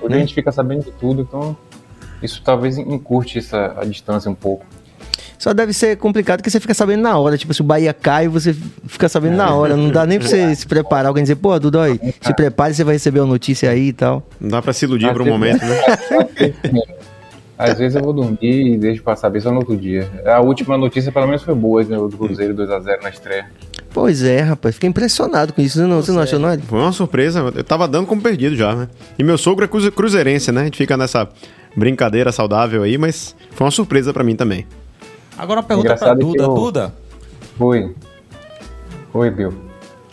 Hoje 0.00 0.08
né? 0.08 0.16
a 0.16 0.20
gente 0.20 0.34
fica 0.34 0.50
sabendo 0.50 0.84
de 0.86 0.92
tudo, 0.92 1.20
então 1.20 1.54
isso 2.22 2.40
talvez 2.42 2.78
encurte 2.78 3.38
essa, 3.38 3.74
a 3.76 3.84
distância 3.84 4.30
um 4.30 4.34
pouco. 4.34 4.64
Só 5.38 5.52
deve 5.52 5.72
ser 5.72 5.96
complicado 5.96 6.42
que 6.42 6.50
você 6.50 6.60
fica 6.60 6.74
sabendo 6.74 7.02
na 7.02 7.18
hora. 7.18 7.36
Tipo, 7.36 7.52
se 7.54 7.60
o 7.60 7.64
Bahia 7.64 7.92
cai, 7.92 8.28
você 8.28 8.54
fica 8.86 9.08
sabendo 9.08 9.36
na 9.36 9.54
hora. 9.54 9.76
Não 9.76 9.90
dá 9.90 10.06
nem 10.06 10.18
pra 10.18 10.28
você 10.28 10.54
se 10.54 10.66
preparar. 10.66 11.06
Alguém 11.06 11.24
dizer, 11.24 11.36
pô, 11.36 11.58
Dudói, 11.58 12.00
se 12.20 12.34
prepare, 12.34 12.74
você 12.74 12.84
vai 12.84 12.94
receber 12.94 13.20
uma 13.20 13.26
notícia 13.26 13.70
aí 13.70 13.88
e 13.88 13.92
tal. 13.92 14.26
Não 14.40 14.50
dá 14.50 14.62
pra 14.62 14.72
se 14.72 14.84
iludir 14.84 15.12
por 15.12 15.22
um 15.22 15.26
momento, 15.26 15.64
né? 15.64 15.80
Às 17.58 17.78
vezes 17.78 17.96
eu 17.96 18.02
vou 18.02 18.12
dormir 18.12 18.74
e 18.74 18.76
deixo 18.76 19.02
pra 19.02 19.16
saber 19.16 19.40
só 19.40 19.50
no 19.50 19.58
outro 19.58 19.76
dia. 19.76 20.10
A 20.26 20.40
última 20.40 20.76
notícia, 20.76 21.10
pelo 21.10 21.26
menos, 21.26 21.42
foi 21.42 21.54
boa, 21.54 21.82
né? 21.82 21.96
Do 21.96 22.10
Cruzeiro 22.10 22.54
2x0 22.54 23.02
na 23.02 23.08
estreia. 23.08 23.46
Pois 23.94 24.22
é, 24.22 24.40
rapaz. 24.40 24.74
Fiquei 24.74 24.90
impressionado 24.90 25.54
com 25.54 25.62
isso. 25.62 25.78
Você 25.78 25.86
não, 25.86 26.02
você 26.02 26.12
não 26.12 26.20
achou, 26.20 26.38
não? 26.38 26.58
Foi 26.60 26.78
uma 26.78 26.92
surpresa. 26.92 27.40
Eu 27.54 27.64
tava 27.64 27.88
dando 27.88 28.06
como 28.06 28.20
perdido 28.20 28.54
já, 28.54 28.74
né? 28.74 28.88
E 29.18 29.24
meu 29.24 29.38
sogro 29.38 29.64
é 29.64 29.90
cruzeirense, 29.90 30.52
né? 30.52 30.60
A 30.60 30.64
gente 30.64 30.76
fica 30.76 30.98
nessa 30.98 31.26
brincadeira 31.74 32.30
saudável 32.30 32.82
aí, 32.82 32.98
mas 32.98 33.34
foi 33.52 33.64
uma 33.64 33.70
surpresa 33.70 34.12
para 34.12 34.22
mim 34.22 34.36
também. 34.36 34.66
Agora 35.38 35.60
uma 35.60 35.66
pergunta 35.66 35.88
Engraçado 35.88 36.18
pra 36.18 36.26
Duda. 36.26 36.42
Eu... 36.42 36.54
Duda? 36.54 36.94
Oi. 37.58 37.94
Oi, 39.12 39.30
Bill. 39.30 39.54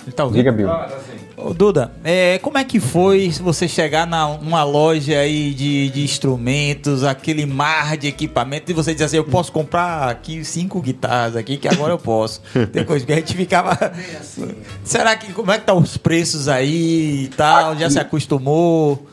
Ele 0.03 0.11
tá 0.11 0.24
ouvindo? 0.24 0.38
Diga, 0.38 0.51
Bill. 0.51 0.69
Ah, 0.69 0.89
Ô, 1.36 1.53
Duda, 1.53 1.91
é, 2.03 2.38
como 2.38 2.57
é 2.57 2.63
que 2.63 2.80
foi 2.80 3.30
você 3.41 3.67
chegar 3.67 4.07
numa 4.07 4.63
loja 4.63 5.17
aí 5.19 5.53
de, 5.53 5.89
de, 5.89 6.03
instrumentos, 6.03 7.03
aquele 7.03 7.45
mar 7.45 7.97
de 7.97 8.07
equipamento, 8.07 8.71
e 8.71 8.74
você 8.74 8.93
dizer 8.93 9.05
assim, 9.05 9.17
eu 9.17 9.26
posso 9.26 9.51
comprar 9.51 10.09
aqui 10.09 10.45
cinco 10.45 10.80
guitarras 10.82 11.36
aqui, 11.36 11.57
que 11.57 11.67
agora 11.67 11.91
eu 11.91 11.97
posso. 11.97 12.41
Depois 12.71 13.03
que 13.03 13.11
a 13.11 13.15
gente 13.15 13.36
ficava. 13.36 13.71
Assim. 14.19 14.55
Será 14.86 15.15
que 15.17 15.34
como 15.34 15.51
é 15.51 15.59
que 15.59 15.65
tá 15.65 15.74
os 15.74 15.97
preços 15.97 16.47
aí 16.47 17.26
e 17.26 17.28
tal? 17.30 17.71
Aqui, 17.71 17.82
já 17.82 17.89
se 17.89 17.99
acostumou? 17.99 19.05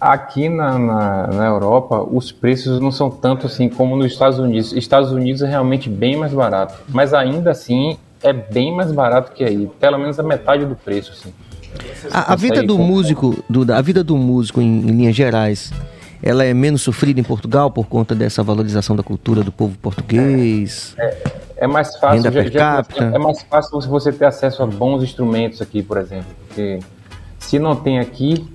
Aqui 0.00 0.48
na, 0.48 0.78
na, 0.78 1.26
na, 1.28 1.46
Europa, 1.46 2.02
os 2.02 2.30
preços 2.30 2.80
não 2.80 2.92
são 2.92 3.08
tanto 3.08 3.46
assim 3.46 3.68
como 3.68 3.96
nos 3.96 4.12
Estados 4.12 4.38
Unidos. 4.38 4.72
Estados 4.72 5.10
Unidos 5.10 5.42
é 5.42 5.48
realmente 5.48 5.88
bem 5.88 6.16
mais 6.16 6.32
barato. 6.32 6.74
Mas 6.88 7.14
ainda 7.14 7.50
assim, 7.50 7.96
é 8.22 8.32
bem 8.32 8.74
mais 8.74 8.92
barato 8.92 9.32
que 9.32 9.42
aí, 9.42 9.70
pelo 9.80 9.98
menos 9.98 10.18
a 10.18 10.22
metade 10.22 10.64
do 10.64 10.76
preço, 10.76 11.12
assim. 11.12 11.32
A, 12.10 12.32
a 12.32 12.36
vida 12.36 12.62
do 12.62 12.78
músico, 12.78 13.42
Duda, 13.48 13.76
a 13.76 13.82
vida 13.82 14.02
do 14.02 14.16
músico 14.16 14.60
em, 14.60 14.80
em, 14.80 14.90
linhas 14.90 15.14
gerais, 15.14 15.72
ela 16.22 16.44
é 16.44 16.52
menos 16.52 16.82
sofrida 16.82 17.20
em 17.20 17.24
Portugal 17.24 17.70
por 17.70 17.86
conta 17.86 18.14
dessa 18.14 18.42
valorização 18.42 18.96
da 18.96 19.02
cultura 19.02 19.42
do 19.42 19.52
povo 19.52 19.76
português? 19.78 20.94
É, 20.98 21.16
é 21.58 21.66
mais 21.66 21.96
fácil, 21.96 22.22
já, 22.32 22.42
já, 22.48 22.84
é 22.98 23.18
mais 23.18 23.42
fácil 23.42 23.80
você 23.80 24.12
ter 24.12 24.26
acesso 24.26 24.62
a 24.62 24.66
bons 24.66 25.02
instrumentos 25.02 25.60
aqui, 25.60 25.82
por 25.82 25.98
exemplo, 25.98 26.26
porque 26.46 26.80
se 27.38 27.58
não 27.58 27.76
tem 27.76 27.98
aqui, 27.98 28.46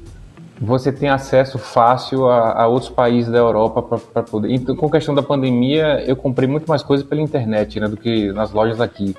você 0.61 0.91
tem 0.91 1.09
acesso 1.09 1.57
fácil 1.57 2.27
a, 2.29 2.61
a 2.61 2.67
outros 2.67 2.91
países 2.91 3.31
da 3.31 3.39
Europa 3.39 3.81
para 3.81 4.21
poder. 4.21 4.53
Então, 4.53 4.75
com 4.75 4.85
a 4.85 4.91
questão 4.91 5.15
da 5.15 5.23
pandemia, 5.23 6.03
eu 6.05 6.15
comprei 6.15 6.47
muito 6.47 6.67
mais 6.67 6.83
coisas 6.83 7.03
pela 7.05 7.19
internet 7.19 7.79
né, 7.79 7.87
do 7.87 7.97
que 7.97 8.31
nas 8.31 8.51
lojas 8.51 8.79
aqui. 8.79 9.15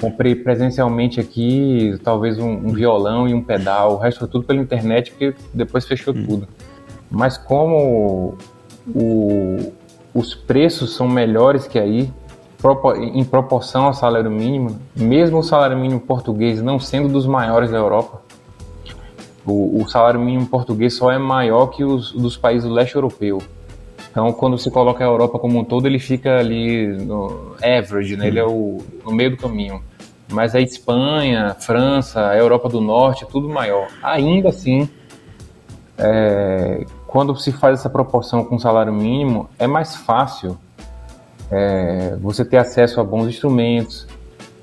Comprei 0.00 0.34
presencialmente 0.34 1.20
aqui, 1.20 1.98
talvez 2.02 2.38
um, 2.38 2.50
um, 2.50 2.72
violão 2.72 3.28
e 3.28 3.34
um 3.34 3.42
pedal, 3.42 3.92
o 3.92 3.96
resto 3.98 4.20
foi 4.20 4.28
tudo 4.28 4.46
pela 4.46 4.58
internet, 4.58 5.10
porque 5.10 5.34
depois 5.52 5.86
fechou 5.86 6.14
hum. 6.14 6.24
tudo. 6.26 6.48
Mas 7.10 7.36
como 7.36 8.34
o, 8.88 9.72
os 10.14 10.34
preços 10.34 10.96
são 10.96 11.06
melhores 11.06 11.66
que 11.66 11.78
aí, 11.78 12.10
em 13.12 13.22
proporção 13.22 13.84
ao 13.84 13.92
salário 13.92 14.30
mínimo, 14.30 14.80
mesmo 14.96 15.38
o 15.38 15.42
salário 15.42 15.76
mínimo 15.76 16.00
português 16.00 16.62
não 16.62 16.80
sendo 16.80 17.10
dos 17.10 17.26
maiores 17.26 17.70
da 17.70 17.76
Europa, 17.76 18.23
o, 19.46 19.82
o 19.82 19.88
salário 19.88 20.20
mínimo 20.20 20.46
português 20.46 20.94
só 20.94 21.10
é 21.10 21.18
maior 21.18 21.66
que 21.66 21.84
os 21.84 22.12
dos 22.12 22.36
países 22.36 22.68
do 22.68 22.74
leste 22.74 22.94
europeu. 22.94 23.42
Então, 24.10 24.32
quando 24.32 24.56
se 24.56 24.70
coloca 24.70 25.02
a 25.02 25.06
Europa 25.06 25.38
como 25.38 25.58
um 25.58 25.64
todo, 25.64 25.86
ele 25.86 25.98
fica 25.98 26.38
ali 26.38 26.86
no 26.86 27.56
average, 27.60 28.16
né? 28.16 28.28
ele 28.28 28.38
é 28.38 28.44
o, 28.44 28.78
no 29.04 29.12
meio 29.12 29.30
do 29.30 29.36
caminho. 29.36 29.82
Mas 30.30 30.54
a 30.54 30.60
Espanha, 30.60 31.54
França, 31.58 32.28
a 32.28 32.36
Europa 32.36 32.68
do 32.68 32.80
Norte, 32.80 33.24
é 33.24 33.26
tudo 33.26 33.48
maior. 33.48 33.88
Ainda 34.02 34.50
assim, 34.50 34.88
é, 35.98 36.84
quando 37.06 37.36
se 37.36 37.52
faz 37.52 37.80
essa 37.80 37.90
proporção 37.90 38.44
com 38.44 38.56
o 38.56 38.60
salário 38.60 38.92
mínimo, 38.92 39.48
é 39.58 39.66
mais 39.66 39.96
fácil 39.96 40.56
é, 41.50 42.16
você 42.20 42.44
ter 42.44 42.56
acesso 42.56 43.00
a 43.00 43.04
bons 43.04 43.26
instrumentos. 43.26 44.06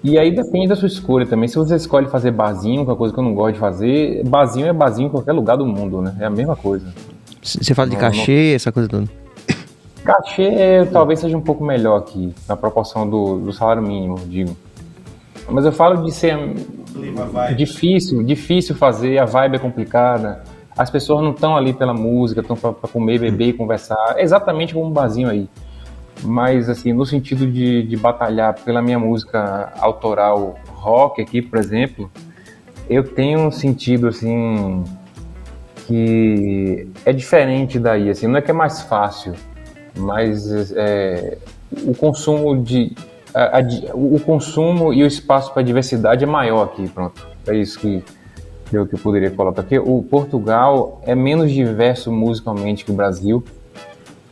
E 0.04 0.18
aí 0.18 0.32
depende 0.32 0.68
da 0.68 0.76
sua 0.76 0.88
escolha 0.88 1.26
também. 1.28 1.48
Se 1.48 1.56
você 1.56 1.76
escolhe 1.76 2.08
fazer 2.08 2.32
barzinho, 2.32 2.84
que 2.84 2.90
é 2.90 2.94
uma 2.94 2.98
coisa 2.98 3.14
que 3.14 3.20
eu 3.20 3.24
não 3.24 3.36
gosto 3.36 3.54
de 3.54 3.60
fazer, 3.60 4.24
barzinho 4.24 4.68
é 4.68 4.74
barzinho 4.74 5.08
em 5.08 5.12
qualquer 5.12 5.32
lugar 5.32 5.58
do 5.58 5.66
mundo, 5.66 6.02
né? 6.02 6.16
É 6.20 6.26
a 6.26 6.30
mesma 6.30 6.56
coisa. 6.56 6.92
Você 7.42 7.74
fala 7.76 7.88
de 7.88 7.96
não, 7.96 8.02
cachê, 8.02 8.50
não... 8.50 8.56
essa 8.56 8.72
coisa 8.72 8.90
toda? 8.90 9.08
Cachê 10.04 10.88
talvez 10.92 11.20
seja 11.20 11.38
um 11.38 11.42
pouco 11.42 11.64
melhor 11.64 11.98
aqui, 11.98 12.34
na 12.50 12.56
proporção 12.56 13.08
do, 13.08 13.38
do 13.38 13.54
salário 13.54 13.84
mínimo, 13.84 14.20
digo. 14.28 14.56
Mas 15.48 15.66
eu 15.66 15.72
falo 15.72 16.04
de 16.04 16.12
ser 16.12 16.38
difícil, 17.56 18.24
difícil 18.24 18.76
fazer, 18.76 19.20
a 19.20 19.26
vibe 19.26 19.56
é 19.56 19.60
complicada. 19.60 20.44
As 20.76 20.90
pessoas 20.90 21.22
não 21.22 21.32
estão 21.32 21.56
ali 21.56 21.74
pela 21.74 21.94
música, 21.94 22.42
estão 22.42 22.56
para 22.56 22.74
comer, 22.90 23.20
beber 23.20 23.50
e 23.50 23.54
conversar. 23.54 24.16
É 24.16 24.24
exatamente 24.24 24.74
como 24.74 24.88
um 24.88 24.92
barzinho 24.92 25.30
aí. 25.30 25.48
Mas, 26.24 26.70
assim, 26.70 26.94
no 26.94 27.06
sentido 27.06 27.48
de, 27.48 27.84
de 27.84 27.98
batalhar 27.98 28.54
pela 28.64 28.82
minha 28.82 29.00
música 29.00 29.74
autoral 29.80 30.60
rock 30.68 31.22
aqui, 31.22 31.42
por 31.42 31.58
exemplo, 31.58 32.12
eu 32.90 33.04
tenho 33.04 33.40
um 33.40 33.52
sentido, 33.52 34.08
assim, 34.08 34.84
que 35.88 36.88
é 37.06 37.12
diferente 37.12 37.80
daí. 37.80 38.10
Assim, 38.10 38.28
não 38.28 38.38
é 38.38 38.42
que 38.42 38.52
é 38.52 38.54
mais 38.54 38.82
fácil, 38.82 39.34
mas 39.98 40.72
é, 40.76 41.38
o 41.86 41.96
consumo 41.96 42.62
de 42.62 42.96
a, 43.34 43.60
a, 43.60 43.62
o 43.94 44.20
consumo 44.20 44.94
e 44.94 45.04
o 45.04 45.08
espaço 45.08 45.54
para 45.54 45.62
diversidade 45.62 46.24
é 46.24 46.28
maior 46.28 46.64
aqui, 46.64 46.88
pronto. 46.90 47.26
É 47.48 47.56
isso 47.56 47.80
que 47.80 48.04
eu, 48.72 48.86
que 48.86 48.96
eu 48.96 49.00
poderia 49.00 49.32
colocar 49.32 49.62
aqui. 49.62 49.80
O 49.80 50.04
Portugal 50.04 51.02
é 51.06 51.16
menos 51.16 51.52
diverso 51.52 52.12
musicalmente 52.12 52.86
que 52.86 52.92
o 52.92 52.94
Brasil, 52.94 53.44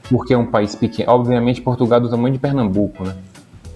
porque 0.10 0.34
é 0.34 0.38
um 0.38 0.46
país 0.46 0.76
pequeno. 0.76 1.12
Obviamente, 1.12 1.62
Portugal 1.62 2.00
é 2.00 2.02
do 2.02 2.10
tamanho 2.10 2.34
de 2.34 2.40
Pernambuco, 2.40 3.04
né? 3.04 3.16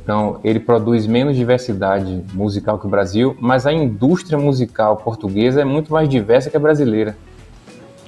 Então, 0.03 0.39
ele 0.43 0.59
produz 0.59 1.07
menos 1.07 1.35
diversidade 1.35 2.23
musical 2.33 2.77
que 2.77 2.85
o 2.85 2.89
Brasil, 2.89 3.37
mas 3.39 3.65
a 3.65 3.71
indústria 3.71 4.37
musical 4.37 4.97
portuguesa 4.97 5.61
é 5.61 5.65
muito 5.65 5.93
mais 5.93 6.09
diversa 6.09 6.49
que 6.49 6.57
a 6.57 6.59
brasileira. 6.59 7.15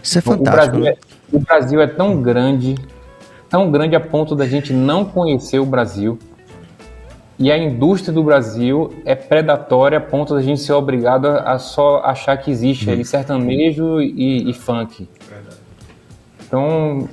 Isso 0.04 0.18
é 0.18 0.22
fantástico. 0.22 0.78
O 0.78 0.80
Brasil, 0.80 0.80
né? 0.82 0.90
é, 0.90 1.36
o 1.36 1.40
Brasil 1.40 1.82
é 1.82 1.88
tão 1.88 2.22
grande, 2.22 2.76
tão 3.50 3.72
grande 3.72 3.96
a 3.96 4.00
ponto 4.00 4.36
da 4.36 4.46
gente 4.46 4.74
não 4.74 5.06
conhecer 5.06 5.60
o 5.60 5.66
Brasil 5.66 6.20
e 7.38 7.52
a 7.52 7.58
indústria 7.58 8.14
do 8.14 8.24
Brasil 8.24 8.94
é 9.04 9.14
predatória 9.14 9.98
a 9.98 10.02
ponto 10.02 10.34
da 10.34 10.42
gente 10.42 10.62
ser 10.62 10.72
obrigado 10.72 11.26
a 11.26 11.60
só 11.60 11.98
achar 11.98 12.38
que 12.38 12.50
existe 12.50 12.90
ali 12.90 13.04
sertanejo 13.04 14.02
e, 14.02 14.50
e 14.50 14.54
funk. 14.54 15.10
Então, 16.56 17.10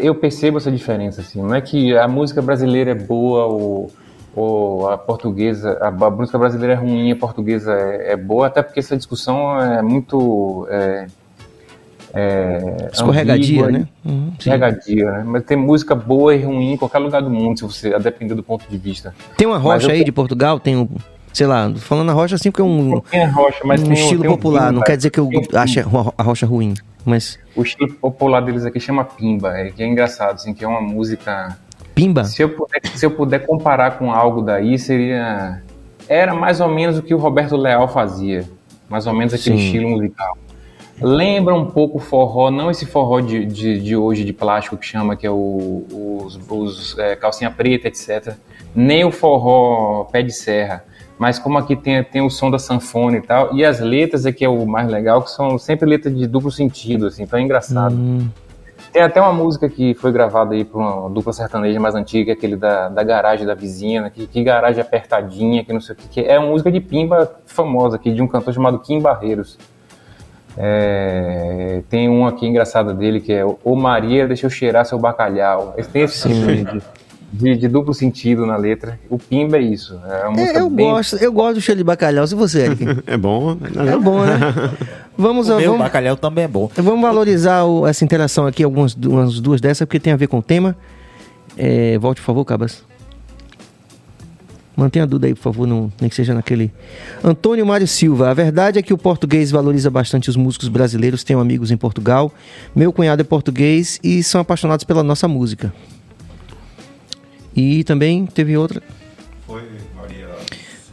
eu 0.00 0.14
percebo 0.14 0.58
essa 0.58 0.70
diferença, 0.70 1.20
assim. 1.20 1.42
Não 1.42 1.52
é 1.52 1.60
que 1.60 1.96
a 1.96 2.06
música 2.06 2.40
brasileira 2.40 2.92
é 2.92 2.94
boa 2.94 3.46
ou, 3.46 3.90
ou 4.36 4.88
a 4.88 4.96
portuguesa, 4.96 5.76
a, 5.80 5.88
a, 5.88 6.10
música 6.10 6.38
brasileira 6.38 6.74
é 6.74 6.76
ruim, 6.76 7.10
a 7.10 7.16
portuguesa 7.16 7.72
é, 7.72 8.12
é, 8.12 8.16
boa, 8.16 8.46
até 8.46 8.62
porque 8.62 8.78
essa 8.78 8.96
discussão 8.96 9.60
é 9.60 9.82
muito 9.82 10.68
é, 10.70 11.06
é, 12.14 12.88
escorregadia, 12.92 13.68
né? 13.68 13.88
Uhum, 14.04 14.32
escorregadia, 14.38 15.10
né? 15.10 15.24
Mas 15.26 15.42
tem 15.42 15.56
música 15.56 15.96
boa 15.96 16.32
e 16.32 16.44
ruim 16.44 16.74
em 16.74 16.76
qualquer 16.76 16.98
lugar 17.00 17.20
do 17.20 17.30
mundo, 17.30 17.58
se 17.58 17.64
você 17.64 17.92
a 17.92 17.98
depender 17.98 18.36
do 18.36 18.44
ponto 18.44 18.64
de 18.70 18.78
vista. 18.78 19.12
Tem 19.36 19.44
uma 19.44 19.58
rocha 19.58 19.90
aí 19.90 20.04
de 20.04 20.12
Portugal, 20.12 20.60
tem 20.60 20.76
um, 20.76 20.88
sei 21.34 21.46
lá, 21.46 21.70
falando 21.76 22.10
a 22.10 22.14
rocha 22.14 22.36
assim 22.36 22.50
porque 22.50 22.62
é 22.62 22.64
um, 22.64 23.02
rocha, 23.32 23.60
mas 23.64 23.82
um 23.82 23.84
tem, 23.84 23.92
estilo 23.92 24.22
tem 24.22 24.30
popular, 24.30 24.70
um 24.70 24.76
não 24.76 24.82
quer 24.82 24.96
dizer 24.96 25.10
que 25.10 25.20
eu 25.20 25.28
ache 25.54 25.80
a 26.16 26.22
rocha 26.22 26.46
ruim, 26.46 26.72
mas 27.04 27.38
o 27.54 27.62
estilo 27.62 27.92
popular 27.92 28.40
deles 28.40 28.64
aqui 28.64 28.80
chama 28.80 29.04
pimba, 29.04 29.58
é 29.58 29.70
que 29.70 29.82
é 29.82 29.86
engraçado, 29.86 30.36
assim, 30.36 30.54
que 30.54 30.64
é 30.64 30.68
uma 30.68 30.80
música 30.80 31.58
Pimba. 31.94 32.24
Se 32.24 32.42
eu 32.42 32.48
puder, 32.48 32.80
se 32.94 33.06
eu 33.06 33.10
puder 33.12 33.46
comparar 33.46 33.98
com 33.98 34.10
algo 34.12 34.42
daí, 34.42 34.78
seria 34.78 35.62
era 36.08 36.34
mais 36.34 36.60
ou 36.60 36.68
menos 36.68 36.98
o 36.98 37.02
que 37.02 37.14
o 37.14 37.18
Roberto 37.18 37.56
Leal 37.56 37.88
fazia, 37.88 38.44
mais 38.88 39.06
ou 39.06 39.14
menos 39.14 39.32
aquele 39.32 39.56
Sim. 39.56 39.64
estilo 39.64 39.88
musical. 39.88 40.36
Lembra 41.00 41.54
um 41.54 41.66
pouco 41.66 41.98
o 41.98 42.00
forró, 42.00 42.50
não 42.50 42.70
esse 42.70 42.84
forró 42.84 43.20
de, 43.20 43.44
de, 43.46 43.80
de, 43.80 43.96
hoje 43.96 44.24
de 44.24 44.32
plástico 44.32 44.76
que 44.76 44.86
chama, 44.86 45.16
que 45.16 45.26
é 45.26 45.30
o, 45.30 45.84
os, 46.24 46.38
os 46.48 46.98
é, 46.98 47.16
calcinha 47.16 47.50
preta, 47.50 47.88
etc. 47.88 48.34
Nem 48.74 49.04
o 49.04 49.10
forró 49.10 50.04
pé 50.04 50.22
de 50.22 50.32
serra. 50.32 50.84
Mas 51.18 51.38
como 51.38 51.58
aqui 51.58 51.76
tem, 51.76 52.02
tem 52.02 52.22
o 52.22 52.30
som 52.30 52.50
da 52.50 52.58
sanfona 52.58 53.16
e 53.18 53.20
tal, 53.20 53.54
e 53.54 53.64
as 53.64 53.80
letras 53.80 54.26
aqui 54.26 54.44
é 54.44 54.48
o 54.48 54.66
mais 54.66 54.88
legal, 54.88 55.22
que 55.22 55.30
são 55.30 55.58
sempre 55.58 55.88
letras 55.88 56.16
de 56.16 56.26
duplo 56.26 56.50
sentido, 56.50 57.06
assim, 57.06 57.22
então 57.22 57.38
é 57.38 57.42
engraçado. 57.42 57.94
Hum. 57.94 58.28
Tem 58.92 59.02
até 59.02 59.20
uma 59.20 59.32
música 59.32 59.68
que 59.68 59.92
foi 59.94 60.12
gravada 60.12 60.54
aí 60.54 60.64
por 60.64 60.80
uma 60.80 61.10
dupla 61.10 61.32
sertaneja 61.32 61.80
mais 61.80 61.96
antiga, 61.96 62.32
aquele 62.32 62.54
da, 62.54 62.88
da 62.88 63.02
garagem 63.02 63.44
da 63.44 63.54
vizinha, 63.54 64.02
né? 64.02 64.10
que, 64.10 64.24
que 64.26 64.44
garagem 64.44 64.80
apertadinha, 64.80 65.64
que 65.64 65.72
não 65.72 65.80
sei 65.80 65.94
o 65.94 65.98
que, 65.98 66.08
que 66.08 66.20
é 66.20 66.38
uma 66.38 66.48
música 66.48 66.70
de 66.70 66.80
pimba 66.80 67.40
famosa 67.44 67.96
aqui, 67.96 68.12
de 68.12 68.22
um 68.22 68.28
cantor 68.28 68.54
chamado 68.54 68.78
Kim 68.78 69.00
Barreiros. 69.00 69.58
É, 70.56 71.82
tem 71.88 72.08
um 72.08 72.24
aqui 72.24 72.46
engraçado 72.46 72.94
dele 72.94 73.20
que 73.20 73.32
é 73.32 73.44
O 73.44 73.74
Maria, 73.74 74.28
deixa 74.28 74.46
eu 74.46 74.50
cheirar 74.50 74.86
seu 74.86 74.98
bacalhau. 74.98 75.74
Esse 75.76 75.90
tem 75.90 76.02
esse 76.02 76.28
tipo 76.28 76.80
de, 77.32 77.56
de, 77.56 77.68
duplo 77.68 77.92
sentido 77.92 78.46
na 78.46 78.56
letra. 78.56 78.98
O 79.08 79.18
Pimba 79.18 79.56
é 79.56 79.62
isso. 79.62 79.98
É 80.04 80.40
é, 80.40 80.58
eu, 80.60 80.70
bem... 80.70 80.88
gosto, 80.88 81.16
eu 81.16 81.32
gosto 81.32 81.54
do 81.54 81.60
cheiro 81.60 81.78
de 81.78 81.84
bacalhau. 81.84 82.26
Se 82.26 82.34
você, 82.34 82.66
Eric. 82.66 82.84
é 83.06 83.16
bom. 83.16 83.56
É 83.74 83.98
bom, 83.98 84.24
né? 84.24 84.38
Vamos, 85.16 85.48
o 85.48 85.60
vamos, 85.60 85.78
bacalhau 85.78 86.16
também 86.16 86.44
é 86.44 86.48
bom. 86.48 86.70
Vamos 86.76 87.00
valorizar 87.00 87.64
o, 87.64 87.86
essa 87.86 88.04
interação 88.04 88.46
aqui, 88.46 88.62
algumas 88.62 88.94
umas 88.94 89.40
duas 89.40 89.60
dessas, 89.60 89.86
porque 89.86 90.00
tem 90.00 90.12
a 90.12 90.16
ver 90.16 90.26
com 90.26 90.38
o 90.38 90.42
tema. 90.42 90.76
É, 91.56 91.98
volte, 91.98 92.20
por 92.20 92.26
favor, 92.26 92.44
Cabas. 92.44 92.84
Mantenha 94.76 95.04
a 95.04 95.06
dúvida 95.06 95.28
aí, 95.28 95.34
por 95.34 95.42
favor, 95.42 95.68
não, 95.68 95.92
nem 96.00 96.10
que 96.10 96.16
seja 96.16 96.34
naquele. 96.34 96.72
Antônio 97.22 97.64
Mário 97.64 97.86
Silva. 97.86 98.30
A 98.30 98.34
verdade 98.34 98.78
é 98.78 98.82
que 98.82 98.92
o 98.92 98.98
português 98.98 99.50
valoriza 99.52 99.88
bastante 99.88 100.28
os 100.28 100.36
músicos 100.36 100.68
brasileiros. 100.68 101.22
Tenho 101.22 101.38
amigos 101.38 101.70
em 101.70 101.76
Portugal. 101.76 102.32
Meu 102.74 102.92
cunhado 102.92 103.22
é 103.22 103.24
português 103.24 104.00
e 104.02 104.20
são 104.22 104.40
apaixonados 104.40 104.84
pela 104.84 105.04
nossa 105.04 105.28
música. 105.28 105.72
E 107.56 107.84
também 107.84 108.26
teve 108.26 108.56
outra. 108.56 108.82
Foi 109.46 109.62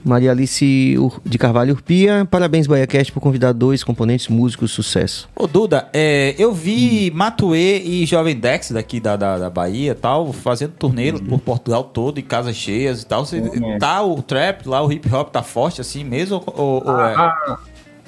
Maria 0.03 0.32
Alice 0.32 0.95
de 1.24 1.38
Carvalho 1.38 1.74
Urpia. 1.74 2.28
Parabéns, 2.30 2.68
BaiaCast, 2.68 3.12
por 3.12 3.20
convidar 3.20 3.53
dois 3.53 3.84
componentes 3.84 4.28
músicos 4.28 4.72
sucesso. 4.72 5.30
Ô, 5.36 5.47
Duda, 5.47 5.88
é, 5.93 6.36
eu 6.38 6.51
vi 6.51 7.12
hum. 7.12 7.18
Matuê 7.18 7.80
e 7.80 8.05
Jovem 8.05 8.36
Dex 8.36 8.72
daqui 8.72 8.99
da, 8.99 9.16
da, 9.16 9.38
da 9.38 9.49
Bahia 9.49 9.95
tal, 9.95 10.34
fazendo 10.34 10.72
turnê 10.72 11.12
uhum. 11.12 11.20
por 11.20 11.39
Portugal 11.39 11.84
todo, 11.84 12.20
em 12.20 12.24
casas 12.24 12.55
cheias 12.55 13.03
e 13.03 13.05
tal. 13.05 13.26
Você, 13.26 13.39
uhum. 13.39 13.78
Tá 13.78 14.01
o 14.01 14.22
trap 14.22 14.68
lá, 14.68 14.84
o 14.84 14.91
hip 14.91 15.14
hop 15.14 15.30
tá 15.30 15.43
forte 15.43 15.82
assim 15.82 16.03
mesmo? 16.03 16.41
Ou, 16.47 16.84
ou 16.86 16.99
é... 16.99 17.16
a, 17.16 17.57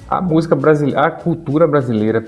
a, 0.08 0.20
música 0.20 0.56
brasileira, 0.56 1.00
a 1.00 1.10
cultura 1.10 1.66
brasileira, 1.66 2.24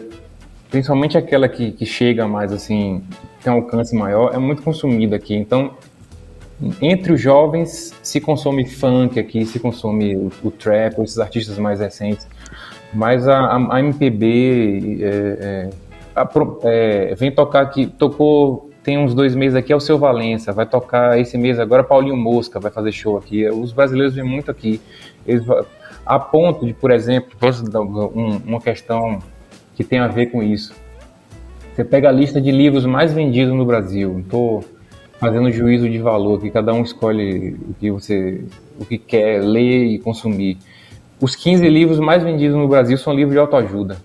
principalmente 0.71 1.19
aquela 1.19 1.49
que, 1.49 1.73
que 1.73 1.85
chega 1.85 2.29
mais 2.29 2.53
assim, 2.53 3.03
tem 3.43 3.53
um 3.53 3.57
alcance 3.57 3.95
maior, 3.95 4.33
é 4.33 4.39
muito 4.39 4.63
consumida 4.63 5.17
aqui. 5.17 5.35
Então, 5.35 5.73
entre 6.81 7.13
os 7.13 7.21
jovens 7.21 7.95
se 8.03 8.21
consome 8.21 8.67
funk 8.67 9.19
aqui, 9.19 9.45
se 9.45 9.59
consome 9.59 10.17
o, 10.17 10.31
o 10.43 10.51
trap, 10.51 11.01
esses 11.03 11.19
artistas 11.19 11.59
mais 11.59 11.81
recentes, 11.81 12.27
mas 12.93 13.29
a, 13.29 13.39
a, 13.39 13.77
a 13.77 13.81
MPB 13.81 14.99
é, 15.03 15.07
é, 15.07 15.71
a, 16.15 16.29
é, 16.65 17.15
vem 17.15 17.31
tocar 17.31 17.63
aqui, 17.63 17.87
tocou 17.87 18.71
tem 18.87 18.97
uns 18.97 19.15
dois 19.15 19.35
meses 19.35 19.57
aqui 19.57 19.73
é 19.73 19.77
o 19.77 19.81
Seu 19.81 19.99
Valença, 19.99 20.53
vai 20.53 20.65
tocar 20.65 21.19
esse 21.19 21.37
mês 21.37 21.59
agora 21.59 21.83
Paulinho 21.83 22.17
Mosca 22.17 22.61
vai 22.61 22.71
fazer 22.71 22.93
show 22.93 23.19
aqui. 23.19 23.45
Os 23.49 23.73
brasileiros 23.73 24.15
vêm 24.15 24.23
muito 24.23 24.49
aqui, 24.49 24.81
Eles, 25.27 25.45
a 26.07 26.21
ponto 26.21 26.65
de, 26.65 26.73
por 26.73 26.93
exemplo, 26.93 27.37
um, 28.15 28.37
uma 28.47 28.61
questão 28.61 29.19
que 29.75 29.83
tem 29.83 29.99
a 29.99 30.07
ver 30.07 30.27
com 30.27 30.41
isso. 30.41 30.73
Você 31.75 31.85
pega 31.85 32.09
a 32.09 32.13
lista 32.13 32.41
de 32.41 32.53
livros 32.53 32.87
mais 32.87 33.13
vendidos 33.13 33.53
no 33.53 33.67
Brasil, 33.67 34.25
fazendo 35.19 35.51
juízo 35.51 35.89
de 35.89 35.99
valor, 35.99 36.41
que 36.41 36.51
cada 36.51 36.73
um 36.73 36.83
escolhe 36.83 37.57
o 37.69 37.75
que 37.75 37.91
você 37.91 38.45
o 38.79 38.85
que 38.85 38.99
quer 38.99 39.43
ler 39.43 39.87
e 39.87 39.99
consumir. 39.99 40.59
Os 41.21 41.35
15 41.35 41.67
livros 41.69 41.99
mais 41.99 42.23
vendidos 42.23 42.57
no 42.57 42.69
Brasil 42.69 42.99
são 42.99 43.15
livros 43.15 43.33
de 43.33 43.39
autoajuda. 43.39 43.97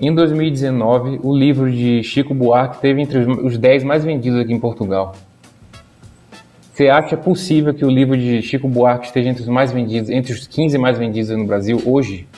Em 0.00 0.14
2019, 0.14 1.18
o 1.24 1.36
livro 1.36 1.70
de 1.70 2.04
Chico 2.04 2.32
Buarque 2.32 2.80
teve 2.80 3.02
entre 3.02 3.18
os 3.18 3.58
10 3.58 3.82
mais 3.82 4.04
vendidos 4.04 4.38
aqui 4.40 4.52
em 4.52 4.60
Portugal. 4.60 5.16
Você 6.72 6.88
acha 6.88 7.16
possível 7.16 7.74
que 7.74 7.84
o 7.84 7.90
livro 7.90 8.16
de 8.16 8.40
Chico 8.40 8.68
Buarque 8.68 9.06
esteja 9.06 9.28
entre 9.28 9.42
os 9.42 9.48
mais 9.48 9.72
vendidos, 9.72 10.08
entre 10.08 10.32
os 10.32 10.46
15 10.46 10.78
mais 10.78 10.96
vendidos 10.96 11.36
no 11.36 11.44
Brasil 11.44 11.82
hoje? 11.84 12.28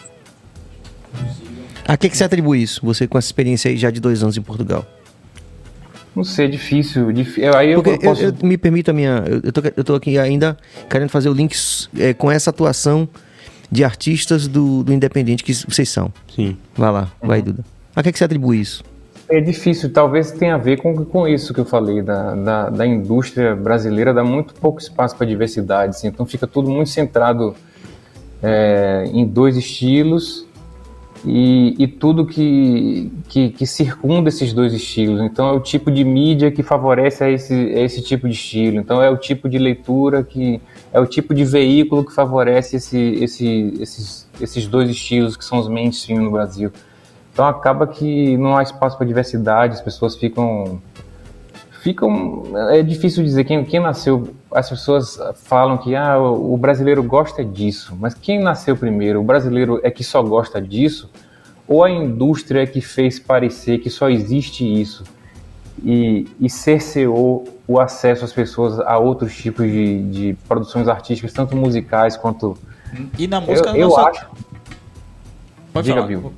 A 1.87 1.97
que, 1.99 2.09
que 2.09 2.17
você 2.17 2.25
atribui 2.25 2.63
isso? 2.63 2.81
Você 2.83 3.07
com 3.07 3.19
essa 3.19 3.29
experiência 3.29 3.71
aí 3.71 3.77
já 3.77 3.91
de 3.91 4.01
dois 4.01 4.23
anos 4.23 4.39
em 4.39 4.43
Portugal? 4.43 4.87
Não 6.15 6.25
sei, 6.25 6.47
é 6.47 6.49
difícil. 6.49 7.13
difícil. 7.13 7.55
Aí 7.55 7.73
eu, 7.73 7.83
Porque 7.83 8.05
posso... 8.05 8.23
eu, 8.23 8.31
eu, 8.31 8.47
me 8.47 8.59
permito 8.59 8.91
a 8.91 8.95
minha. 8.95 9.23
Eu 9.43 9.53
tô, 9.53 9.63
eu 9.77 9.85
tô 9.85 9.95
aqui 9.95 10.19
ainda 10.19 10.57
querendo 10.89 11.09
fazer 11.09 11.29
o 11.29 11.33
link 11.33 11.55
é, 11.99 12.13
com 12.13 12.31
essa 12.31 12.51
atuação 12.51 13.09
de 13.71 13.85
artistas 13.85 14.49
do, 14.49 14.83
do 14.83 14.93
Independente 14.93 15.45
que 15.45 15.53
vocês 15.53 15.89
são. 15.89 16.13
Sim. 16.35 16.57
Vai 16.75 16.91
lá, 16.91 17.13
vai, 17.23 17.39
uhum. 17.39 17.45
Duda. 17.47 17.65
A 17.95 18.03
que, 18.03 18.09
é 18.09 18.13
que 18.13 18.19
você 18.19 18.25
atribui 18.25 18.61
isso? 18.61 18.83
É 19.29 19.41
difícil, 19.41 19.93
talvez 19.93 20.33
tenha 20.33 20.57
a 20.57 20.59
ver 20.59 20.79
com, 20.79 21.05
com 21.05 21.29
isso 21.29 21.55
que 21.55 21.61
eu 21.61 21.65
falei, 21.65 22.03
da, 22.03 22.35
da, 22.35 22.71
da 22.71 22.87
indústria 22.87 23.55
brasileira 23.55 24.13
dá 24.13 24.25
muito 24.25 24.53
pouco 24.55 24.81
espaço 24.81 25.15
para 25.15 25.25
diversidade, 25.25 25.91
assim, 25.91 26.09
então 26.09 26.27
fica 26.27 26.49
tudo 26.49 26.69
muito 26.69 26.91
centrado 26.91 27.55
é, 28.43 29.05
em 29.13 29.25
dois 29.25 29.57
estilos 29.57 30.49
e, 31.25 31.75
e 31.79 31.87
tudo 31.87 32.25
que, 32.25 33.13
que, 33.29 33.51
que, 33.51 33.67
circunda 33.67 34.29
esses 34.29 34.53
dois 34.53 34.73
estilos. 34.73 35.21
Então 35.21 35.49
é 35.49 35.53
o 35.53 35.61
tipo 35.61 35.91
de 35.91 36.05
mídia 36.05 36.51
que 36.51 36.63
favorece 36.63 37.23
a 37.25 37.31
esse, 37.31 37.55
esse 37.55 38.03
tipo 38.03 38.29
de 38.29 38.35
estilo. 38.35 38.79
Então 38.79 39.03
é 39.03 39.11
o 39.11 39.17
tipo 39.17 39.49
de 39.49 39.59
leitura 39.59 40.25
que 40.25 40.61
é 40.93 40.99
o 40.99 41.07
tipo 41.07 41.35
de 41.35 41.45
veículo 41.45 42.05
que 42.05 42.15
favorece 42.15 42.77
esse, 42.77 42.99
esse, 42.99 43.75
esses, 43.81 44.29
esses 44.41 44.67
dois 44.67 44.89
estilos 44.89 45.37
que 45.37 45.45
são 45.45 45.59
os 45.59 45.69
mainstream 45.69 46.23
no 46.23 46.31
Brasil. 46.31 46.73
Então 47.33 47.47
acaba 47.47 47.87
que 47.87 48.37
não 48.37 48.57
há 48.57 48.63
espaço 48.63 48.97
para 48.97 49.07
diversidade, 49.07 49.75
as 49.75 49.81
pessoas 49.81 50.17
ficam 50.17 50.81
ficam 51.83 52.43
é 52.71 52.83
difícil 52.83 53.25
dizer 53.25 53.45
quem, 53.45 53.65
quem 53.65 53.81
nasceu 53.81 54.35
as 54.53 54.69
pessoas 54.69 55.19
falam 55.35 55.79
que 55.79 55.95
ah, 55.97 56.19
o 56.19 56.57
brasileiro 56.57 57.03
gosta 57.03 57.45
disso, 57.45 57.97
mas 57.99 58.15
quem 58.15 58.41
nasceu 58.41 58.77
primeiro? 58.77 59.21
O 59.21 59.25
brasileiro 59.25 59.81
é 59.83 59.91
que 59.91 60.05
só 60.05 60.23
gosta 60.23 60.61
disso? 60.61 61.11
Ou 61.67 61.85
a 61.85 61.91
indústria 61.91 62.63
é 62.63 62.67
que 62.67 62.81
fez 62.81 63.19
parecer 63.19 63.79
que 63.79 63.89
só 63.89 64.11
existe 64.11 64.65
isso 64.65 65.05
e, 65.85 66.27
e 66.39 66.51
cerceou 66.51 67.47
o 67.67 67.79
acesso 67.79 68.25
às 68.25 68.33
pessoas 68.33 68.79
a 68.81 68.99
outros 68.99 69.37
tipos 69.37 69.67
de, 69.67 70.03
de 70.11 70.37
produções 70.49 70.89
artísticas, 70.89 71.33
tanto 71.33 71.57
musicais 71.57 72.17
quanto. 72.17 72.59
E 73.19 73.27
na 73.27 73.41
música 73.41 73.71
eu, 73.71 73.91
eu 73.91 73.97
acho. 73.97 74.27
Pode 75.73 75.87
Diga, 75.87 76.03
falar. 76.03 76.33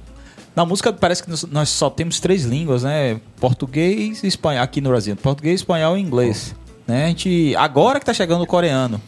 Na 0.55 0.65
música 0.67 0.93
parece 0.93 1.23
que 1.23 1.31
nós 1.51 1.69
só 1.69 1.89
temos 1.89 2.21
três 2.21 2.45
línguas, 2.45 2.83
né? 2.83 3.21
Português 3.41 4.23
e 4.23 4.27
espanhol 4.27 4.63
aqui 4.63 4.81
no 4.81 4.91
Brasil. 4.91 5.17
Português, 5.17 5.61
espanhol 5.61 5.97
e 5.97 6.01
inglês. 6.01 6.55
Né? 6.87 7.05
A 7.05 7.09
gente, 7.09 7.55
agora 7.57 7.99
que 7.99 8.07
tá 8.07 8.13
chegando 8.13 8.43
o 8.43 8.47
coreano, 8.47 9.01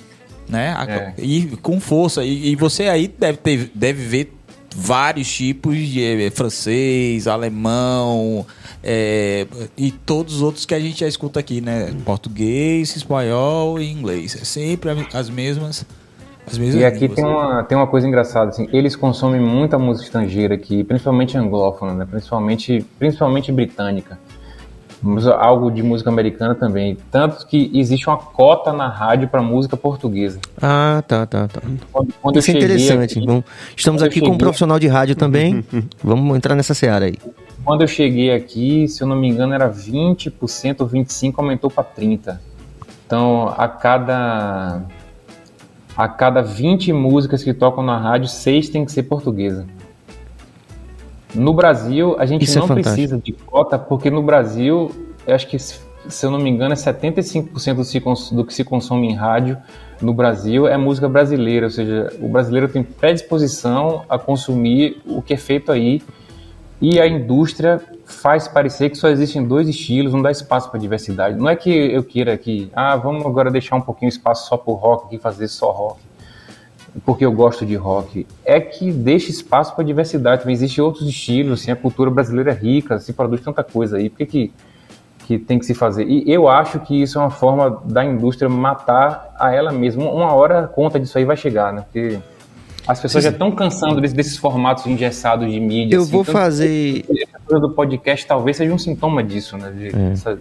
né? 0.48 0.74
É. 0.88 1.22
E 1.22 1.56
com 1.58 1.80
força. 1.80 2.24
E, 2.24 2.52
e, 2.52 2.56
você 2.56 2.84
aí 2.84 3.08
deve, 3.08 3.38
ter, 3.38 3.70
deve 3.74 4.04
ver 4.04 4.32
vários 4.74 5.30
tipos 5.30 5.76
de 5.76 6.02
é, 6.02 6.30
francês, 6.30 7.26
alemão 7.26 8.46
é, 8.82 9.46
e 9.76 9.90
todos 9.90 10.36
os 10.36 10.42
outros 10.42 10.66
que 10.66 10.74
a 10.74 10.80
gente 10.80 11.00
já 11.00 11.08
escuta 11.08 11.40
aqui, 11.40 11.60
né? 11.60 11.94
Português, 12.04 12.94
espanhol 12.96 13.80
e 13.80 13.90
inglês. 13.90 14.36
É 14.36 14.44
sempre 14.44 14.90
as 15.12 15.30
mesmas. 15.30 15.86
E 16.52 16.84
aqui 16.84 17.08
tem 17.08 17.24
uma, 17.24 17.64
tem 17.64 17.76
uma 17.76 17.86
coisa 17.86 18.06
engraçada, 18.06 18.50
assim, 18.50 18.68
eles 18.72 18.94
consomem 18.94 19.40
muita 19.40 19.78
música 19.78 20.04
estrangeira 20.06 20.54
aqui, 20.54 20.84
principalmente 20.84 21.38
anglófona, 21.38 21.94
né? 21.94 22.06
principalmente, 22.08 22.84
principalmente 22.98 23.50
britânica 23.50 24.18
algo 25.38 25.70
de 25.70 25.82
música 25.82 26.08
americana 26.10 26.54
também. 26.54 26.96
Tanto 27.10 27.46
que 27.46 27.70
existe 27.74 28.08
uma 28.08 28.16
cota 28.16 28.72
na 28.72 28.88
rádio 28.88 29.28
para 29.28 29.42
música 29.42 29.76
portuguesa. 29.76 30.40
Ah, 30.60 31.02
tá, 31.06 31.26
tá, 31.26 31.46
tá. 31.46 31.60
Quando, 31.92 32.14
quando 32.20 32.38
Isso 32.38 32.50
é 32.50 32.54
interessante. 32.54 33.18
Aqui, 33.18 33.26
Bom, 33.26 33.42
estamos 33.76 34.02
aqui 34.02 34.14
cheguei... 34.14 34.28
com 34.28 34.34
um 34.34 34.38
profissional 34.38 34.78
de 34.78 34.86
rádio 34.86 35.14
também. 35.14 35.64
Vamos 36.02 36.36
entrar 36.36 36.54
nessa 36.54 36.74
seara 36.74 37.06
aí. 37.06 37.14
Quando 37.64 37.82
eu 37.82 37.88
cheguei 37.88 38.32
aqui, 38.32 38.88
se 38.88 39.02
eu 39.02 39.06
não 39.06 39.16
me 39.16 39.28
engano, 39.28 39.54
era 39.54 39.70
20% 39.70 40.80
ou 40.80 40.88
25%, 40.88 41.34
aumentou 41.36 41.70
para 41.70 41.84
30%. 41.84 42.38
Então, 43.06 43.54
a 43.56 43.68
cada, 43.68 44.82
a 45.96 46.08
cada 46.08 46.42
20 46.42 46.92
músicas 46.92 47.42
que 47.42 47.54
tocam 47.54 47.84
na 47.84 47.98
rádio, 47.98 48.28
6 48.28 48.68
tem 48.68 48.84
que 48.84 48.92
ser 48.92 49.04
portuguesa. 49.04 49.66
No 51.34 51.52
Brasil, 51.52 52.16
a 52.18 52.26
gente 52.26 52.44
Isso 52.44 52.58
é 52.58 52.60
não 52.60 52.68
é 52.70 52.74
precisa 52.74 53.18
de 53.18 53.32
cota, 53.32 53.78
porque 53.78 54.10
no 54.10 54.22
Brasil, 54.22 54.90
eu 55.26 55.34
acho 55.34 55.48
que, 55.48 55.58
se 55.58 55.80
eu 56.22 56.30
não 56.30 56.38
me 56.38 56.50
engano, 56.50 56.72
é 56.72 56.76
75% 56.76 58.34
do 58.34 58.44
que 58.44 58.54
se 58.54 58.64
consome 58.64 59.08
em 59.08 59.14
rádio 59.14 59.56
no 60.00 60.12
Brasil 60.12 60.66
é 60.66 60.76
música 60.76 61.08
brasileira, 61.08 61.66
ou 61.66 61.70
seja, 61.70 62.12
o 62.20 62.28
brasileiro 62.28 62.68
tem 62.68 62.82
predisposição 62.82 64.04
a 64.08 64.18
consumir 64.18 65.00
o 65.06 65.22
que 65.22 65.34
é 65.34 65.36
feito 65.36 65.72
aí. 65.72 66.02
E 66.80 67.00
a 67.00 67.06
indústria 67.06 67.80
faz 68.05 68.47
parecer 68.47 68.90
que 68.90 68.97
só 68.97 69.09
existem 69.09 69.44
dois 69.47 69.68
estilos, 69.68 70.12
não 70.12 70.22
dá 70.22 70.31
espaço 70.31 70.70
para 70.70 70.78
diversidade. 70.78 71.36
Não 71.36 71.48
é 71.48 71.56
que 71.56 71.70
eu 71.70 72.02
queira 72.02 72.36
que, 72.36 72.70
ah, 72.74 72.97
vamos 72.97 73.24
agora 73.24 73.51
deixar 73.51 73.76
um 73.76 73.81
pouquinho 73.81 74.09
espaço 74.09 74.48
só 74.48 74.56
para 74.56 74.72
o 74.72 74.74
rock 74.74 75.14
e 75.14 75.18
fazer 75.18 75.48
só 75.48 75.70
rock 75.70 76.01
porque 77.05 77.24
eu 77.24 77.32
gosto 77.32 77.66
de 77.66 77.74
rock, 77.74 78.26
é 78.44 78.60
que 78.60 78.93
deixa 78.93 79.31
espaço 79.31 79.74
para 79.74 79.85
diversidade. 79.85 80.43
Também 80.43 80.55
existem 80.55 80.85
outros 80.85 81.09
estilos, 81.09 81.60
assim, 81.60 81.72
a 81.72 81.76
cultura 81.76 82.10
brasileira 82.10 82.52
é 82.52 82.55
rica, 82.55 82.98
se 82.98 83.12
produz 83.12 83.40
tanta 83.40 83.64
coisa 83.64 83.97
aí, 83.97 84.09
por 84.09 84.18
que, 84.18 84.26
que, 84.26 84.52
que 85.26 85.39
tem 85.39 85.59
que 85.59 85.66
se 85.66 85.74
fazer? 85.74 86.06
E 86.06 86.31
eu 86.31 86.48
acho 86.48 86.78
que 86.81 87.02
isso 87.02 87.18
é 87.18 87.22
uma 87.22 87.31
forma 87.31 87.82
da 87.85 88.05
indústria 88.05 88.48
matar 88.48 89.35
a 89.39 89.52
ela 89.52 89.72
mesma. 89.72 90.05
Uma 90.05 90.32
hora 90.32 90.64
a 90.64 90.68
conta 90.68 91.01
disso 91.01 91.18
aí 91.18 91.24
vai 91.24 91.36
chegar, 91.36 91.72
né? 91.72 91.81
Porque 91.82 92.20
as 92.86 93.01
pessoas 93.01 93.24
Sim. 93.24 93.31
já 93.31 93.32
estão 93.32 93.51
cansando 93.51 94.01
desses, 94.01 94.15
desses 94.15 94.36
formatos 94.36 94.86
engessados 94.86 95.51
de 95.51 95.59
mídia. 95.59 95.97
Eu 95.97 96.02
assim, 96.02 96.11
vou 96.11 96.23
fazer. 96.23 97.05
A 97.51 97.59
do 97.59 97.70
podcast 97.70 98.27
talvez 98.27 98.56
seja 98.56 98.73
um 98.73 98.78
sintoma 98.78 99.23
disso, 99.23 99.56
né? 99.56 99.70
De, 99.70 99.86
é. 99.89 100.12
essa, 100.12 100.39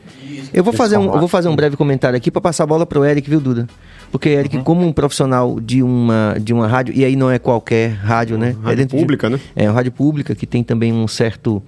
eu, 0.53 0.63
vou 0.63 0.73
fazer 0.73 0.97
um, 0.97 1.05
eu 1.05 1.19
vou 1.19 1.27
fazer 1.27 1.47
um 1.49 1.55
breve 1.55 1.77
comentário 1.77 2.17
aqui 2.17 2.29
para 2.29 2.41
passar 2.41 2.63
a 2.63 2.67
bola 2.67 2.85
para 2.85 2.99
o 2.99 3.05
Eric, 3.05 3.29
viu, 3.29 3.39
Duda? 3.39 3.67
Porque, 4.11 4.29
Eric, 4.29 4.57
uhum. 4.57 4.63
como 4.63 4.85
um 4.85 4.91
profissional 4.93 5.59
de 5.59 5.81
uma, 5.81 6.35
de 6.39 6.53
uma 6.53 6.67
rádio, 6.67 6.93
e 6.93 7.03
aí 7.03 7.15
não 7.15 7.31
é 7.31 7.39
qualquer 7.39 7.91
rádio, 7.91 8.37
né? 8.37 8.55
Rádio 8.61 8.83
é 8.83 8.87
pública, 8.87 9.27
de, 9.27 9.35
né? 9.35 9.41
É, 9.55 9.67
uma 9.69 9.73
rádio 9.73 9.91
pública 9.91 10.35
que 10.35 10.45
tem 10.45 10.63
também 10.63 10.93
um 10.93 11.07
certo. 11.07 11.63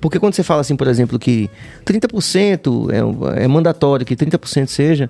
Porque 0.00 0.18
quando 0.18 0.34
você 0.34 0.42
fala 0.42 0.60
assim, 0.60 0.76
por 0.76 0.86
exemplo, 0.86 1.18
que 1.18 1.48
30% 1.84 2.90
é, 3.36 3.44
é 3.44 3.48
mandatório, 3.48 4.04
que 4.04 4.14
30% 4.14 4.66
seja, 4.66 5.08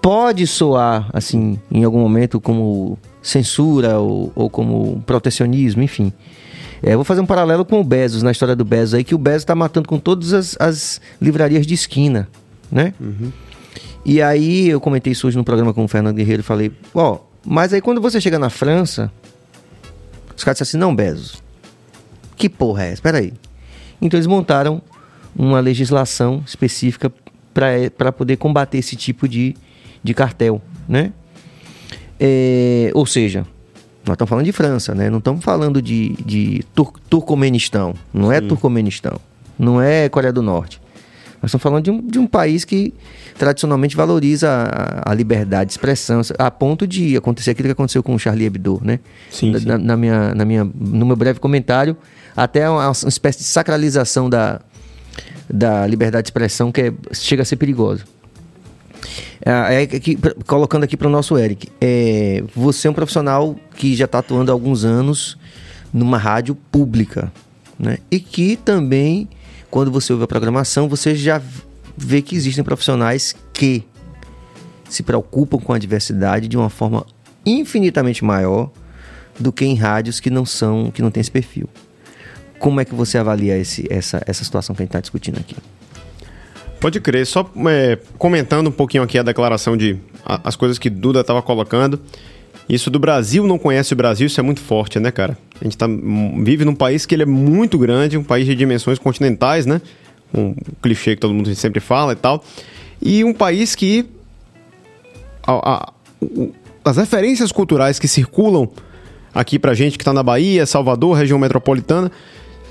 pode 0.00 0.46
soar, 0.46 1.10
assim, 1.12 1.58
em 1.70 1.84
algum 1.84 2.00
momento, 2.00 2.40
como 2.40 2.98
censura 3.22 3.98
ou, 3.98 4.32
ou 4.34 4.50
como 4.50 5.02
protecionismo, 5.06 5.82
enfim. 5.82 6.12
É, 6.82 6.94
vou 6.94 7.04
fazer 7.04 7.20
um 7.20 7.26
paralelo 7.26 7.64
com 7.64 7.80
o 7.80 7.84
Bezos, 7.84 8.22
na 8.22 8.30
história 8.30 8.54
do 8.54 8.64
Bezos 8.64 8.94
aí, 8.94 9.04
que 9.04 9.14
o 9.14 9.18
Bezos 9.18 9.42
está 9.42 9.54
matando 9.54 9.88
com 9.88 9.98
todas 9.98 10.32
as, 10.32 10.56
as, 10.60 11.00
livrarias 11.20 11.66
de 11.66 11.74
esquina, 11.74 12.28
né? 12.70 12.94
Uhum. 13.00 13.32
E 14.04 14.22
aí 14.22 14.68
eu 14.68 14.80
comentei 14.80 15.12
isso 15.12 15.26
hoje 15.26 15.36
no 15.36 15.44
programa 15.44 15.74
com 15.74 15.84
o 15.84 15.88
Fernando 15.88 16.16
Guerreiro 16.16 16.40
e 16.40 16.44
falei, 16.44 16.72
ó, 16.94 17.14
oh, 17.14 17.20
mas 17.44 17.72
aí 17.72 17.80
quando 17.80 18.00
você 18.00 18.20
chega 18.20 18.38
na 18.38 18.48
França, 18.48 19.12
os 20.36 20.44
caras 20.44 20.58
disseram 20.58 20.68
assim, 20.68 20.78
não, 20.78 20.94
Bezos, 20.94 21.42
que 22.36 22.48
porra 22.48 22.84
é 22.84 22.86
essa? 22.86 22.94
Espera 22.94 23.18
aí. 23.18 23.32
Então 24.00 24.16
eles 24.16 24.26
montaram 24.26 24.80
uma 25.34 25.60
legislação 25.60 26.42
específica 26.46 27.12
para 27.96 28.12
poder 28.12 28.36
combater 28.36 28.78
esse 28.78 28.94
tipo 28.94 29.28
de, 29.28 29.56
de 30.02 30.14
cartel, 30.14 30.62
né? 30.88 31.12
É, 32.20 32.90
ou 32.94 33.06
seja, 33.06 33.46
nós 34.04 34.14
estamos 34.14 34.28
falando 34.28 34.44
de 34.44 34.52
França, 34.52 34.94
né? 34.94 35.10
Não 35.10 35.18
estamos 35.18 35.44
falando 35.44 35.80
de, 35.80 36.10
de 36.24 36.64
Tur 36.74 36.92
Turcomenistão. 37.08 37.94
Não 38.12 38.32
é 38.32 38.40
Sim. 38.40 38.48
Turcomenistão. 38.48 39.20
Não 39.58 39.80
é 39.80 40.08
Coreia 40.08 40.32
do 40.32 40.42
Norte. 40.42 40.80
Nós 41.40 41.50
estamos 41.50 41.62
falando 41.62 41.84
de 41.84 41.90
um, 41.90 42.00
de 42.00 42.18
um 42.18 42.26
país 42.26 42.64
que 42.64 42.92
tradicionalmente 43.38 43.96
valoriza 43.96 44.50
a, 44.50 45.12
a, 45.12 45.14
liberdade 45.14 45.68
de 45.68 45.72
expressão, 45.74 46.20
a 46.36 46.50
ponto 46.50 46.86
de 46.86 47.16
acontecer 47.16 47.52
aquilo 47.52 47.68
que 47.68 47.72
aconteceu 47.72 48.02
com 48.02 48.14
o 48.14 48.18
Charlie 48.18 48.46
Hebdo, 48.46 48.80
né? 48.82 48.98
Sim, 49.30 49.52
na, 49.52 49.60
sim. 49.60 49.66
Na, 49.66 49.78
na, 49.78 49.96
minha, 49.96 50.34
na 50.34 50.44
minha, 50.44 50.64
no 50.64 51.06
meu 51.06 51.14
breve 51.14 51.38
comentário, 51.38 51.96
até 52.36 52.68
uma, 52.68 52.88
uma 52.88 53.08
espécie 53.08 53.38
de 53.38 53.44
sacralização 53.44 54.28
da, 54.28 54.60
da 55.48 55.86
liberdade 55.86 56.24
de 56.24 56.28
expressão 56.28 56.72
que 56.72 56.80
é, 56.80 56.92
chega 57.12 57.42
a 57.42 57.44
ser 57.44 57.56
perigosa. 57.56 58.04
É, 59.44 59.50
é, 59.50 59.82
aqui, 59.82 60.18
colocando 60.46 60.84
aqui 60.84 60.96
para 60.96 61.08
o 61.08 61.10
nosso 61.10 61.36
Eric, 61.38 61.68
é, 61.80 62.42
você 62.54 62.88
é 62.88 62.90
um 62.90 62.94
profissional 62.94 63.56
que 63.76 63.94
já 63.94 64.04
está 64.04 64.18
atuando 64.18 64.50
há 64.50 64.54
alguns 64.54 64.84
anos 64.84 65.38
numa 65.92 66.18
rádio 66.18 66.54
pública, 66.54 67.32
né? 67.78 67.98
E 68.10 68.20
que 68.20 68.56
também 68.56 69.28
quando 69.70 69.90
você 69.90 70.12
ouve 70.12 70.24
a 70.24 70.28
programação, 70.28 70.88
você 70.88 71.14
já 71.14 71.40
vê 71.96 72.22
que 72.22 72.34
existem 72.34 72.64
profissionais 72.64 73.34
que 73.52 73.84
se 74.88 75.02
preocupam 75.02 75.58
com 75.58 75.72
a 75.72 75.78
diversidade 75.78 76.48
de 76.48 76.56
uma 76.56 76.70
forma 76.70 77.04
infinitamente 77.44 78.24
maior 78.24 78.70
do 79.38 79.52
que 79.52 79.64
em 79.64 79.74
rádios 79.74 80.20
que 80.20 80.30
não 80.30 80.44
são, 80.46 80.90
que 80.90 81.02
não 81.02 81.10
tem 81.10 81.20
esse 81.20 81.30
perfil. 81.30 81.68
Como 82.58 82.80
é 82.80 82.84
que 82.84 82.94
você 82.94 83.18
avalia 83.18 83.56
esse, 83.56 83.86
essa, 83.90 84.22
essa 84.26 84.42
situação 84.42 84.74
que 84.74 84.82
a 84.82 84.84
gente 84.84 84.90
está 84.90 85.00
discutindo 85.00 85.38
aqui? 85.38 85.54
Pode 86.80 87.00
crer. 87.00 87.26
Só 87.26 87.48
é, 87.68 87.98
comentando 88.18 88.68
um 88.68 88.72
pouquinho 88.72 89.02
aqui 89.02 89.18
a 89.18 89.22
declaração 89.22 89.76
de 89.76 89.96
a, 90.24 90.48
as 90.48 90.56
coisas 90.56 90.78
que 90.78 90.88
Duda 90.88 91.20
estava 91.20 91.42
colocando. 91.42 92.00
Isso 92.68 92.90
do 92.90 92.98
Brasil 92.98 93.46
não 93.46 93.58
conhece 93.58 93.94
o 93.94 93.96
Brasil, 93.96 94.26
isso 94.26 94.38
é 94.38 94.42
muito 94.42 94.60
forte, 94.60 95.00
né, 95.00 95.10
cara? 95.10 95.38
A 95.58 95.64
gente 95.64 95.76
tá, 95.76 95.86
vive 95.86 96.66
num 96.66 96.74
país 96.74 97.06
que 97.06 97.14
ele 97.14 97.22
é 97.22 97.26
muito 97.26 97.78
grande, 97.78 98.18
um 98.18 98.22
país 98.22 98.44
de 98.44 98.54
dimensões 98.54 98.98
continentais, 98.98 99.64
né? 99.64 99.80
Um 100.34 100.54
clichê 100.82 101.14
que 101.14 101.20
todo 101.20 101.32
mundo 101.32 101.52
sempre 101.54 101.80
fala 101.80 102.12
e 102.12 102.16
tal. 102.16 102.44
E 103.00 103.24
um 103.24 103.32
país 103.32 103.74
que 103.74 104.04
a, 105.46 105.52
a, 105.52 105.92
as 106.84 106.98
referências 106.98 107.50
culturais 107.50 107.98
que 107.98 108.06
circulam 108.06 108.68
aqui 109.34 109.58
pra 109.58 109.72
gente 109.72 109.96
que 109.96 110.04
tá 110.04 110.12
na 110.12 110.22
Bahia, 110.22 110.66
Salvador, 110.66 111.16
região 111.16 111.38
metropolitana, 111.38 112.12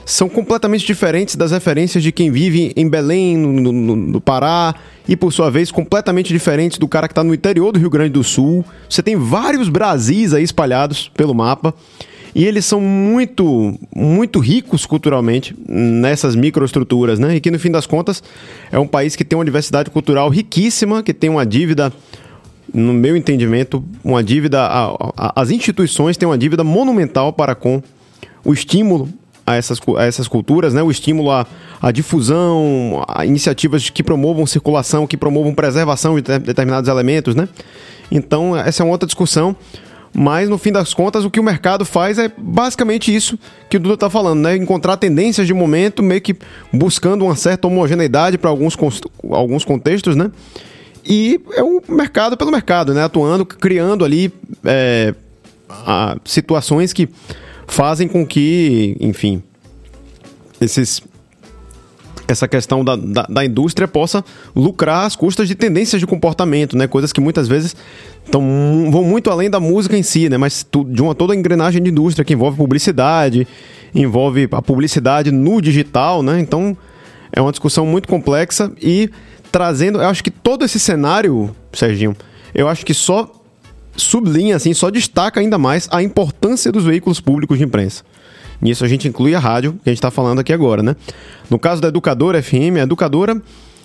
são 0.08 0.30
completamente 0.30 0.86
diferentes 0.86 1.36
das 1.36 1.52
referências 1.52 2.02
de 2.02 2.14
quem 2.14 2.32
vive 2.32 2.72
em 2.78 2.88
Belém, 2.88 3.36
no, 3.36 3.52
no, 3.52 3.96
no 3.98 4.22
Pará, 4.22 4.74
e 5.06 5.18
por 5.18 5.34
sua 5.34 5.52
vez 5.52 5.70
completamente 5.70 6.32
diferentes 6.32 6.78
do 6.78 6.88
cara 6.88 7.10
que 7.10 7.12
está 7.12 7.26
no 7.26 7.34
interior 7.34 7.74
do 7.74 7.80
Rio 7.80 7.90
Grande 7.90 8.12
do 8.12 8.24
Sul. 8.24 8.64
Você 8.90 9.04
tem 9.04 9.18
vários 9.18 9.68
Brasis 9.68 10.34
aí 10.34 10.44
espalhados 10.44 11.12
pelo 11.14 11.36
mapa. 11.36 11.74
E 12.34 12.46
eles 12.46 12.66
são 12.66 12.80
muito, 12.80 13.78
muito 13.94 14.40
ricos 14.40 14.86
culturalmente 14.86 15.54
nessas 15.68 16.36
microestruturas, 16.36 17.20
né? 17.20 17.36
E 17.36 17.42
que 17.42 17.52
no 17.52 17.60
fim 17.60 17.72
das 17.72 17.86
contas 17.86 18.24
é 18.72 18.80
um 18.80 18.88
país 18.88 19.14
que 19.14 19.26
tem 19.26 19.38
uma 19.38 19.44
diversidade 19.44 19.90
cultural 19.90 20.30
riquíssima, 20.30 21.04
que 21.04 21.14
tem 21.14 21.30
uma 21.30 21.46
dívida 21.46 21.92
no 22.74 22.94
meu 22.94 23.18
entendimento, 23.18 23.84
uma 24.04 24.24
dívida. 24.24 24.62
A, 24.62 24.86
a, 25.18 25.42
as 25.42 25.52
instituições 25.52 26.16
têm 26.16 26.30
uma 26.30 26.38
dívida 26.38 26.64
monumental 26.64 27.34
para 27.34 27.56
com 27.56 27.82
o 28.46 28.54
estímulo 28.54 29.10
a 29.48 29.56
essas, 29.56 29.80
a 29.98 30.04
essas 30.04 30.28
culturas, 30.28 30.74
né? 30.74 30.84
o 30.84 30.92
estímulo 30.92 31.32
à, 31.32 31.48
à 31.82 31.90
difusão, 31.90 33.06
a 33.08 33.26
iniciativas 33.26 33.90
que 33.90 34.04
promovam 34.04 34.46
circulação, 34.46 35.08
que 35.08 35.16
promovam 35.16 35.56
preservação 35.56 36.20
de 36.20 36.40
determinados 36.40 36.90
elementos. 36.90 37.34
Né? 37.34 37.48
Então, 38.12 38.58
essa 38.58 38.84
é 38.84 38.86
uma 38.86 38.92
outra 38.92 39.08
discussão. 39.08 39.56
Mas, 40.14 40.50
no 40.50 40.58
fim 40.58 40.72
das 40.72 40.94
contas, 40.94 41.24
o 41.24 41.30
que 41.30 41.40
o 41.40 41.44
mercado 41.44 41.86
faz 41.86 42.18
é 42.18 42.30
basicamente 42.38 43.14
isso 43.14 43.38
que 43.70 43.78
o 43.78 43.80
Duda 43.80 43.94
está 43.94 44.10
falando, 44.10 44.40
né? 44.40 44.56
Encontrar 44.56 44.98
tendências 44.98 45.46
de 45.46 45.54
momento, 45.54 46.02
meio 46.02 46.22
que 46.22 46.36
buscando 46.74 47.24
uma 47.24 47.36
certa 47.36 47.68
homogeneidade 47.68 48.36
para 48.38 48.50
alguns, 48.50 48.76
alguns 49.30 49.64
contextos, 49.64 50.16
né? 50.16 50.32
E 51.06 51.40
é 51.54 51.62
um 51.62 51.82
mercado 51.90 52.36
pelo 52.36 52.50
mercado, 52.50 52.96
né? 52.96 53.04
Atuando, 53.04 53.46
criando 53.46 54.04
ali 54.04 54.34
é, 54.66 55.14
a, 55.70 56.18
situações 56.26 56.94
que 56.94 57.10
fazem 57.68 58.08
com 58.08 58.26
que, 58.26 58.96
enfim, 59.00 59.44
esses 60.60 61.02
essa 62.28 62.48
questão 62.48 62.84
da, 62.84 62.96
da, 62.96 63.24
da, 63.24 63.46
indústria 63.46 63.88
possa 63.88 64.24
lucrar 64.54 65.06
às 65.06 65.16
custas 65.16 65.48
de 65.48 65.56
tendências 65.56 66.00
de 66.00 66.06
comportamento, 66.06 66.78
né? 66.78 66.86
Coisas 66.86 67.14
que 67.14 67.22
muitas 67.22 67.48
vezes 67.48 67.74
tão, 68.30 68.42
vão 68.92 69.04
muito 69.04 69.30
além 69.30 69.50
da 69.50 69.62
música 69.62 69.98
em 69.98 70.04
si, 70.04 70.28
né? 70.28 70.38
Mas 70.38 70.62
tu, 70.62 70.84
de 70.84 71.02
uma 71.02 71.16
toda 71.16 71.32
a 71.32 71.36
engrenagem 71.36 71.82
de 71.82 71.90
indústria 71.90 72.26
que 72.26 72.34
envolve 72.34 72.58
publicidade, 72.58 73.48
envolve 73.96 74.48
a 74.52 74.62
publicidade 74.62 75.32
no 75.32 75.62
digital, 75.62 76.22
né? 76.22 76.40
Então 76.40 76.76
é 77.32 77.42
uma 77.42 77.52
discussão 77.52 77.86
muito 77.86 78.10
complexa 78.10 78.72
e 78.82 79.10
trazendo. 79.52 80.02
Eu 80.02 80.10
acho 80.10 80.22
que 80.22 80.32
todo 80.32 80.66
esse 80.66 80.80
cenário, 80.80 81.56
Serginho, 81.72 82.16
eu 82.54 82.68
acho 82.68 82.86
que 82.86 82.94
só 82.94 83.32
sublinha, 83.98 84.56
assim, 84.56 84.74
só 84.74 84.90
destaca 84.90 85.40
ainda 85.40 85.58
mais 85.58 85.90
a 85.92 86.02
importância 86.02 86.72
dos 86.72 86.86
veículos 86.86 87.20
públicos 87.20 87.58
de 87.58 87.64
imprensa. 87.64 88.04
Nisso 88.62 88.86
a 88.86 88.88
gente 88.88 89.08
inclui 89.08 89.36
a 89.36 89.40
rádio, 89.40 89.74
que 89.84 89.90
a 89.90 89.92
gente 89.92 89.98
está 89.98 90.10
falando 90.10 90.40
aqui 90.40 90.54
agora, 90.54 90.82
né? 90.82 90.96
No 91.50 91.60
caso 91.60 91.82
da 91.82 91.90
Educadora 91.90 92.42
FM, 92.42 92.78
a 92.80 92.84
Educadora 92.84 93.42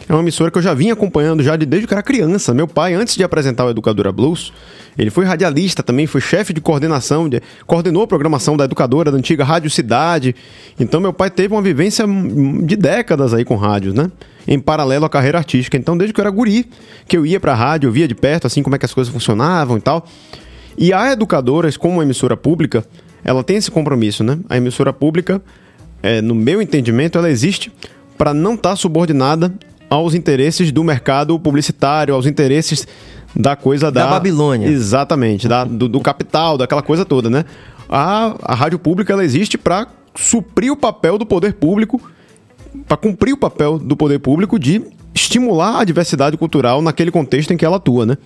é 0.09 0.13
uma 0.13 0.21
emissora 0.21 0.51
que 0.51 0.59
eu 0.59 0.63
já 0.63 0.75
vinha 0.75 0.93
acompanhando 0.93 1.43
já 1.43 1.57
desde 1.57 1.87
que 1.87 1.95
era 1.95 2.03
criança. 2.03 2.53
Meu 2.53 2.67
pai, 2.67 2.95
antes 2.95 3.15
de 3.17 3.25
apresentar 3.25 3.65
o 3.65 3.71
Educadora 3.71 4.13
Blues, 4.13 4.53
ele 4.99 5.11
foi 5.11 5.25
radialista 5.25 5.83
também, 5.83 6.07
foi 6.07 6.21
chefe 6.21 6.53
de 6.53 6.61
coordenação, 6.61 7.29
de, 7.29 7.41
coordenou 7.67 8.03
a 8.03 8.07
programação 8.07 8.57
da 8.57 8.65
Educadora, 8.65 9.11
da 9.11 9.17
antiga 9.17 9.45
Rádio 9.45 9.71
Cidade. 9.71 10.35
Então 10.79 11.01
meu 11.01 11.13
pai 11.13 11.31
teve 11.31 11.55
uma 11.55 11.63
vivência 11.63 12.05
de 12.07 12.77
décadas 12.77 13.33
aí 13.33 13.45
com 13.45 13.57
rádios, 13.57 13.95
né? 13.95 14.11
Em 14.47 14.59
paralelo 14.59 15.05
à 15.05 15.09
carreira 15.09 15.39
artística. 15.39 15.77
Então 15.77 15.97
desde 15.97 16.13
que 16.13 16.21
eu 16.21 16.23
era 16.23 16.31
guri, 16.31 16.69
que 17.07 17.17
eu 17.17 17.25
ia 17.25 17.41
pra 17.41 17.55
rádio, 17.55 17.89
eu 17.89 17.93
via 17.93 18.09
de 18.09 18.15
perto 18.15 18.47
assim 18.47 18.63
como 18.63 18.77
é 18.77 18.79
que 18.79 18.85
as 18.85 18.93
coisas 18.93 19.13
funcionavam 19.13 19.79
e 19.79 19.81
tal. 19.81 20.07
E 20.77 20.93
a 20.93 21.13
Educadora, 21.13 21.71
como 21.79 21.95
uma 21.95 22.03
emissora 22.03 22.37
pública, 22.37 22.85
ela 23.25 23.45
tem 23.45 23.57
esse 23.57 23.71
compromisso, 23.71 24.25
né? 24.25 24.39
A 24.49 24.57
emissora 24.57 24.93
pública, 24.93 25.41
é, 26.03 26.21
no 26.21 26.35
meu 26.35 26.61
entendimento, 26.61 27.19
ela 27.19 27.31
existe 27.31 27.73
para 28.19 28.35
não 28.35 28.55
estar 28.55 28.71
tá 28.71 28.77
subordinada 28.77 29.53
aos 29.93 30.15
interesses 30.15 30.73
do 30.73 30.83
mercado 30.83 31.39
publicitário, 31.39 32.15
aos 32.15 32.27
interesses 32.27 32.87
da 33.37 33.55
coisa 33.55 33.91
da. 33.91 34.05
Da 34.05 34.11
Babilônia. 34.11 34.67
Exatamente, 34.67 35.47
da, 35.47 35.65
do, 35.65 35.87
do 35.87 36.01
capital, 36.01 36.57
daquela 36.57 36.83
coisa 36.83 37.05
toda, 37.05 37.29
né? 37.29 37.45
A, 37.89 38.35
a 38.43 38.55
rádio 38.55 38.79
pública 38.79 39.13
ela 39.13 39.23
existe 39.23 39.59
para 39.59 39.87
suprir 40.15 40.73
o 40.73 40.77
papel 40.77 41.19
do 41.19 41.27
poder 41.27 41.55
público, 41.55 42.01
para 42.89 42.97
cumprir 42.97 43.35
o 43.35 43.37
papel 43.37 43.79
do 43.79 43.95
poder 43.95 44.19
público 44.19 44.59
de 44.59 44.83
estimular 45.15 45.81
a 45.81 45.85
diversidade 45.85 46.39
cultural 46.39 46.81
naquele 46.81 47.11
contexto 47.11 47.53
em 47.53 47.57
que 47.59 47.65
ela 47.65 47.77
atua, 47.77 48.07
né? 48.07 48.17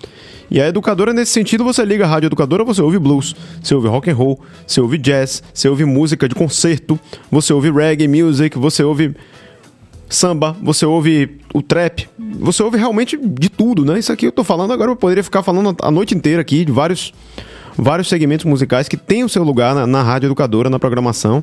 E 0.48 0.60
a 0.60 0.68
educadora, 0.68 1.12
nesse 1.12 1.32
sentido, 1.32 1.64
você 1.64 1.84
liga 1.84 2.05
a 2.05 2.06
rádio 2.06 2.28
educadora, 2.28 2.62
você 2.62 2.80
ouve 2.80 2.97
blues, 2.97 3.34
você 3.60 3.74
ouve 3.74 3.88
rock 3.88 4.09
and 4.09 4.14
roll, 4.14 4.40
você 4.64 4.80
ouve 4.80 4.98
jazz, 4.98 5.43
você 5.52 5.68
ouve 5.68 5.84
música 5.84 6.28
de 6.28 6.34
concerto, 6.36 6.97
você 7.28 7.52
ouve 7.52 7.72
reggae 7.72 8.06
music, 8.06 8.56
você 8.56 8.84
ouve 8.84 9.16
samba, 10.09 10.57
você 10.62 10.87
ouve 10.87 11.39
o 11.53 11.62
trap, 11.62 12.09
você 12.39 12.62
ouve 12.62 12.78
realmente 12.78 13.16
de 13.16 13.49
tudo, 13.49 13.85
né? 13.85 13.99
Isso 13.99 14.12
aqui 14.12 14.27
eu 14.27 14.33
tô 14.33 14.45
falando 14.45 14.73
agora, 14.73 14.91
eu 14.91 14.97
poderia 14.97 15.24
ficar 15.24 15.43
falando 15.43 15.77
a 15.83 15.91
noite 15.91 16.15
inteira 16.15 16.41
aqui 16.41 16.65
de 16.65 16.73
vários, 16.73 17.12
vários 17.77 18.09
segmentos 18.09 18.45
musicais 18.45 18.89
que 18.89 18.97
têm 18.97 19.24
o 19.24 19.28
seu 19.28 19.43
lugar 19.43 19.74
na, 19.74 19.87
na 19.87 20.03
rádio 20.03 20.28
educadora, 20.28 20.70
na 20.70 20.78
programação. 20.78 21.43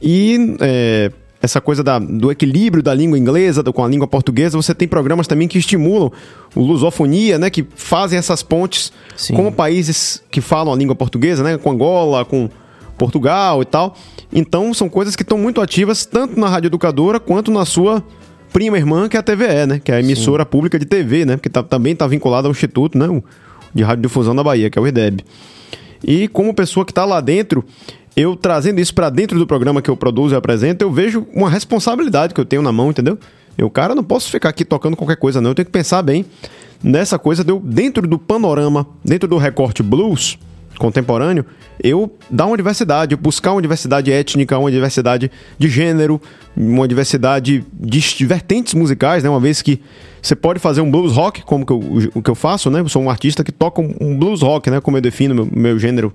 E 0.00 0.56
é, 0.60 1.10
essa 1.44 1.60
coisa 1.60 1.82
da, 1.82 1.98
do 1.98 2.30
equilíbrio 2.30 2.82
da 2.82 2.94
língua 2.94 3.18
inglesa 3.18 3.62
do, 3.62 3.72
com 3.72 3.84
a 3.84 3.88
língua 3.88 4.06
portuguesa, 4.06 4.56
você 4.56 4.74
tem 4.74 4.88
programas 4.88 5.26
também 5.26 5.46
que 5.46 5.58
estimulam 5.58 6.10
o 6.54 6.60
lusofonia, 6.60 7.38
né? 7.38 7.50
Que 7.50 7.66
fazem 7.74 8.18
essas 8.18 8.42
pontes 8.42 8.92
Sim. 9.16 9.34
com 9.34 9.52
países 9.52 10.22
que 10.30 10.40
falam 10.40 10.72
a 10.72 10.76
língua 10.76 10.94
portuguesa, 10.94 11.42
né? 11.42 11.58
Com 11.58 11.70
Angola, 11.70 12.24
com 12.24 12.48
Portugal 12.96 13.62
e 13.62 13.64
tal. 13.64 13.96
Então 14.32 14.72
são 14.72 14.88
coisas 14.88 15.16
que 15.16 15.22
estão 15.22 15.38
muito 15.38 15.60
ativas 15.60 16.04
tanto 16.06 16.38
na 16.38 16.48
Rádio 16.48 16.68
Educadora 16.68 17.20
quanto 17.20 17.50
na 17.50 17.64
sua 17.64 18.02
prima 18.52 18.78
irmã, 18.78 19.08
que 19.08 19.16
é 19.16 19.20
a 19.20 19.22
TVE, 19.22 19.66
né? 19.66 19.80
Que 19.82 19.90
é 19.90 19.96
a 19.96 20.00
emissora 20.00 20.44
Sim. 20.44 20.50
pública 20.50 20.78
de 20.78 20.86
TV, 20.86 21.24
né? 21.24 21.36
Porque 21.36 21.48
tá, 21.48 21.62
também 21.62 21.92
está 21.92 22.06
vinculada 22.06 22.46
ao 22.46 22.52
Instituto, 22.52 22.96
né? 22.96 23.06
De 23.74 23.82
Radiodifusão 23.82 24.34
da 24.34 24.44
Bahia, 24.44 24.70
que 24.70 24.78
é 24.78 24.82
o 24.82 24.86
IDEB. 24.86 25.24
E 26.06 26.28
como 26.28 26.54
pessoa 26.54 26.84
que 26.84 26.92
está 26.92 27.04
lá 27.04 27.20
dentro, 27.20 27.64
eu 28.16 28.36
trazendo 28.36 28.80
isso 28.80 28.94
para 28.94 29.10
dentro 29.10 29.38
do 29.38 29.46
programa 29.46 29.82
que 29.82 29.90
eu 29.90 29.96
produzo 29.96 30.34
e 30.34 30.36
apresento, 30.36 30.84
eu 30.84 30.92
vejo 30.92 31.26
uma 31.34 31.50
responsabilidade 31.50 32.32
que 32.32 32.40
eu 32.40 32.44
tenho 32.44 32.62
na 32.62 32.70
mão, 32.70 32.90
entendeu? 32.90 33.18
Eu, 33.58 33.68
cara, 33.70 33.94
não 33.94 34.04
posso 34.04 34.30
ficar 34.30 34.50
aqui 34.50 34.64
tocando 34.64 34.96
qualquer 34.96 35.16
coisa, 35.16 35.40
não. 35.40 35.50
Eu 35.50 35.54
tenho 35.54 35.66
que 35.66 35.72
pensar 35.72 36.02
bem 36.02 36.24
nessa 36.82 37.18
coisa 37.18 37.42
de 37.42 37.50
eu, 37.50 37.58
dentro 37.58 38.06
do 38.06 38.18
panorama, 38.18 38.86
dentro 39.04 39.28
do 39.28 39.36
recorte 39.36 39.82
blues, 39.82 40.38
contemporâneo, 40.78 41.44
eu 41.82 42.12
dar 42.30 42.46
uma 42.46 42.56
diversidade, 42.56 43.16
buscar 43.16 43.52
uma 43.52 43.62
diversidade 43.62 44.12
étnica, 44.12 44.58
uma 44.58 44.70
diversidade 44.70 45.30
de 45.58 45.68
gênero, 45.68 46.20
uma 46.56 46.86
diversidade 46.86 47.64
de 47.72 48.26
vertentes 48.26 48.74
musicais, 48.74 49.22
né? 49.22 49.30
Uma 49.30 49.40
vez 49.40 49.60
que 49.60 49.80
você 50.22 50.34
pode 50.34 50.58
fazer 50.58 50.80
um 50.80 50.90
blues 50.90 51.12
rock, 51.12 51.42
como 51.42 51.66
que 51.66 51.72
eu, 51.72 52.10
o 52.14 52.22
que 52.22 52.30
eu 52.30 52.34
faço, 52.34 52.70
né? 52.70 52.80
Eu 52.80 52.88
sou 52.88 53.02
um 53.02 53.10
artista 53.10 53.44
que 53.44 53.52
toca 53.52 53.80
um 53.80 54.16
blues 54.18 54.42
rock, 54.42 54.70
né? 54.70 54.80
Como 54.80 54.96
eu 54.96 55.00
defino 55.00 55.34
meu, 55.34 55.48
meu 55.52 55.78
gênero 55.78 56.12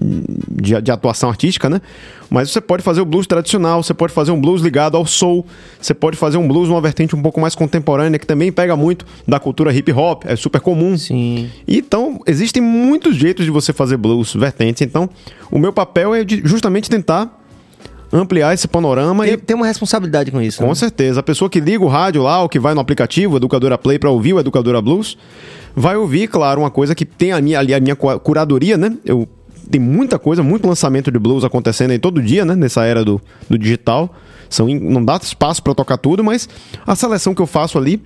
de, 0.00 0.80
de, 0.80 0.90
atuação 0.90 1.30
artística, 1.30 1.70
né? 1.70 1.80
Mas 2.28 2.50
você 2.50 2.60
pode 2.60 2.82
fazer 2.82 3.00
o 3.00 3.04
blues 3.04 3.26
tradicional, 3.26 3.82
você 3.82 3.94
pode 3.94 4.12
fazer 4.12 4.32
um 4.32 4.40
blues 4.40 4.60
ligado 4.60 4.96
ao 4.96 5.06
soul, 5.06 5.46
você 5.80 5.94
pode 5.94 6.16
fazer 6.16 6.36
um 6.36 6.48
blues 6.48 6.68
uma 6.68 6.80
vertente 6.80 7.14
um 7.14 7.22
pouco 7.22 7.40
mais 7.40 7.54
contemporânea, 7.54 8.18
que 8.18 8.26
também 8.26 8.50
pega 8.50 8.76
muito 8.76 9.06
da 9.26 9.38
cultura 9.38 9.72
hip 9.72 9.92
hop, 9.92 10.24
é 10.26 10.34
super 10.34 10.60
comum. 10.60 10.98
Sim. 10.98 11.48
Então, 11.66 12.20
existem 12.26 12.60
muitos 12.62 13.16
jeitos 13.16 13.44
de 13.44 13.50
você 13.50 13.72
fazer 13.72 13.96
blues 13.96 14.34
vertentes. 14.34 14.82
Então, 14.82 15.08
o 15.50 15.58
meu 15.58 15.72
papel 15.72 16.14
é 16.14 16.24
justamente 16.26 16.90
tentar 16.90 17.40
ampliar 18.12 18.54
esse 18.54 18.66
panorama. 18.66 19.24
Tem, 19.24 19.34
e... 19.34 19.36
tem 19.36 19.56
uma 19.56 19.66
responsabilidade 19.66 20.30
com 20.30 20.40
isso. 20.40 20.58
Com 20.58 20.68
né? 20.68 20.74
certeza. 20.74 21.20
A 21.20 21.22
pessoa 21.22 21.48
que 21.48 21.60
liga 21.60 21.84
o 21.84 21.88
rádio 21.88 22.22
lá, 22.22 22.42
ou 22.42 22.48
que 22.48 22.58
vai 22.58 22.74
no 22.74 22.80
aplicativo, 22.80 23.36
Educadora 23.36 23.78
Play, 23.78 23.98
para 23.98 24.10
ouvir 24.10 24.32
o 24.32 24.40
Educadora 24.40 24.80
Blues, 24.80 25.16
vai 25.74 25.96
ouvir, 25.96 26.28
claro, 26.28 26.60
uma 26.60 26.70
coisa 26.70 26.94
que 26.94 27.04
tem 27.04 27.32
a 27.32 27.40
minha, 27.40 27.58
ali 27.58 27.74
a 27.74 27.80
minha 27.80 27.96
curadoria, 27.96 28.76
né? 28.76 28.96
Eu 29.04 29.28
tem 29.70 29.80
muita 29.80 30.18
coisa, 30.18 30.42
muito 30.42 30.66
lançamento 30.66 31.10
de 31.10 31.18
blues 31.18 31.44
acontecendo 31.44 31.90
aí 31.90 31.98
todo 31.98 32.22
dia, 32.22 32.44
né? 32.44 32.54
Nessa 32.54 32.84
era 32.84 33.04
do, 33.04 33.20
do 33.48 33.58
digital. 33.58 34.14
São, 34.48 34.68
não 34.68 35.04
dá 35.04 35.18
espaço 35.22 35.62
para 35.62 35.74
tocar 35.74 35.96
tudo, 35.96 36.22
mas 36.22 36.48
a 36.86 36.94
seleção 36.94 37.34
que 37.34 37.42
eu 37.42 37.46
faço 37.46 37.78
ali 37.78 38.02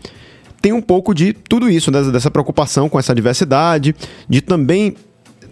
tem 0.60 0.72
um 0.72 0.80
pouco 0.80 1.14
de 1.14 1.32
tudo 1.32 1.68
isso, 1.68 1.90
né? 1.90 2.02
dessa 2.10 2.30
preocupação 2.30 2.88
com 2.88 2.98
essa 2.98 3.14
diversidade, 3.14 3.94
de 4.28 4.40
também 4.40 4.96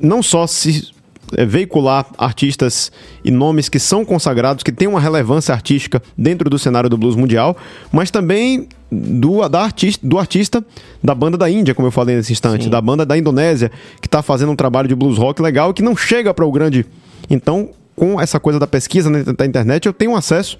não 0.00 0.22
só 0.22 0.46
se 0.46 0.90
é, 1.36 1.44
veicular 1.44 2.06
artistas 2.18 2.90
e 3.24 3.30
nomes 3.30 3.68
que 3.68 3.78
são 3.78 4.04
consagrados, 4.04 4.62
que 4.62 4.72
têm 4.72 4.88
uma 4.88 5.00
relevância 5.00 5.54
artística 5.54 6.02
dentro 6.16 6.48
do 6.48 6.58
cenário 6.58 6.88
do 6.88 6.96
blues 6.96 7.16
mundial, 7.16 7.56
mas 7.92 8.10
também 8.10 8.68
do, 8.90 9.48
da 9.48 9.62
artista, 9.62 10.06
do 10.06 10.18
artista 10.18 10.64
da 11.02 11.14
banda 11.14 11.36
da 11.36 11.50
Índia, 11.50 11.74
como 11.74 11.88
eu 11.88 11.92
falei 11.92 12.16
nesse 12.16 12.32
instante, 12.32 12.64
Sim. 12.64 12.70
da 12.70 12.80
banda 12.80 13.04
da 13.04 13.16
Indonésia, 13.18 13.70
que 14.00 14.06
está 14.06 14.22
fazendo 14.22 14.52
um 14.52 14.56
trabalho 14.56 14.88
de 14.88 14.94
blues 14.94 15.18
rock 15.18 15.42
legal 15.42 15.70
e 15.70 15.74
que 15.74 15.82
não 15.82 15.96
chega 15.96 16.32
para 16.32 16.44
o 16.44 16.52
grande. 16.52 16.86
Então, 17.28 17.70
com 17.94 18.20
essa 18.20 18.38
coisa 18.38 18.58
da 18.58 18.66
pesquisa 18.66 19.10
né, 19.10 19.24
da 19.24 19.46
internet, 19.46 19.86
eu 19.86 19.92
tenho 19.92 20.14
acesso 20.14 20.58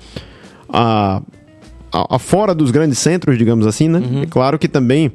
a, 0.68 1.22
a, 1.92 2.16
a, 2.16 2.18
fora 2.18 2.54
dos 2.54 2.70
grandes 2.70 2.98
centros, 2.98 3.38
digamos 3.38 3.66
assim, 3.66 3.88
né? 3.88 3.98
Uhum. 3.98 4.22
É 4.22 4.26
claro 4.26 4.58
que 4.58 4.66
também 4.66 5.12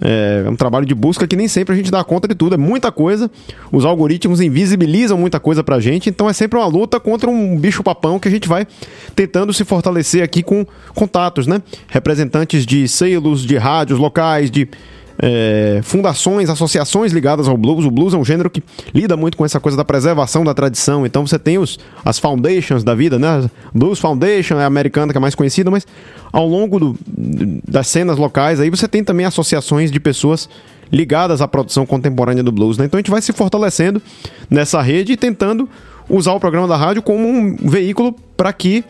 é, 0.00 0.48
um 0.48 0.56
trabalho 0.56 0.86
de 0.86 0.94
busca 0.94 1.26
que 1.26 1.36
nem 1.36 1.48
sempre 1.48 1.74
a 1.74 1.76
gente 1.76 1.90
dá 1.90 2.02
conta 2.02 2.26
de 2.26 2.34
tudo, 2.34 2.54
é 2.54 2.58
muita 2.58 2.90
coisa. 2.90 3.30
Os 3.70 3.84
algoritmos 3.84 4.40
invisibilizam 4.40 5.18
muita 5.18 5.38
coisa 5.38 5.62
pra 5.62 5.78
gente, 5.78 6.08
então 6.08 6.28
é 6.28 6.32
sempre 6.32 6.58
uma 6.58 6.66
luta 6.66 6.98
contra 6.98 7.28
um 7.28 7.56
bicho 7.56 7.82
papão 7.82 8.18
que 8.18 8.28
a 8.28 8.30
gente 8.30 8.48
vai 8.48 8.66
tentando 9.14 9.52
se 9.52 9.64
fortalecer 9.64 10.22
aqui 10.22 10.42
com 10.42 10.66
contatos, 10.94 11.46
né? 11.46 11.62
Representantes 11.88 12.64
de 12.64 12.88
selos, 12.88 13.42
de 13.44 13.56
rádios 13.56 13.98
locais, 13.98 14.50
de 14.50 14.68
é, 15.22 15.80
fundações, 15.82 16.48
associações 16.48 17.12
ligadas 17.12 17.46
ao 17.46 17.56
blues. 17.56 17.84
O 17.84 17.90
blues 17.90 18.14
é 18.14 18.16
um 18.16 18.24
gênero 18.24 18.48
que 18.48 18.62
lida 18.94 19.16
muito 19.16 19.36
com 19.36 19.44
essa 19.44 19.60
coisa 19.60 19.76
da 19.76 19.84
preservação 19.84 20.42
da 20.44 20.54
tradição. 20.54 21.04
Então 21.04 21.26
você 21.26 21.38
tem 21.38 21.58
os, 21.58 21.78
as 22.04 22.18
foundations 22.18 22.82
da 22.82 22.94
vida, 22.94 23.18
né? 23.18 23.48
Blues 23.74 23.98
Foundation 23.98 24.58
é 24.58 24.64
a 24.64 24.66
americana 24.66 25.12
que 25.12 25.18
é 25.18 25.20
mais 25.20 25.34
conhecida, 25.34 25.70
mas 25.70 25.86
ao 26.32 26.46
longo 26.46 26.80
do, 26.80 26.98
das 27.68 27.86
cenas 27.86 28.16
locais 28.16 28.60
aí 28.60 28.70
você 28.70 28.88
tem 28.88 29.04
também 29.04 29.26
associações 29.26 29.90
de 29.90 30.00
pessoas 30.00 30.48
ligadas 30.90 31.40
à 31.40 31.46
produção 31.46 31.84
contemporânea 31.84 32.42
do 32.42 32.50
blues. 32.50 32.78
Né? 32.78 32.86
Então 32.86 32.96
a 32.96 33.00
gente 33.00 33.10
vai 33.10 33.20
se 33.20 33.32
fortalecendo 33.32 34.00
nessa 34.48 34.80
rede 34.80 35.12
e 35.12 35.16
tentando 35.16 35.68
usar 36.08 36.32
o 36.32 36.40
programa 36.40 36.66
da 36.66 36.76
rádio 36.76 37.02
como 37.02 37.28
um 37.28 37.56
veículo 37.56 38.16
para 38.36 38.52
que 38.52 38.82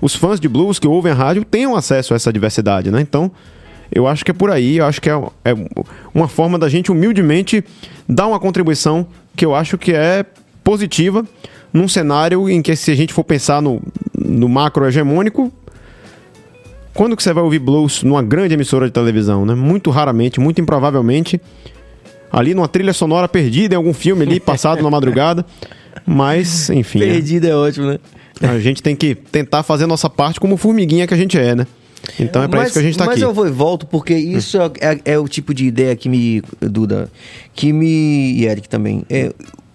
os 0.00 0.14
fãs 0.14 0.40
de 0.40 0.48
blues 0.48 0.78
que 0.78 0.86
ouvem 0.86 1.12
a 1.12 1.14
rádio 1.14 1.44
tenham 1.44 1.76
acesso 1.76 2.14
a 2.14 2.16
essa 2.16 2.32
diversidade. 2.32 2.90
Né? 2.90 3.00
Então 3.00 3.30
eu 3.90 4.06
acho 4.06 4.24
que 4.24 4.30
é 4.30 4.34
por 4.34 4.50
aí, 4.50 4.78
eu 4.78 4.86
acho 4.86 5.00
que 5.00 5.08
é, 5.08 5.14
é 5.44 5.54
uma 6.14 6.28
forma 6.28 6.58
da 6.58 6.68
gente 6.68 6.92
humildemente 6.92 7.64
dar 8.08 8.26
uma 8.26 8.38
contribuição 8.38 9.06
que 9.34 9.44
eu 9.44 9.54
acho 9.54 9.78
que 9.78 9.92
é 9.92 10.24
positiva 10.62 11.24
num 11.72 11.88
cenário 11.88 12.48
em 12.48 12.60
que 12.62 12.74
se 12.76 12.90
a 12.90 12.94
gente 12.94 13.12
for 13.12 13.24
pensar 13.24 13.62
no, 13.62 13.80
no 14.16 14.48
macro 14.48 14.86
hegemônico, 14.86 15.52
quando 16.94 17.16
que 17.16 17.22
você 17.22 17.32
vai 17.32 17.44
ouvir 17.44 17.58
blues 17.58 18.02
numa 18.02 18.22
grande 18.22 18.54
emissora 18.54 18.86
de 18.86 18.92
televisão, 18.92 19.46
né? 19.46 19.54
Muito 19.54 19.90
raramente, 19.90 20.40
muito 20.40 20.60
improvavelmente, 20.60 21.40
ali 22.32 22.54
numa 22.54 22.68
trilha 22.68 22.92
sonora 22.92 23.28
perdida 23.28 23.74
em 23.74 23.76
algum 23.76 23.94
filme 23.94 24.24
ali, 24.24 24.40
passado 24.40 24.82
na 24.82 24.90
madrugada. 24.90 25.46
Mas, 26.04 26.70
enfim. 26.70 26.98
Perdida 27.00 27.48
é... 27.48 27.50
é 27.50 27.54
ótimo, 27.54 27.86
né? 27.86 27.98
A 28.40 28.58
gente 28.58 28.82
tem 28.82 28.96
que 28.96 29.14
tentar 29.14 29.62
fazer 29.62 29.84
a 29.84 29.86
nossa 29.86 30.08
parte 30.08 30.40
como 30.40 30.56
formiguinha 30.56 31.06
que 31.06 31.14
a 31.14 31.16
gente 31.16 31.38
é, 31.38 31.54
né? 31.54 31.66
Então 32.18 32.42
é 32.42 32.48
para 32.48 32.64
isso 32.64 32.72
que 32.72 32.78
a 32.78 32.82
gente 32.82 32.92
está 32.92 33.04
aqui. 33.04 33.14
Mas 33.14 33.22
eu 33.22 33.32
vou 33.32 33.46
e 33.46 33.50
volto 33.50 33.86
porque 33.86 34.14
isso 34.14 34.58
é, 34.60 34.70
é, 34.80 35.00
é, 35.12 35.18
o 35.18 35.28
tipo 35.28 35.52
de 35.52 35.66
ideia 35.66 35.94
que 35.94 36.08
me, 36.08 36.42
Duda, 36.60 37.10
que 37.54 37.72
me, 37.72 38.32
e 38.34 38.46
Eric 38.46 38.68
também, 38.68 39.04
é, 39.10 39.32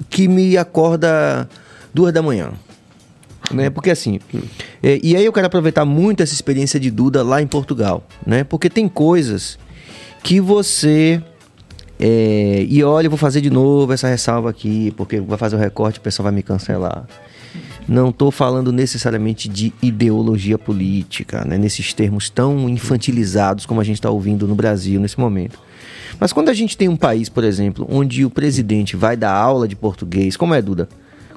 que 0.10 0.28
me 0.28 0.58
acorda 0.58 1.48
duas 1.94 2.14
da 2.14 2.22
manhã. 2.22 2.52
Né? 3.52 3.70
Porque 3.70 3.90
assim, 3.90 4.20
é, 4.82 5.00
e 5.04 5.16
aí 5.16 5.26
eu 5.26 5.34
quero 5.34 5.48
aproveitar 5.48 5.86
muito 5.86 6.24
essa 6.24 6.34
experiência 6.34 6.80
de 6.80 6.90
Duda 6.90 7.24
lá 7.24 7.42
em 7.42 7.48
Portugal, 7.48 8.08
né? 8.26 8.44
Porque 8.44 8.70
tem 8.70 8.88
coisas 8.88 9.60
que 10.24 10.40
você 10.40 11.22
é, 12.00 12.66
e 12.68 12.84
olha, 12.84 13.08
eu 13.08 13.10
vou 13.10 13.18
fazer 13.18 13.42
de 13.42 13.50
novo 13.50 13.94
essa 13.94 14.08
ressalva 14.08 14.50
aqui, 14.50 14.92
porque 14.98 15.20
vai 15.20 15.38
fazer 15.38 15.56
o 15.56 15.60
recorte, 15.60 16.00
o 16.00 16.02
pessoal 16.02 16.26
vai 16.26 16.34
me 16.34 16.44
cancelar. 16.44 17.06
Não 17.88 18.10
estou 18.10 18.32
falando 18.32 18.72
necessariamente 18.72 19.50
de 19.50 19.74
ideologia 19.82 20.58
política, 20.58 21.44
né? 21.46 21.58
nesses 21.58 21.94
termos 21.94 22.30
tão 22.30 22.70
infantilizados 22.70 23.66
como 23.66 23.82
a 23.82 23.84
gente 23.84 23.96
está 23.96 24.10
ouvindo 24.10 24.48
no 24.48 24.56
Brasil 24.56 25.00
nesse 25.00 25.20
momento. 25.20 25.60
Mas 26.20 26.32
quando 26.32 26.50
a 26.50 26.54
gente 26.54 26.78
tem 26.78 26.88
um 26.88 26.96
país, 26.96 27.28
por 27.28 27.44
exemplo, 27.44 27.86
onde 27.90 28.24
o 28.24 28.30
presidente 28.30 28.96
vai 28.96 29.18
dar 29.18 29.34
aula 29.34 29.68
de 29.68 29.76
português, 29.76 30.38
como 30.38 30.54
é, 30.54 30.62
Duda? 30.62 30.88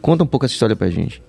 Conta 0.01 0.23
um 0.23 0.27
pouco 0.27 0.47
essa 0.47 0.55
história 0.55 0.77
pra 0.77 0.89
gente. 0.89 1.21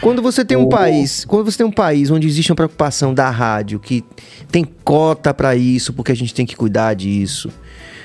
Quando 0.00 0.20
você 0.20 0.44
tem 0.44 0.56
um 0.56 0.68
país, 0.68 1.24
quando 1.24 1.44
você 1.44 1.58
tem 1.58 1.66
um 1.66 1.72
país 1.72 2.10
onde 2.10 2.26
existe 2.26 2.50
uma 2.50 2.56
preocupação 2.56 3.14
da 3.14 3.30
rádio 3.30 3.78
que 3.78 4.04
tem 4.50 4.64
cota 4.64 5.32
para 5.32 5.54
isso, 5.54 5.92
porque 5.92 6.12
a 6.12 6.16
gente 6.16 6.34
tem 6.34 6.44
que 6.44 6.56
cuidar 6.56 6.94
disso. 6.94 7.50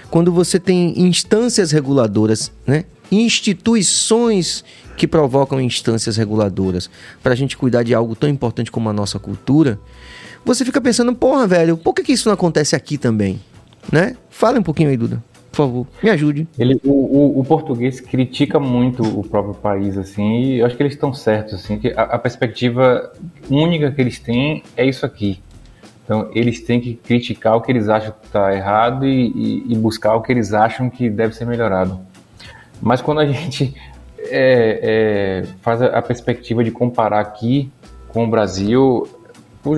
Quando 0.09 0.31
você 0.31 0.59
tem 0.59 0.93
instâncias 0.99 1.71
reguladoras, 1.71 2.51
né? 2.65 2.85
Instituições 3.11 4.63
que 4.97 5.07
provocam 5.07 5.61
instâncias 5.61 6.17
reguladoras 6.17 6.89
para 7.23 7.31
a 7.31 7.35
gente 7.35 7.55
cuidar 7.55 7.83
de 7.83 7.93
algo 7.93 8.15
tão 8.15 8.29
importante 8.29 8.71
como 8.71 8.89
a 8.89 8.93
nossa 8.93 9.17
cultura, 9.17 9.79
você 10.43 10.65
fica 10.65 10.81
pensando, 10.81 11.15
porra, 11.15 11.47
velho, 11.47 11.77
por 11.77 11.93
que, 11.93 12.03
que 12.03 12.11
isso 12.11 12.27
não 12.27 12.33
acontece 12.33 12.75
aqui 12.75 12.97
também? 12.97 13.39
Né? 13.91 14.17
Fala 14.29 14.59
um 14.59 14.63
pouquinho 14.63 14.89
aí, 14.89 14.97
Duda 14.97 15.23
por 15.57 15.57
favor, 15.57 15.87
me 16.03 16.09
ajude. 16.11 16.47
Ele, 16.59 16.79
o, 16.83 16.91
o, 16.91 17.39
o, 17.39 17.43
português 17.43 17.99
critica 17.99 18.59
muito 18.59 19.01
o 19.01 19.23
próprio 19.23 19.55
país, 19.55 19.97
assim, 19.97 20.41
e 20.41 20.59
eu 20.59 20.67
acho 20.67 20.77
que 20.77 20.83
eles 20.83 20.93
estão 20.93 21.11
certos, 21.11 21.55
assim, 21.55 21.79
que 21.79 21.87
a, 21.97 22.03
a, 22.03 22.19
perspectiva 22.19 23.11
única 23.49 23.91
que 23.91 23.99
eles 23.99 24.19
têm 24.19 24.61
é 24.75 24.85
isso 24.85 25.03
aqui. 25.03 25.41
Então, 26.05 26.29
eles 26.33 26.61
têm 26.61 26.79
que 26.79 26.93
criticar 26.93 27.55
o 27.55 27.61
que 27.61 27.71
eles 27.71 27.89
acham 27.89 28.11
que 28.11 28.27
está 28.27 28.55
errado 28.55 29.05
e, 29.05 29.31
e, 29.35 29.73
e, 29.73 29.75
buscar 29.75 30.13
o 30.15 30.21
que 30.21 30.31
eles 30.31 30.53
acham 30.53 30.91
que 30.91 31.09
deve 31.09 31.35
ser 31.35 31.45
melhorado. 31.45 31.99
Mas 32.79 33.01
quando 33.01 33.19
a 33.19 33.25
gente 33.27 33.75
é, 34.29 34.79
é, 34.81 35.43
faz 35.61 35.81
a, 35.81 36.01
perspectiva 36.01 36.63
de 36.63 36.71
comparar 36.71 37.19
aqui 37.19 37.71
com 38.07 38.25
o 38.25 38.27
Brasil, 38.27 39.07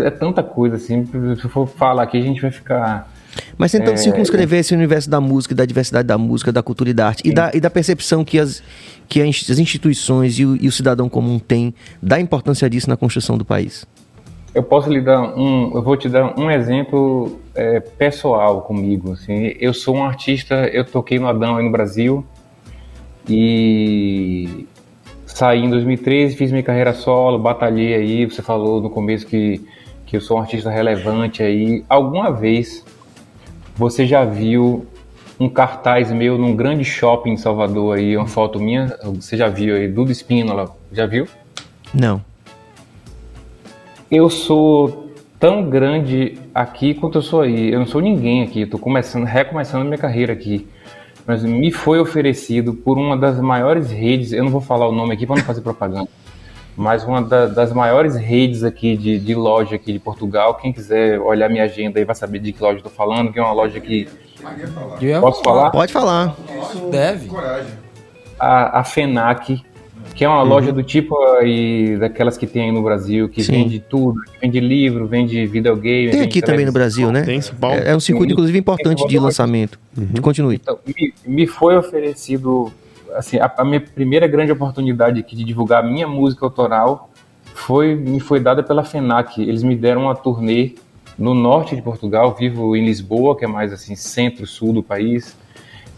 é 0.03 0.09
tanta 0.09 0.43
coisa, 0.43 0.75
assim, 0.75 1.05
se 1.05 1.47
for 1.49 1.67
falar 1.67 2.03
aqui, 2.03 2.17
a 2.17 2.21
gente 2.21 2.41
vai 2.41 2.51
ficar 2.51 3.09
mas 3.57 3.71
tentando 3.71 3.93
é, 3.93 3.97
circunscrever 3.97 4.59
esse 4.59 4.73
universo 4.73 5.09
da 5.09 5.19
música, 5.19 5.53
da 5.53 5.65
diversidade 5.65 6.07
da 6.07 6.17
música, 6.17 6.51
da 6.51 6.63
cultura 6.63 6.89
e 6.89 6.93
da 6.93 7.07
arte, 7.07 7.21
e 7.25 7.33
da, 7.33 7.51
e 7.53 7.59
da, 7.59 7.69
percepção 7.69 8.23
que 8.23 8.39
as, 8.39 8.63
que 9.07 9.21
as 9.21 9.59
instituições 9.59 10.39
e 10.39 10.45
o, 10.45 10.55
e 10.55 10.67
o, 10.67 10.71
cidadão 10.71 11.09
comum 11.09 11.39
têm 11.39 11.73
da 12.01 12.19
importância 12.19 12.69
disso 12.69 12.89
na 12.89 12.97
construção 12.97 13.37
do 13.37 13.45
país. 13.45 13.85
Eu 14.53 14.63
posso 14.63 14.89
lhe 14.89 14.99
dar 14.99 15.21
um, 15.37 15.71
eu 15.75 15.81
vou 15.81 15.95
te 15.95 16.09
dar 16.09 16.37
um 16.39 16.49
exemplo 16.49 17.39
é, 17.53 17.79
pessoal 17.79 18.61
comigo. 18.61 19.13
Assim, 19.13 19.53
eu 19.59 19.73
sou 19.73 19.95
um 19.95 20.03
artista, 20.03 20.67
eu 20.73 20.83
toquei 20.83 21.19
no 21.19 21.27
Adão 21.27 21.57
aí 21.57 21.63
no 21.63 21.71
Brasil 21.71 22.25
e 23.29 24.67
saí 25.25 25.63
em 25.63 25.69
2013, 25.69 26.35
fiz 26.35 26.51
minha 26.51 26.63
carreira 26.63 26.93
solo, 26.93 27.37
batalhei 27.39 27.93
aí. 27.93 28.25
Você 28.25 28.41
falou 28.41 28.81
no 28.81 28.89
começo 28.89 29.25
que 29.25 29.61
que 30.09 30.17
eu 30.17 30.21
sou 30.21 30.37
um 30.37 30.41
artista 30.41 30.71
relevante 30.71 31.43
aí. 31.43 31.85
Alguma 31.87 32.31
vez 32.31 32.83
você 33.75 34.07
já 34.07 34.25
viu 34.25 34.87
um 35.39 35.47
cartaz 35.47 36.11
meu 36.11 36.35
num 36.35 36.55
grande 36.55 36.83
shopping 36.83 37.33
em 37.33 37.37
Salvador 37.37 37.95
aí, 37.95 38.17
uma 38.17 38.25
foto 38.25 38.59
minha? 38.59 38.97
Você 39.03 39.37
já 39.37 39.47
viu 39.47 39.75
aí, 39.75 39.87
Duda 39.87 40.11
Espínola? 40.11 40.75
Já 40.91 41.05
viu? 41.05 41.27
Não. 41.93 42.19
Eu 44.09 44.31
sou 44.31 45.11
tão 45.39 45.69
grande 45.69 46.39
aqui 46.55 46.95
quanto 46.95 47.19
eu 47.19 47.21
sou 47.21 47.41
aí. 47.41 47.71
Eu 47.71 47.77
não 47.77 47.85
sou 47.85 48.01
ninguém 48.01 48.41
aqui, 48.41 48.61
estou 48.61 48.79
começando, 48.79 49.25
recomeçando 49.25 49.85
minha 49.85 49.99
carreira 49.99 50.33
aqui. 50.33 50.67
Mas 51.29 51.43
me 51.43 51.71
foi 51.71 51.99
oferecido 51.99 52.73
por 52.73 52.97
uma 52.97 53.15
das 53.15 53.39
maiores 53.39 53.91
redes, 53.91 54.31
eu 54.31 54.43
não 54.43 54.49
vou 54.49 54.61
falar 54.61 54.87
o 54.87 54.91
nome 54.91 55.13
aqui 55.13 55.27
para 55.27 55.35
não 55.35 55.43
fazer 55.43 55.61
propaganda, 55.61 56.09
mas 56.75 57.03
uma 57.03 57.21
da, 57.21 57.45
das 57.45 57.71
maiores 57.71 58.15
redes 58.15 58.63
aqui 58.63 58.97
de, 58.97 59.19
de, 59.19 59.35
loja 59.35 59.75
aqui 59.75 59.93
de 59.93 59.99
Portugal. 59.99 60.55
Quem 60.55 60.73
quiser 60.73 61.19
olhar 61.19 61.47
minha 61.47 61.65
agenda 61.65 61.99
aí 61.99 62.03
vai 62.03 62.15
saber 62.15 62.39
de 62.39 62.51
que 62.51 62.63
loja 62.63 62.77
estou 62.77 62.91
falando, 62.91 63.31
que 63.31 63.37
é 63.37 63.43
uma 63.43 63.51
loja 63.51 63.79
que... 63.79 64.09
Posso 65.21 65.43
falar? 65.43 65.69
Pode 65.69 65.93
falar. 65.93 66.35
Deve. 66.89 67.29
A, 68.39 68.79
a 68.79 68.83
FENAC, 68.83 69.63
que 70.19 70.25
é 70.25 70.27
uma 70.27 70.43
uhum. 70.43 70.49
loja 70.49 70.73
do 70.73 70.83
tipo 70.83 71.17
aí, 71.35 71.95
daquelas 71.95 72.37
que 72.37 72.45
tem 72.45 72.63
aí 72.63 72.71
no 72.73 72.83
Brasil, 72.83 73.29
que 73.29 73.41
Sim. 73.41 73.53
vende 73.53 73.79
tudo, 73.79 74.19
vende 74.41 74.59
livro, 74.59 75.07
vende 75.07 75.45
videogame. 75.45 76.11
Tem 76.11 76.19
aqui 76.19 76.41
também 76.41 76.65
no 76.65 76.73
Brasil, 76.73 77.09
né? 77.09 77.21
Tem. 77.21 77.39
É, 77.39 77.91
é 77.91 77.95
um 77.95 78.01
circuito, 78.01 78.33
inclusive, 78.33 78.59
importante 78.59 79.07
de 79.07 79.17
lançamento. 79.17 79.79
Uhum. 79.97 80.21
Continue. 80.21 80.55
Então, 80.55 80.77
me, 80.85 81.13
me 81.25 81.47
foi 81.47 81.77
oferecido 81.77 82.69
assim, 83.15 83.37
a, 83.37 83.49
a, 83.59 83.63
minha 83.63 83.79
primeira 83.79 84.27
grande 84.27 84.51
oportunidade 84.51 85.21
aqui 85.21 85.37
de 85.37 85.45
divulgar 85.45 85.85
a 85.85 85.87
minha 85.87 86.05
música 86.05 86.45
autoral 86.45 87.09
foi 87.53 87.95
me 87.95 88.19
foi 88.19 88.41
dada 88.41 88.61
pela 88.61 88.83
FENAC. 88.83 89.41
Eles 89.41 89.63
me 89.63 89.73
deram 89.73 90.01
uma 90.01 90.15
turnê 90.15 90.73
no 91.17 91.33
norte 91.33 91.77
de 91.77 91.81
Portugal, 91.81 92.35
vivo 92.37 92.75
em 92.75 92.83
Lisboa, 92.83 93.37
que 93.37 93.45
é 93.45 93.47
mais 93.47 93.71
assim 93.71 93.95
centro-sul 93.95 94.73
do 94.73 94.83
país. 94.83 95.37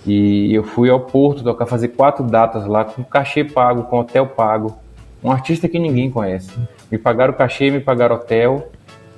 E 0.06 0.54
eu 0.54 0.64
fui 0.64 0.90
ao 0.90 1.00
Porto 1.00 1.44
tocar 1.44 1.66
fazer 1.66 1.90
quatro 1.90 2.24
datas 2.24 2.66
lá 2.66 2.84
com 2.84 3.04
cachê 3.04 3.44
pago, 3.44 3.84
com 3.84 4.00
hotel 4.00 4.26
pago. 4.26 4.78
Um 5.24 5.32
artista 5.32 5.68
que 5.68 5.78
ninguém 5.78 6.10
conhece. 6.10 6.52
Me 6.92 6.98
pagaram 6.98 7.34
cachê, 7.34 7.70
me 7.70 7.80
pagaram 7.80 8.16
hotel. 8.16 8.70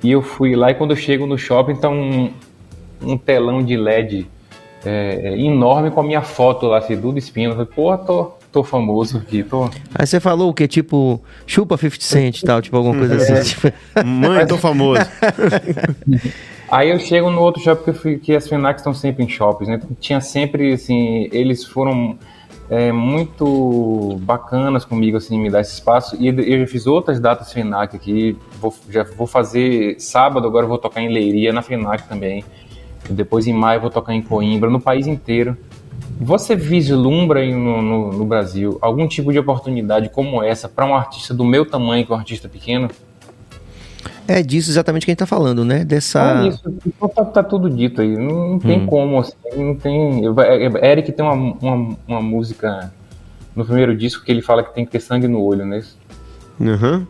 E 0.02 0.10
eu 0.10 0.20
fui 0.20 0.54
lá 0.54 0.70
e 0.70 0.74
quando 0.74 0.90
eu 0.90 0.96
chego 0.96 1.26
no 1.26 1.38
shopping, 1.38 1.76
tá 1.76 1.88
um, 1.88 2.30
um 3.02 3.16
telão 3.16 3.62
de 3.62 3.76
LED 3.76 4.26
é, 4.84 5.20
é, 5.24 5.38
enorme 5.38 5.90
com 5.90 6.00
a 6.00 6.04
minha 6.04 6.20
foto 6.20 6.66
lá, 6.66 6.78
assim, 6.78 6.94
Duda 6.94 7.18
Espino. 7.18 7.52
Eu 7.52 7.56
falei, 7.56 7.72
porra, 7.74 7.98
tô, 7.98 8.32
tô 8.52 8.62
famoso 8.62 9.16
aqui, 9.16 9.42
tô... 9.42 9.70
Aí 9.94 10.06
você 10.06 10.20
falou 10.20 10.50
o 10.50 10.54
que? 10.54 10.68
Tipo, 10.68 11.22
chupa 11.46 11.78
50 11.78 12.04
Cent 12.04 12.42
e 12.42 12.44
tal, 12.44 12.60
tipo 12.60 12.76
alguma 12.76 12.94
coisa 12.94 13.16
assim. 13.16 13.32
É. 13.32 13.40
Tipo... 13.40 13.72
Mãe, 14.04 14.46
tô 14.46 14.58
famoso. 14.58 15.00
Aí 16.74 16.90
eu 16.90 16.98
chego 16.98 17.30
no 17.30 17.40
outro 17.40 17.62
shopping 17.62 17.84
que, 17.84 17.92
fui, 17.92 18.18
que 18.18 18.34
as 18.34 18.48
FENAC 18.48 18.80
estão 18.80 18.92
sempre 18.92 19.22
em 19.22 19.28
shoppings, 19.28 19.68
né? 19.68 19.80
Tinha 20.00 20.20
sempre, 20.20 20.72
assim, 20.72 21.28
eles 21.30 21.64
foram 21.64 22.18
é, 22.68 22.90
muito 22.90 24.18
bacanas 24.22 24.84
comigo, 24.84 25.16
assim, 25.16 25.38
me 25.38 25.48
dar 25.48 25.60
esse 25.60 25.74
espaço. 25.74 26.16
E 26.18 26.26
eu 26.26 26.58
já 26.58 26.66
fiz 26.66 26.88
outras 26.88 27.20
datas 27.20 27.52
FENAC 27.52 27.94
aqui, 27.94 28.36
vou, 28.60 28.74
já 28.90 29.04
vou 29.04 29.24
fazer 29.24 30.00
sábado, 30.00 30.48
agora 30.48 30.66
vou 30.66 30.76
tocar 30.76 31.00
em 31.00 31.08
Leiria, 31.08 31.52
na 31.52 31.62
FENAC 31.62 32.08
também. 32.08 32.44
Depois 33.08 33.46
em 33.46 33.52
maio 33.52 33.80
vou 33.80 33.90
tocar 33.90 34.12
em 34.12 34.20
Coimbra, 34.20 34.68
no 34.68 34.80
país 34.80 35.06
inteiro. 35.06 35.56
Você 36.20 36.56
vislumbra 36.56 37.46
no, 37.46 37.82
no, 37.82 38.12
no 38.14 38.24
Brasil 38.24 38.78
algum 38.80 39.06
tipo 39.06 39.32
de 39.32 39.38
oportunidade 39.38 40.08
como 40.08 40.42
essa 40.42 40.68
para 40.68 40.84
um 40.84 40.96
artista 40.96 41.32
do 41.32 41.44
meu 41.44 41.64
tamanho, 41.64 42.04
que 42.04 42.10
é 42.10 42.16
um 42.16 42.18
artista 42.18 42.48
pequeno? 42.48 42.88
É 44.26 44.42
disso 44.42 44.70
exatamente 44.70 45.04
que 45.04 45.10
a 45.10 45.12
gente 45.12 45.18
tá 45.18 45.26
falando, 45.26 45.64
né? 45.64 45.84
Dessa. 45.84 46.42
É 46.44 46.48
isso, 46.48 46.62
então 46.86 47.08
tá, 47.08 47.24
tá 47.24 47.42
tudo 47.42 47.68
dito 47.68 48.00
aí. 48.00 48.16
Não, 48.16 48.50
não 48.52 48.58
tem 48.58 48.86
como, 48.86 49.18
assim, 49.18 49.34
não 49.56 49.74
tem. 49.74 50.22
é- 50.38 50.92
Eric 50.92 51.12
tem 51.12 51.24
uma, 51.24 51.34
uma, 51.34 51.96
uma 52.06 52.22
música 52.22 52.92
no 53.54 53.64
primeiro 53.64 53.96
disco 53.96 54.24
que 54.24 54.32
ele 54.32 54.42
fala 54.42 54.62
que 54.62 54.74
tem 54.74 54.84
que 54.84 54.90
ter 54.92 55.00
sangue 55.00 55.28
no 55.28 55.42
olho, 55.42 55.64
né? 55.64 55.82
Uhum. 56.58 57.06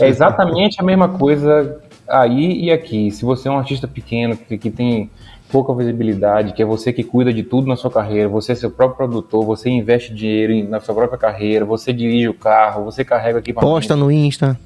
É 0.00 0.08
exatamente 0.08 0.80
a 0.80 0.84
mesma 0.84 1.08
coisa 1.08 1.78
aí 2.08 2.64
e 2.64 2.70
aqui. 2.70 3.10
Se 3.10 3.24
você 3.24 3.48
é 3.48 3.50
um 3.50 3.58
artista 3.58 3.86
pequeno, 3.86 4.36
que, 4.36 4.58
que 4.58 4.70
tem 4.70 5.10
pouca 5.50 5.72
visibilidade, 5.74 6.52
que 6.52 6.62
é 6.62 6.64
você 6.64 6.92
que 6.92 7.04
cuida 7.04 7.32
de 7.32 7.42
tudo 7.42 7.68
na 7.68 7.76
sua 7.76 7.90
carreira, 7.90 8.28
você 8.28 8.52
é 8.52 8.54
seu 8.54 8.70
próprio 8.70 8.96
produtor, 8.96 9.44
você 9.44 9.70
investe 9.70 10.12
dinheiro 10.12 10.68
na 10.68 10.80
sua 10.80 10.94
própria 10.94 11.18
carreira, 11.18 11.64
você 11.64 11.92
dirige 11.92 12.28
o 12.28 12.34
carro, 12.34 12.84
você 12.84 13.04
carrega 13.04 13.38
aqui 13.38 13.52
Posta 13.52 13.94
no 13.94 14.10
Insta. 14.10 14.58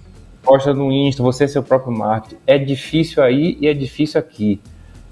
Posta 0.43 0.73
no 0.75 0.91
Insta, 0.93 1.23
você 1.23 1.45
é 1.45 1.47
seu 1.49 1.63
próprio 1.63 1.93
marketing. 1.93 2.37
É 2.47 2.59
difícil 2.59 3.23
aí 3.23 3.57
e 3.61 3.67
é 3.69 3.75
difícil 3.75 4.19
aqui. 4.21 4.61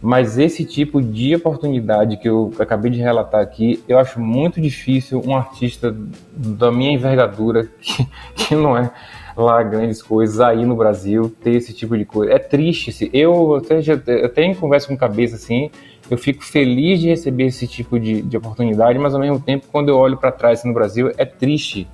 Mas 0.02 0.38
esse 0.38 0.64
tipo 0.64 1.00
de 1.00 1.34
oportunidade 1.34 2.16
que 2.18 2.28
eu 2.28 2.52
acabei 2.58 2.90
de 2.90 2.98
relatar 3.00 3.40
aqui, 3.40 3.82
eu 3.88 3.98
acho 3.98 4.20
muito 4.20 4.60
difícil 4.60 5.22
um 5.24 5.34
artista 5.34 5.96
da 6.36 6.70
minha 6.70 6.92
envergadura, 6.92 7.68
que, 7.80 8.06
que 8.34 8.54
não 8.54 8.76
é 8.76 8.90
lá 9.36 9.62
grandes 9.62 10.02
coisas, 10.02 10.38
aí 10.40 10.64
no 10.64 10.76
Brasil, 10.76 11.34
ter 11.42 11.54
esse 11.56 11.72
tipo 11.74 11.96
de 11.96 12.04
coisa. 12.04 12.32
É 12.32 12.38
triste. 12.38 12.92
se- 12.92 13.10
Eu 13.12 13.56
até, 13.56 13.80
eu 14.06 14.26
até 14.26 14.44
em 14.44 14.54
conversa 14.54 14.86
com 14.88 14.96
cabeça 14.96 15.36
assim, 15.36 15.70
eu 16.10 16.16
fico 16.18 16.44
feliz 16.44 17.00
de 17.00 17.08
receber 17.08 17.46
esse 17.46 17.66
tipo 17.66 17.98
de, 17.98 18.22
de 18.22 18.36
oportunidade, 18.36 18.98
mas 18.98 19.14
ao 19.14 19.20
mesmo 19.20 19.40
tempo, 19.40 19.66
quando 19.72 19.88
eu 19.88 19.96
olho 19.96 20.16
para 20.18 20.30
trás 20.30 20.60
assim, 20.60 20.68
no 20.68 20.74
Brasil, 20.74 21.10
é 21.16 21.24
triste 21.24 21.88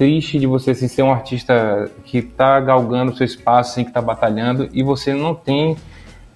triste 0.00 0.38
de 0.38 0.46
você 0.46 0.70
assim, 0.70 0.88
ser 0.88 1.02
um 1.02 1.12
artista 1.12 1.90
que 2.06 2.16
está 2.16 2.58
galgando 2.58 3.12
o 3.12 3.16
seu 3.16 3.26
espaço, 3.26 3.72
assim, 3.72 3.84
que 3.84 3.90
está 3.90 4.00
batalhando, 4.00 4.66
e 4.72 4.82
você 4.82 5.12
não 5.12 5.34
tem 5.34 5.76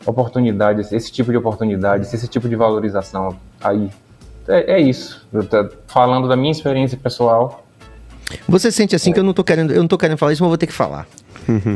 oportunidade, 0.04 0.82
esse 0.94 1.10
tipo 1.10 1.30
de 1.30 1.38
oportunidade, 1.38 2.04
esse 2.04 2.28
tipo 2.28 2.46
de 2.46 2.56
valorização. 2.56 3.34
Aí 3.62 3.88
é, 4.46 4.74
é 4.74 4.80
isso. 4.80 5.26
Falando 5.86 6.28
da 6.28 6.36
minha 6.36 6.52
experiência 6.52 6.98
pessoal. 6.98 7.64
Você 8.46 8.70
sente 8.70 8.94
assim 8.94 9.14
que 9.14 9.18
eu 9.18 9.24
não 9.24 9.32
tô 9.32 9.42
querendo, 9.42 9.72
eu 9.72 9.80
não 9.80 9.88
tô 9.88 9.96
querendo 9.96 10.18
falar 10.18 10.34
isso, 10.34 10.42
mas 10.42 10.50
vou 10.50 10.58
ter 10.58 10.66
que 10.66 10.72
falar. 10.74 11.06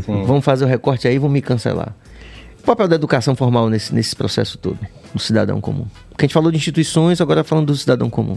Sim. 0.04 0.24
Vamos 0.26 0.44
fazer 0.44 0.66
o 0.66 0.68
recorte 0.68 1.08
aí 1.08 1.16
vão 1.16 1.30
me 1.30 1.40
cancelar. 1.40 1.94
O 2.60 2.64
papel 2.64 2.86
da 2.86 2.96
educação 2.96 3.34
formal 3.34 3.70
nesse, 3.70 3.94
nesse 3.94 4.14
processo 4.14 4.58
todo, 4.58 4.78
do 5.14 5.18
cidadão 5.18 5.58
comum. 5.58 5.86
Porque 6.10 6.26
a 6.26 6.26
gente 6.26 6.34
falou 6.34 6.50
de 6.50 6.58
instituições, 6.58 7.18
agora 7.18 7.42
falando 7.42 7.68
do 7.68 7.76
cidadão 7.76 8.10
comum. 8.10 8.36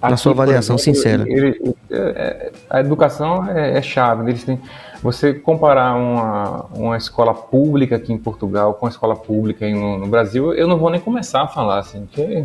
Na 0.00 0.16
sua 0.16 0.32
avaliação 0.32 0.78
sincera. 0.78 1.24
ele- 1.26 1.74
é- 1.90 1.96
é- 1.96 2.52
a 2.70 2.80
educação 2.80 3.48
é, 3.48 3.78
é 3.78 3.82
chave. 3.82 4.30
Eles 4.30 4.44
têm, 4.44 4.60
você 5.02 5.34
comparar 5.34 5.94
uma, 5.96 6.66
uma 6.74 6.96
escola 6.96 7.34
pública 7.34 7.96
aqui 7.96 8.12
em 8.12 8.18
Portugal 8.18 8.74
com 8.74 8.86
a 8.86 8.88
escola 8.88 9.16
pública 9.16 9.64
aí 9.66 9.74
no, 9.74 9.98
no 9.98 10.06
Brasil, 10.06 10.52
eu 10.54 10.68
não 10.68 10.78
vou 10.78 10.90
nem 10.90 11.00
começar 11.00 11.42
a 11.42 11.48
falar 11.48 11.78
assim, 11.78 12.06
porque 12.06 12.44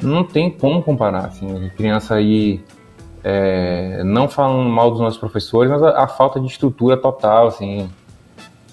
não 0.00 0.22
tem 0.24 0.50
como 0.50 0.82
comparar. 0.82 1.26
Assim, 1.26 1.70
criança 1.76 2.14
aí 2.14 2.60
é, 3.24 4.02
não 4.04 4.28
falando 4.28 4.68
mal 4.68 4.90
dos 4.90 5.00
nossos 5.00 5.18
professores, 5.18 5.70
mas 5.70 5.82
a, 5.82 6.04
a 6.04 6.06
falta 6.08 6.38
de 6.40 6.46
estrutura 6.46 6.96
total, 6.96 7.46
assim. 7.48 7.88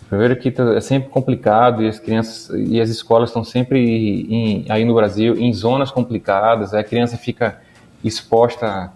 Primeiro 0.10 0.36
que 0.38 0.50
tá- 0.50 0.74
é 0.76 0.82
sempre 0.82 1.10
complicado 1.10 1.84
e 1.84 1.88
as 1.88 2.00
crianças 2.00 2.50
e 2.56 2.82
as 2.82 2.90
escolas 2.90 3.30
estão 3.30 3.44
sempre 3.44 3.80
em- 4.28 4.66
aí 4.68 4.84
no 4.84 4.96
Brasil 4.96 5.36
em 5.38 5.54
zonas 5.54 5.92
complicadas. 5.92 6.74
A 6.74 6.84
criança 6.84 7.16
fica 7.16 7.60
exposta 8.04 8.92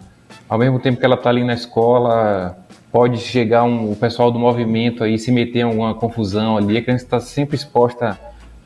ao 0.48 0.58
mesmo 0.58 0.78
tempo 0.78 0.98
que 0.98 1.04
ela 1.04 1.14
está 1.14 1.30
ali 1.30 1.44
na 1.44 1.54
escola. 1.54 2.56
Pode 2.92 3.18
chegar 3.18 3.64
um, 3.64 3.90
o 3.90 3.96
pessoal 3.96 4.30
do 4.30 4.38
movimento 4.38 5.02
aí 5.02 5.18
se 5.18 5.32
meter 5.32 5.60
em 5.60 5.62
alguma 5.62 5.94
confusão 5.94 6.56
ali. 6.56 6.76
A 6.78 6.82
criança 6.82 7.04
está 7.04 7.20
sempre 7.20 7.56
exposta 7.56 8.18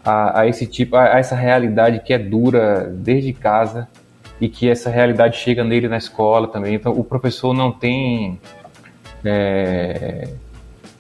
a, 0.05 0.40
a 0.40 0.47
esse 0.47 0.66
tipo, 0.66 0.97
a, 0.97 1.15
a 1.15 1.19
essa 1.19 1.35
realidade 1.35 2.01
que 2.01 2.12
é 2.12 2.19
dura 2.19 2.93
desde 2.94 3.32
casa 3.32 3.89
e 4.40 4.48
que 4.48 4.69
essa 4.69 4.90
realidade 4.90 5.36
chega 5.36 5.65
nele 5.65 5.89
na 5.89 5.97
escola 5.97 6.48
também. 6.48 6.74
Então 6.74 6.93
o 6.93 7.02
professor 7.02 7.55
não 7.55 7.73
tem 7.73 8.39
é, 9.24 10.28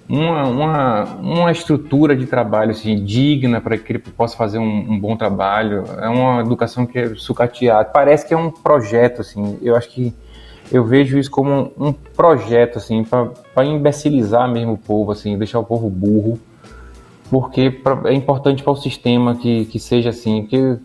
uma, 0.08 0.44
uma, 0.44 1.04
uma 1.16 1.52
estrutura 1.52 2.16
de 2.16 2.26
trabalho 2.26 2.70
assim, 2.70 3.04
digna 3.04 3.60
para 3.60 3.76
que 3.76 3.92
ele 3.92 3.98
possa 3.98 4.36
fazer 4.36 4.58
um, 4.58 4.92
um 4.92 4.98
bom 4.98 5.16
trabalho. 5.16 5.84
É 6.00 6.08
uma 6.08 6.40
educação 6.40 6.86
que 6.86 6.98
é 6.98 7.14
sucateada. 7.14 7.84
Parece 7.90 8.26
que 8.26 8.32
é 8.32 8.36
um 8.36 8.50
projeto, 8.50 9.20
assim. 9.20 9.58
Eu 9.60 9.76
acho 9.76 9.90
que 9.90 10.14
eu 10.72 10.84
vejo 10.84 11.18
isso 11.18 11.30
como 11.30 11.50
um, 11.78 11.88
um 11.88 11.92
projeto, 11.92 12.78
assim, 12.78 13.04
para 13.04 13.64
imbecilizar 13.64 14.50
mesmo 14.50 14.72
o 14.72 14.78
povo, 14.78 15.12
assim, 15.12 15.36
deixar 15.36 15.58
o 15.58 15.64
povo 15.64 15.90
burro. 15.90 16.38
Porque 17.30 17.70
pra- 17.70 18.00
é 18.06 18.14
importante 18.14 18.62
para 18.62 18.72
o 18.72 18.76
sistema 18.76 19.34
que, 19.36 19.66
que 19.66 19.78
seja 19.78 20.08
assim. 20.08 20.42
Porque 20.42 20.78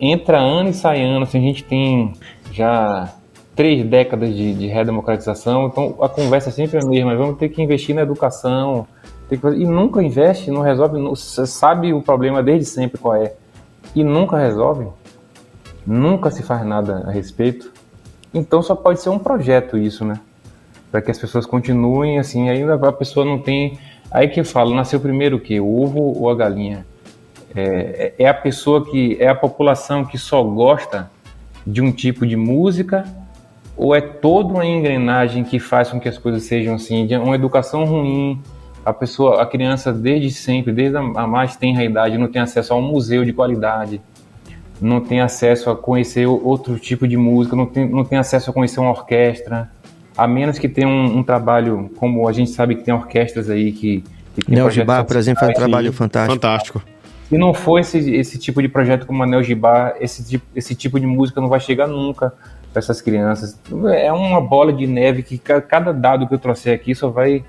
entra 0.00 0.38
ano 0.38 0.70
e 0.70 0.74
sai 0.74 1.02
ano, 1.02 1.24
assim, 1.24 1.38
a 1.38 1.42
gente 1.42 1.64
tem 1.64 2.14
já 2.52 3.12
três 3.58 3.84
décadas 3.84 4.36
de, 4.36 4.54
de 4.54 4.68
redemocratização, 4.68 5.66
então 5.66 5.96
a 6.00 6.08
conversa 6.08 6.48
é 6.48 6.52
sempre 6.52 6.78
a 6.78 6.84
mesma, 6.86 7.16
vamos 7.16 7.38
ter 7.38 7.48
que 7.48 7.60
investir 7.60 7.92
na 7.92 8.02
educação, 8.02 8.86
fazer- 9.40 9.58
e 9.58 9.66
nunca 9.66 10.00
investe, 10.00 10.48
não 10.48 10.60
resolve, 10.60 10.96
não- 10.96 11.16
sabe 11.16 11.92
o 11.92 12.00
problema 12.00 12.40
desde 12.40 12.66
sempre 12.66 12.98
qual 13.00 13.16
é, 13.16 13.32
e 13.96 14.04
nunca 14.04 14.38
resolve, 14.38 14.86
nunca 15.84 16.30
se 16.30 16.40
faz 16.44 16.64
nada 16.64 17.02
a 17.08 17.10
respeito, 17.10 17.72
então 18.32 18.62
só 18.62 18.76
pode 18.76 19.00
ser 19.00 19.08
um 19.08 19.18
projeto 19.18 19.76
isso, 19.76 20.04
né? 20.04 20.20
Para 20.92 21.02
que 21.02 21.10
as 21.10 21.18
pessoas 21.18 21.44
continuem 21.44 22.20
assim, 22.20 22.48
ainda 22.48 22.74
a 22.74 22.92
pessoa 22.92 23.26
não 23.26 23.40
tem. 23.40 23.76
Aí 24.08 24.28
que 24.28 24.38
eu 24.38 24.44
falo, 24.44 24.72
nasceu 24.72 25.00
primeiro 25.00 25.36
o 25.36 25.40
quê? 25.40 25.58
O 25.58 25.82
ovo 25.82 25.98
ou 26.16 26.30
a 26.30 26.34
galinha? 26.34 26.86
É, 27.56 28.14
é 28.18 28.28
a 28.28 28.32
pessoa 28.32 28.84
que. 28.84 29.16
É 29.20 29.28
a 29.28 29.34
população 29.34 30.04
que 30.04 30.16
só 30.16 30.42
gosta 30.42 31.10
de 31.66 31.82
um 31.82 31.90
tipo 31.92 32.26
de 32.26 32.36
música 32.36 33.04
ou 33.78 33.94
é 33.94 34.00
toda 34.00 34.52
uma 34.52 34.66
engrenagem 34.66 35.44
que 35.44 35.60
faz 35.60 35.88
com 35.88 36.00
que 36.00 36.08
as 36.08 36.18
coisas 36.18 36.42
sejam 36.42 36.74
assim, 36.74 37.06
de 37.06 37.16
uma 37.16 37.36
educação 37.36 37.84
ruim, 37.84 38.42
a 38.84 38.92
pessoa, 38.92 39.40
a 39.40 39.46
criança 39.46 39.92
desde 39.92 40.32
sempre, 40.32 40.72
desde 40.72 40.96
a 40.96 41.26
mais 41.26 41.56
tenra 41.56 41.84
idade, 41.84 42.18
não 42.18 42.26
tem 42.26 42.42
acesso 42.42 42.74
a 42.74 42.76
um 42.76 42.82
museu 42.82 43.24
de 43.24 43.32
qualidade, 43.32 44.00
não 44.80 45.00
tem 45.00 45.20
acesso 45.20 45.70
a 45.70 45.76
conhecer 45.76 46.26
outro 46.26 46.76
tipo 46.76 47.06
de 47.06 47.16
música, 47.16 47.54
não 47.54 47.66
tem, 47.66 47.88
não 47.88 48.04
tem 48.04 48.18
acesso 48.18 48.50
a 48.50 48.52
conhecer 48.52 48.80
uma 48.80 48.90
orquestra, 48.90 49.70
a 50.16 50.26
menos 50.26 50.58
que 50.58 50.68
tenha 50.68 50.88
um, 50.88 51.18
um 51.18 51.22
trabalho, 51.22 51.88
como 51.98 52.26
a 52.26 52.32
gente 52.32 52.50
sabe 52.50 52.74
que 52.74 52.82
tem 52.82 52.92
orquestras 52.92 53.48
aí 53.48 53.70
que... 53.70 54.02
que 54.34 54.50
Neo 54.50 54.68
Gibá, 54.72 55.04
por 55.04 55.16
exemplo, 55.16 55.40
faz 55.40 55.52
um 55.52 55.54
trabalho 55.54 55.92
fantástico. 55.92 56.34
Fantástico. 56.34 56.82
Se 57.28 57.38
não 57.38 57.54
for 57.54 57.78
esse, 57.78 58.10
esse 58.12 58.38
tipo 58.38 58.60
de 58.60 58.68
projeto 58.68 59.06
como 59.06 59.22
a 59.22 59.26
Neo 59.26 59.42
Gibá, 59.42 59.94
esse, 60.00 60.42
esse 60.56 60.74
tipo 60.74 60.98
de 60.98 61.06
música 61.06 61.40
não 61.40 61.48
vai 61.48 61.60
chegar 61.60 61.86
nunca 61.86 62.32
para 62.72 62.80
essas 62.80 63.00
crianças. 63.00 63.58
É 63.94 64.12
uma 64.12 64.40
bola 64.40 64.72
de 64.72 64.86
neve 64.86 65.22
que 65.22 65.38
ca- 65.38 65.60
cada 65.60 65.92
dado 65.92 66.26
que 66.26 66.34
eu 66.34 66.38
trouxer 66.38 66.74
aqui 66.74 66.94
só 66.94 67.08
vai 67.08 67.44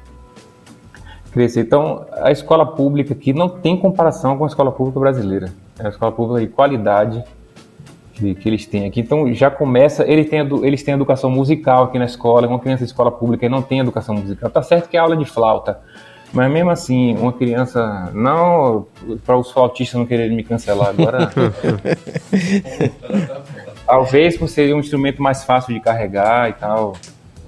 crescer. 1.32 1.62
Então, 1.62 2.06
a 2.14 2.32
escola 2.32 2.66
pública 2.66 3.14
aqui 3.14 3.34
não 3.34 3.50
tem 3.50 3.78
comparação 3.78 4.38
com 4.38 4.46
a 4.46 4.48
escola 4.48 4.72
pública 4.72 5.00
brasileira. 5.00 5.52
É 5.80 5.86
a 5.86 5.90
escola 5.90 6.12
pública 6.12 6.41
de 6.41 6.48
qualidade 6.54 7.24
que, 8.14 8.34
que 8.36 8.50
eles 8.50 8.66
têm 8.66 8.86
aqui. 8.88 9.02
Então, 9.02 9.32
já 9.34 9.52
começa. 9.52 10.04
Eles 10.10 10.30
têm, 10.30 10.40
eles 10.64 10.82
têm 10.84 10.94
educação 10.96 11.30
musical 11.30 11.84
aqui 11.86 12.00
na 12.00 12.06
escola. 12.06 12.48
Uma 12.48 12.60
criança 12.60 12.84
de 12.84 12.90
escola 12.90 13.12
pública 13.12 13.48
não 13.48 13.62
tem 13.62 13.80
educação 13.80 14.16
musical. 14.16 14.50
Tá 14.50 14.62
certo 14.64 14.90
que 14.90 14.98
é 14.98 15.00
aula 15.00 15.16
de 15.16 15.26
flauta. 15.26 15.80
Mas 16.32 16.52
mesmo 16.52 16.70
assim, 16.70 17.16
uma 17.18 17.34
criança. 17.34 18.12
Não, 18.14 18.86
para 19.26 19.36
os 19.38 19.52
flautistas 19.52 19.98
não 20.00 20.06
quererem 20.06 20.36
me 20.36 20.44
cancelar 20.44 20.90
agora. 20.90 21.30
Talvez 23.90 24.38
por 24.38 24.48
ser 24.48 24.72
um 24.76 24.80
instrumento 24.80 25.20
mais 25.20 25.44
fácil 25.44 25.74
de 25.74 25.80
carregar 25.80 26.48
e 26.48 26.53
tal. 26.53 26.94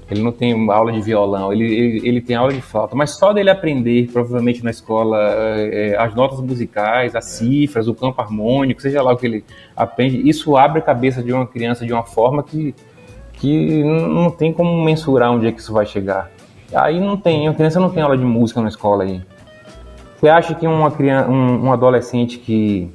Ele 0.09 0.23
não 0.23 0.31
tem 0.31 0.69
aula 0.71 0.91
de 0.91 0.99
violão, 0.99 1.53
ele, 1.53 1.63
ele, 1.63 2.07
ele 2.07 2.19
tem 2.19 2.35
aula 2.35 2.51
de 2.51 2.61
flauta. 2.61 2.95
Mas 2.95 3.11
só 3.11 3.31
dele 3.31 3.51
aprender, 3.51 4.09
provavelmente 4.11 4.63
na 4.63 4.71
escola, 4.71 5.17
eh, 5.55 5.95
as 5.97 6.15
notas 6.15 6.41
musicais, 6.41 7.15
as 7.15 7.25
cifras, 7.25 7.87
o 7.87 7.93
campo 7.93 8.19
harmônico, 8.19 8.81
seja 8.81 9.03
lá 9.03 9.13
o 9.13 9.17
que 9.17 9.27
ele 9.27 9.45
aprende, 9.73 10.27
isso 10.27 10.57
abre 10.57 10.79
a 10.79 10.81
cabeça 10.81 11.21
de 11.23 11.31
uma 11.31 11.45
criança 11.45 11.85
de 11.85 11.93
uma 11.93 12.03
forma 12.03 12.43
que, 12.43 12.75
que 13.33 13.83
não 13.83 14.09
não 14.09 14.31
tem 14.31 14.51
como 14.51 14.83
mensurar 14.83 15.31
onde 15.31 15.47
é 15.47 15.51
que 15.51 15.61
isso 15.61 15.71
vai 15.71 15.85
chegar. 15.85 16.29
Aí 16.73 16.99
não 16.99 17.15
tem, 17.15 17.47
a 17.47 17.53
criança 17.53 17.79
não 17.79 17.91
tem 17.91 18.01
aula 18.01 18.17
de 18.17 18.25
música 18.25 18.59
na 18.59 18.67
escola 18.67 19.03
aí. 19.03 19.21
Você 20.19 20.27
acha 20.27 20.55
que 20.55 20.67
uma 20.67 20.91
criança, 20.91 21.29
um, 21.29 21.67
um 21.67 21.71
adolescente 21.71 22.37
que, 22.37 22.91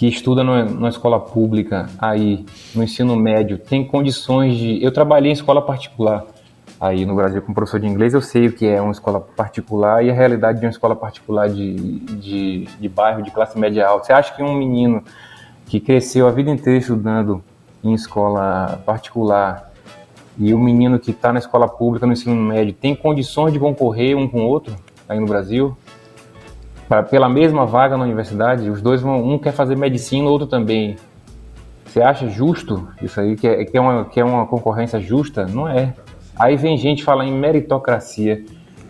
que 0.00 0.08
estuda 0.08 0.42
numa 0.42 0.88
escola 0.88 1.20
pública 1.20 1.90
aí, 1.98 2.46
no 2.74 2.82
ensino 2.82 3.14
médio, 3.16 3.58
tem 3.58 3.86
condições 3.86 4.56
de. 4.56 4.82
Eu 4.82 4.90
trabalhei 4.90 5.30
em 5.30 5.34
escola 5.34 5.60
particular 5.60 6.24
aí 6.80 7.04
no 7.04 7.14
Brasil 7.14 7.42
como 7.42 7.54
professor 7.54 7.78
de 7.78 7.86
inglês, 7.86 8.14
eu 8.14 8.22
sei 8.22 8.46
o 8.46 8.52
que 8.54 8.66
é 8.66 8.80
uma 8.80 8.92
escola 8.92 9.20
particular 9.20 10.02
e 10.02 10.08
a 10.08 10.14
realidade 10.14 10.58
de 10.58 10.64
uma 10.64 10.70
escola 10.70 10.96
particular 10.96 11.50
de, 11.50 11.74
de, 12.16 12.64
de 12.80 12.88
bairro, 12.88 13.22
de 13.22 13.30
classe 13.30 13.58
média 13.58 13.86
alta. 13.86 14.06
Você 14.06 14.12
acha 14.14 14.34
que 14.34 14.42
um 14.42 14.54
menino 14.54 15.04
que 15.66 15.78
cresceu 15.78 16.26
a 16.26 16.30
vida 16.30 16.50
inteira 16.50 16.78
estudando 16.78 17.44
em 17.84 17.92
escola 17.92 18.80
particular 18.86 19.70
e 20.38 20.54
o 20.54 20.58
menino 20.58 20.98
que 20.98 21.10
está 21.10 21.30
na 21.30 21.40
escola 21.40 21.68
pública, 21.68 22.06
no 22.06 22.14
ensino 22.14 22.34
médio, 22.34 22.72
tem 22.72 22.94
condições 22.94 23.52
de 23.52 23.58
concorrer 23.58 24.16
um 24.16 24.26
com 24.26 24.46
o 24.46 24.48
outro 24.48 24.74
aí 25.06 25.20
no 25.20 25.26
Brasil? 25.26 25.76
Pra, 26.90 27.04
pela 27.04 27.28
mesma 27.28 27.64
vaga 27.64 27.96
na 27.96 28.02
universidade, 28.02 28.68
os 28.68 28.82
dois 28.82 29.00
vão, 29.00 29.22
um 29.22 29.38
quer 29.38 29.52
fazer 29.52 29.76
medicina, 29.76 30.28
o 30.28 30.32
outro 30.32 30.48
também. 30.48 30.96
Você 31.86 32.02
acha 32.02 32.28
justo 32.28 32.88
isso 33.00 33.20
aí, 33.20 33.36
que 33.36 33.46
é, 33.46 33.64
que 33.64 33.78
é, 33.78 33.80
uma, 33.80 34.04
que 34.06 34.18
é 34.18 34.24
uma 34.24 34.44
concorrência 34.44 34.98
justa? 34.98 35.46
Não 35.46 35.68
é. 35.68 35.94
Aí 36.36 36.56
vem 36.56 36.76
gente 36.76 37.04
falar 37.04 37.24
em 37.24 37.32
meritocracia. 37.32 38.44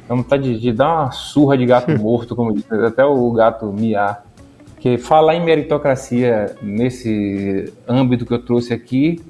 Dá 0.09 0.15
vontade 0.15 0.55
de, 0.55 0.59
de 0.59 0.73
dar 0.73 0.95
uma 0.95 1.11
surra 1.11 1.59
de 1.59 1.67
gato 1.67 1.91
morto, 2.01 2.35
como 2.35 2.55
diz, 2.55 2.65
até 2.73 3.05
o 3.05 3.31
gato 3.33 3.71
miar. 3.71 4.25
Porque 4.73 4.97
falar 4.97 5.35
em 5.35 5.45
meritocracia 5.45 6.57
nesse 6.63 7.71
âmbito 7.87 8.25
que 8.25 8.33
eu 8.33 8.43
trouxe 8.43 8.73
aqui 8.73 9.21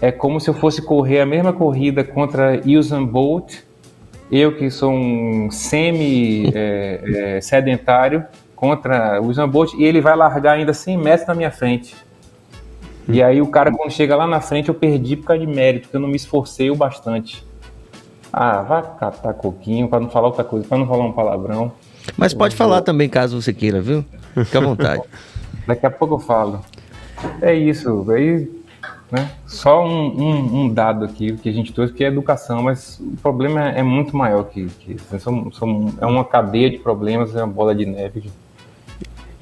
é 0.00 0.10
como 0.10 0.40
se 0.40 0.48
eu 0.48 0.54
fosse 0.54 0.80
correr 0.80 1.20
a 1.20 1.26
mesma 1.26 1.52
corrida 1.52 2.02
contra 2.02 2.62
Usain 2.64 3.04
Bolt, 3.04 3.58
eu 4.30 4.56
que 4.56 4.70
sou 4.70 4.92
um 4.92 5.50
semi-sedentário, 5.50 8.20
é, 8.20 8.22
é, 8.22 8.28
contra 8.54 9.20
Usain 9.22 9.48
Bolt, 9.48 9.72
e 9.74 9.84
ele 9.84 10.00
vai 10.00 10.14
largar 10.16 10.54
ainda 10.54 10.72
100 10.72 10.98
metros 10.98 11.28
na 11.28 11.34
minha 11.34 11.50
frente. 11.50 11.94
E 13.08 13.22
aí 13.22 13.40
o 13.40 13.46
cara, 13.46 13.70
quando 13.70 13.92
chega 13.92 14.16
lá 14.16 14.26
na 14.26 14.40
frente, 14.40 14.68
eu 14.68 14.74
perdi 14.74 15.14
por 15.16 15.26
causa 15.26 15.44
de 15.44 15.52
mérito, 15.52 15.82
porque 15.82 15.96
eu 15.96 16.00
não 16.00 16.08
me 16.08 16.16
esforcei 16.16 16.70
o 16.70 16.74
bastante. 16.74 17.46
Ah, 18.32 18.62
vai 18.62 18.82
catar 18.98 19.34
coquinho, 19.34 19.86
para 19.88 20.00
não 20.00 20.10
falar 20.10 20.26
outra 20.28 20.42
coisa, 20.42 20.66
para 20.66 20.78
não 20.78 20.86
falar 20.86 21.04
um 21.04 21.12
palavrão. 21.12 21.70
Mas 22.16 22.34
pode 22.34 22.56
falar 22.56 22.82
também, 22.82 23.08
caso 23.08 23.40
você 23.40 23.52
queira, 23.52 23.80
viu? 23.80 24.04
Fique 24.34 24.56
à 24.56 24.60
vontade. 24.60 25.02
Daqui 25.66 25.86
a 25.86 25.90
pouco 25.90 26.14
eu 26.14 26.18
falo. 26.18 26.60
É 27.40 27.54
isso, 27.54 28.04
aí 28.10 28.48
né? 29.10 29.30
Só 29.46 29.84
um, 29.84 30.20
um, 30.20 30.60
um, 30.60 30.74
dado 30.74 31.04
aqui 31.04 31.36
que 31.36 31.48
a 31.48 31.52
gente 31.52 31.72
trouxe 31.72 31.92
que 31.92 32.04
é 32.04 32.08
educação, 32.08 32.62
mas 32.62 33.00
o 33.00 33.16
problema 33.22 33.70
é, 33.70 33.80
é 33.80 33.82
muito 33.82 34.16
maior 34.16 34.44
que, 34.44 34.66
que 34.80 34.92
isso. 34.92 35.18
São, 35.20 35.50
são, 35.52 35.94
é 36.00 36.06
uma 36.06 36.24
cadeia 36.24 36.70
de 36.70 36.78
problemas, 36.78 37.34
é 37.34 37.42
uma 37.42 37.52
bola 37.52 37.74
de 37.74 37.86
neve 37.86 38.24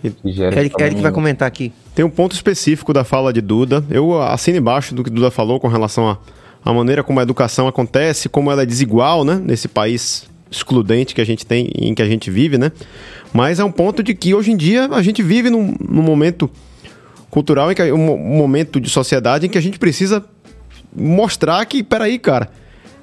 que, 0.03 0.11
que 0.11 0.33
gera. 0.33 0.59
Eric, 0.59 0.83
Eric 0.83 1.01
vai 1.01 1.13
comentar 1.13 1.49
aqui. 1.49 1.73
Tem 1.95 2.05
um 2.05 2.11
ponto 2.11 2.33
específico 2.33 2.93
da 2.93 3.05
fala 3.05 3.33
de 3.33 3.41
Duda. 3.41 3.85
Eu 3.91 4.21
assino 4.21 4.59
embaixo 4.59 4.95
do 4.95 5.03
que 5.03 5.11
Duda 5.11 5.31
falou 5.31 5.59
com 5.59 5.69
relação 5.69 6.09
a 6.09 6.19
a 6.65 6.73
maneira 6.73 7.03
como 7.03 7.21
a 7.21 7.23
educação 7.23 7.69
acontece, 7.69 8.29
como 8.29 8.51
ela 8.51 8.63
é 8.63 8.67
desigual, 8.67 9.25
né, 9.25 9.41
nesse 9.45 9.69
país 9.69 10.27
excludente 10.51 11.15
que 11.15 11.21
a 11.21 11.27
gente 11.27 11.45
tem, 11.45 11.71
em 11.77 11.95
que 11.95 12.01
a 12.01 12.07
gente 12.07 12.31
vive, 12.31 12.57
né? 12.57 12.71
Mas 13.33 13.59
é 13.59 13.65
um 13.65 13.73
ponto 13.73 14.03
de 14.03 14.15
que 14.15 14.35
hoje 14.35 14.53
em 14.53 14.57
dia 14.57 14.87
a 14.87 15.03
gente 15.03 15.23
vive 15.23 15.51
num, 15.51 15.75
num 15.81 16.03
momento 16.03 16.49
cultural, 17.35 17.73
em 17.73 17.75
que, 17.75 17.83
um 17.91 18.37
momento 18.37 18.81
de 18.81 18.89
sociedade 18.89 19.45
em 19.45 19.49
que 19.49 19.59
a 19.59 19.61
gente 19.61 19.77
precisa 19.77 20.25
mostrar 20.95 21.67
que, 21.67 21.83
peraí, 21.83 22.17
cara, 22.17 22.49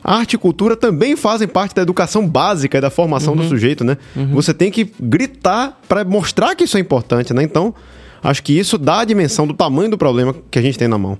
arte 0.01 0.35
e 0.35 0.37
cultura 0.37 0.77
também 0.77 1.17
fazem 1.17 1.49
parte 1.49 1.75
da 1.75 1.81
educação 1.81 2.25
básica 2.25 2.77
e 2.77 2.81
da 2.81 2.89
formação 2.89 3.33
uhum. 3.33 3.41
do 3.41 3.49
sujeito, 3.49 3.83
né? 3.83 3.97
Uhum. 4.15 4.27
Você 4.27 4.53
tem 4.53 4.71
que 4.71 4.89
gritar 4.97 5.77
para 5.85 6.05
mostrar 6.05 6.55
que 6.55 6.63
isso 6.63 6.77
é 6.77 6.79
importante, 6.79 7.33
né? 7.33 7.43
Então, 7.43 7.75
acho 8.23 8.41
que 8.41 8.57
isso 8.57 8.77
dá 8.77 9.01
a 9.01 9.05
dimensão 9.05 9.45
do 9.45 9.53
tamanho 9.53 9.89
do 9.89 9.97
problema 9.97 10.33
que 10.49 10.57
a 10.57 10.61
gente 10.61 10.79
tem 10.79 10.87
na 10.87 10.97
mão. 10.97 11.17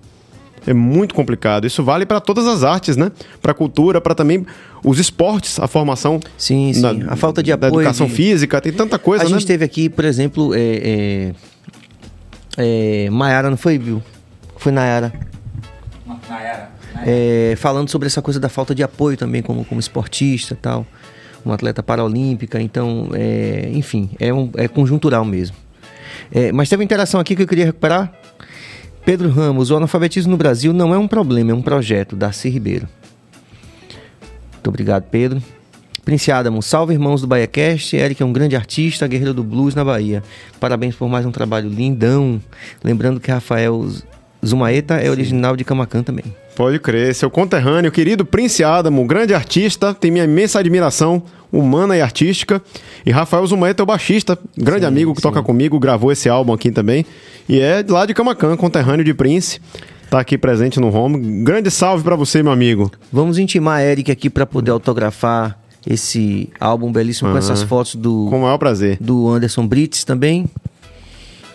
É 0.65 0.73
muito 0.73 1.13
complicado. 1.13 1.67
Isso 1.67 1.83
vale 1.83 2.05
para 2.05 2.21
todas 2.21 2.47
as 2.47 2.63
artes, 2.63 2.95
né? 2.95 3.11
Para 3.41 3.51
a 3.51 3.55
cultura, 3.55 3.99
para 3.99 4.15
também 4.15 4.45
os 4.85 4.99
esportes, 4.99 5.59
a 5.59 5.67
formação. 5.67 6.21
Sim, 6.38 6.71
sim. 6.71 6.81
Na, 6.81 7.11
a 7.11 7.15
falta 7.17 7.43
de 7.43 7.51
apoio. 7.51 7.73
Da 7.73 7.77
educação 7.79 8.07
de... 8.07 8.13
física, 8.13 8.61
tem 8.61 8.71
tanta 8.71 8.97
coisa, 8.97 9.25
a 9.25 9.27
né? 9.27 9.33
Gente 9.33 9.47
teve 9.47 9.65
aqui, 9.65 9.89
por 9.89 10.05
exemplo, 10.05 10.53
é, 10.53 10.59
é 10.59 11.33
é, 12.61 13.09
Maiara, 13.09 13.49
não 13.49 13.57
foi, 13.57 13.77
viu? 13.77 14.01
Foi 14.57 14.71
Nayara. 14.71 15.11
Nayara. 16.29 16.69
É, 17.05 17.55
falando 17.57 17.89
sobre 17.89 18.05
essa 18.05 18.21
coisa 18.21 18.39
da 18.39 18.49
falta 18.49 18.75
de 18.75 18.83
apoio 18.83 19.17
também 19.17 19.41
como, 19.41 19.65
como 19.65 19.79
esportista 19.79 20.57
tal. 20.59 20.85
Uma 21.43 21.55
atleta 21.55 21.81
paralímpica, 21.81 22.61
então, 22.61 23.09
é, 23.13 23.69
enfim, 23.73 24.11
é, 24.19 24.31
um, 24.31 24.51
é 24.55 24.67
conjuntural 24.67 25.25
mesmo. 25.25 25.55
É, 26.31 26.51
mas 26.51 26.69
teve 26.69 26.81
uma 26.81 26.85
interação 26.85 27.19
aqui 27.19 27.35
que 27.35 27.41
eu 27.41 27.47
queria 27.47 27.65
recuperar. 27.65 28.13
Pedro 29.03 29.29
Ramos, 29.29 29.71
o 29.71 29.75
analfabetismo 29.75 30.29
no 30.31 30.38
Brasil 30.38 30.71
não 30.71 30.93
é 30.93 30.97
um 30.97 31.07
problema, 31.07 31.51
é 31.51 31.53
um 31.53 31.61
projeto. 31.61 32.15
Darcy 32.15 32.49
Ribeiro. 32.49 32.88
Muito 34.53 34.67
obrigado, 34.67 35.03
Pedro. 35.09 35.41
Prince 36.03 36.32
Adamo, 36.32 36.61
salve 36.61 36.94
irmãos 36.94 37.22
do 37.22 37.28
BahiaCast. 37.28 37.95
Eric 37.95 38.22
é 38.22 38.26
um 38.26 38.34
grande 38.34 38.56
artista, 38.56 39.07
guerreiro 39.07 39.34
do 39.34 39.44
blues 39.44 39.76
na 39.76 39.86
Bahia. 39.86 40.23
Parabéns 40.60 40.95
por 40.95 41.07
mais 41.07 41.26
um 41.26 41.32
trabalho 41.32 41.69
lindão. 41.69 42.41
Lembrando 42.84 43.19
que 43.19 43.30
Rafael 43.30 43.88
Zumaeta 44.44 44.95
é 44.95 45.03
Sim. 45.03 45.10
original 45.10 45.56
de 45.56 45.64
Camacan 45.64 46.02
também. 46.02 46.26
Pode 46.56 46.80
crer, 46.80 47.14
seu 47.14 47.30
conterrâneo, 47.30 47.91
querido 47.91 48.26
Prince 48.26 48.64
Adamo, 48.64 49.06
grande 49.06 49.34
artista, 49.34 49.94
tem 49.94 50.11
minha 50.11 50.26
imensa 50.26 50.60
admiração 50.60 51.23
humana 51.52 51.95
e 51.95 52.02
artística. 52.02 52.61
E 53.06 53.11
Rafael 53.11 53.45
Zumaeta 53.45 53.82
é 53.82 53.84
o 53.84 53.88
baixista, 53.88 54.38
grande 54.57 54.82
sim, 54.82 54.88
amigo 54.88 55.14
que 55.14 55.22
sim. 55.22 55.28
toca 55.28 55.41
comigo, 55.44 55.80
gravou 55.80 56.11
esse 56.11 56.28
álbum 56.28 56.52
aqui 56.52 56.72
também. 56.72 57.06
E 57.48 57.60
é 57.60 57.86
lá 57.88 58.06
de 58.06 58.14
Camacan, 58.14 58.57
conterrâneo 58.57 59.06
de 59.06 59.14
Prince 59.14 59.60
tá 60.11 60.19
aqui 60.19 60.38
presente 60.38 60.78
no 60.78 60.94
home. 60.94 61.41
Grande 61.41 61.72
salve 61.72 62.03
para 62.03 62.18
você, 62.18 62.44
meu 62.44 62.52
amigo. 62.52 62.91
Vamos 63.14 63.38
intimar 63.38 63.82
Eric 63.82 64.11
aqui 64.11 64.30
para 64.30 64.45
poder 64.45 64.72
autografar 64.72 65.57
esse 65.85 66.49
álbum 66.59 66.91
belíssimo 66.91 67.29
uhum. 67.29 67.33
com 67.33 67.39
essas 67.39 67.63
fotos 67.63 67.95
do. 67.95 68.27
Com 68.29 68.39
o 68.39 68.41
maior 68.41 68.57
prazer. 68.57 68.97
Do 68.99 69.29
Anderson 69.29 69.67
Brits 69.67 70.03
também. 70.03 70.45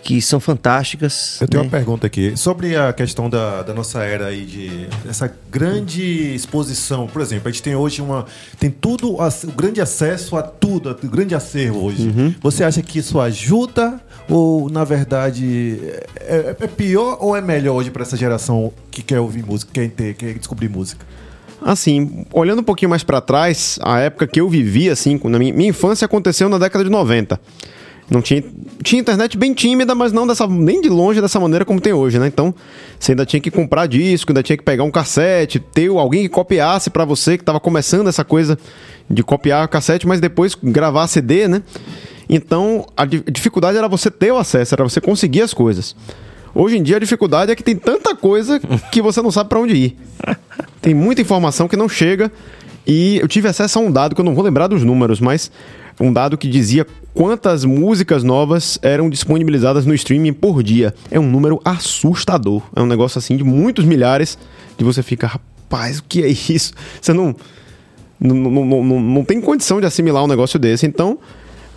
Que 0.02 0.22
são 0.22 0.38
fantásticas. 0.38 1.40
Eu 1.40 1.48
tenho 1.48 1.64
né? 1.64 1.68
uma 1.68 1.70
pergunta 1.70 2.06
aqui. 2.06 2.36
Sobre 2.36 2.76
a 2.76 2.92
questão 2.92 3.28
da, 3.28 3.62
da 3.62 3.74
nossa 3.74 4.04
era 4.04 4.26
aí, 4.26 4.44
de 4.44 4.86
essa 5.08 5.32
grande 5.50 6.32
exposição. 6.32 7.08
Por 7.08 7.20
exemplo, 7.20 7.48
a 7.48 7.50
gente 7.50 7.62
tem 7.62 7.74
hoje 7.74 8.00
uma. 8.00 8.24
Tem 8.56 8.70
tudo, 8.70 9.16
o 9.16 9.52
grande 9.56 9.80
acesso 9.80 10.36
a 10.36 10.42
tudo, 10.42 10.90
o 10.90 11.08
grande 11.08 11.34
acervo 11.34 11.84
hoje. 11.84 12.06
Uhum. 12.06 12.34
Você 12.40 12.62
acha 12.62 12.82
que 12.82 13.00
isso 13.00 13.18
ajuda 13.18 14.00
ou, 14.28 14.68
na 14.68 14.84
verdade, 14.84 15.78
é, 16.16 16.56
é 16.58 16.66
pior 16.66 17.18
ou 17.20 17.36
é 17.36 17.40
melhor 17.40 17.74
hoje 17.74 17.90
para 17.90 18.02
essa 18.02 18.16
geração 18.16 18.72
que 18.90 19.02
quer 19.02 19.20
ouvir 19.20 19.44
música, 19.44 19.70
quer, 19.72 19.88
ter, 19.90 20.14
quer 20.14 20.34
descobrir 20.34 20.68
música? 20.68 21.04
Assim, 21.62 22.24
olhando 22.32 22.60
um 22.60 22.64
pouquinho 22.64 22.90
mais 22.90 23.02
para 23.02 23.20
trás, 23.20 23.78
a 23.82 23.98
época 23.98 24.26
que 24.26 24.40
eu 24.40 24.48
vivi, 24.48 24.90
assim, 24.90 25.20
na 25.24 25.38
minha, 25.38 25.52
minha 25.52 25.70
infância 25.70 26.04
aconteceu 26.04 26.48
na 26.48 26.58
década 26.58 26.84
de 26.84 26.90
90. 26.90 27.40
Não 28.08 28.22
tinha, 28.22 28.44
tinha 28.84 29.00
internet 29.00 29.36
bem 29.36 29.52
tímida, 29.52 29.92
mas 29.92 30.12
não 30.12 30.26
dessa, 30.26 30.46
nem 30.46 30.80
de 30.80 30.88
longe 30.88 31.20
dessa 31.20 31.40
maneira 31.40 31.64
como 31.64 31.80
tem 31.80 31.92
hoje, 31.92 32.20
né? 32.20 32.28
Então, 32.28 32.54
você 32.98 33.12
ainda 33.12 33.26
tinha 33.26 33.40
que 33.40 33.50
comprar 33.50 33.86
disco, 33.86 34.30
ainda 34.30 34.44
tinha 34.44 34.56
que 34.56 34.62
pegar 34.62 34.84
um 34.84 34.90
cassete, 34.92 35.58
ter 35.58 35.88
alguém 35.88 36.22
que 36.22 36.28
copiasse 36.28 36.88
para 36.88 37.04
você, 37.04 37.36
que 37.36 37.42
estava 37.42 37.58
começando 37.58 38.06
essa 38.06 38.24
coisa 38.24 38.56
de 39.10 39.24
copiar 39.24 39.66
cassete, 39.66 40.06
mas 40.06 40.20
depois 40.20 40.54
gravar 40.54 41.08
CD, 41.08 41.48
né? 41.48 41.62
Então, 42.28 42.86
a 42.96 43.04
dificuldade 43.04 43.76
era 43.76 43.88
você 43.88 44.10
ter 44.10 44.32
o 44.32 44.36
acesso, 44.36 44.74
era 44.74 44.84
você 44.84 45.00
conseguir 45.00 45.42
as 45.42 45.52
coisas. 45.52 45.96
Hoje 46.58 46.78
em 46.78 46.82
dia 46.82 46.96
a 46.96 46.98
dificuldade 46.98 47.52
é 47.52 47.54
que 47.54 47.62
tem 47.62 47.76
tanta 47.76 48.16
coisa 48.16 48.58
que 48.90 49.02
você 49.02 49.20
não 49.20 49.30
sabe 49.30 49.50
para 49.50 49.60
onde 49.60 49.74
ir. 49.74 49.96
Tem 50.80 50.94
muita 50.94 51.20
informação 51.20 51.68
que 51.68 51.76
não 51.76 51.86
chega. 51.86 52.32
E 52.86 53.18
eu 53.18 53.28
tive 53.28 53.46
acesso 53.46 53.78
a 53.78 53.82
um 53.82 53.90
dado 53.90 54.14
que 54.14 54.20
eu 54.22 54.24
não 54.24 54.34
vou 54.34 54.42
lembrar 54.42 54.66
dos 54.66 54.82
números, 54.82 55.20
mas 55.20 55.50
um 56.00 56.10
dado 56.10 56.38
que 56.38 56.48
dizia 56.48 56.86
quantas 57.12 57.62
músicas 57.66 58.24
novas 58.24 58.78
eram 58.80 59.10
disponibilizadas 59.10 59.84
no 59.84 59.92
streaming 59.92 60.32
por 60.32 60.62
dia. 60.62 60.94
É 61.10 61.20
um 61.20 61.28
número 61.28 61.60
assustador. 61.62 62.62
É 62.74 62.80
um 62.80 62.86
negócio 62.86 63.18
assim 63.18 63.36
de 63.36 63.44
muitos 63.44 63.84
milhares 63.84 64.38
que 64.78 64.84
você 64.84 65.02
fica, 65.02 65.26
rapaz, 65.26 65.98
o 65.98 66.04
que 66.04 66.22
é 66.22 66.28
isso? 66.28 66.72
Você 67.02 67.12
não 67.12 67.36
não, 68.18 68.34
não, 68.34 68.82
não, 68.82 69.00
não 69.02 69.24
tem 69.24 69.42
condição 69.42 69.78
de 69.78 69.86
assimilar 69.86 70.24
um 70.24 70.26
negócio 70.26 70.58
desse. 70.58 70.86
Então, 70.86 71.18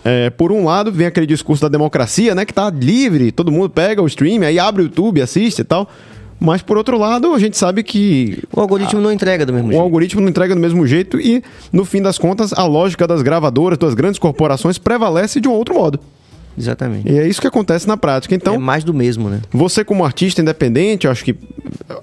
é, 0.04 0.30
por 0.30 0.52
um 0.52 0.64
lado, 0.64 0.90
vem 0.90 1.06
aquele 1.06 1.26
discurso 1.26 1.62
da 1.62 1.68
democracia, 1.68 2.34
né? 2.34 2.44
Que 2.44 2.54
tá 2.54 2.70
livre, 2.70 3.32
todo 3.32 3.52
mundo 3.52 3.68
pega 3.68 4.02
o 4.02 4.06
stream, 4.06 4.42
aí 4.42 4.58
abre 4.58 4.82
o 4.82 4.84
YouTube, 4.84 5.20
assiste 5.20 5.60
e 5.60 5.64
tal. 5.64 5.88
Mas 6.38 6.62
por 6.62 6.78
outro 6.78 6.96
lado, 6.96 7.34
a 7.34 7.38
gente 7.38 7.58
sabe 7.58 7.82
que. 7.82 8.42
O 8.50 8.60
algoritmo 8.60 8.98
a, 8.98 9.02
não 9.02 9.12
entrega 9.12 9.44
do 9.44 9.52
mesmo 9.52 9.68
o 9.68 9.70
jeito. 9.72 9.80
O 9.80 9.84
algoritmo 9.84 10.20
não 10.22 10.28
entrega 10.30 10.54
do 10.54 10.60
mesmo 10.60 10.86
jeito 10.86 11.20
e, 11.20 11.42
no 11.70 11.84
fim 11.84 12.00
das 12.00 12.16
contas, 12.16 12.54
a 12.54 12.64
lógica 12.64 13.06
das 13.06 13.20
gravadoras, 13.20 13.78
das 13.78 13.92
grandes 13.92 14.18
corporações, 14.18 14.78
prevalece 14.78 15.38
de 15.38 15.48
um 15.48 15.52
outro 15.52 15.74
modo. 15.74 16.00
Exatamente. 16.56 17.10
E 17.10 17.18
é 17.18 17.26
isso 17.26 17.40
que 17.40 17.46
acontece 17.46 17.86
na 17.86 17.96
prática. 17.96 18.34
Então, 18.34 18.54
é 18.54 18.58
mais 18.58 18.84
do 18.84 18.92
mesmo, 18.92 19.28
né? 19.28 19.40
Você 19.50 19.84
como 19.84 20.04
artista 20.04 20.40
independente, 20.40 21.06
eu 21.06 21.10
acho 21.10 21.24
que 21.24 21.34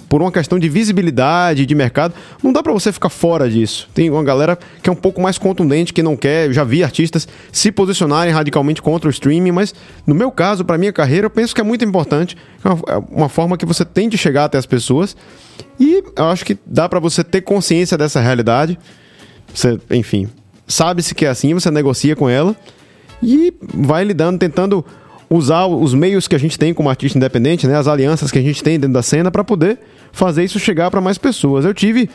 por 0.10 0.22
uma 0.22 0.32
questão 0.32 0.58
de 0.58 0.70
visibilidade, 0.70 1.66
de 1.66 1.76
mercado, 1.76 2.14
não 2.42 2.52
dá 2.52 2.64
para 2.64 2.74
você 2.74 2.92
ficar 2.92 3.10
fora 3.10 3.50
disso. 3.50 3.90
Tem 3.94 4.10
uma 4.10 4.24
galera 4.24 4.58
que 4.82 4.90
é 4.90 4.92
um 4.92 4.96
pouco 4.96 5.22
mais 5.22 5.38
contundente, 5.38 5.94
que 5.94 6.02
não 6.02 6.16
quer, 6.16 6.48
eu 6.48 6.54
já 6.54 6.64
vi 6.64 6.84
artistas 6.84 7.28
se 7.52 7.72
posicionarem 7.72 8.34
radicalmente 8.34 8.82
contra 8.82 9.08
o 9.08 9.12
streaming, 9.12 9.52
mas 9.52 9.74
no 10.06 10.16
meu 10.16 10.32
caso, 10.32 10.64
para 10.66 10.78
minha 10.78 10.94
carreira, 10.94 11.26
eu 11.26 11.32
penso 11.32 11.54
que 11.54 11.62
é 11.62 11.64
muito 11.64 11.84
importante, 11.84 12.38
é 12.64 12.70
uma, 12.70 12.82
é 12.88 12.98
uma 13.12 13.30
forma 13.30 13.58
que 13.58 13.66
você 13.66 13.86
tem 13.86 14.10
de 14.10 14.18
chegar 14.18 14.46
até 14.46 14.58
as 14.58 14.66
pessoas. 14.66 15.16
E 15.80 16.04
eu 16.16 16.26
acho 16.26 16.46
que 16.46 16.58
dá 16.66 16.88
para 16.88 17.00
você 17.00 17.24
ter 17.24 17.42
consciência 17.42 17.98
dessa 17.98 18.20
realidade. 18.20 18.78
Você, 19.54 19.80
enfim, 19.92 20.28
sabe-se 20.68 21.14
que 21.14 21.26
é 21.26 21.30
assim, 21.30 21.54
você 21.54 21.70
negocia 21.72 22.16
com 22.16 22.30
ela 22.30 22.56
e 23.22 23.54
vai 23.62 24.04
lidando, 24.04 24.38
tentando 24.40 24.86
usar 25.30 25.66
os 25.66 25.94
meios 25.94 26.28
que 26.28 26.36
a 26.36 26.40
gente 26.40 26.58
tem 26.58 26.74
como 26.74 26.90
artista 26.90 27.18
independente, 27.18 27.68
né, 27.68 27.76
as 27.76 27.88
alianças 27.88 28.32
que 28.32 28.40
a 28.40 28.42
gente 28.42 28.64
tem 28.64 28.80
dentro 28.80 28.94
da 28.94 29.02
cena 29.02 29.30
para 29.30 29.44
poder 29.44 29.78
fazer 30.12 30.44
isso 30.44 30.58
chegar 30.60 30.90
para 30.90 31.02
mais 31.02 31.18
pessoas. 31.18 31.66
Eu 31.66 31.74
tive 31.74 32.10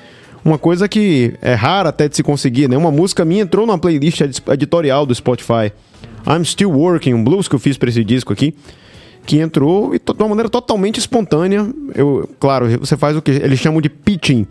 uma 0.44 0.58
coisa 0.58 0.88
que 0.88 1.34
é 1.42 1.54
rara 1.54 1.90
até 1.90 2.08
de 2.08 2.16
se 2.16 2.22
conseguir, 2.22 2.68
né? 2.68 2.76
Uma 2.76 2.90
música 2.90 3.24
minha 3.24 3.42
entrou 3.42 3.66
numa 3.66 3.78
playlist 3.78 4.20
edi- 4.20 4.42
editorial 4.50 5.06
do 5.06 5.14
Spotify. 5.14 5.72
I'm 6.26 6.44
Still 6.44 6.70
Working, 6.70 7.14
um 7.14 7.22
blues 7.22 7.46
que 7.46 7.54
eu 7.54 7.58
fiz 7.58 7.76
para 7.76 7.88
esse 7.88 8.02
disco 8.02 8.32
aqui, 8.32 8.54
que 9.24 9.38
entrou 9.38 9.94
e 9.94 9.98
de 9.98 10.04
uma 10.18 10.30
maneira 10.30 10.48
totalmente 10.48 10.98
espontânea. 10.98 11.68
Eu, 11.94 12.28
claro, 12.40 12.66
você 12.78 12.96
faz 12.96 13.16
o 13.16 13.22
que 13.22 13.30
eles 13.30 13.60
chamam 13.60 13.80
de 13.80 13.88
pitching. 13.88 14.46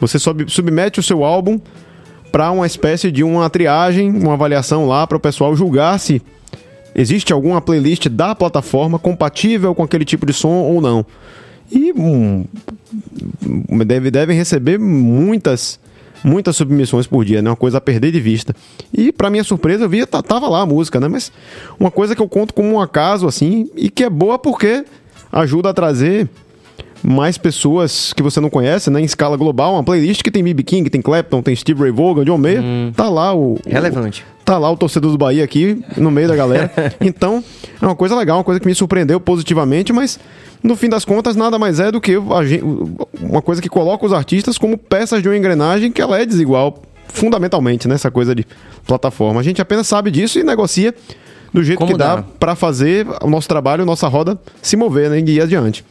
Você 0.00 0.18
submete 0.18 0.98
o 1.00 1.02
seu 1.02 1.24
álbum 1.24 1.60
para 2.34 2.50
uma 2.50 2.66
espécie 2.66 3.12
de 3.12 3.22
uma 3.22 3.48
triagem, 3.48 4.10
uma 4.10 4.32
avaliação 4.32 4.88
lá 4.88 5.06
para 5.06 5.16
o 5.16 5.20
pessoal 5.20 5.54
julgar 5.54 6.00
se 6.00 6.20
existe 6.92 7.32
alguma 7.32 7.60
playlist 7.60 8.08
da 8.08 8.34
plataforma 8.34 8.98
compatível 8.98 9.72
com 9.72 9.84
aquele 9.84 10.04
tipo 10.04 10.26
de 10.26 10.32
som 10.32 10.48
ou 10.48 10.80
não. 10.80 11.06
E 11.70 11.92
hum, 11.92 12.44
deve, 13.86 14.10
devem 14.10 14.36
receber 14.36 14.80
muitas 14.80 15.78
muitas 16.24 16.56
submissões 16.56 17.06
por 17.06 17.24
dia, 17.24 17.40
né? 17.40 17.50
Uma 17.50 17.56
coisa 17.56 17.78
a 17.78 17.80
perder 17.80 18.10
de 18.10 18.18
vista. 18.18 18.52
E 18.92 19.12
para 19.12 19.30
minha 19.30 19.44
surpresa, 19.44 19.84
eu 19.84 19.88
via 19.88 20.04
tá- 20.04 20.20
tava 20.20 20.48
lá 20.48 20.62
a 20.62 20.66
música, 20.66 20.98
né? 20.98 21.06
Mas 21.06 21.30
uma 21.78 21.92
coisa 21.92 22.16
que 22.16 22.22
eu 22.22 22.28
conto 22.28 22.52
como 22.52 22.68
um 22.68 22.80
acaso 22.80 23.28
assim 23.28 23.70
e 23.76 23.88
que 23.88 24.02
é 24.02 24.10
boa 24.10 24.40
porque 24.40 24.84
ajuda 25.30 25.70
a 25.70 25.72
trazer 25.72 26.28
mais 27.06 27.36
pessoas 27.36 28.12
que 28.14 28.22
você 28.22 28.40
não 28.40 28.48
conhece, 28.48 28.90
né? 28.90 29.00
Em 29.00 29.04
escala 29.04 29.36
global, 29.36 29.74
uma 29.74 29.84
playlist 29.84 30.22
que 30.22 30.30
tem 30.30 30.42
B.B. 30.42 30.62
King, 30.62 30.88
tem 30.88 31.02
Clapton, 31.02 31.42
tem 31.42 31.54
Steve 31.54 31.80
Ray 31.82 31.92
Vaughan, 31.92 32.24
John 32.24 32.38
Mayer, 32.38 32.62
tá 32.96 33.08
lá 33.10 33.34
o, 33.34 33.54
o- 33.54 33.60
Relevante. 33.66 34.24
Tá 34.44 34.58
lá 34.58 34.70
o 34.70 34.76
torcedor 34.76 35.10
do 35.10 35.16
Bahia 35.18 35.42
aqui, 35.44 35.82
no 35.96 36.10
meio 36.10 36.28
da 36.28 36.36
galera. 36.36 36.70
Então, 37.00 37.42
é 37.80 37.84
uma 37.84 37.94
coisa 37.94 38.14
legal, 38.16 38.38
uma 38.38 38.44
coisa 38.44 38.58
que 38.60 38.66
me 38.66 38.74
surpreendeu 38.74 39.18
positivamente, 39.20 39.92
mas 39.92 40.18
no 40.62 40.76
fim 40.76 40.88
das 40.88 41.04
contas, 41.04 41.34
nada 41.36 41.58
mais 41.58 41.78
é 41.80 41.90
do 41.92 42.00
que 42.00 42.16
uma 43.20 43.42
coisa 43.42 43.60
que 43.62 43.68
coloca 43.68 44.04
os 44.06 44.12
artistas 44.12 44.56
como 44.58 44.76
peças 44.78 45.22
de 45.22 45.28
uma 45.28 45.36
engrenagem 45.36 45.90
que 45.92 46.00
ela 46.00 46.18
é 46.20 46.26
desigual, 46.26 46.82
fundamentalmente, 47.08 47.86
né? 47.88 47.94
Essa 47.94 48.10
coisa 48.10 48.34
de 48.34 48.46
plataforma. 48.86 49.40
A 49.40 49.42
gente 49.42 49.60
apenas 49.62 49.86
sabe 49.86 50.10
disso 50.10 50.38
e 50.38 50.42
negocia 50.42 50.94
do 51.52 51.62
jeito 51.62 51.78
Como 51.78 51.92
que 51.92 51.98
dá, 51.98 52.16
dá. 52.16 52.22
pra 52.38 52.54
fazer 52.54 53.06
o 53.22 53.28
nosso 53.30 53.48
trabalho, 53.48 53.84
nossa 53.86 54.08
roda 54.08 54.38
se 54.60 54.76
mover, 54.76 55.08
né? 55.10 55.20
E 55.20 55.30
ir 55.30 55.40
adiante. 55.40 55.84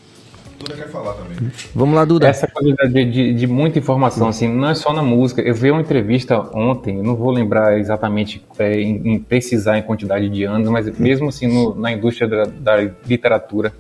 Duda 0.64 0.76
quer 0.76 0.88
falar 0.90 1.14
também. 1.14 1.52
Vamos 1.76 1.96
lá, 1.96 2.06
Duda. 2.06 2.28
Essa 2.28 2.48
coisa 2.48 2.76
de, 2.88 3.06
de, 3.06 3.34
de 3.34 3.48
muita 3.48 3.80
informação, 3.80 4.28
assim, 4.28 4.48
não 4.48 4.70
é 4.70 4.76
só 4.76 4.94
na 4.94 5.02
música. 5.04 5.42
Eu 5.42 5.54
vi 5.54 5.70
uma 5.72 5.82
entrevista 5.82 6.40
ontem, 6.58 7.02
não 7.02 7.16
vou 7.16 7.32
lembrar 7.32 7.78
exatamente 7.78 8.44
é, 8.58 8.80
em, 8.80 9.14
em 9.14 9.20
precisar 9.20 9.78
em 9.78 9.82
quantidade 9.84 10.30
de 10.30 10.44
anos, 10.44 10.70
mas 10.70 10.98
mesmo 10.98 11.30
assim 11.30 11.48
no- 11.48 11.76
na 11.76 11.92
indústria 11.92 12.28
da, 12.28 12.44
da 12.46 12.92
literatura, 13.06 13.74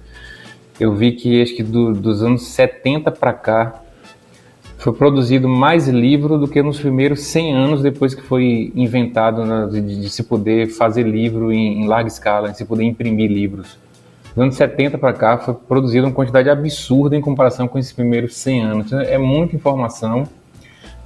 eu 0.79 0.93
vi 0.95 1.13
que 1.13 1.41
acho 1.41 1.55
que 1.55 1.63
do- 1.63 1.93
dos 1.93 2.21
anos 2.23 2.47
70 2.47 3.11
para 3.11 3.31
cá 3.33 3.79
foi 4.77 4.91
produzido 4.91 5.47
mais 5.47 5.87
livro 5.87 6.37
do 6.37 6.45
que 6.47 6.61
nos 6.61 6.77
primeiros 6.79 7.21
100 7.21 7.53
anos 7.55 7.81
depois 7.81 8.13
que 8.13 8.21
foi 8.21 8.71
inventado 8.75 9.45
né, 9.45 9.67
de, 9.71 10.01
de 10.01 10.09
se 10.09 10.23
poder 10.23 10.67
fazer 10.67 11.03
livro 11.03 11.53
em, 11.53 11.83
em 11.83 11.87
larga 11.87 12.09
escala, 12.09 12.49
de 12.51 12.57
se 12.57 12.65
poder 12.65 12.83
imprimir 12.83 13.31
livros. 13.31 13.77
Dos 14.35 14.43
anos 14.43 14.55
70 14.55 14.97
para 14.97 15.13
cá 15.13 15.37
foi 15.37 15.53
produzida 15.53 16.07
uma 16.07 16.13
quantidade 16.13 16.49
absurda 16.49 17.15
em 17.15 17.21
comparação 17.21 17.67
com 17.67 17.77
esses 17.77 17.93
primeiros 17.93 18.35
100 18.35 18.63
anos. 18.63 18.87
Então, 18.87 18.99
é 18.99 19.17
muita 19.17 19.55
informação. 19.55 20.27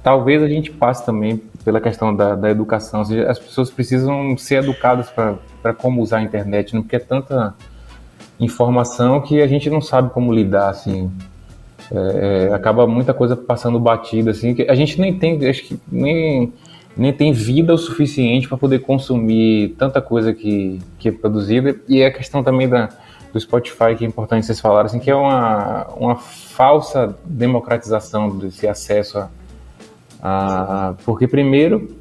Talvez 0.02 0.42
a 0.42 0.48
gente 0.48 0.70
passe 0.70 1.04
também 1.04 1.36
pela 1.62 1.78
questão 1.78 2.16
da, 2.16 2.34
da 2.34 2.50
educação. 2.50 3.00
Ou 3.00 3.06
seja, 3.06 3.30
as 3.30 3.38
pessoas 3.38 3.70
precisam 3.70 4.36
ser 4.38 4.62
educadas 4.62 5.10
para 5.10 5.74
como 5.74 6.00
usar 6.00 6.18
a 6.18 6.22
internet, 6.22 6.74
não 6.74 6.80
porque 6.80 6.96
é 6.96 7.00
tanta 7.00 7.54
informação 8.40 9.20
que 9.20 9.42
a 9.42 9.46
gente 9.46 9.68
não 9.68 9.82
sabe 9.82 10.10
como 10.10 10.32
lidar, 10.32 10.70
assim. 10.70 11.10
É, 11.92 12.48
é, 12.50 12.54
acaba 12.54 12.86
muita 12.86 13.12
coisa 13.12 13.36
passando 13.36 13.78
batida, 13.78 14.30
assim, 14.30 14.54
que 14.54 14.62
a 14.62 14.74
gente 14.74 14.98
nem 14.98 15.18
tem, 15.18 15.46
acho 15.46 15.64
que 15.64 15.78
nem, 15.90 16.52
nem 16.96 17.12
tem 17.12 17.32
vida 17.32 17.74
o 17.74 17.78
suficiente 17.78 18.48
para 18.48 18.56
poder 18.56 18.78
consumir 18.78 19.74
tanta 19.78 20.00
coisa 20.00 20.32
que, 20.32 20.78
que 20.98 21.08
é 21.10 21.12
produzida. 21.12 21.76
E 21.86 22.00
é 22.00 22.06
a 22.06 22.12
questão 22.12 22.42
também 22.42 22.66
da, 22.66 22.88
do 23.32 23.40
Spotify, 23.40 23.94
que 23.96 24.04
é 24.04 24.08
importante 24.08 24.46
vocês 24.46 24.60
falarem, 24.60 24.86
assim, 24.86 24.98
que 24.98 25.10
é 25.10 25.14
uma, 25.14 25.86
uma 25.96 26.16
falsa 26.16 27.16
democratização 27.24 28.30
desse 28.38 28.66
acesso 28.66 29.18
a, 29.18 29.28
a 30.20 30.94
porque 31.04 31.28
primeiro 31.28 31.96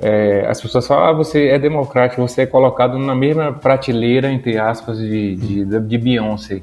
é, 0.00 0.46
as 0.48 0.60
pessoas 0.60 0.86
falam, 0.86 1.04
ah, 1.04 1.12
você 1.12 1.48
é 1.48 1.58
democrático, 1.58 2.22
você 2.22 2.42
é 2.42 2.46
colocado 2.46 2.98
na 2.98 3.14
mesma 3.14 3.52
prateleira, 3.52 4.32
entre 4.32 4.58
aspas, 4.58 4.98
de, 4.98 5.36
de, 5.36 5.80
de 5.80 5.98
Beyoncé. 5.98 6.60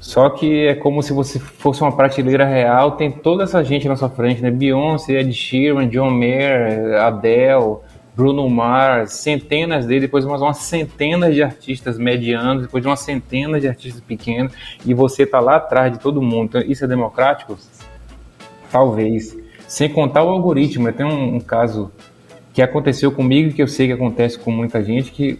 Só 0.00 0.30
que 0.30 0.66
é 0.66 0.74
como 0.74 1.02
se 1.02 1.12
você 1.12 1.38
fosse 1.38 1.82
uma 1.82 1.94
prateleira 1.94 2.44
real, 2.44 2.92
tem 2.92 3.10
toda 3.10 3.44
essa 3.44 3.62
gente 3.62 3.88
na 3.88 3.94
sua 3.94 4.08
frente, 4.08 4.40
né? 4.40 4.50
Beyoncé, 4.50 5.20
Ed 5.20 5.32
Sheeran, 5.32 5.88
John 5.88 6.10
Mayer, 6.10 7.00
Adele, 7.00 7.78
Bruno 8.18 8.50
Mars, 8.50 9.12
centenas 9.12 9.86
dele, 9.86 10.00
depois 10.00 10.24
mais 10.24 10.42
umas 10.42 10.56
centenas 10.56 11.32
de 11.32 11.40
artistas 11.40 11.96
medianos, 11.96 12.62
depois 12.62 12.82
de 12.82 12.88
uma 12.88 12.96
centena 12.96 13.60
de 13.60 13.68
artistas 13.68 14.02
pequenos, 14.02 14.52
e 14.84 14.92
você 14.92 15.24
tá 15.24 15.38
lá 15.38 15.54
atrás 15.54 15.92
de 15.92 16.00
todo 16.00 16.20
mundo. 16.20 16.46
Então, 16.46 16.60
isso 16.62 16.84
é 16.84 16.88
democrático? 16.88 17.56
Talvez. 18.72 19.38
Sem 19.68 19.88
contar 19.88 20.24
o 20.24 20.30
algoritmo, 20.30 20.92
tem 20.92 21.06
um, 21.06 21.36
um 21.36 21.40
caso 21.40 21.92
que 22.52 22.60
aconteceu 22.60 23.12
comigo, 23.12 23.54
que 23.54 23.62
eu 23.62 23.68
sei 23.68 23.86
que 23.86 23.92
acontece 23.92 24.36
com 24.36 24.50
muita 24.50 24.82
gente, 24.82 25.12
que 25.12 25.38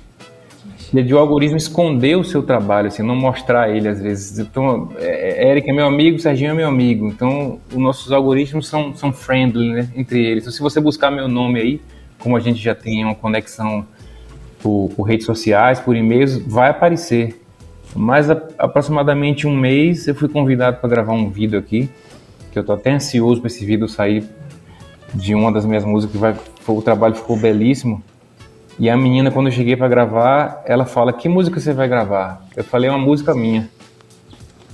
é 0.95 1.03
de 1.03 1.13
o 1.13 1.19
algoritmo 1.19 1.57
esconder 1.57 2.17
o 2.17 2.23
seu 2.23 2.45
trabalho, 2.45 2.87
assim, 2.87 3.03
não 3.03 3.17
mostrar 3.17 3.75
ele 3.75 3.89
às 3.89 4.01
vezes. 4.01 4.39
Então, 4.39 4.93
é, 5.01 5.51
Eric 5.51 5.69
é 5.69 5.73
meu 5.73 5.87
amigo, 5.87 6.17
Serginho 6.21 6.53
é 6.53 6.55
meu 6.55 6.69
amigo. 6.69 7.09
Então, 7.09 7.59
os 7.73 7.77
nossos 7.77 8.13
algoritmos 8.13 8.69
são, 8.69 8.95
são 8.95 9.13
friendly 9.13 9.73
né, 9.73 9.89
entre 9.97 10.25
eles. 10.25 10.45
Então, 10.45 10.53
se 10.53 10.61
você 10.61 10.81
buscar 10.81 11.11
meu 11.11 11.27
nome 11.27 11.59
aí, 11.59 11.81
como 12.19 12.37
a 12.37 12.41
gente 12.41 12.61
já 12.61 12.75
tem 12.75 13.05
uma 13.05 13.15
conexão 13.15 13.87
por, 14.63 14.91
por 14.95 15.03
redes 15.05 15.27
sociais, 15.27 15.81
por 15.81 15.97
e-mails, 15.97 16.39
vai 16.39 16.71
aparecer. 16.71 17.41
Mas 17.95 18.31
a, 18.31 18.41
aproximadamente 18.59 19.47
um 19.47 19.57
mês 19.57 20.07
eu 20.07 20.15
fui 20.15 20.29
convidado 20.29 20.79
para 20.79 20.89
gravar 20.89 21.13
um 21.13 21.31
vídeo 21.31 21.59
aqui, 21.59 21.89
que 22.53 22.59
eu 22.59 22.65
tô 22.65 22.73
até 22.73 22.93
ansioso 22.93 23.41
para 23.41 23.49
esse 23.49 23.65
vídeo 23.65 23.89
sair 23.89 24.25
de 25.15 25.35
uma 25.35 25.51
das 25.51 25.65
minhas 25.65 25.85
músicas, 25.85 26.13
que 26.13 26.19
vai, 26.19 26.37
o 26.67 26.83
trabalho 26.83 27.15
ficou 27.15 27.37
belíssimo. 27.37 28.03
E 28.79 28.89
a 28.89 28.97
menina, 28.97 29.31
quando 29.31 29.47
eu 29.47 29.53
cheguei 29.53 29.77
para 29.77 29.89
gravar, 29.89 30.63
ela 30.65 30.85
fala: 30.85 31.13
Que 31.13 31.29
música 31.29 31.59
você 31.59 31.73
vai 31.73 31.89
gravar? 31.89 32.47
Eu 32.57 32.63
falei: 32.63 32.89
É 32.89 32.93
uma 32.93 32.99
música 32.99 33.35
minha. 33.35 33.69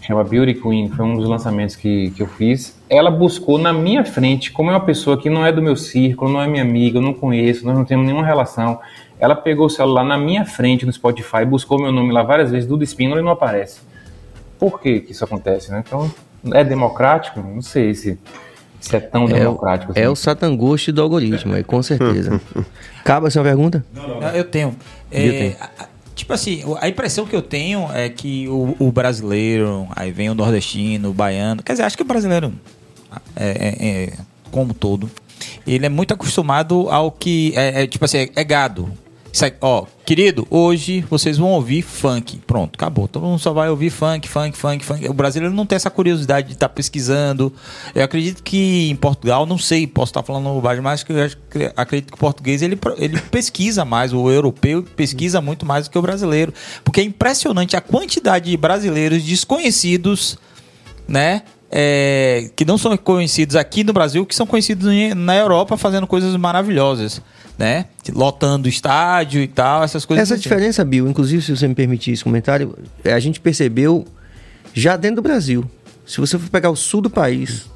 Chama 0.06 0.22
Beauty 0.22 0.54
Queen, 0.54 0.90
foi 0.90 1.04
um 1.04 1.14
dos 1.16 1.26
lançamentos 1.28 1.76
que, 1.76 2.10
que 2.10 2.22
eu 2.22 2.26
fiz. 2.26 2.76
Ela 2.90 3.10
buscou 3.10 3.56
na 3.58 3.72
minha 3.72 4.04
frente, 4.04 4.52
como 4.52 4.70
é 4.70 4.74
uma 4.74 4.80
pessoa 4.84 5.16
que 5.16 5.30
não 5.30 5.46
é 5.46 5.50
do 5.50 5.62
meu 5.62 5.76
círculo, 5.76 6.30
não 6.30 6.42
é 6.42 6.46
minha 6.46 6.62
amiga, 6.62 6.98
eu 6.98 7.02
não 7.02 7.14
conheço, 7.14 7.64
nós 7.64 7.74
não 7.74 7.84
temos 7.86 8.04
nenhuma 8.04 8.24
relação. 8.24 8.78
Ela 9.18 9.34
pegou 9.34 9.64
o 9.66 9.70
celular 9.70 10.04
na 10.04 10.18
minha 10.18 10.44
frente 10.44 10.84
no 10.84 10.92
Spotify, 10.92 11.44
buscou 11.46 11.80
meu 11.80 11.90
nome 11.90 12.12
lá 12.12 12.22
várias 12.22 12.50
vezes, 12.50 12.68
Duda 12.68 12.84
Espínola, 12.84 13.20
e 13.20 13.24
não 13.24 13.30
aparece. 13.32 13.80
Por 14.58 14.78
que, 14.78 15.00
que 15.00 15.12
isso 15.12 15.24
acontece, 15.24 15.70
né? 15.70 15.82
Então, 15.86 16.10
é 16.52 16.62
democrático? 16.62 17.40
Não 17.40 17.62
sei 17.62 17.94
se, 17.94 18.18
se 18.80 18.96
é 18.96 19.00
tão 19.00 19.22
É, 19.22 19.24
o- 19.24 19.28
democrático. 19.38 19.92
assim. 19.92 20.00
é 20.02 20.08
o 20.10 20.14
satangoste 20.14 20.92
do 20.92 21.00
algoritmo, 21.00 21.54
aí, 21.54 21.64
com 21.64 21.82
certeza. 21.82 22.38
Acaba 23.00 23.28
essa 23.28 23.42
pergunta? 23.42 23.82
Ah, 24.22 24.36
Eu 24.36 24.44
tenho. 24.44 24.76
É, 25.10 25.26
Eu 25.26 25.32
tenho. 25.32 25.56
a- 25.60 25.93
Tipo 26.14 26.32
assim, 26.32 26.62
a 26.80 26.88
impressão 26.88 27.26
que 27.26 27.34
eu 27.34 27.42
tenho 27.42 27.88
é 27.92 28.08
que 28.08 28.46
o, 28.48 28.76
o 28.78 28.92
brasileiro, 28.92 29.86
aí 29.96 30.12
vem 30.12 30.30
o 30.30 30.34
nordestino, 30.34 31.10
o 31.10 31.12
baiano, 31.12 31.62
quer 31.62 31.72
dizer, 31.72 31.82
acho 31.84 31.96
que 31.96 32.02
o 32.02 32.06
brasileiro, 32.06 32.52
é, 33.34 33.48
é- 33.48 33.88
é, 33.88 34.12
como 34.50 34.72
todo, 34.72 35.10
ele 35.66 35.84
é 35.86 35.88
muito 35.88 36.14
acostumado 36.14 36.88
ao 36.88 37.10
que, 37.10 37.52
é, 37.56 37.82
é, 37.82 37.86
tipo 37.86 38.04
assim, 38.04 38.18
é, 38.18 38.30
é 38.36 38.44
gado. 38.44 38.92
Ó, 39.60 39.84
querido, 40.06 40.46
hoje 40.48 41.00
vocês 41.10 41.36
vão 41.38 41.50
ouvir 41.50 41.82
funk. 41.82 42.38
Pronto, 42.46 42.76
acabou. 42.76 43.08
Todo 43.08 43.26
mundo 43.26 43.40
só 43.40 43.52
vai 43.52 43.68
ouvir 43.68 43.90
funk, 43.90 44.28
funk, 44.28 44.56
funk, 44.56 44.84
funk. 44.84 45.08
O 45.08 45.12
brasileiro 45.12 45.52
não 45.52 45.66
tem 45.66 45.74
essa 45.74 45.90
curiosidade 45.90 46.46
de 46.46 46.52
estar 46.54 46.68
pesquisando. 46.68 47.52
Eu 47.94 48.04
acredito 48.04 48.44
que 48.44 48.88
em 48.88 48.94
Portugal, 48.94 49.44
não 49.44 49.58
sei, 49.58 49.88
posso 49.88 50.10
estar 50.10 50.22
falando 50.22 50.44
bobagem, 50.44 50.80
mas 50.80 51.02
que 51.02 51.12
eu 51.12 51.18
acredito 51.74 52.12
que 52.12 52.14
o 52.14 52.18
português 52.18 52.62
ele, 52.62 52.78
ele 52.96 53.20
pesquisa 53.22 53.84
mais, 53.84 54.12
o 54.12 54.30
europeu 54.30 54.84
pesquisa 54.94 55.40
muito 55.40 55.66
mais 55.66 55.88
do 55.88 55.90
que 55.90 55.98
o 55.98 56.02
brasileiro. 56.02 56.54
Porque 56.84 57.00
é 57.00 57.04
impressionante 57.04 57.76
a 57.76 57.80
quantidade 57.80 58.50
de 58.50 58.56
brasileiros 58.56 59.24
desconhecidos, 59.24 60.38
né? 61.08 61.42
É, 61.76 62.50
que 62.54 62.64
não 62.64 62.78
são 62.78 62.96
conhecidos 62.96 63.56
aqui 63.56 63.82
no 63.82 63.92
Brasil, 63.92 64.24
que 64.24 64.32
são 64.32 64.46
conhecidos 64.46 64.88
na 65.16 65.34
Europa 65.34 65.76
fazendo 65.76 66.06
coisas 66.06 66.36
maravilhosas, 66.36 67.20
né? 67.58 67.86
Lotando 68.12 68.68
estádio 68.68 69.42
e 69.42 69.48
tal, 69.48 69.82
essas 69.82 70.04
coisas. 70.04 70.22
Essa 70.22 70.34
assim. 70.34 70.42
diferença, 70.44 70.84
Bill, 70.84 71.08
inclusive, 71.08 71.42
se 71.42 71.50
você 71.54 71.66
me 71.66 71.74
permitir 71.74 72.12
esse 72.12 72.22
comentário, 72.22 72.78
é, 73.02 73.12
a 73.12 73.18
gente 73.18 73.40
percebeu 73.40 74.06
já 74.72 74.96
dentro 74.96 75.16
do 75.16 75.22
Brasil. 75.22 75.68
Se 76.06 76.20
você 76.20 76.38
for 76.38 76.48
pegar 76.48 76.70
o 76.70 76.76
sul 76.76 77.00
do 77.00 77.10
país, 77.10 77.66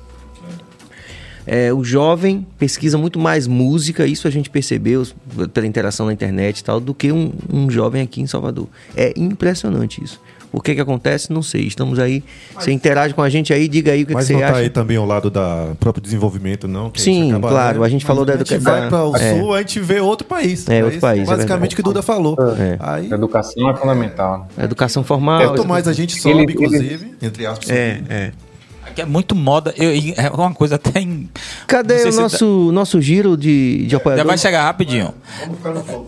É, 1.50 1.72
o 1.72 1.82
jovem 1.82 2.46
pesquisa 2.58 2.98
muito 2.98 3.18
mais 3.18 3.46
música, 3.46 4.06
isso 4.06 4.28
a 4.28 4.30
gente 4.30 4.50
percebeu 4.50 5.06
pela 5.54 5.66
interação 5.66 6.04
na 6.04 6.12
internet 6.12 6.58
e 6.58 6.64
tal, 6.64 6.78
do 6.78 6.92
que 6.92 7.10
um, 7.10 7.32
um 7.50 7.70
jovem 7.70 8.02
aqui 8.02 8.20
em 8.20 8.26
Salvador. 8.26 8.68
É 8.94 9.14
impressionante 9.16 10.04
isso. 10.04 10.20
O 10.50 10.60
que 10.62 10.74
que 10.74 10.80
acontece? 10.80 11.32
Não 11.32 11.42
sei. 11.42 11.62
Estamos 11.66 11.98
aí. 11.98 12.24
Você 12.58 12.72
interage 12.72 13.12
com 13.12 13.20
a 13.22 13.28
gente 13.28 13.52
aí, 13.52 13.68
diga 13.68 13.92
aí 13.92 14.02
o 14.02 14.06
que, 14.06 14.12
que 14.12 14.14
Mas 14.14 14.26
você 14.26 14.32
não 14.32 14.40
tá 14.40 14.46
acha. 14.48 14.56
aí 14.60 14.70
também 14.70 14.96
ao 14.96 15.04
lado 15.04 15.28
da 15.30 15.72
próprio 15.78 16.02
desenvolvimento, 16.02 16.66
não? 16.66 16.90
que 16.90 17.00
Sim, 17.02 17.30
acaba, 17.30 17.48
claro, 17.50 17.84
a 17.84 17.88
gente 17.88 18.04
falou 18.04 18.24
da 18.24 18.32
a 18.34 18.36
gente 18.38 18.54
educa- 18.54 18.70
vai 18.70 18.88
para 18.88 19.04
o 19.04 19.16
é. 19.16 19.34
sul, 19.38 19.54
a 19.54 19.58
gente 19.58 19.78
vê 19.80 20.00
outro 20.00 20.26
país. 20.26 20.66
É, 20.68 20.76
outro 20.78 20.92
isso 20.92 21.00
país, 21.00 21.28
é 21.28 21.36
Basicamente 21.36 21.72
o 21.72 21.74
que 21.76 21.80
o 21.80 21.84
Duda 21.84 22.00
falou. 22.02 22.34
É. 22.58 22.76
Aí, 22.80 23.12
A 23.12 23.14
educação 23.14 23.68
é 23.70 23.76
fundamental. 23.76 24.38
né? 24.38 24.44
A 24.56 24.64
educação 24.64 25.04
formal. 25.04 25.48
quanto 25.48 25.66
mais 25.68 25.86
a 25.86 25.92
gente 25.92 26.18
sobe, 26.20 26.34
Ele- 26.34 26.42
ele- 26.44 26.52
inclusive, 26.54 27.14
entre 27.20 27.44
aspas. 27.46 27.68
É, 27.70 28.00
é. 28.08 28.32
Que 28.94 29.02
é 29.02 29.04
muito 29.04 29.34
moda. 29.34 29.72
Eu- 29.76 29.90
é 30.16 30.30
uma 30.30 30.52
coisa 30.54 30.76
até 30.76 30.98
em. 31.00 31.28
Cadê 31.66 32.02
o 32.04 32.12
nosso, 32.14 32.72
nosso 32.72 33.00
giro 33.02 33.36
de, 33.36 33.84
de 33.86 33.90
Já 33.90 34.24
vai 34.24 34.38
chegar 34.38 34.64
rapidinho. 34.64 35.12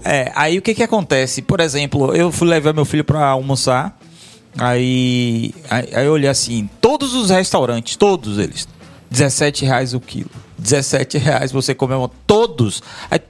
É, 0.05 0.33
aí 0.35 0.59
o 0.59 0.63
que 0.63 0.75
que 0.75 0.83
acontece? 0.83 1.43
Por 1.43 1.61
exemplo, 1.61 2.15
eu 2.17 2.33
fui 2.33 2.49
levar 2.49 2.73
meu 2.73 2.85
filho 2.85 3.05
pra 3.05 3.27
almoçar. 3.27 3.97
Aí, 4.59 5.55
aí, 5.69 5.89
aí 5.95 6.07
eu 6.07 6.13
olhei 6.13 6.29
assim, 6.29 6.69
todos 6.81 7.15
os 7.15 7.31
restaurantes, 7.31 7.97
todos 7.97 8.39
eles, 8.39 8.69
17 9.11 9.65
reais 9.65 9.95
o 9.95 10.01
quilo. 10.01 10.31
17 10.59 11.19
reais 11.19 11.53
você 11.53 11.75
comeu 11.75 12.11
todos. 12.27 12.83
Aí, 13.11 13.21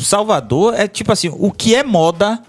Salvador 0.00 0.74
é 0.74 0.86
tipo 0.88 1.12
assim, 1.12 1.30
o 1.32 1.50
que 1.50 1.74
é 1.74 1.82
moda, 1.82 2.42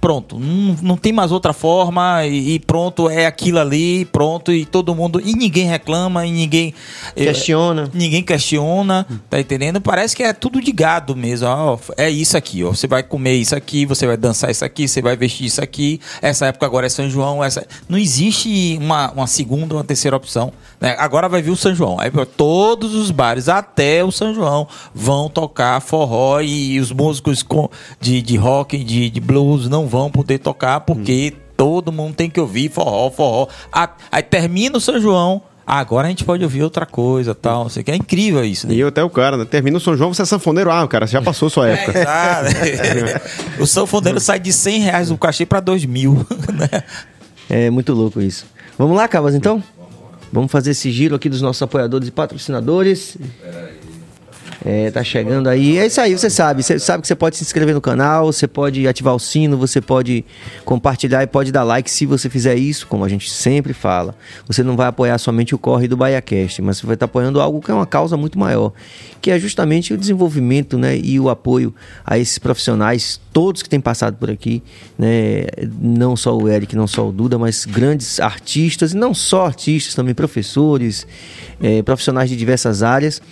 pronto. 0.00 0.38
Não, 0.38 0.76
não 0.82 0.96
tem 0.96 1.12
mais 1.12 1.30
outra 1.32 1.52
forma 1.52 2.24
e, 2.26 2.54
e 2.54 2.58
pronto, 2.60 3.08
é 3.10 3.26
aquilo 3.26 3.58
ali, 3.58 4.04
pronto, 4.06 4.52
e 4.52 4.64
todo 4.64 4.94
mundo. 4.94 5.20
E 5.24 5.34
ninguém 5.34 5.66
reclama, 5.66 6.26
e 6.26 6.32
ninguém. 6.32 6.74
Questiona. 7.14 7.90
Ninguém 7.92 8.22
questiona, 8.22 9.06
tá 9.28 9.38
entendendo? 9.40 9.80
Parece 9.80 10.16
que 10.16 10.22
é 10.22 10.32
tudo 10.32 10.60
de 10.60 10.72
gado 10.72 11.14
mesmo. 11.16 11.46
ó. 11.48 11.78
é 11.96 12.08
isso 12.08 12.36
aqui, 12.36 12.64
ó. 12.64 12.70
Você 12.70 12.86
vai 12.86 13.02
comer 13.02 13.34
isso 13.34 13.54
aqui, 13.54 13.84
você 13.84 14.06
vai 14.06 14.16
dançar 14.16 14.50
isso 14.50 14.64
aqui, 14.64 14.88
você 14.88 15.02
vai 15.02 15.16
vestir 15.16 15.46
isso 15.46 15.62
aqui. 15.62 16.00
Essa 16.22 16.46
época 16.46 16.66
agora 16.66 16.86
é 16.86 16.88
São 16.88 17.08
João. 17.08 17.42
Essa... 17.44 17.66
Não 17.88 17.98
existe 17.98 18.78
uma, 18.80 19.10
uma 19.12 19.26
segunda 19.26 19.74
uma 19.74 19.84
terceira 19.84 20.16
opção. 20.16 20.52
né? 20.80 20.96
Agora 20.98 21.28
vai 21.28 21.42
vir 21.42 21.50
o 21.50 21.56
São 21.56 21.74
João. 21.74 21.98
Aí 22.00 22.10
todos 22.36 22.94
os 22.94 23.10
bares, 23.10 23.48
até 23.48 24.02
o 24.04 24.10
São 24.10 24.34
João, 24.34 24.66
vão 24.94 25.28
tocar 25.28 25.80
forró 25.80 26.40
e 26.40 26.78
os 26.80 26.90
músicos 26.92 27.42
com- 27.42 27.68
de, 28.00 28.22
de 28.22 28.36
rock, 28.36 28.82
de, 28.82 29.10
de 29.10 29.20
blues, 29.20 29.68
não 29.68 29.86
vão 29.90 30.10
poder 30.10 30.38
tocar 30.38 30.80
porque 30.80 31.34
todo 31.56 31.92
mundo 31.92 32.14
tem 32.14 32.30
que 32.30 32.40
ouvir 32.40 32.70
forró, 32.70 33.10
forró. 33.10 33.48
Aí 34.10 34.22
termina 34.22 34.78
o 34.78 34.80
São 34.80 34.98
João. 34.98 35.42
Agora 35.66 36.06
a 36.06 36.10
gente 36.10 36.24
pode 36.24 36.42
ouvir 36.42 36.62
outra 36.62 36.84
coisa, 36.84 37.32
tal, 37.34 37.64
não 37.64 37.68
sei 37.68 37.82
o 37.82 37.84
que. 37.84 37.90
É 37.92 37.96
incrível 37.96 38.44
isso, 38.44 38.66
né? 38.66 38.74
E 38.74 38.80
eu 38.80 38.88
até 38.88 39.04
o 39.04 39.10
cara, 39.10 39.36
né? 39.36 39.44
Termina 39.44 39.76
o 39.76 39.80
São 39.80 39.96
João, 39.96 40.12
você 40.12 40.22
é 40.22 40.24
sanfoneiro. 40.24 40.70
Ah, 40.70 40.86
cara, 40.88 41.06
já 41.06 41.22
passou 41.22 41.50
sua 41.50 41.68
época. 41.68 41.98
Exato. 41.98 43.62
o 43.62 43.66
sanfoneiro 43.66 44.18
sai 44.18 44.40
de 44.40 44.52
100 44.52 44.80
reais 44.80 45.10
o 45.10 45.18
cachê 45.18 45.44
para 45.44 45.60
2 45.60 45.84
mil. 45.84 46.26
né? 46.54 46.82
É 47.48 47.70
muito 47.70 47.92
louco 47.92 48.20
isso. 48.20 48.46
Vamos 48.78 48.96
lá, 48.96 49.06
Cabas, 49.06 49.34
então? 49.34 49.62
Vamos 50.32 50.50
fazer 50.50 50.70
esse 50.70 50.90
giro 50.90 51.14
aqui 51.14 51.28
dos 51.28 51.42
nossos 51.42 51.60
apoiadores 51.62 52.08
e 52.08 52.10
patrocinadores. 52.10 53.16
É, 54.64 54.90
tá 54.90 55.02
chegando 55.02 55.48
aí. 55.48 55.78
É 55.78 55.86
isso 55.86 56.00
aí, 56.00 56.16
você 56.16 56.28
sabe. 56.28 56.62
Você 56.62 56.78
sabe 56.78 57.00
que 57.02 57.08
você 57.08 57.14
pode 57.14 57.36
se 57.36 57.42
inscrever 57.42 57.74
no 57.74 57.80
canal, 57.80 58.26
você 58.26 58.46
pode 58.46 58.86
ativar 58.86 59.14
o 59.14 59.18
sino, 59.18 59.56
você 59.56 59.80
pode 59.80 60.24
compartilhar 60.64 61.22
e 61.22 61.26
pode 61.26 61.50
dar 61.50 61.62
like 61.62 61.90
se 61.90 62.04
você 62.04 62.28
fizer 62.28 62.54
isso, 62.56 62.86
como 62.86 63.04
a 63.04 63.08
gente 63.08 63.30
sempre 63.30 63.72
fala. 63.72 64.14
Você 64.46 64.62
não 64.62 64.76
vai 64.76 64.88
apoiar 64.88 65.18
somente 65.18 65.54
o 65.54 65.58
corre 65.58 65.88
do 65.88 65.96
BaiaCast, 65.96 66.60
mas 66.62 66.78
você 66.78 66.86
vai 66.86 66.94
estar 66.94 67.06
apoiando 67.06 67.40
algo 67.40 67.60
que 67.60 67.70
é 67.70 67.74
uma 67.74 67.86
causa 67.86 68.16
muito 68.16 68.38
maior, 68.38 68.72
que 69.20 69.30
é 69.30 69.38
justamente 69.38 69.94
o 69.94 69.96
desenvolvimento 69.96 70.76
né, 70.78 70.96
e 70.96 71.18
o 71.18 71.30
apoio 71.30 71.74
a 72.04 72.18
esses 72.18 72.38
profissionais, 72.38 73.20
todos 73.32 73.62
que 73.62 73.68
têm 73.68 73.80
passado 73.80 74.16
por 74.16 74.30
aqui, 74.30 74.62
né, 74.98 75.44
não 75.80 76.16
só 76.16 76.36
o 76.36 76.48
Eric, 76.48 76.74
não 76.74 76.86
só 76.86 77.08
o 77.08 77.12
Duda, 77.12 77.38
mas 77.38 77.64
grandes 77.64 78.18
artistas, 78.18 78.92
e 78.92 78.96
não 78.96 79.14
só 79.14 79.46
artistas, 79.46 79.94
também 79.94 80.14
professores, 80.14 81.06
eh, 81.60 81.82
profissionais 81.82 82.28
de 82.28 82.36
diversas 82.36 82.82
áreas, 82.82 83.22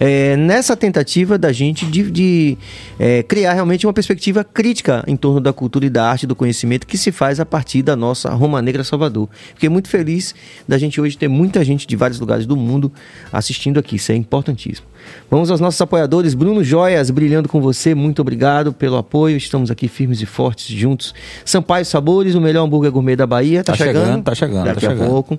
eh, 0.00 0.36
nessa 0.36 0.76
tentativa 0.76 1.38
da 1.38 1.52
gente 1.52 1.86
de, 1.86 2.10
de, 2.10 2.58
eh, 2.98 3.22
criar 3.22 3.52
realmente 3.52 3.86
uma 3.86 3.92
perspectiva 3.92 4.42
crítica 4.42 5.04
em 5.06 5.16
torno 5.16 5.40
da 5.40 5.52
cultura 5.52 5.86
e 5.86 5.90
da 5.90 6.08
arte, 6.08 6.26
do 6.26 6.34
conhecimento 6.34 6.86
que 6.86 6.98
se 6.98 7.12
faz 7.12 7.38
a 7.38 7.46
partir 7.46 7.82
da 7.82 7.94
nossa 7.94 8.30
Roma 8.30 8.60
Negra 8.60 8.82
Salvador. 8.82 9.28
Fiquei 9.54 9.68
muito 9.68 9.88
feliz 9.88 10.34
da 10.66 10.78
gente 10.78 11.00
hoje 11.00 11.16
ter 11.16 11.28
muita 11.28 11.64
gente 11.64 11.86
de 11.86 11.94
vários 11.94 12.18
lugares 12.18 12.46
do 12.46 12.56
mundo 12.56 12.90
assistindo 13.32 13.78
aqui, 13.78 13.96
isso 13.96 14.10
é 14.10 14.16
importantíssimo. 14.16 14.93
Vamos 15.30 15.50
aos 15.50 15.60
nossos 15.60 15.80
apoiadores. 15.80 16.34
Bruno 16.34 16.62
Joias, 16.62 17.10
brilhando 17.10 17.48
com 17.48 17.60
você, 17.60 17.94
muito 17.94 18.20
obrigado 18.22 18.72
pelo 18.72 18.96
apoio. 18.96 19.36
Estamos 19.36 19.70
aqui 19.70 19.88
firmes 19.88 20.20
e 20.20 20.26
fortes 20.26 20.66
juntos. 20.66 21.14
Sampaio 21.44 21.84
Sabores, 21.84 22.34
o 22.34 22.40
melhor 22.40 22.64
hambúrguer 22.64 22.90
gourmet 22.92 23.16
da 23.16 23.26
Bahia. 23.26 23.62
Tá, 23.64 23.72
Tá 23.72 23.78
chegando, 23.78 24.04
chegando, 24.04 24.22
tá 24.24 24.34
chegando, 24.34 24.64
Daqui 24.66 24.80
tá 24.80 24.86
a 24.86 24.90
chegando. 24.90 25.08
pouco. 25.08 25.38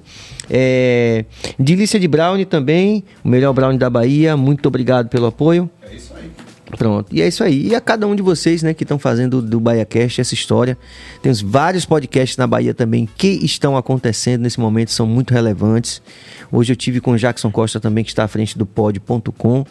É... 0.49 1.25
Delícia 1.57 1.99
de 1.99 2.07
Brownie 2.07 2.45
também, 2.45 3.03
o 3.23 3.29
melhor 3.29 3.53
brownie 3.53 3.77
da 3.79 3.89
Bahia. 3.89 4.35
Muito 4.35 4.65
obrigado 4.67 5.09
pelo 5.09 5.27
apoio. 5.27 5.69
É 5.89 5.95
isso 5.95 6.13
aí. 6.15 6.29
Pronto, 6.77 7.07
e 7.15 7.21
é 7.21 7.27
isso 7.27 7.43
aí. 7.43 7.67
E 7.67 7.75
a 7.75 7.79
cada 7.81 8.05
um 8.07 8.15
de 8.15 8.21
vocês, 8.21 8.61
né, 8.61 8.73
que 8.73 8.83
estão 8.83 8.99
fazendo 8.99 9.41
do 9.41 9.59
BahiaCast 9.59 10.19
essa 10.21 10.33
história. 10.33 10.77
Temos 11.21 11.41
vários 11.41 11.85
podcasts 11.85 12.37
na 12.37 12.45
Bahia 12.45 12.73
também 12.73 13.07
que 13.17 13.27
estão 13.27 13.77
acontecendo 13.77 14.41
nesse 14.41 14.59
momento, 14.59 14.91
são 14.91 15.07
muito 15.07 15.33
relevantes. 15.33 16.01
Hoje 16.51 16.73
eu 16.73 16.75
tive 16.75 16.99
com 16.99 17.11
o 17.11 17.17
Jackson 17.17 17.49
Costa 17.51 17.79
também, 17.79 18.03
que 18.03 18.09
está 18.11 18.23
à 18.23 18.27
frente 18.27 18.57
do 18.57 18.65
pod.com. 18.65 19.65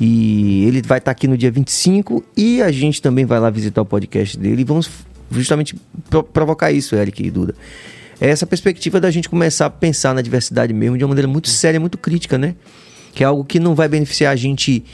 E 0.00 0.64
ele 0.64 0.82
vai 0.82 0.98
estar 0.98 1.10
aqui 1.12 1.28
no 1.28 1.36
dia 1.38 1.50
25 1.50 2.24
e 2.36 2.60
a 2.62 2.70
gente 2.72 3.00
também 3.00 3.24
vai 3.24 3.38
lá 3.38 3.48
visitar 3.50 3.80
o 3.82 3.86
podcast 3.86 4.36
dele 4.36 4.62
e 4.62 4.64
vamos 4.64 4.90
justamente 5.30 5.76
pro- 6.10 6.22
provocar 6.24 6.72
isso, 6.72 6.96
Eric 6.96 7.24
e 7.24 7.30
Duda. 7.30 7.54
É 8.20 8.28
essa 8.28 8.46
perspectiva 8.46 9.00
da 9.00 9.10
gente 9.10 9.28
começar 9.28 9.66
a 9.66 9.70
pensar 9.70 10.14
na 10.14 10.20
diversidade 10.22 10.72
mesmo 10.72 10.96
de 10.98 11.04
uma 11.04 11.08
maneira 11.08 11.28
muito 11.28 11.48
séria, 11.48 11.78
muito 11.78 11.96
crítica, 11.98 12.36
né? 12.38 12.54
Que 13.12 13.22
é 13.22 13.26
algo 13.26 13.44
que 13.44 13.60
não 13.60 13.74
vai 13.74 13.88
beneficiar 13.88 14.32
a 14.32 14.36
gente 14.36 14.84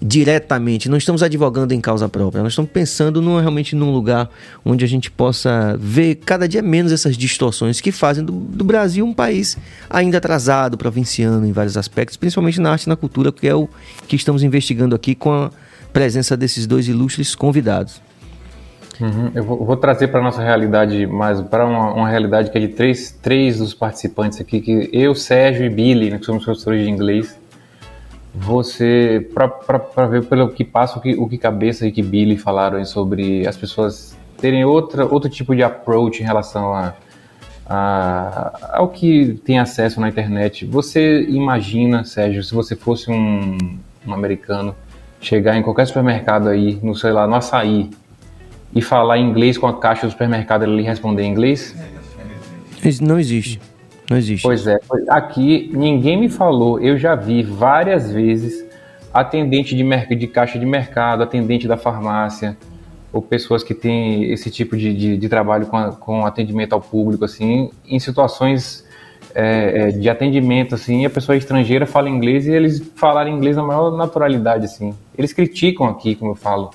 diretamente. 0.00 0.88
Não 0.88 0.96
estamos 0.96 1.22
advogando 1.22 1.74
em 1.74 1.80
causa 1.80 2.08
própria. 2.08 2.42
Nós 2.42 2.52
estamos 2.52 2.70
pensando 2.70 3.20
num, 3.20 3.38
realmente 3.38 3.76
num 3.76 3.92
lugar 3.92 4.30
onde 4.64 4.84
a 4.84 4.88
gente 4.88 5.10
possa 5.10 5.76
ver 5.78 6.16
cada 6.16 6.48
dia 6.48 6.62
menos 6.62 6.90
essas 6.92 7.16
distorções 7.16 7.80
que 7.80 7.92
fazem 7.92 8.24
do, 8.24 8.32
do 8.32 8.64
Brasil 8.64 9.04
um 9.04 9.12
país 9.12 9.58
ainda 9.88 10.18
atrasado, 10.18 10.78
provinciano 10.78 11.46
em 11.46 11.52
vários 11.52 11.76
aspectos, 11.76 12.16
principalmente 12.16 12.60
na 12.60 12.72
arte 12.72 12.84
e 12.84 12.88
na 12.88 12.96
cultura, 12.96 13.30
que 13.30 13.46
é 13.46 13.54
o 13.54 13.68
que 14.08 14.16
estamos 14.16 14.42
investigando 14.42 14.94
aqui 14.94 15.14
com 15.14 15.32
a 15.32 15.50
presença 15.92 16.36
desses 16.36 16.66
dois 16.66 16.88
ilustres 16.88 17.34
convidados. 17.34 18.00
Uhum. 19.00 19.30
Eu 19.34 19.42
vou, 19.42 19.64
vou 19.64 19.76
trazer 19.76 20.08
para 20.08 20.20
nossa 20.20 20.42
realidade 20.42 21.06
mais 21.06 21.40
para 21.40 21.64
uma, 21.64 21.92
uma 21.94 22.08
realidade 22.08 22.50
que 22.50 22.58
é 22.58 22.60
de 22.60 22.68
três, 22.68 23.18
três 23.22 23.58
dos 23.58 23.72
participantes 23.72 24.40
aqui, 24.40 24.60
que 24.60 24.90
eu, 24.92 25.14
Sérgio 25.14 25.64
e 25.64 25.70
Billy, 25.70 26.10
né, 26.10 26.18
que 26.18 26.26
somos 26.26 26.44
professores 26.44 26.84
de 26.84 26.90
inglês. 26.90 27.39
Você, 28.34 29.28
para 29.34 30.06
ver 30.06 30.24
pelo 30.26 30.50
que 30.50 30.64
passa, 30.64 30.98
o 30.98 31.02
que, 31.02 31.14
o 31.14 31.28
que 31.28 31.36
cabeça 31.36 31.86
e 31.86 31.92
que 31.92 32.02
Billy 32.02 32.36
falaram 32.36 32.84
sobre 32.84 33.46
as 33.46 33.56
pessoas 33.56 34.16
terem 34.38 34.64
outra, 34.64 35.04
outro 35.04 35.28
tipo 35.28 35.54
de 35.54 35.62
approach 35.62 36.22
em 36.22 36.24
relação 36.24 36.72
a, 36.72 36.94
a, 37.66 38.78
ao 38.78 38.88
que 38.88 39.40
tem 39.44 39.58
acesso 39.58 40.00
na 40.00 40.08
internet. 40.08 40.64
Você 40.64 41.22
imagina, 41.22 42.04
Sérgio, 42.04 42.42
se 42.42 42.54
você 42.54 42.76
fosse 42.76 43.10
um, 43.10 43.58
um 44.06 44.14
americano, 44.14 44.74
chegar 45.20 45.56
em 45.56 45.62
qualquer 45.62 45.86
supermercado 45.86 46.48
aí, 46.48 46.78
no 46.82 46.94
sei 46.94 47.12
lá, 47.12 47.26
no 47.26 47.34
açaí, 47.34 47.90
e 48.74 48.80
falar 48.80 49.18
inglês 49.18 49.58
com 49.58 49.66
a 49.66 49.78
caixa 49.78 50.06
do 50.06 50.12
supermercado 50.12 50.62
ele 50.62 50.82
responder 50.82 51.24
em 51.24 51.32
inglês? 51.32 51.74
Isso 52.82 53.04
Não 53.04 53.18
existe. 53.18 53.60
Não 54.10 54.16
existe. 54.16 54.42
Pois 54.42 54.66
é, 54.66 54.80
aqui 55.08 55.70
ninguém 55.72 56.18
me 56.18 56.28
falou, 56.28 56.80
eu 56.80 56.98
já 56.98 57.14
vi 57.14 57.44
várias 57.44 58.10
vezes 58.10 58.68
atendente 59.14 59.76
de, 59.76 59.84
de 60.16 60.26
caixa 60.26 60.58
de 60.58 60.66
mercado, 60.66 61.22
atendente 61.22 61.68
da 61.68 61.76
farmácia, 61.76 62.56
ou 63.12 63.22
pessoas 63.22 63.62
que 63.62 63.72
têm 63.72 64.32
esse 64.32 64.50
tipo 64.50 64.76
de, 64.76 64.92
de, 64.92 65.16
de 65.16 65.28
trabalho 65.28 65.66
com, 65.66 65.76
a- 65.76 65.92
com 65.92 66.26
atendimento 66.26 66.72
ao 66.72 66.80
público, 66.80 67.24
assim, 67.24 67.70
em 67.88 67.98
situações 68.00 68.84
é, 69.32 69.88
é, 69.88 69.90
de 69.92 70.08
atendimento, 70.08 70.74
assim, 70.74 71.06
a 71.06 71.10
pessoa 71.10 71.36
estrangeira 71.36 71.86
fala 71.86 72.08
inglês 72.08 72.46
e 72.46 72.50
eles 72.52 72.82
falaram 72.96 73.30
inglês 73.30 73.56
na 73.56 73.62
maior 73.62 73.96
naturalidade, 73.96 74.64
assim. 74.64 74.92
Eles 75.16 75.32
criticam 75.32 75.86
aqui, 75.86 76.16
como 76.16 76.32
eu 76.32 76.36
falo, 76.36 76.70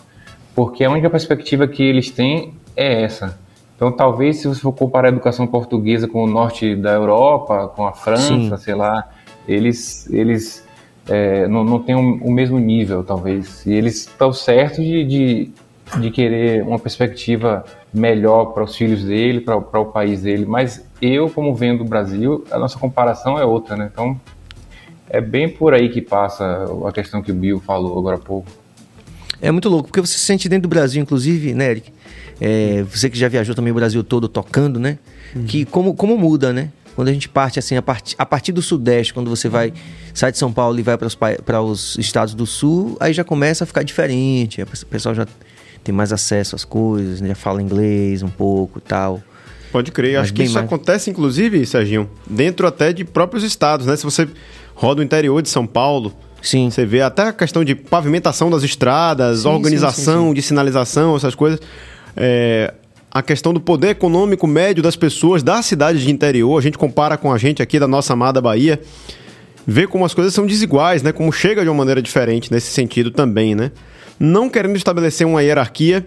porque 0.55 0.83
a 0.85 0.89
única 0.89 1.09
perspectiva 1.09 1.67
que 1.67 1.83
eles 1.83 2.11
têm 2.11 2.53
é 2.77 3.03
essa. 3.03 3.37
Então, 3.75 3.91
talvez, 3.91 4.37
se 4.37 4.47
você 4.47 4.61
for 4.61 4.71
comparar 4.71 5.09
a 5.09 5.11
educação 5.11 5.45
portuguesa 5.45 6.07
com 6.07 6.23
o 6.23 6.27
norte 6.27 6.75
da 6.75 6.93
Europa, 6.93 7.67
com 7.75 7.85
a 7.85 7.91
França, 7.91 8.57
Sim. 8.57 8.57
sei 8.57 8.73
lá, 8.73 9.09
eles, 9.47 10.09
eles 10.09 10.65
é, 11.07 11.47
não, 11.47 11.63
não 11.63 11.79
têm 11.79 11.95
o, 11.95 12.15
o 12.23 12.31
mesmo 12.31 12.57
nível, 12.57 13.03
talvez. 13.03 13.65
E 13.65 13.73
eles 13.73 14.07
estão 14.07 14.31
certos 14.31 14.83
de, 14.83 15.03
de, 15.03 15.51
de 15.99 16.11
querer 16.11 16.63
uma 16.63 16.79
perspectiva 16.79 17.65
melhor 17.93 18.45
para 18.45 18.63
os 18.63 18.75
filhos 18.75 19.03
dele, 19.03 19.41
para 19.41 19.57
o 19.57 19.85
país 19.85 20.21
dele. 20.21 20.45
Mas 20.45 20.85
eu, 21.01 21.29
como 21.29 21.53
vendo 21.53 21.81
o 21.81 21.85
Brasil, 21.85 22.45
a 22.51 22.57
nossa 22.57 22.79
comparação 22.79 23.37
é 23.37 23.45
outra, 23.45 23.75
né? 23.75 23.89
Então, 23.91 24.19
é 25.09 25.19
bem 25.19 25.49
por 25.49 25.73
aí 25.73 25.89
que 25.89 26.01
passa 26.01 26.65
a 26.87 26.91
questão 26.91 27.21
que 27.21 27.31
o 27.31 27.35
Bill 27.35 27.59
falou 27.59 27.99
agora 27.99 28.15
há 28.15 28.19
pouco. 28.19 28.49
É 29.41 29.51
muito 29.51 29.69
louco, 29.69 29.89
porque 29.89 30.01
você 30.01 30.13
se 30.13 30.19
sente 30.19 30.49
dentro 30.49 30.63
do 30.63 30.69
Brasil, 30.69 31.01
inclusive, 31.01 31.53
né, 31.53 31.71
Eric? 31.71 31.91
É, 32.39 32.83
você 32.83 33.09
que 33.09 33.17
já 33.17 33.27
viajou 33.27 33.55
também 33.55 33.71
o 33.71 33.75
Brasil 33.75 34.03
todo 34.03 34.27
tocando, 34.27 34.79
né? 34.79 34.97
Que 35.47 35.65
como, 35.65 35.93
como 35.93 36.17
muda, 36.17 36.53
né? 36.53 36.69
Quando 36.95 37.09
a 37.09 37.13
gente 37.13 37.27
parte 37.27 37.59
assim, 37.59 37.75
a, 37.75 37.81
part, 37.81 38.15
a 38.17 38.25
partir 38.25 38.53
do 38.53 38.61
Sudeste, 38.61 39.13
quando 39.13 39.29
você 39.29 39.49
vai, 39.49 39.73
sai 40.13 40.31
de 40.31 40.37
São 40.37 40.51
Paulo 40.51 40.79
e 40.79 40.81
vai 40.81 40.97
para 40.97 41.07
os, 41.07 41.15
para 41.15 41.61
os 41.61 41.97
estados 41.97 42.33
do 42.33 42.45
Sul, 42.45 42.95
aí 43.01 43.11
já 43.11 43.23
começa 43.23 43.65
a 43.65 43.67
ficar 43.67 43.83
diferente. 43.83 44.61
O 44.61 44.85
pessoal 44.85 45.13
já 45.13 45.27
tem 45.83 45.93
mais 45.93 46.13
acesso 46.13 46.55
às 46.55 46.63
coisas, 46.63 47.19
né? 47.19 47.29
já 47.29 47.35
fala 47.35 47.61
inglês 47.61 48.23
um 48.23 48.29
pouco 48.29 48.79
e 48.79 48.81
tal. 48.81 49.21
Pode 49.73 49.91
crer. 49.91 50.13
Mas 50.13 50.23
Acho 50.23 50.33
que 50.33 50.43
isso 50.43 50.53
mais. 50.53 50.65
acontece, 50.65 51.09
inclusive, 51.09 51.65
Serginho, 51.65 52.09
dentro 52.25 52.65
até 52.65 52.93
de 52.93 53.03
próprios 53.03 53.43
estados, 53.43 53.85
né? 53.85 53.97
Se 53.97 54.05
você 54.05 54.25
roda 54.73 55.01
o 55.01 55.03
interior 55.03 55.41
de 55.41 55.49
São 55.49 55.67
Paulo, 55.67 56.13
Sim. 56.41 56.69
você 56.69 56.85
vê 56.85 57.01
até 57.01 57.23
a 57.23 57.33
questão 57.33 57.61
de 57.63 57.75
pavimentação 57.75 58.49
das 58.49 58.63
estradas, 58.63 59.41
Sim, 59.41 59.49
organização 59.49 60.21
sim, 60.23 60.27
sim, 60.29 60.33
de 60.33 60.41
sinalização, 60.41 61.13
essas 61.15 61.35
coisas. 61.35 61.59
É, 62.15 62.73
a 63.11 63.21
questão 63.21 63.53
do 63.53 63.61
poder 63.61 63.89
econômico 63.89 64.45
médio 64.45 64.83
das 64.83 64.95
pessoas 64.95 65.41
da 65.41 65.61
cidade 65.61 66.03
de 66.03 66.11
interior, 66.11 66.57
a 66.57 66.61
gente 66.61 66.77
compara 66.77 67.17
com 67.17 67.31
a 67.31 67.37
gente 67.37 67.61
aqui 67.61 67.79
da 67.79 67.87
nossa 67.87 68.13
amada 68.13 68.41
Bahia, 68.41 68.81
vê 69.65 69.87
como 69.87 70.05
as 70.05 70.13
coisas 70.13 70.33
são 70.33 70.45
desiguais, 70.45 71.01
né? 71.01 71.11
Como 71.11 71.31
chega 71.31 71.63
de 71.63 71.69
uma 71.69 71.77
maneira 71.77 72.01
diferente 72.01 72.51
nesse 72.51 72.67
sentido 72.67 73.11
também, 73.11 73.55
né? 73.55 73.71
Não 74.19 74.49
querendo 74.49 74.75
estabelecer 74.75 75.25
uma 75.25 75.41
hierarquia, 75.41 76.05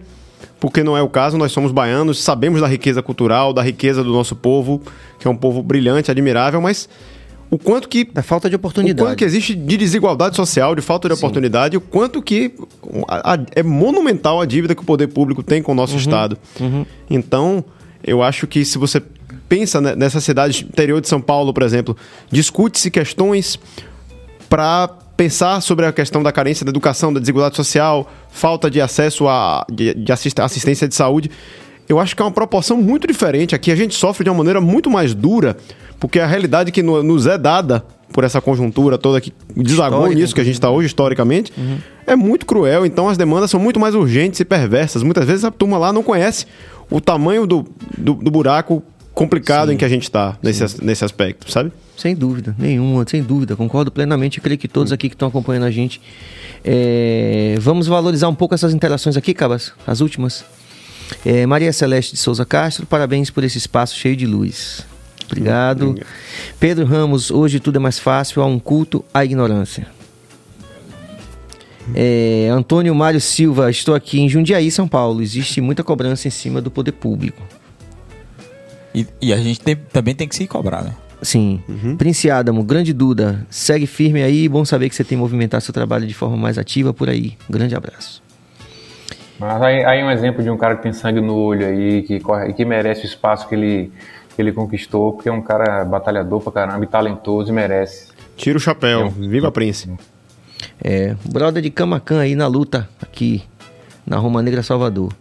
porque 0.61 0.83
não 0.83 0.97
é 0.97 1.03
o 1.03 1.09
caso, 1.09 1.39
nós 1.39 1.53
somos 1.53 1.73
baianos, 1.73 2.23
sabemos 2.23 2.61
da 2.61 2.67
riqueza 2.67 3.03
cultural, 3.03 3.53
da 3.53 3.63
riqueza 3.63 4.05
do 4.05 4.13
nosso 4.13 4.37
povo, 4.37 4.83
que 5.19 5.27
é 5.27 5.31
um 5.31 5.37
povo 5.37 5.63
brilhante, 5.63 6.11
admirável, 6.11 6.61
mas 6.61 6.89
o 7.51 7.59
quanto 7.59 7.89
que 7.89 8.05
Da 8.05 8.23
falta 8.23 8.49
de 8.49 8.55
o 8.55 8.59
oportunidade. 8.59 8.99
quanto 9.09 9.17
que 9.19 9.25
existe 9.25 9.55
de 9.55 9.77
desigualdade 9.77 10.37
social, 10.37 10.75
de 10.75 10.83
falta 10.83 11.09
de 11.09 11.15
oportunidade, 11.15 11.77
o 11.77 11.81
quanto 11.81 12.21
que 12.23 12.53
a- 13.09 13.35
a- 13.35 13.39
é 13.55 13.63
monumental 13.63 14.41
a 14.41 14.47
dívida 14.47 14.75
que 14.75 14.83
o 14.83 14.85
poder 14.85 15.09
público 15.09 15.43
tem 15.43 15.63
com 15.63 15.73
o 15.73 15.75
nosso 15.75 15.97
Estado. 15.97 16.37
Então, 17.09 17.65
eu 18.05 18.23
acho 18.23 18.47
que 18.47 18.65
se 18.65 18.77
você 18.79 19.03
pensa 19.49 19.81
ne- 19.81 19.97
nessa 19.97 20.21
cidade 20.21 20.65
interior 20.65 21.01
de 21.01 21.09
São 21.09 21.21
Paulo, 21.21 21.53
por 21.55 21.63
exemplo, 21.63 21.97
discute-se 22.31 22.91
questões 22.91 23.59
para 24.49 24.89
pensar 25.17 25.61
sobre 25.61 25.85
a 25.85 25.93
questão 25.93 26.23
da 26.23 26.31
carência 26.31 26.65
da 26.65 26.71
educação, 26.71 27.13
da 27.13 27.19
desigualdade 27.19 27.57
social, 27.57 28.11
falta 28.31 28.71
de 28.71 28.81
acesso 28.81 29.27
a 29.27 29.67
de, 29.71 29.93
de 29.95 30.13
assist- 30.13 30.39
assistência 30.41 30.87
de 30.87 30.95
saúde. 30.95 31.31
Eu 31.89 31.99
acho 31.99 32.15
que 32.15 32.23
é 32.23 32.25
uma 32.25 32.31
proporção 32.31 32.77
muito 32.77 33.07
diferente. 33.07 33.55
Aqui 33.55 33.71
a 33.71 33.77
gente 33.77 33.95
sofre 33.95 34.25
de 34.25 34.31
uma 34.31 34.37
maneira 34.39 34.61
muito 34.61 34.91
mais 34.91 35.15
dura, 35.15 35.57
porque 35.99 36.21
a 36.21 36.27
realidade 36.27 36.71
que 36.71 36.83
no- 36.83 37.03
nos 37.03 37.27
é 37.27 37.39
dada 37.39 37.85
por 38.13 38.25
essa 38.25 38.41
conjuntura 38.41 38.97
toda 38.99 39.21
que 39.21 39.33
desagou 39.57 39.99
Histórica, 40.01 40.21
nisso 40.21 40.35
que 40.35 40.41
a 40.41 40.45
gente 40.45 40.55
está 40.55 40.71
hoje 40.71 40.87
historicamente, 40.87 41.53
é 42.07 42.15
muito 42.17 42.45
cruel. 42.47 42.85
Então 42.87 43.09
as 43.09 43.17
demandas 43.19 43.51
são 43.51 43.61
muito 43.61 43.79
mais 43.81 43.95
urgentes 43.95 44.41
e 44.41 44.45
perversas. 44.45 45.03
Muitas 45.03 45.25
vezes 45.27 45.45
a 45.45 45.51
turma 45.51 45.79
lá 45.79 45.93
não 45.93 46.03
conhece 46.03 46.47
o 46.91 47.01
tamanho 47.01 47.47
do, 47.47 47.67
do, 47.97 48.15
do 48.15 48.31
buraco 48.31 48.83
complicado 49.15 49.73
em 49.73 49.77
que 49.77 49.85
a 49.85 49.89
gente 49.89 50.05
está 50.05 50.39
nesse, 50.43 50.83
nesse 50.85 51.05
aspecto, 51.05 51.51
sabe? 51.51 51.73
Sem 51.97 52.15
dúvida, 52.15 52.55
nenhuma, 52.59 53.05
sem 53.09 53.21
dúvida. 53.23 53.57
Concordo 53.57 53.91
plenamente. 53.91 54.39
Eu 54.39 54.45
creio 54.45 54.57
que 54.59 54.69
todos 54.69 54.93
aqui 54.93 55.09
que 55.09 55.15
estão 55.17 55.27
acompanhando 55.29 55.65
a 55.65 55.71
gente. 55.71 56.01
é, 56.65 57.57
vamos 57.61 57.87
valorizar 57.87 58.29
um 58.29 58.35
pouco 58.35 58.55
essas 58.55 58.73
interações 58.73 59.17
aqui, 59.17 59.35
Cabas, 59.35 59.73
as 59.87 60.01
últimas. 60.01 60.45
É, 61.25 61.47
Maria 61.47 61.73
Celeste 61.73 62.13
de 62.13 62.19
Souza 62.19 62.45
Castro, 62.45 62.87
parabéns 62.87 63.31
por 63.31 63.43
esse 63.45 63.59
espaço 63.59 63.97
cheio 63.97 64.17
de 64.17 64.27
luz. 64.27 64.87
Obrigado. 65.27 65.95
Pedro 66.59 66.85
Ramos, 66.87 67.31
hoje 67.31 67.61
tudo 67.61 67.77
é 67.77 67.79
mais 67.79 67.99
fácil, 67.99 68.41
há 68.43 68.47
um 68.47 68.59
culto 68.59 69.05
à 69.13 69.25
ignorância. 69.25 69.87
É, 71.95 72.49
Antônio 72.53 72.95
Mário 72.95 73.21
Silva, 73.21 73.71
estou 73.71 73.95
aqui 73.95 74.21
em 74.21 74.29
Jundiaí, 74.29 74.71
São 74.71 74.87
Paulo. 74.87 75.23
Existe 75.23 75.61
muita 75.61 75.83
cobrança 75.83 76.29
em 76.29 76.31
cima 76.31 76.61
do 76.61 76.71
poder 76.71 76.93
público. 76.93 77.43
E, 78.95 79.07
e 79.21 79.33
a 79.33 79.39
gente 79.39 79.61
tem- 79.61 79.77
também 79.77 80.15
tem 80.15 80.29
que 80.29 80.37
se 80.37 80.47
cobrar, 80.47 80.83
né? 80.83 80.95
Sim. 81.23 81.61
Prince 81.97 82.31
Adamo, 82.31 82.63
grande 82.63 82.93
Duda, 82.93 83.45
segue 83.51 83.87
firme 83.87 84.23
aí. 84.23 84.49
Bom 84.49 84.65
saber 84.65 84.89
que 84.89 84.95
você 84.95 85.03
tem 85.03 85.17
movimentado 85.19 85.65
seu 85.65 85.75
trabalho 85.75 86.07
de 86.07 86.15
forma 86.15 86.37
mais 86.37 86.59
ativa 86.59 86.93
por 86.95 87.09
aí. 87.09 87.37
Um 87.49 87.53
grande 87.53 87.75
abraço. 87.75 88.23
Mas 89.39 89.63
aí, 89.63 89.85
aí 89.85 90.03
um 90.05 90.11
exemplo 90.11 90.43
de 90.43 90.51
um 90.51 90.57
cara 90.57 90.77
que 90.77 90.83
tem 90.83 90.93
sangue 90.93 91.21
no 91.21 91.35
olho 91.37 91.65
aí, 91.67 92.03
que, 92.03 92.19
corre, 92.21 92.53
que 92.53 92.65
merece 92.65 93.03
o 93.03 93.07
espaço 93.07 93.49
que 93.49 93.55
ele, 93.55 93.93
que 94.35 94.43
ele 94.43 94.51
conquistou, 94.53 95.13
porque 95.13 95.29
é 95.29 95.33
um 95.33 95.41
cara 95.43 95.85
batalhador 95.85 96.41
pra 96.41 96.51
caramba 96.53 96.85
e 96.85 96.89
talentoso 96.89 97.51
e 97.51 97.55
merece. 97.55 98.09
Tira 98.37 98.57
o 98.57 98.61
chapéu. 98.61 99.11
Viva 99.11 99.51
Prince. 99.53 99.91
É, 100.83 101.15
brother 101.25 101.63
de 101.63 101.71
Camacan 101.71 102.21
aí 102.21 102.35
na 102.35 102.47
luta, 102.49 102.89
aqui 103.01 103.43
na 104.07 104.17
Roma 104.17 104.43
Negra 104.43 104.63
Salvador. 104.63 105.13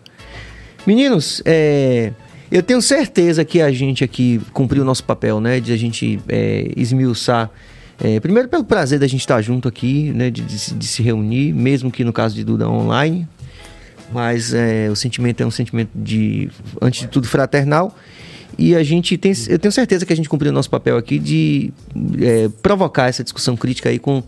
Meninos, 0.86 1.42
é, 1.46 2.12
eu 2.52 2.64
tenho 2.64 2.82
certeza 2.82 3.44
que 3.44 3.62
a 3.62 3.72
gente 3.72 4.04
aqui 4.04 4.42
cumpriu 4.54 4.82
o 4.84 4.86
nosso 4.86 5.04
papel, 5.04 5.40
né? 5.42 5.60
De 5.60 5.74
a 5.74 5.78
gente 5.78 6.20
é, 6.30 6.72
esmiuçar. 6.76 7.50
é, 8.02 8.20
primeiro 8.20 8.48
pelo 8.48 8.64
prazer 8.64 8.98
da 9.00 9.08
gente 9.08 9.20
estar 9.22 9.42
junto 9.42 9.68
aqui, 9.68 10.12
né? 10.16 10.30
De, 10.32 10.42
de 10.44 10.58
se- 10.58 10.74
de 10.74 10.88
se 10.88 11.04
reunir, 11.04 11.54
mesmo 11.54 11.92
que 11.92 12.04
no 12.04 12.14
caso 12.14 12.34
de 12.36 12.44
Duda 12.44 12.68
online. 12.70 13.28
Mas 14.12 14.54
é, 14.54 14.90
o 14.90 14.96
sentimento 14.96 15.42
é 15.42 15.46
um 15.46 15.52
sentimento 15.52 15.90
de, 15.94 16.50
antes 16.82 17.02
de 17.02 17.08
tudo, 17.08 17.28
fraternal. 17.28 17.96
E 18.58 18.76
a 18.76 18.82
gente 18.82 19.18
tem, 19.18 19.34
eu 19.50 19.60
tenho 19.60 19.72
certeza 19.72 20.06
que 20.06 20.12
a 20.12 20.16
gente 20.16 20.28
cumpriu 20.28 20.52
o 20.52 20.54
nosso 20.54 20.70
papel 20.70 20.98
aqui 20.98 21.20
de 21.20 21.72
é, 22.20 22.50
provocar 22.62 23.08
essa 23.08 23.24
discussão 23.24 23.56
crítica 23.56 23.90
aí 23.90 24.00
com, 24.00 24.24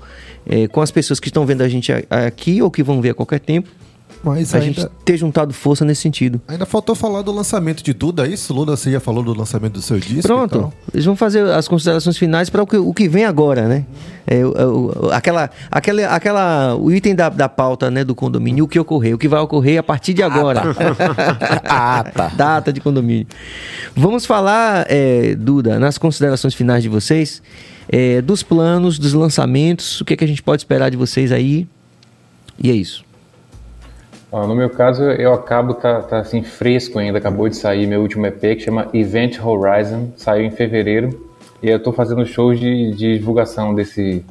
é, 0.46 0.68
com 0.68 0.82
as 0.82 0.92
pessoas 0.92 1.20
que 1.20 1.30
estão 1.30 1.46
vendo 1.46 1.62
a 1.62 1.70
gente 1.70 1.92
aqui 2.10 2.62
ou 2.62 2.70
que 2.70 2.84
vão 2.84 3.02
ver 3.02 3.12
a 3.12 3.14
qualquer 3.14 3.40
tempo. 3.40 3.70
Mas 4.22 4.54
A 4.54 4.58
ainda, 4.58 4.82
gente 4.82 4.90
ter 5.06 5.16
juntado 5.16 5.54
força 5.54 5.86
nesse 5.86 6.02
sentido. 6.02 6.42
ainda 6.46 6.66
faltou 6.66 6.94
falar 6.94 7.22
do 7.22 7.32
lançamento 7.32 7.82
de 7.82 7.94
tudo, 7.94 8.22
é 8.22 8.28
isso? 8.28 8.54
Lula, 8.54 8.76
você 8.76 8.92
já 8.92 9.00
falou 9.00 9.24
do 9.24 9.34
lançamento 9.34 9.74
do 9.74 9.82
seu 9.82 9.98
disco? 9.98 10.24
Pronto, 10.24 10.74
eles 10.94 11.06
vão 11.06 11.16
fazer 11.16 11.46
as 11.50 11.70
considerações 11.70 12.18
finais 12.18 12.50
para 12.50 12.62
o 12.62 12.68
que, 12.68 12.76
o 12.76 12.94
que 12.94 13.08
vem 13.08 13.24
agora, 13.24 13.68
né? 13.68 13.86
É, 14.28 14.46
o- 14.46 14.92
o- 15.06 15.10
aquela, 15.12 15.50
aquela, 15.72 16.06
aquela, 16.08 16.76
o 16.76 16.92
item 16.92 17.16
da, 17.16 17.30
da 17.30 17.48
pauta 17.48 17.90
né, 17.90 18.04
do 18.04 18.14
condomínio, 18.14 18.66
o 18.66 18.68
que 18.68 18.78
ocorreu, 18.78 19.16
o 19.16 19.18
que 19.18 19.28
vai 19.30 19.40
ocorrer 19.40 19.80
a 19.80 19.84
partir 19.84 20.14
de 20.14 20.22
agora. 20.22 20.64
Ah, 21.64 22.04
tá. 22.04 22.28
Data 22.36 22.74
de 22.74 22.82
condomínio. 22.82 23.26
Vamos 23.96 24.26
falar, 24.26 24.86
é, 24.90 25.34
Duda, 25.36 25.80
nas 25.80 25.98
considerações 25.98 26.54
finais 26.54 26.84
de 26.84 26.90
vocês, 26.90 27.42
é, 27.88 28.22
dos 28.22 28.44
planos, 28.44 29.00
dos 29.00 29.14
lançamentos, 29.14 30.02
o 30.02 30.06
que, 30.06 30.14
é 30.14 30.18
que 30.18 30.24
a 30.24 30.28
gente 30.28 30.44
pode 30.44 30.62
esperar 30.62 30.90
de 30.92 30.98
vocês 30.98 31.32
aí. 31.32 31.68
E 32.62 32.70
é 32.70 32.74
isso. 32.74 33.04
Ó, 34.32 34.46
no 34.46 34.56
meu 34.56 34.70
caso, 34.70 35.04
eu 35.04 35.34
acabo, 35.34 35.74
tá, 35.74 36.02
tá 36.04 36.20
assim, 36.20 36.44
fresco 36.44 37.00
ainda, 37.00 37.18
acabou 37.18 37.50
de 37.50 37.56
sair 37.58 37.88
meu 37.88 38.02
último 38.02 38.28
EP 38.28 38.40
que 38.40 38.60
chama 38.60 38.88
Event 38.94 39.40
Horizon, 39.44 40.12
saiu 40.16 40.46
em 40.46 40.52
fevereiro, 40.52 41.28
e 41.64 41.70
eu 41.70 41.82
tô 41.82 41.92
fazendo 41.92 42.26
shows 42.26 42.60
de, 42.60 42.92
de 42.92 43.18
divulgação 43.18 43.74
desse, 43.74 44.24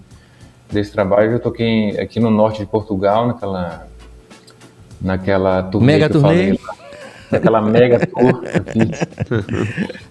desse 0.70 0.92
trabalho. 0.92 1.32
Eu 1.32 1.40
toquei 1.40 1.98
aqui 1.98 2.20
no 2.20 2.30
norte 2.30 2.60
de 2.60 2.66
Portugal, 2.66 3.26
naquela, 3.26 3.86
naquela 5.00 5.62
turnê 5.64 5.94
Mega 5.94 6.08
que 6.08 6.16
eu 6.16 6.20
turnê. 6.20 6.36
falei 6.36 6.60
naquela 7.30 7.60
mega 7.60 8.06
tour. 8.06 8.42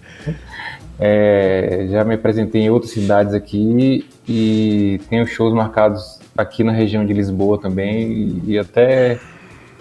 É, 1.00 1.86
já 1.92 2.04
me 2.04 2.16
apresentei 2.16 2.62
em 2.62 2.70
outras 2.70 2.90
cidades 2.90 3.32
aqui 3.32 4.04
e 4.28 5.00
tenho 5.08 5.24
shows 5.28 5.54
marcados 5.54 6.18
aqui 6.36 6.64
na 6.64 6.72
região 6.72 7.06
de 7.06 7.12
Lisboa 7.12 7.56
também 7.56 8.10
e, 8.10 8.42
e 8.48 8.58
até 8.58 9.20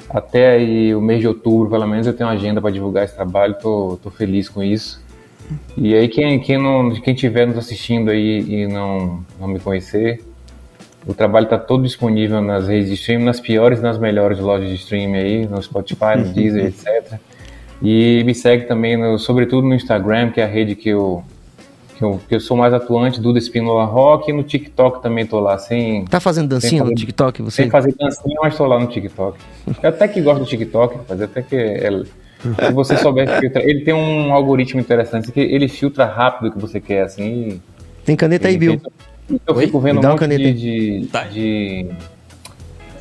até 0.10 0.52
aí 0.52 0.96
o 0.96 1.02
mês 1.02 1.20
de 1.20 1.28
outubro, 1.28 1.70
pelo 1.70 1.88
menos, 1.88 2.08
eu 2.08 2.14
tenho 2.14 2.30
uma 2.30 2.36
agenda 2.36 2.62
para 2.62 2.72
divulgar 2.72 3.04
esse 3.04 3.16
trabalho, 3.16 3.56
tô, 3.62 4.00
tô 4.02 4.10
feliz 4.10 4.48
com 4.48 4.64
isso. 4.64 5.02
E 5.78 5.96
aí 5.96 6.08
quem, 6.08 6.40
quem 6.40 6.58
não 6.58 6.92
quem 7.02 7.14
estiver 7.14 7.48
nos 7.48 7.58
assistindo 7.58 8.10
aí 8.10 8.40
e 8.40 8.68
não, 8.68 9.24
não 9.40 9.48
me 9.48 9.60
conhecer, 9.60 10.22
o 11.06 11.14
trabalho 11.14 11.46
está 11.46 11.58
todo 11.58 11.84
disponível 11.84 12.42
nas 12.42 12.68
redes 12.68 12.90
de 12.90 12.96
streaming, 12.96 13.24
nas 13.24 13.40
piores 13.40 13.80
e 13.80 13.82
nas 13.82 13.98
melhores 13.98 14.40
lojas 14.40 14.68
de 14.68 14.76
streaming 14.76 15.18
aí, 15.18 15.46
no 15.46 15.62
Spotify, 15.62 16.18
no 16.18 16.26
Deezer, 16.34 16.66
etc. 16.66 17.20
E 17.82 18.24
me 18.26 18.36
segue 18.36 18.66
também, 18.66 18.98
no, 18.98 19.18
sobretudo 19.18 19.68
no 19.68 19.74
Instagram, 19.74 20.32
que 20.32 20.42
é 20.42 20.44
a 20.44 20.48
rede 20.48 20.76
que 20.76 20.90
eu, 20.90 21.24
que 21.98 22.04
eu, 22.04 22.22
que 22.30 22.36
eu 22.36 22.40
sou 22.40 22.56
mais 22.56 22.74
atuante, 22.74 23.20
Duda 23.20 23.40
Espínola 23.40 23.84
Rock, 23.86 24.30
e 24.30 24.34
no 24.34 24.44
TikTok 24.44 25.02
também 25.02 25.26
tô 25.26 25.40
lá, 25.40 25.58
sem, 25.58 26.06
Tá 26.06 26.20
fazendo 26.20 26.48
dancinha 26.50 26.82
no 26.84 26.90
fazer- 26.90 26.96
TikTok, 26.96 27.42
você? 27.42 27.64
sem 27.64 27.70
fazer 27.72 27.96
dancinha, 28.00 28.38
mas 28.42 28.56
tô 28.56 28.66
lá 28.66 28.80
no 28.80 28.88
TikTok. 28.88 29.38
Eu 29.82 29.90
até 29.90 30.08
que 30.08 30.22
gosto 30.22 30.40
do 30.42 30.46
TikTok, 30.46 30.98
mas 31.10 31.22
até 31.22 31.42
que 31.42 31.56
é- 31.56 31.90
se 32.68 32.72
você 32.72 32.96
souber 32.98 33.28
filtrar, 33.40 33.64
ele 33.66 33.82
tem 33.84 33.94
um 33.94 34.32
algoritmo 34.32 34.80
interessante, 34.80 35.32
que 35.32 35.40
ele 35.40 35.68
filtra 35.68 36.06
rápido 36.06 36.50
o 36.50 36.52
que 36.54 36.60
você 36.60 36.80
quer, 36.80 37.02
assim, 37.02 37.60
Tem 38.06 38.16
caneta 38.16 38.48
aí, 38.48 38.58
Bill. 38.58 38.80
eu 39.48 39.56
fico 39.56 39.80
vendo 39.80 40.00
um 40.00 40.08
monte 40.08 40.20
caneta 40.20 40.44
de, 40.44 41.00
de, 41.02 41.08
Tá. 41.08 41.24
de, 41.24 41.88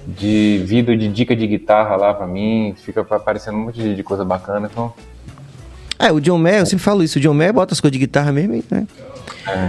de 0.07 0.63
vídeo 0.65 0.97
de 0.97 1.09
dica 1.09 1.37
de 1.37 1.47
guitarra 1.47 1.97
lá 1.97 2.15
pra 2.15 2.27
mim, 2.27 2.75
fica 2.77 3.01
aparecendo 3.03 3.57
um 3.59 3.65
monte 3.67 3.95
de 3.95 4.03
coisa 4.03 4.25
bacana, 4.25 4.69
então 4.73 4.93
É, 5.99 6.13
o 6.13 6.21
John 6.21 6.39
Mayer, 6.39 6.61
eu 6.61 6.67
sempre 6.67 6.85
falo 6.85 7.03
isso, 7.03 7.19
o 7.19 7.23
John 7.23 7.35
Mayer 7.35 7.53
bota 7.53 7.73
as 7.73 7.81
coisas 7.81 7.93
de 7.93 7.99
guitarra 7.99 8.33
mesmo, 8.33 8.63
né? 8.71 8.87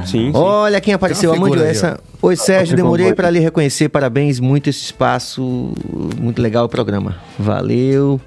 Sim, 0.06 0.32
sim. 0.32 0.32
Olha 0.34 0.82
quem 0.82 0.94
apareceu, 0.94 1.32
aí, 1.32 1.40
essa. 1.64 2.00
Oi, 2.22 2.36
Sérgio, 2.36 2.76
demorei 2.76 3.14
para 3.14 3.30
lhe 3.30 3.40
reconhecer. 3.40 3.90
Parabéns, 3.90 4.40
muito 4.40 4.70
esse 4.70 4.82
espaço, 4.82 5.72
muito 6.20 6.42
legal 6.42 6.66
o 6.66 6.70
programa. 6.70 7.16
Valeu. 7.38 8.20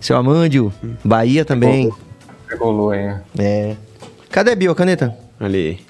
Seu 0.00 0.16
Amandio, 0.16 0.72
Bahia 1.04 1.44
também. 1.44 1.92
Rolou 2.58 2.92
aí. 2.92 3.16
É. 3.38 3.76
Cadê 4.30 4.54
Bio, 4.54 4.70
a 4.70 4.74
caneta? 4.74 5.14
Ali. 5.40 5.80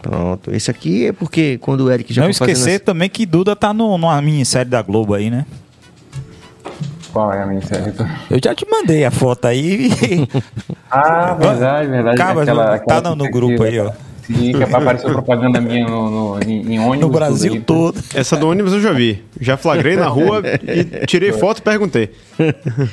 Pronto. 0.00 0.50
Esse 0.50 0.70
aqui 0.70 1.06
é 1.06 1.12
porque 1.12 1.58
quando 1.58 1.82
o 1.82 1.90
Eric 1.90 2.12
já 2.12 2.22
Não 2.22 2.30
esquecer 2.30 2.80
também 2.80 3.08
que 3.08 3.26
Duda 3.26 3.54
tá 3.54 3.74
no, 3.74 3.98
numa 3.98 4.20
minissérie 4.22 4.70
da 4.70 4.80
Globo 4.80 5.12
aí, 5.12 5.30
né? 5.30 5.44
Qual 7.12 7.32
é 7.32 7.42
a 7.42 7.46
minissérie? 7.46 7.92
Eu 8.30 8.38
já 8.42 8.54
te 8.54 8.66
mandei 8.70 9.04
a 9.04 9.10
foto 9.10 9.46
aí. 9.46 9.90
Ah, 10.92 11.34
verdade, 11.34 11.88
verdade. 11.88 12.16
Cara, 12.16 12.78
tá 12.80 13.00
no- 13.00 13.14
no 13.14 13.30
grupo 13.30 13.62
aí, 13.62 13.78
ó. 13.78 13.92
Sim, 14.26 14.52
que 14.52 14.62
apareceu 14.64 15.10
propaganda 15.12 15.60
minha 15.60 15.86
no, 15.86 16.10
no, 16.36 16.40
em, 16.42 16.74
em 16.74 16.78
ônibus. 16.80 17.00
no 17.00 17.08
Brasil 17.08 17.62
todo. 17.64 18.02
Essa 18.12 18.36
do 18.36 18.48
ônibus 18.48 18.72
eu 18.72 18.80
já 18.80 18.92
vi. 18.92 19.22
Já 19.40 19.56
flagrei 19.56 19.94
na 19.94 20.08
rua 20.08 20.42
e 20.62 21.06
tirei 21.06 21.32
foto 21.32 21.58
e 21.58 21.62
perguntei. 21.62 22.10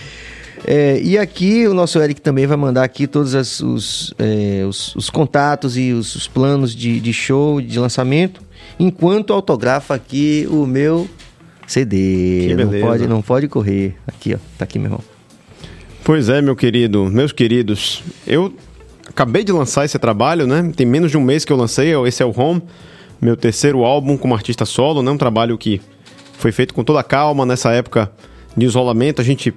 É, 0.66 1.00
e 1.02 1.18
aqui 1.20 1.68
o 1.68 1.74
nosso 1.74 2.00
Eric 2.00 2.20
também 2.20 2.48
vai 2.48 2.58
mandar 2.58 2.84
aqui 2.84 3.06
todos 3.06 3.36
as- 3.36 3.60
os, 3.62 4.14
é, 4.18 4.66
os, 4.68 4.96
os 4.96 5.08
contatos 5.10 5.78
e 5.78 5.92
os, 5.94 6.16
os 6.16 6.28
planos 6.28 6.76
de, 6.76 7.00
de 7.00 7.14
show, 7.14 7.62
de 7.62 7.80
lançamento, 7.80 8.42
enquanto 8.80 9.32
autografa 9.34 9.94
aqui 9.94 10.48
o 10.50 10.66
meu 10.66 11.08
CD. 11.68 12.56
Não 12.56 12.80
pode, 12.80 13.08
não 13.08 13.22
pode 13.22 13.48
correr. 13.48 13.96
Aqui, 14.08 14.34
ó. 14.34 14.38
Tá 14.58 14.64
aqui, 14.64 14.80
meu 14.80 14.88
irmão. 14.88 15.02
Pois 16.04 16.30
é, 16.30 16.42
meu 16.42 16.56
querido, 16.56 17.06
meus 17.06 17.34
queridos. 17.34 18.02
Eu 18.26 18.54
acabei 19.08 19.44
de 19.44 19.52
lançar 19.52 19.84
esse 19.84 20.00
trabalho, 20.00 20.48
né? 20.48 20.72
Tem 20.76 20.86
menos 20.86 21.12
de 21.12 21.18
um 21.18 21.22
mês 21.22 21.44
que 21.44 21.52
eu 21.52 21.58
lancei. 21.58 21.94
Esse 22.08 22.24
é 22.24 22.26
o 22.26 22.34
Home, 22.36 22.64
meu 23.22 23.36
terceiro 23.36 23.84
álbum 23.84 24.18
como 24.18 24.34
artista 24.34 24.64
solo, 24.66 25.04
né? 25.04 25.12
Um 25.12 25.18
trabalho 25.18 25.58
que 25.58 25.82
foi 26.38 26.54
feito 26.54 26.74
com 26.74 26.84
toda 26.84 27.02
a 27.02 27.04
calma 27.04 27.46
nessa 27.46 27.72
época 27.74 28.10
de 28.56 28.66
isolamento. 28.66 29.22
A 29.22 29.26
gente 29.26 29.54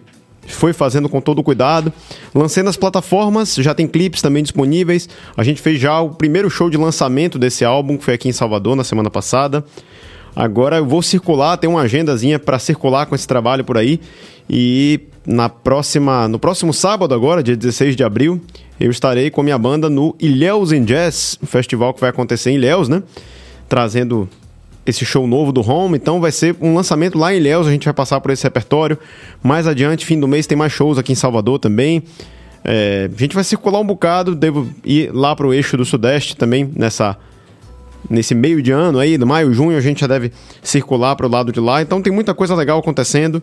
foi 0.49 0.73
fazendo 0.73 1.09
com 1.09 1.21
todo 1.21 1.39
o 1.39 1.45
cuidado. 1.45 1.93
Lancei 2.35 2.63
nas 2.63 2.77
plataformas, 2.77 3.55
já 3.55 3.75
tem 3.75 3.87
clipes 3.87 4.21
também 4.21 4.43
disponíveis. 4.43 5.09
A 5.37 5.45
gente 5.45 5.61
fez 5.61 5.79
já 5.81 6.01
o 6.01 6.11
primeiro 6.11 6.51
show 6.51 6.69
de 6.69 6.77
lançamento 6.77 7.39
desse 7.39 7.65
álbum, 7.65 7.97
que 7.97 8.05
foi 8.05 8.15
aqui 8.15 8.29
em 8.29 8.33
Salvador 8.33 8.75
na 8.75 8.83
semana 8.83 9.11
passada. 9.11 9.65
Agora 10.35 10.77
eu 10.77 10.87
vou 10.87 11.03
circular, 11.03 11.57
tem 11.57 11.69
uma 11.69 11.83
agendazinha 11.83 12.39
para 12.39 12.59
circular 12.59 13.07
com 13.07 13.15
esse 13.15 13.27
trabalho 13.27 13.65
por 13.65 13.77
aí. 13.77 14.01
E 14.49 15.01
na 15.27 15.49
próxima, 15.49 16.27
no 16.29 16.39
próximo 16.39 16.73
sábado 16.73 17.15
agora, 17.15 17.43
dia 17.43 17.57
16 17.57 17.95
de 17.95 18.03
abril, 18.03 18.41
eu 18.79 18.91
estarei 18.91 19.31
com 19.31 19.43
minha 19.43 19.59
banda 19.59 19.91
no 19.91 20.17
Ilhéus 20.19 20.73
in 20.73 20.85
Jazz, 20.85 21.39
um 21.43 21.47
festival 21.47 21.93
que 21.93 22.01
vai 22.01 22.11
acontecer 22.11 22.51
em 22.51 22.55
Ilhéus, 22.55 22.89
né? 22.89 23.03
Trazendo 23.69 24.29
esse 24.87 25.05
show 25.05 25.27
novo 25.27 25.53
do 25.53 25.61
Home, 25.61 25.97
então 25.97 26.21
vai 26.21 26.33
ser 26.33 26.57
um 26.61 26.75
lançamento 26.75 27.19
lá 27.19 27.33
em 27.33 27.37
Ilhéus, 27.37 27.67
a 27.67 27.71
gente 27.71 27.85
vai 27.85 27.95
passar 27.95 28.21
por 28.21 28.31
esse 28.31 28.43
repertório. 28.43 28.99
Mais 29.43 29.67
adiante, 29.67 30.07
fim 30.07 30.19
do 30.19 30.27
mês, 30.27 30.47
tem 30.47 30.57
mais 30.57 30.73
shows 30.73 30.99
aqui 30.99 31.13
em 31.13 31.17
Salvador 31.17 31.59
também. 31.59 32.03
É, 32.65 33.09
a 33.15 33.21
gente 33.21 33.35
vai 33.35 33.45
circular 33.45 33.81
um 33.81 33.87
bocado, 33.87 34.35
devo 34.35 34.69
ir 34.85 35.13
lá 35.13 35.35
pro 35.37 35.53
eixo 35.53 35.77
do 35.77 35.85
Sudeste 35.85 36.37
também, 36.37 36.71
nessa 36.75 37.17
nesse 38.09 38.35
meio 38.35 38.63
de 38.63 38.71
ano 38.71 38.99
aí, 38.99 39.19
do 39.19 39.27
maio, 39.27 39.53
junho, 39.53 39.77
a 39.77 39.81
gente 39.81 40.01
já 40.01 40.07
deve 40.07 40.33
circular 40.63 41.17
para 41.17 41.27
o 41.27 41.31
lado 41.31 41.53
de 41.53 41.61
lá. 41.61 41.83
Então 41.83 42.01
tem 42.01 42.13
muita 42.13 42.35
coisa 42.35 42.55
legal 42.55 42.79
acontecendo. 42.79 43.43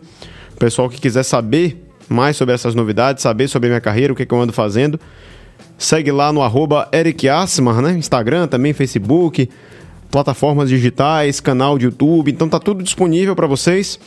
O 0.54 0.58
pessoal 0.58 0.88
que 0.88 1.00
quiser 1.00 1.22
saber 1.22 1.84
mais 2.08 2.36
sobre 2.36 2.54
essas 2.54 2.74
novidades, 2.74 3.22
saber 3.22 3.48
sobre 3.48 3.68
minha 3.68 3.80
carreira, 3.80 4.12
o 4.12 4.16
que, 4.16 4.24
que 4.24 4.34
eu 4.34 4.40
ando 4.40 4.52
fazendo, 4.52 4.98
segue 5.76 6.10
lá 6.10 6.32
no 6.32 6.42
arroba 6.42 6.88
Eric 6.92 7.28
Asmar, 7.28 7.80
né? 7.82 7.92
Instagram, 7.92 8.48
também 8.48 8.72
Facebook, 8.72 9.48
plataformas 10.10 10.68
digitais, 10.68 11.40
canal 11.40 11.78
de 11.78 11.84
YouTube. 11.84 12.30
Então 12.30 12.48
tá 12.48 12.58
tudo 12.58 12.82
disponível 12.82 13.36
para 13.36 13.46
vocês. 13.46 13.98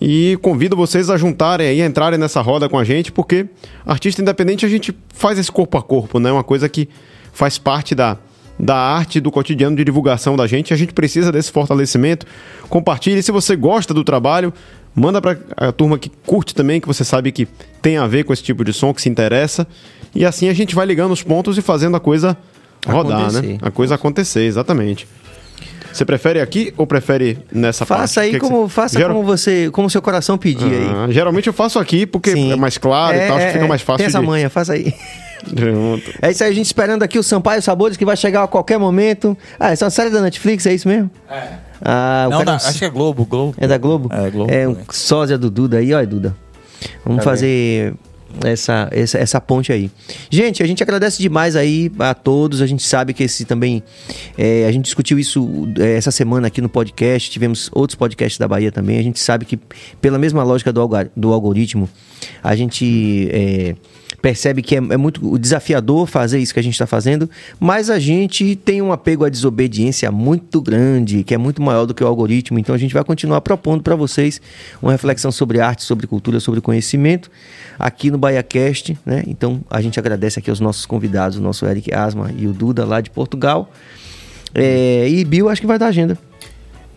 E 0.00 0.38
convido 0.40 0.74
vocês 0.74 1.10
a 1.10 1.18
juntarem 1.18 1.68
aí, 1.68 1.82
a 1.82 1.86
entrarem 1.86 2.18
nessa 2.18 2.40
roda 2.40 2.66
com 2.66 2.78
a 2.78 2.84
gente, 2.84 3.12
porque 3.12 3.46
artista 3.84 4.22
independente 4.22 4.64
a 4.64 4.68
gente 4.68 4.96
faz 5.12 5.38
esse 5.38 5.52
corpo 5.52 5.76
a 5.76 5.82
corpo, 5.82 6.18
né? 6.18 6.32
Uma 6.32 6.42
coisa 6.42 6.66
que 6.66 6.88
faz 7.32 7.58
parte 7.58 7.94
da, 7.94 8.16
da 8.62 8.76
arte, 8.76 9.20
do 9.20 9.32
cotidiano 9.32 9.74
de 9.74 9.84
divulgação 9.84 10.36
da 10.36 10.46
gente. 10.46 10.72
A 10.72 10.76
gente 10.76 10.92
precisa 10.92 11.32
desse 11.32 11.50
fortalecimento. 11.50 12.24
Compartilhe. 12.68 13.20
Se 13.20 13.32
você 13.32 13.56
gosta 13.56 13.92
do 13.92 14.04
trabalho, 14.04 14.54
manda 14.94 15.20
para 15.20 15.36
a 15.56 15.72
turma 15.72 15.98
que 15.98 16.08
curte 16.24 16.54
também, 16.54 16.80
que 16.80 16.86
você 16.86 17.04
sabe 17.04 17.32
que 17.32 17.48
tem 17.82 17.96
a 17.96 18.06
ver 18.06 18.22
com 18.22 18.32
esse 18.32 18.42
tipo 18.42 18.64
de 18.64 18.72
som, 18.72 18.94
que 18.94 19.02
se 19.02 19.08
interessa. 19.08 19.66
E 20.14 20.24
assim 20.24 20.48
a 20.48 20.54
gente 20.54 20.76
vai 20.76 20.86
ligando 20.86 21.10
os 21.10 21.24
pontos 21.24 21.58
e 21.58 21.62
fazendo 21.62 21.96
a 21.96 22.00
coisa 22.00 22.38
rodar, 22.86 23.32
né? 23.32 23.38
Acontecer. 23.38 23.58
A 23.62 23.70
coisa 23.72 23.94
acontecer, 23.96 24.44
exatamente. 24.44 25.08
Você 25.92 26.04
prefere 26.04 26.40
aqui 26.40 26.72
ou 26.76 26.86
prefere 26.86 27.38
nessa 27.52 27.84
parte? 27.84 28.00
Faça 28.00 28.20
aí 28.22 28.30
O 28.30 28.32
que 28.32 28.40
que 28.40 28.46
como, 28.46 28.66
você- 28.68 28.74
faça 28.74 28.98
Geral- 28.98 29.14
como 29.14 29.26
você, 29.26 29.70
como 29.70 29.90
seu 29.90 30.00
coração 30.02 30.38
pedir 30.38 30.64
aí. 30.72 30.86
Ah, 30.88 31.06
geralmente 31.10 31.46
eu 31.48 31.52
faço 31.52 31.78
aqui 31.78 32.06
porque 32.06 32.32
Sim. 32.32 32.52
é 32.52 32.56
mais 32.56 32.78
claro 32.78 33.16
e 33.16 33.26
tal, 33.26 33.36
acho 33.36 33.46
que 33.46 33.52
fica 33.52 33.66
mais 33.68 33.82
fácil 33.82 33.98
Tem 33.98 34.06
essa 34.06 34.20
de... 34.20 34.26
manha, 34.26 34.48
faça 34.50 34.72
aí. 34.72 34.94
Junto. 35.46 36.12
É 36.22 36.30
isso 36.30 36.44
aí, 36.44 36.50
a 36.50 36.54
gente 36.54 36.66
esperando 36.66 37.02
aqui 37.02 37.18
o 37.18 37.22
Sampaio 37.22 37.60
Sabores, 37.60 37.96
que 37.96 38.04
vai 38.04 38.16
chegar 38.16 38.44
a 38.44 38.46
qualquer 38.46 38.78
momento. 38.78 39.36
Ah, 39.58 39.72
essa 39.72 39.84
é 39.84 39.86
uma 39.86 39.90
série 39.90 40.08
da 40.10 40.20
Netflix, 40.20 40.64
é 40.66 40.72
isso 40.74 40.86
mesmo? 40.88 41.10
É. 41.28 41.48
Ah, 41.84 42.26
o 42.28 42.30
Não, 42.30 42.44
da- 42.44 42.54
acho 42.54 42.78
que 42.78 42.84
é 42.84 42.88
Globo, 42.90 43.24
Globo. 43.24 43.54
É 43.58 43.66
da 43.66 43.76
Globo? 43.76 44.08
É, 44.12 44.30
Globo. 44.30 44.52
É 44.52 44.68
um 44.68 44.72
também. 44.72 44.86
sósia 44.90 45.36
do 45.36 45.50
Duda 45.50 45.78
aí, 45.78 45.92
ó, 45.92 46.04
Duda. 46.04 46.34
Vamos 47.04 47.24
Tá 47.24 47.30
fazer 47.30 47.92
essa, 48.44 48.88
essa, 48.90 49.18
essa 49.18 49.40
ponte 49.40 49.72
aí. 49.72 49.90
Gente, 50.30 50.62
a 50.62 50.66
gente 50.66 50.82
agradece 50.82 51.20
demais 51.20 51.56
aí 51.56 51.90
a 51.98 52.14
todos. 52.14 52.60
A 52.62 52.66
gente 52.66 52.82
sabe 52.82 53.12
que 53.12 53.22
esse 53.24 53.44
também. 53.44 53.82
é, 54.36 54.66
a 54.66 54.72
gente 54.72 54.84
discutiu 54.84 55.18
isso 55.18 55.68
é, 55.78 55.94
essa 55.96 56.10
semana 56.10 56.46
aqui 56.46 56.60
no 56.60 56.68
podcast. 56.68 57.30
Tivemos 57.30 57.70
outros 57.72 57.94
podcasts 57.96 58.38
da 58.38 58.48
Bahia 58.48 58.72
também. 58.72 58.98
A 58.98 59.02
gente 59.02 59.20
sabe 59.20 59.44
que, 59.44 59.58
pela 60.00 60.18
mesma 60.18 60.42
lógica 60.42 60.72
do, 60.72 60.80
alga- 60.80 61.10
do 61.16 61.32
algoritmo, 61.32 61.88
a 62.42 62.54
gente. 62.56 63.28
é, 63.32 63.74
percebe 64.22 64.62
que 64.62 64.76
é, 64.76 64.78
é 64.78 64.96
muito 64.96 65.36
desafiador 65.36 66.06
fazer 66.06 66.38
isso 66.38 66.54
que 66.54 66.60
a 66.60 66.62
gente 66.62 66.74
está 66.74 66.86
fazendo, 66.86 67.28
mas 67.58 67.90
a 67.90 67.98
gente 67.98 68.54
tem 68.54 68.80
um 68.80 68.92
apego 68.92 69.24
à 69.24 69.28
desobediência 69.28 70.10
muito 70.12 70.62
grande, 70.62 71.24
que 71.24 71.34
é 71.34 71.38
muito 71.38 71.60
maior 71.60 71.84
do 71.84 71.92
que 71.92 72.04
o 72.04 72.06
algoritmo. 72.06 72.58
Então 72.58 72.72
a 72.72 72.78
gente 72.78 72.94
vai 72.94 73.02
continuar 73.02 73.40
propondo 73.40 73.82
para 73.82 73.96
vocês 73.96 74.40
uma 74.80 74.92
reflexão 74.92 75.32
sobre 75.32 75.60
arte, 75.60 75.82
sobre 75.82 76.06
cultura, 76.06 76.38
sobre 76.38 76.60
conhecimento 76.60 77.28
aqui 77.76 78.10
no 78.10 78.16
BaiaCast, 78.16 78.96
né? 79.04 79.24
Então 79.26 79.60
a 79.68 79.82
gente 79.82 79.98
agradece 79.98 80.38
aqui 80.38 80.48
aos 80.48 80.60
nossos 80.60 80.86
convidados, 80.86 81.36
o 81.36 81.42
nosso 81.42 81.66
Eric 81.66 81.92
Asma 81.92 82.30
e 82.36 82.46
o 82.46 82.52
Duda 82.52 82.84
lá 82.84 83.00
de 83.00 83.10
Portugal. 83.10 83.72
É, 84.54 85.08
e 85.08 85.24
Bill, 85.24 85.48
acho 85.48 85.60
que 85.60 85.66
vai 85.66 85.78
dar 85.78 85.88
agenda. 85.88 86.16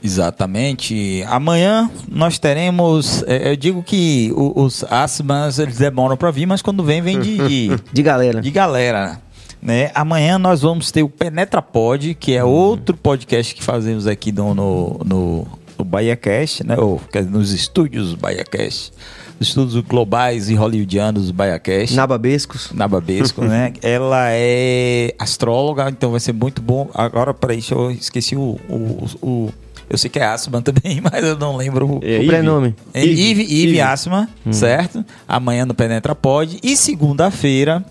Exatamente. 0.03 1.23
Amanhã 1.27 1.89
nós 2.09 2.37
teremos. 2.39 3.23
é, 3.27 3.51
eu 3.51 3.55
digo 3.55 3.81
que 3.83 4.31
o- 4.35 4.63
os 4.63 4.83
asmas 4.89 5.59
eles 5.59 5.77
demoram 5.77 6.15
para 6.17 6.31
vir, 6.31 6.45
mas 6.45 6.61
quando 6.61 6.83
vem, 6.83 7.01
vem 7.01 7.19
de, 7.19 7.37
de, 7.47 7.69
De 7.93 8.03
galera. 8.03 8.41
de 8.41 8.51
galera. 8.51 9.21
Né? 9.61 9.89
Amanhã 9.95 10.37
nós 10.37 10.61
vamos 10.61 10.91
ter 10.91 11.01
o 11.01 11.09
Penetra 11.09 11.61
Pod, 11.61 12.13
que 12.15 12.33
é 12.35 12.43
outro 12.43 12.95
podcast 12.95 13.55
que 13.55 13.63
fazemos 13.63 14.05
aqui 14.05 14.31
no, 14.31 14.53
no, 14.53 15.01
no, 15.03 15.47
no 15.79 15.83
BahiaCast, 15.85 16.63
né? 16.67 16.75
Ou, 16.77 16.99
quer 17.11 17.23
dizer, 17.23 17.31
nos 17.31 17.51
estúdios 17.51 18.13
BahiaCast. 18.13 18.91
Os 19.39 19.47
estúdios 19.47 19.83
globais 19.83 20.49
e 20.49 20.53
hollywoodianos 20.55 21.27
do 21.27 21.33
BahiaCast. 21.33 21.95
Nababescos. 21.95 22.69
Na 22.73 22.87
Babesco, 22.87 23.43
né? 23.43 23.73
Ela 23.81 24.27
é 24.29 25.15
astróloga, 25.17 25.89
então 25.89 26.11
vai 26.11 26.19
ser 26.19 26.33
muito 26.33 26.61
bom. 26.61 26.89
Agora, 26.93 27.33
peraí, 27.33 27.61
eu 27.71 27.89
esqueci 27.91 28.35
o. 28.35 28.59
o, 28.69 29.05
o- 29.21 29.53
eu 29.89 29.97
sei 29.97 30.09
que 30.09 30.19
é 30.19 30.25
Asman 30.25 30.61
também, 30.63 31.01
mas 31.01 31.23
eu 31.23 31.37
não 31.37 31.55
lembro 31.55 31.87
o. 31.87 31.99
É, 32.03 32.17
o 32.17 32.21
Ive. 32.21 32.27
prenome. 32.27 32.75
É 32.93 33.03
Ive, 33.05 33.41
Ive, 33.41 33.63
Ive. 33.67 33.81
Asma, 33.81 34.29
certo? 34.51 35.03
Amanhã 35.27 35.65
no 35.65 35.73
Penetra 35.73 36.15
Pod. 36.15 36.59
E 36.63 36.75
segunda-feira, 36.75 37.83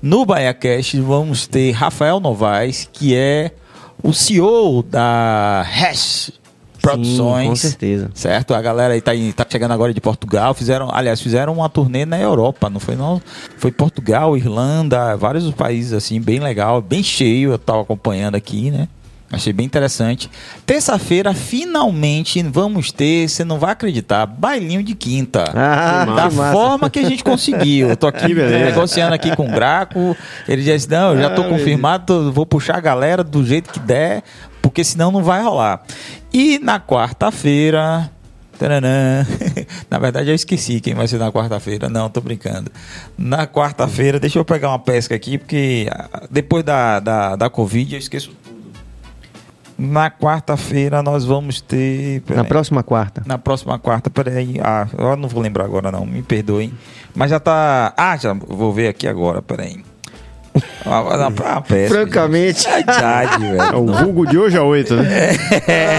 no 0.00 0.24
BaiaCast, 0.24 1.00
vamos 1.00 1.46
ter 1.46 1.72
Rafael 1.72 2.20
Novaes, 2.20 2.88
que 2.92 3.14
é 3.14 3.52
o 4.02 4.12
CEO 4.12 4.82
da 4.82 5.62
Hash 5.62 6.32
Produções. 6.82 7.48
com 7.48 7.54
certeza. 7.54 8.10
Certo? 8.12 8.52
A 8.54 8.60
galera 8.60 8.94
aí 8.94 9.00
tá, 9.00 9.12
tá 9.36 9.46
chegando 9.48 9.70
agora 9.70 9.94
de 9.94 10.00
Portugal. 10.00 10.52
Fizeram, 10.52 10.90
aliás, 10.92 11.20
fizeram 11.20 11.52
uma 11.52 11.68
turnê 11.68 12.04
na 12.04 12.18
Europa, 12.18 12.68
não 12.68 12.80
foi 12.80 12.96
não? 12.96 13.22
Foi 13.56 13.70
Portugal, 13.70 14.36
Irlanda, 14.36 15.16
vários 15.16 15.48
países 15.52 15.92
assim, 15.92 16.20
bem 16.20 16.40
legal, 16.40 16.82
bem 16.82 17.02
cheio. 17.02 17.52
Eu 17.52 17.58
tava 17.58 17.82
acompanhando 17.82 18.34
aqui, 18.34 18.72
né? 18.72 18.88
Achei 19.32 19.50
bem 19.52 19.64
interessante. 19.64 20.30
Terça-feira, 20.66 21.32
finalmente, 21.32 22.42
vamos 22.42 22.92
ter, 22.92 23.28
você 23.28 23.44
não 23.44 23.58
vai 23.58 23.72
acreditar, 23.72 24.26
bailinho 24.26 24.82
de 24.82 24.94
quinta. 24.94 25.44
Ah, 25.54 26.04
da 26.04 26.28
que 26.28 26.34
forma 26.52 26.90
que 26.90 26.98
a 26.98 27.08
gente 27.08 27.24
conseguiu. 27.24 27.88
Eu 27.88 27.96
tô 27.96 28.06
aqui 28.06 28.28
negociando 28.34 29.14
aqui 29.14 29.34
com 29.34 29.48
o 29.48 29.50
Graco. 29.50 30.14
Ele 30.46 30.62
disse: 30.62 30.88
Não, 30.90 31.12
eu 31.14 31.20
já 31.22 31.30
tô 31.30 31.42
Ah, 31.42 31.48
confirmado, 31.48 32.04
tô- 32.06 32.30
vou 32.30 32.44
puxar 32.44 32.76
a 32.76 32.80
galera 32.80 33.24
do 33.24 33.42
jeito 33.44 33.70
que 33.72 33.80
der, 33.80 34.22
porque 34.60 34.84
senão 34.84 35.10
não 35.10 35.22
vai 35.24 35.42
rolar. 35.42 35.82
E 36.32 36.58
na 36.58 36.78
quarta-feira. 36.78 38.10
Na 39.90 39.98
verdade, 39.98 40.28
eu 40.28 40.34
esqueci 40.36 40.78
quem 40.80 40.94
vai 40.94 41.08
ser 41.08 41.18
na 41.18 41.32
quarta-feira. 41.32 41.88
Não, 41.88 42.08
tô 42.08 42.20
brincando. 42.20 42.70
Na 43.18 43.44
quarta-feira, 43.46 44.20
deixa 44.20 44.38
eu 44.38 44.44
pegar 44.44 44.68
uma 44.68 44.78
pesca 44.78 45.14
aqui, 45.16 45.36
porque 45.36 45.88
ah, 45.90 46.22
depois 46.30 46.62
da, 46.62 47.00
da, 47.00 47.34
da 47.34 47.50
Covid 47.50 47.92
eu 47.94 47.98
esqueço 47.98 48.28
tudo. 48.28 48.41
Na 49.78 50.10
quarta-feira 50.10 51.02
nós 51.02 51.24
vamos 51.24 51.60
ter. 51.60 52.22
Na 52.28 52.44
próxima 52.44 52.82
quarta. 52.82 53.22
Na 53.26 53.38
próxima 53.38 53.78
quarta, 53.78 54.10
peraí. 54.10 54.56
Ah, 54.62 54.86
eu 54.96 55.16
não 55.16 55.28
vou 55.28 55.42
lembrar 55.42 55.64
agora, 55.64 55.90
não. 55.90 56.06
Me 56.06 56.22
perdoem. 56.22 56.72
Mas 57.14 57.30
já 57.30 57.40
tá. 57.40 57.92
Ah, 57.96 58.16
já 58.16 58.32
vou 58.32 58.72
ver 58.72 58.88
aqui 58.88 59.08
agora, 59.08 59.42
peraí. 59.42 59.82
Ah, 60.84 61.60
pesca, 61.66 61.94
Francamente. 61.94 62.62
gente. 62.62 62.74
Verdade, 62.84 63.44
É 63.46 63.52
velho. 63.56 63.78
o 63.78 63.86
vulgo 63.92 64.26
de 64.26 64.36
hoje 64.36 64.56
a 64.58 64.62
8, 64.62 64.94
né? 64.96 65.30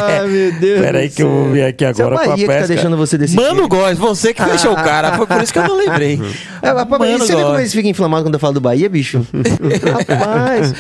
Ai, 0.04 0.28
meu 0.28 0.52
Deus. 0.60 0.82
Peraí 0.82 1.10
que 1.10 1.24
eu 1.24 1.50
ver 1.52 1.66
aqui 1.66 1.86
é 1.86 1.88
agora 1.88 2.16
a 2.16 2.18
com 2.20 2.24
a 2.24 2.28
Bahia 2.28 2.36
que 2.46 2.46
pesca. 2.48 2.62
tá 2.62 2.68
deixando 2.68 2.98
você 2.98 3.18
decidir. 3.18 3.42
Mano 3.42 3.68
Góes, 3.68 3.98
você 3.98 4.34
que 4.34 4.44
fechou 4.44 4.74
o 4.74 4.76
cara. 4.76 5.14
Foi 5.18 5.26
por 5.26 5.42
isso 5.42 5.52
que 5.54 5.60
eu 5.60 5.68
não 5.68 5.78
lembrei. 5.78 6.20
É, 6.62 6.68
rapaz, 6.70 7.00
Mano 7.02 7.20
você 7.20 7.36
vê 7.36 7.42
como 7.42 7.58
eles 7.58 7.74
ficam 7.74 7.90
inflamados 7.90 8.26
quando 8.26 8.34
eu 8.36 8.40
falo 8.40 8.54
do 8.54 8.62
Bahia, 8.62 8.88
bicho? 8.90 9.26
rapaz. 10.08 10.74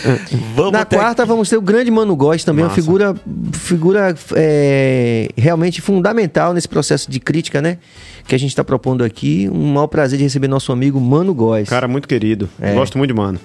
Vamos 0.55 0.71
Na 0.73 0.85
ter- 0.85 0.97
quarta 0.97 1.25
vamos 1.25 1.49
ter 1.49 1.57
o 1.57 1.61
grande 1.61 1.89
Mano 1.89 2.15
Góes 2.15 2.43
também, 2.43 2.63
uma 2.63 2.69
Massa. 2.69 2.81
figura, 2.81 3.15
figura 3.53 4.15
é, 4.35 5.29
realmente 5.37 5.81
fundamental 5.81 6.53
nesse 6.53 6.67
processo 6.67 7.09
de 7.09 7.19
crítica, 7.19 7.61
né? 7.61 7.77
Que 8.27 8.35
a 8.35 8.39
gente 8.39 8.49
está 8.49 8.63
propondo 8.63 9.03
aqui. 9.03 9.49
Um 9.51 9.73
maior 9.73 9.87
prazer 9.87 10.17
de 10.17 10.23
receber 10.23 10.47
nosso 10.47 10.71
amigo 10.71 10.99
Mano 10.99 11.33
Góes. 11.33 11.67
Cara 11.69 11.87
muito 11.87 12.07
querido. 12.07 12.49
É. 12.61 12.73
Gosto 12.73 12.97
muito 12.97 13.09
de 13.11 13.15
mano. 13.19 13.39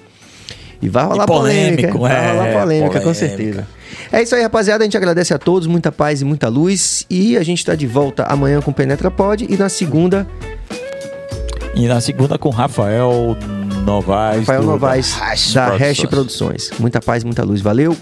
E 0.81 0.87
vai 0.89 1.03
rolar 1.05 1.23
E 1.23 1.27
polêmica. 1.27 1.75
polêmico, 1.89 1.99
Vai 1.99 2.15
é, 2.15 2.31
rolar 2.31 2.61
polêmica, 2.61 2.87
com 2.87 2.99
polêmica. 2.99 3.13
certeza. 3.13 3.67
É 4.11 4.21
isso 4.23 4.33
aí, 4.35 4.41
rapaziada. 4.41 4.83
A 4.83 4.85
gente 4.85 4.95
agradece 4.95 5.33
a 5.33 5.37
todos. 5.37 5.67
Muita 5.67 5.91
paz 5.91 6.21
e 6.21 6.25
muita 6.25 6.47
luz. 6.47 7.05
E 7.09 7.35
a 7.37 7.43
gente 7.43 7.57
está 7.59 7.75
de 7.75 7.85
volta 7.85 8.23
amanhã 8.23 8.61
com 8.61 8.71
o 8.71 8.73
Penetra 8.73 9.11
Pod. 9.11 9.45
E 9.49 9.57
na 9.57 9.67
segunda, 9.67 10.25
E 11.75 11.87
na 11.87 11.99
segunda 12.01 12.37
com 12.37 12.49
Rafael 12.49 13.35
Novaes. 13.85 14.39
Rafael 14.39 14.63
Novaes, 14.63 15.13
Hash 15.13 15.53
da 15.53 15.67
Hash 15.75 15.99
Produções. 16.01 16.09
Produções. 16.09 16.71
Muita 16.79 16.99
paz, 17.01 17.23
muita 17.23 17.43
luz. 17.43 17.61
Valeu. 17.61 17.95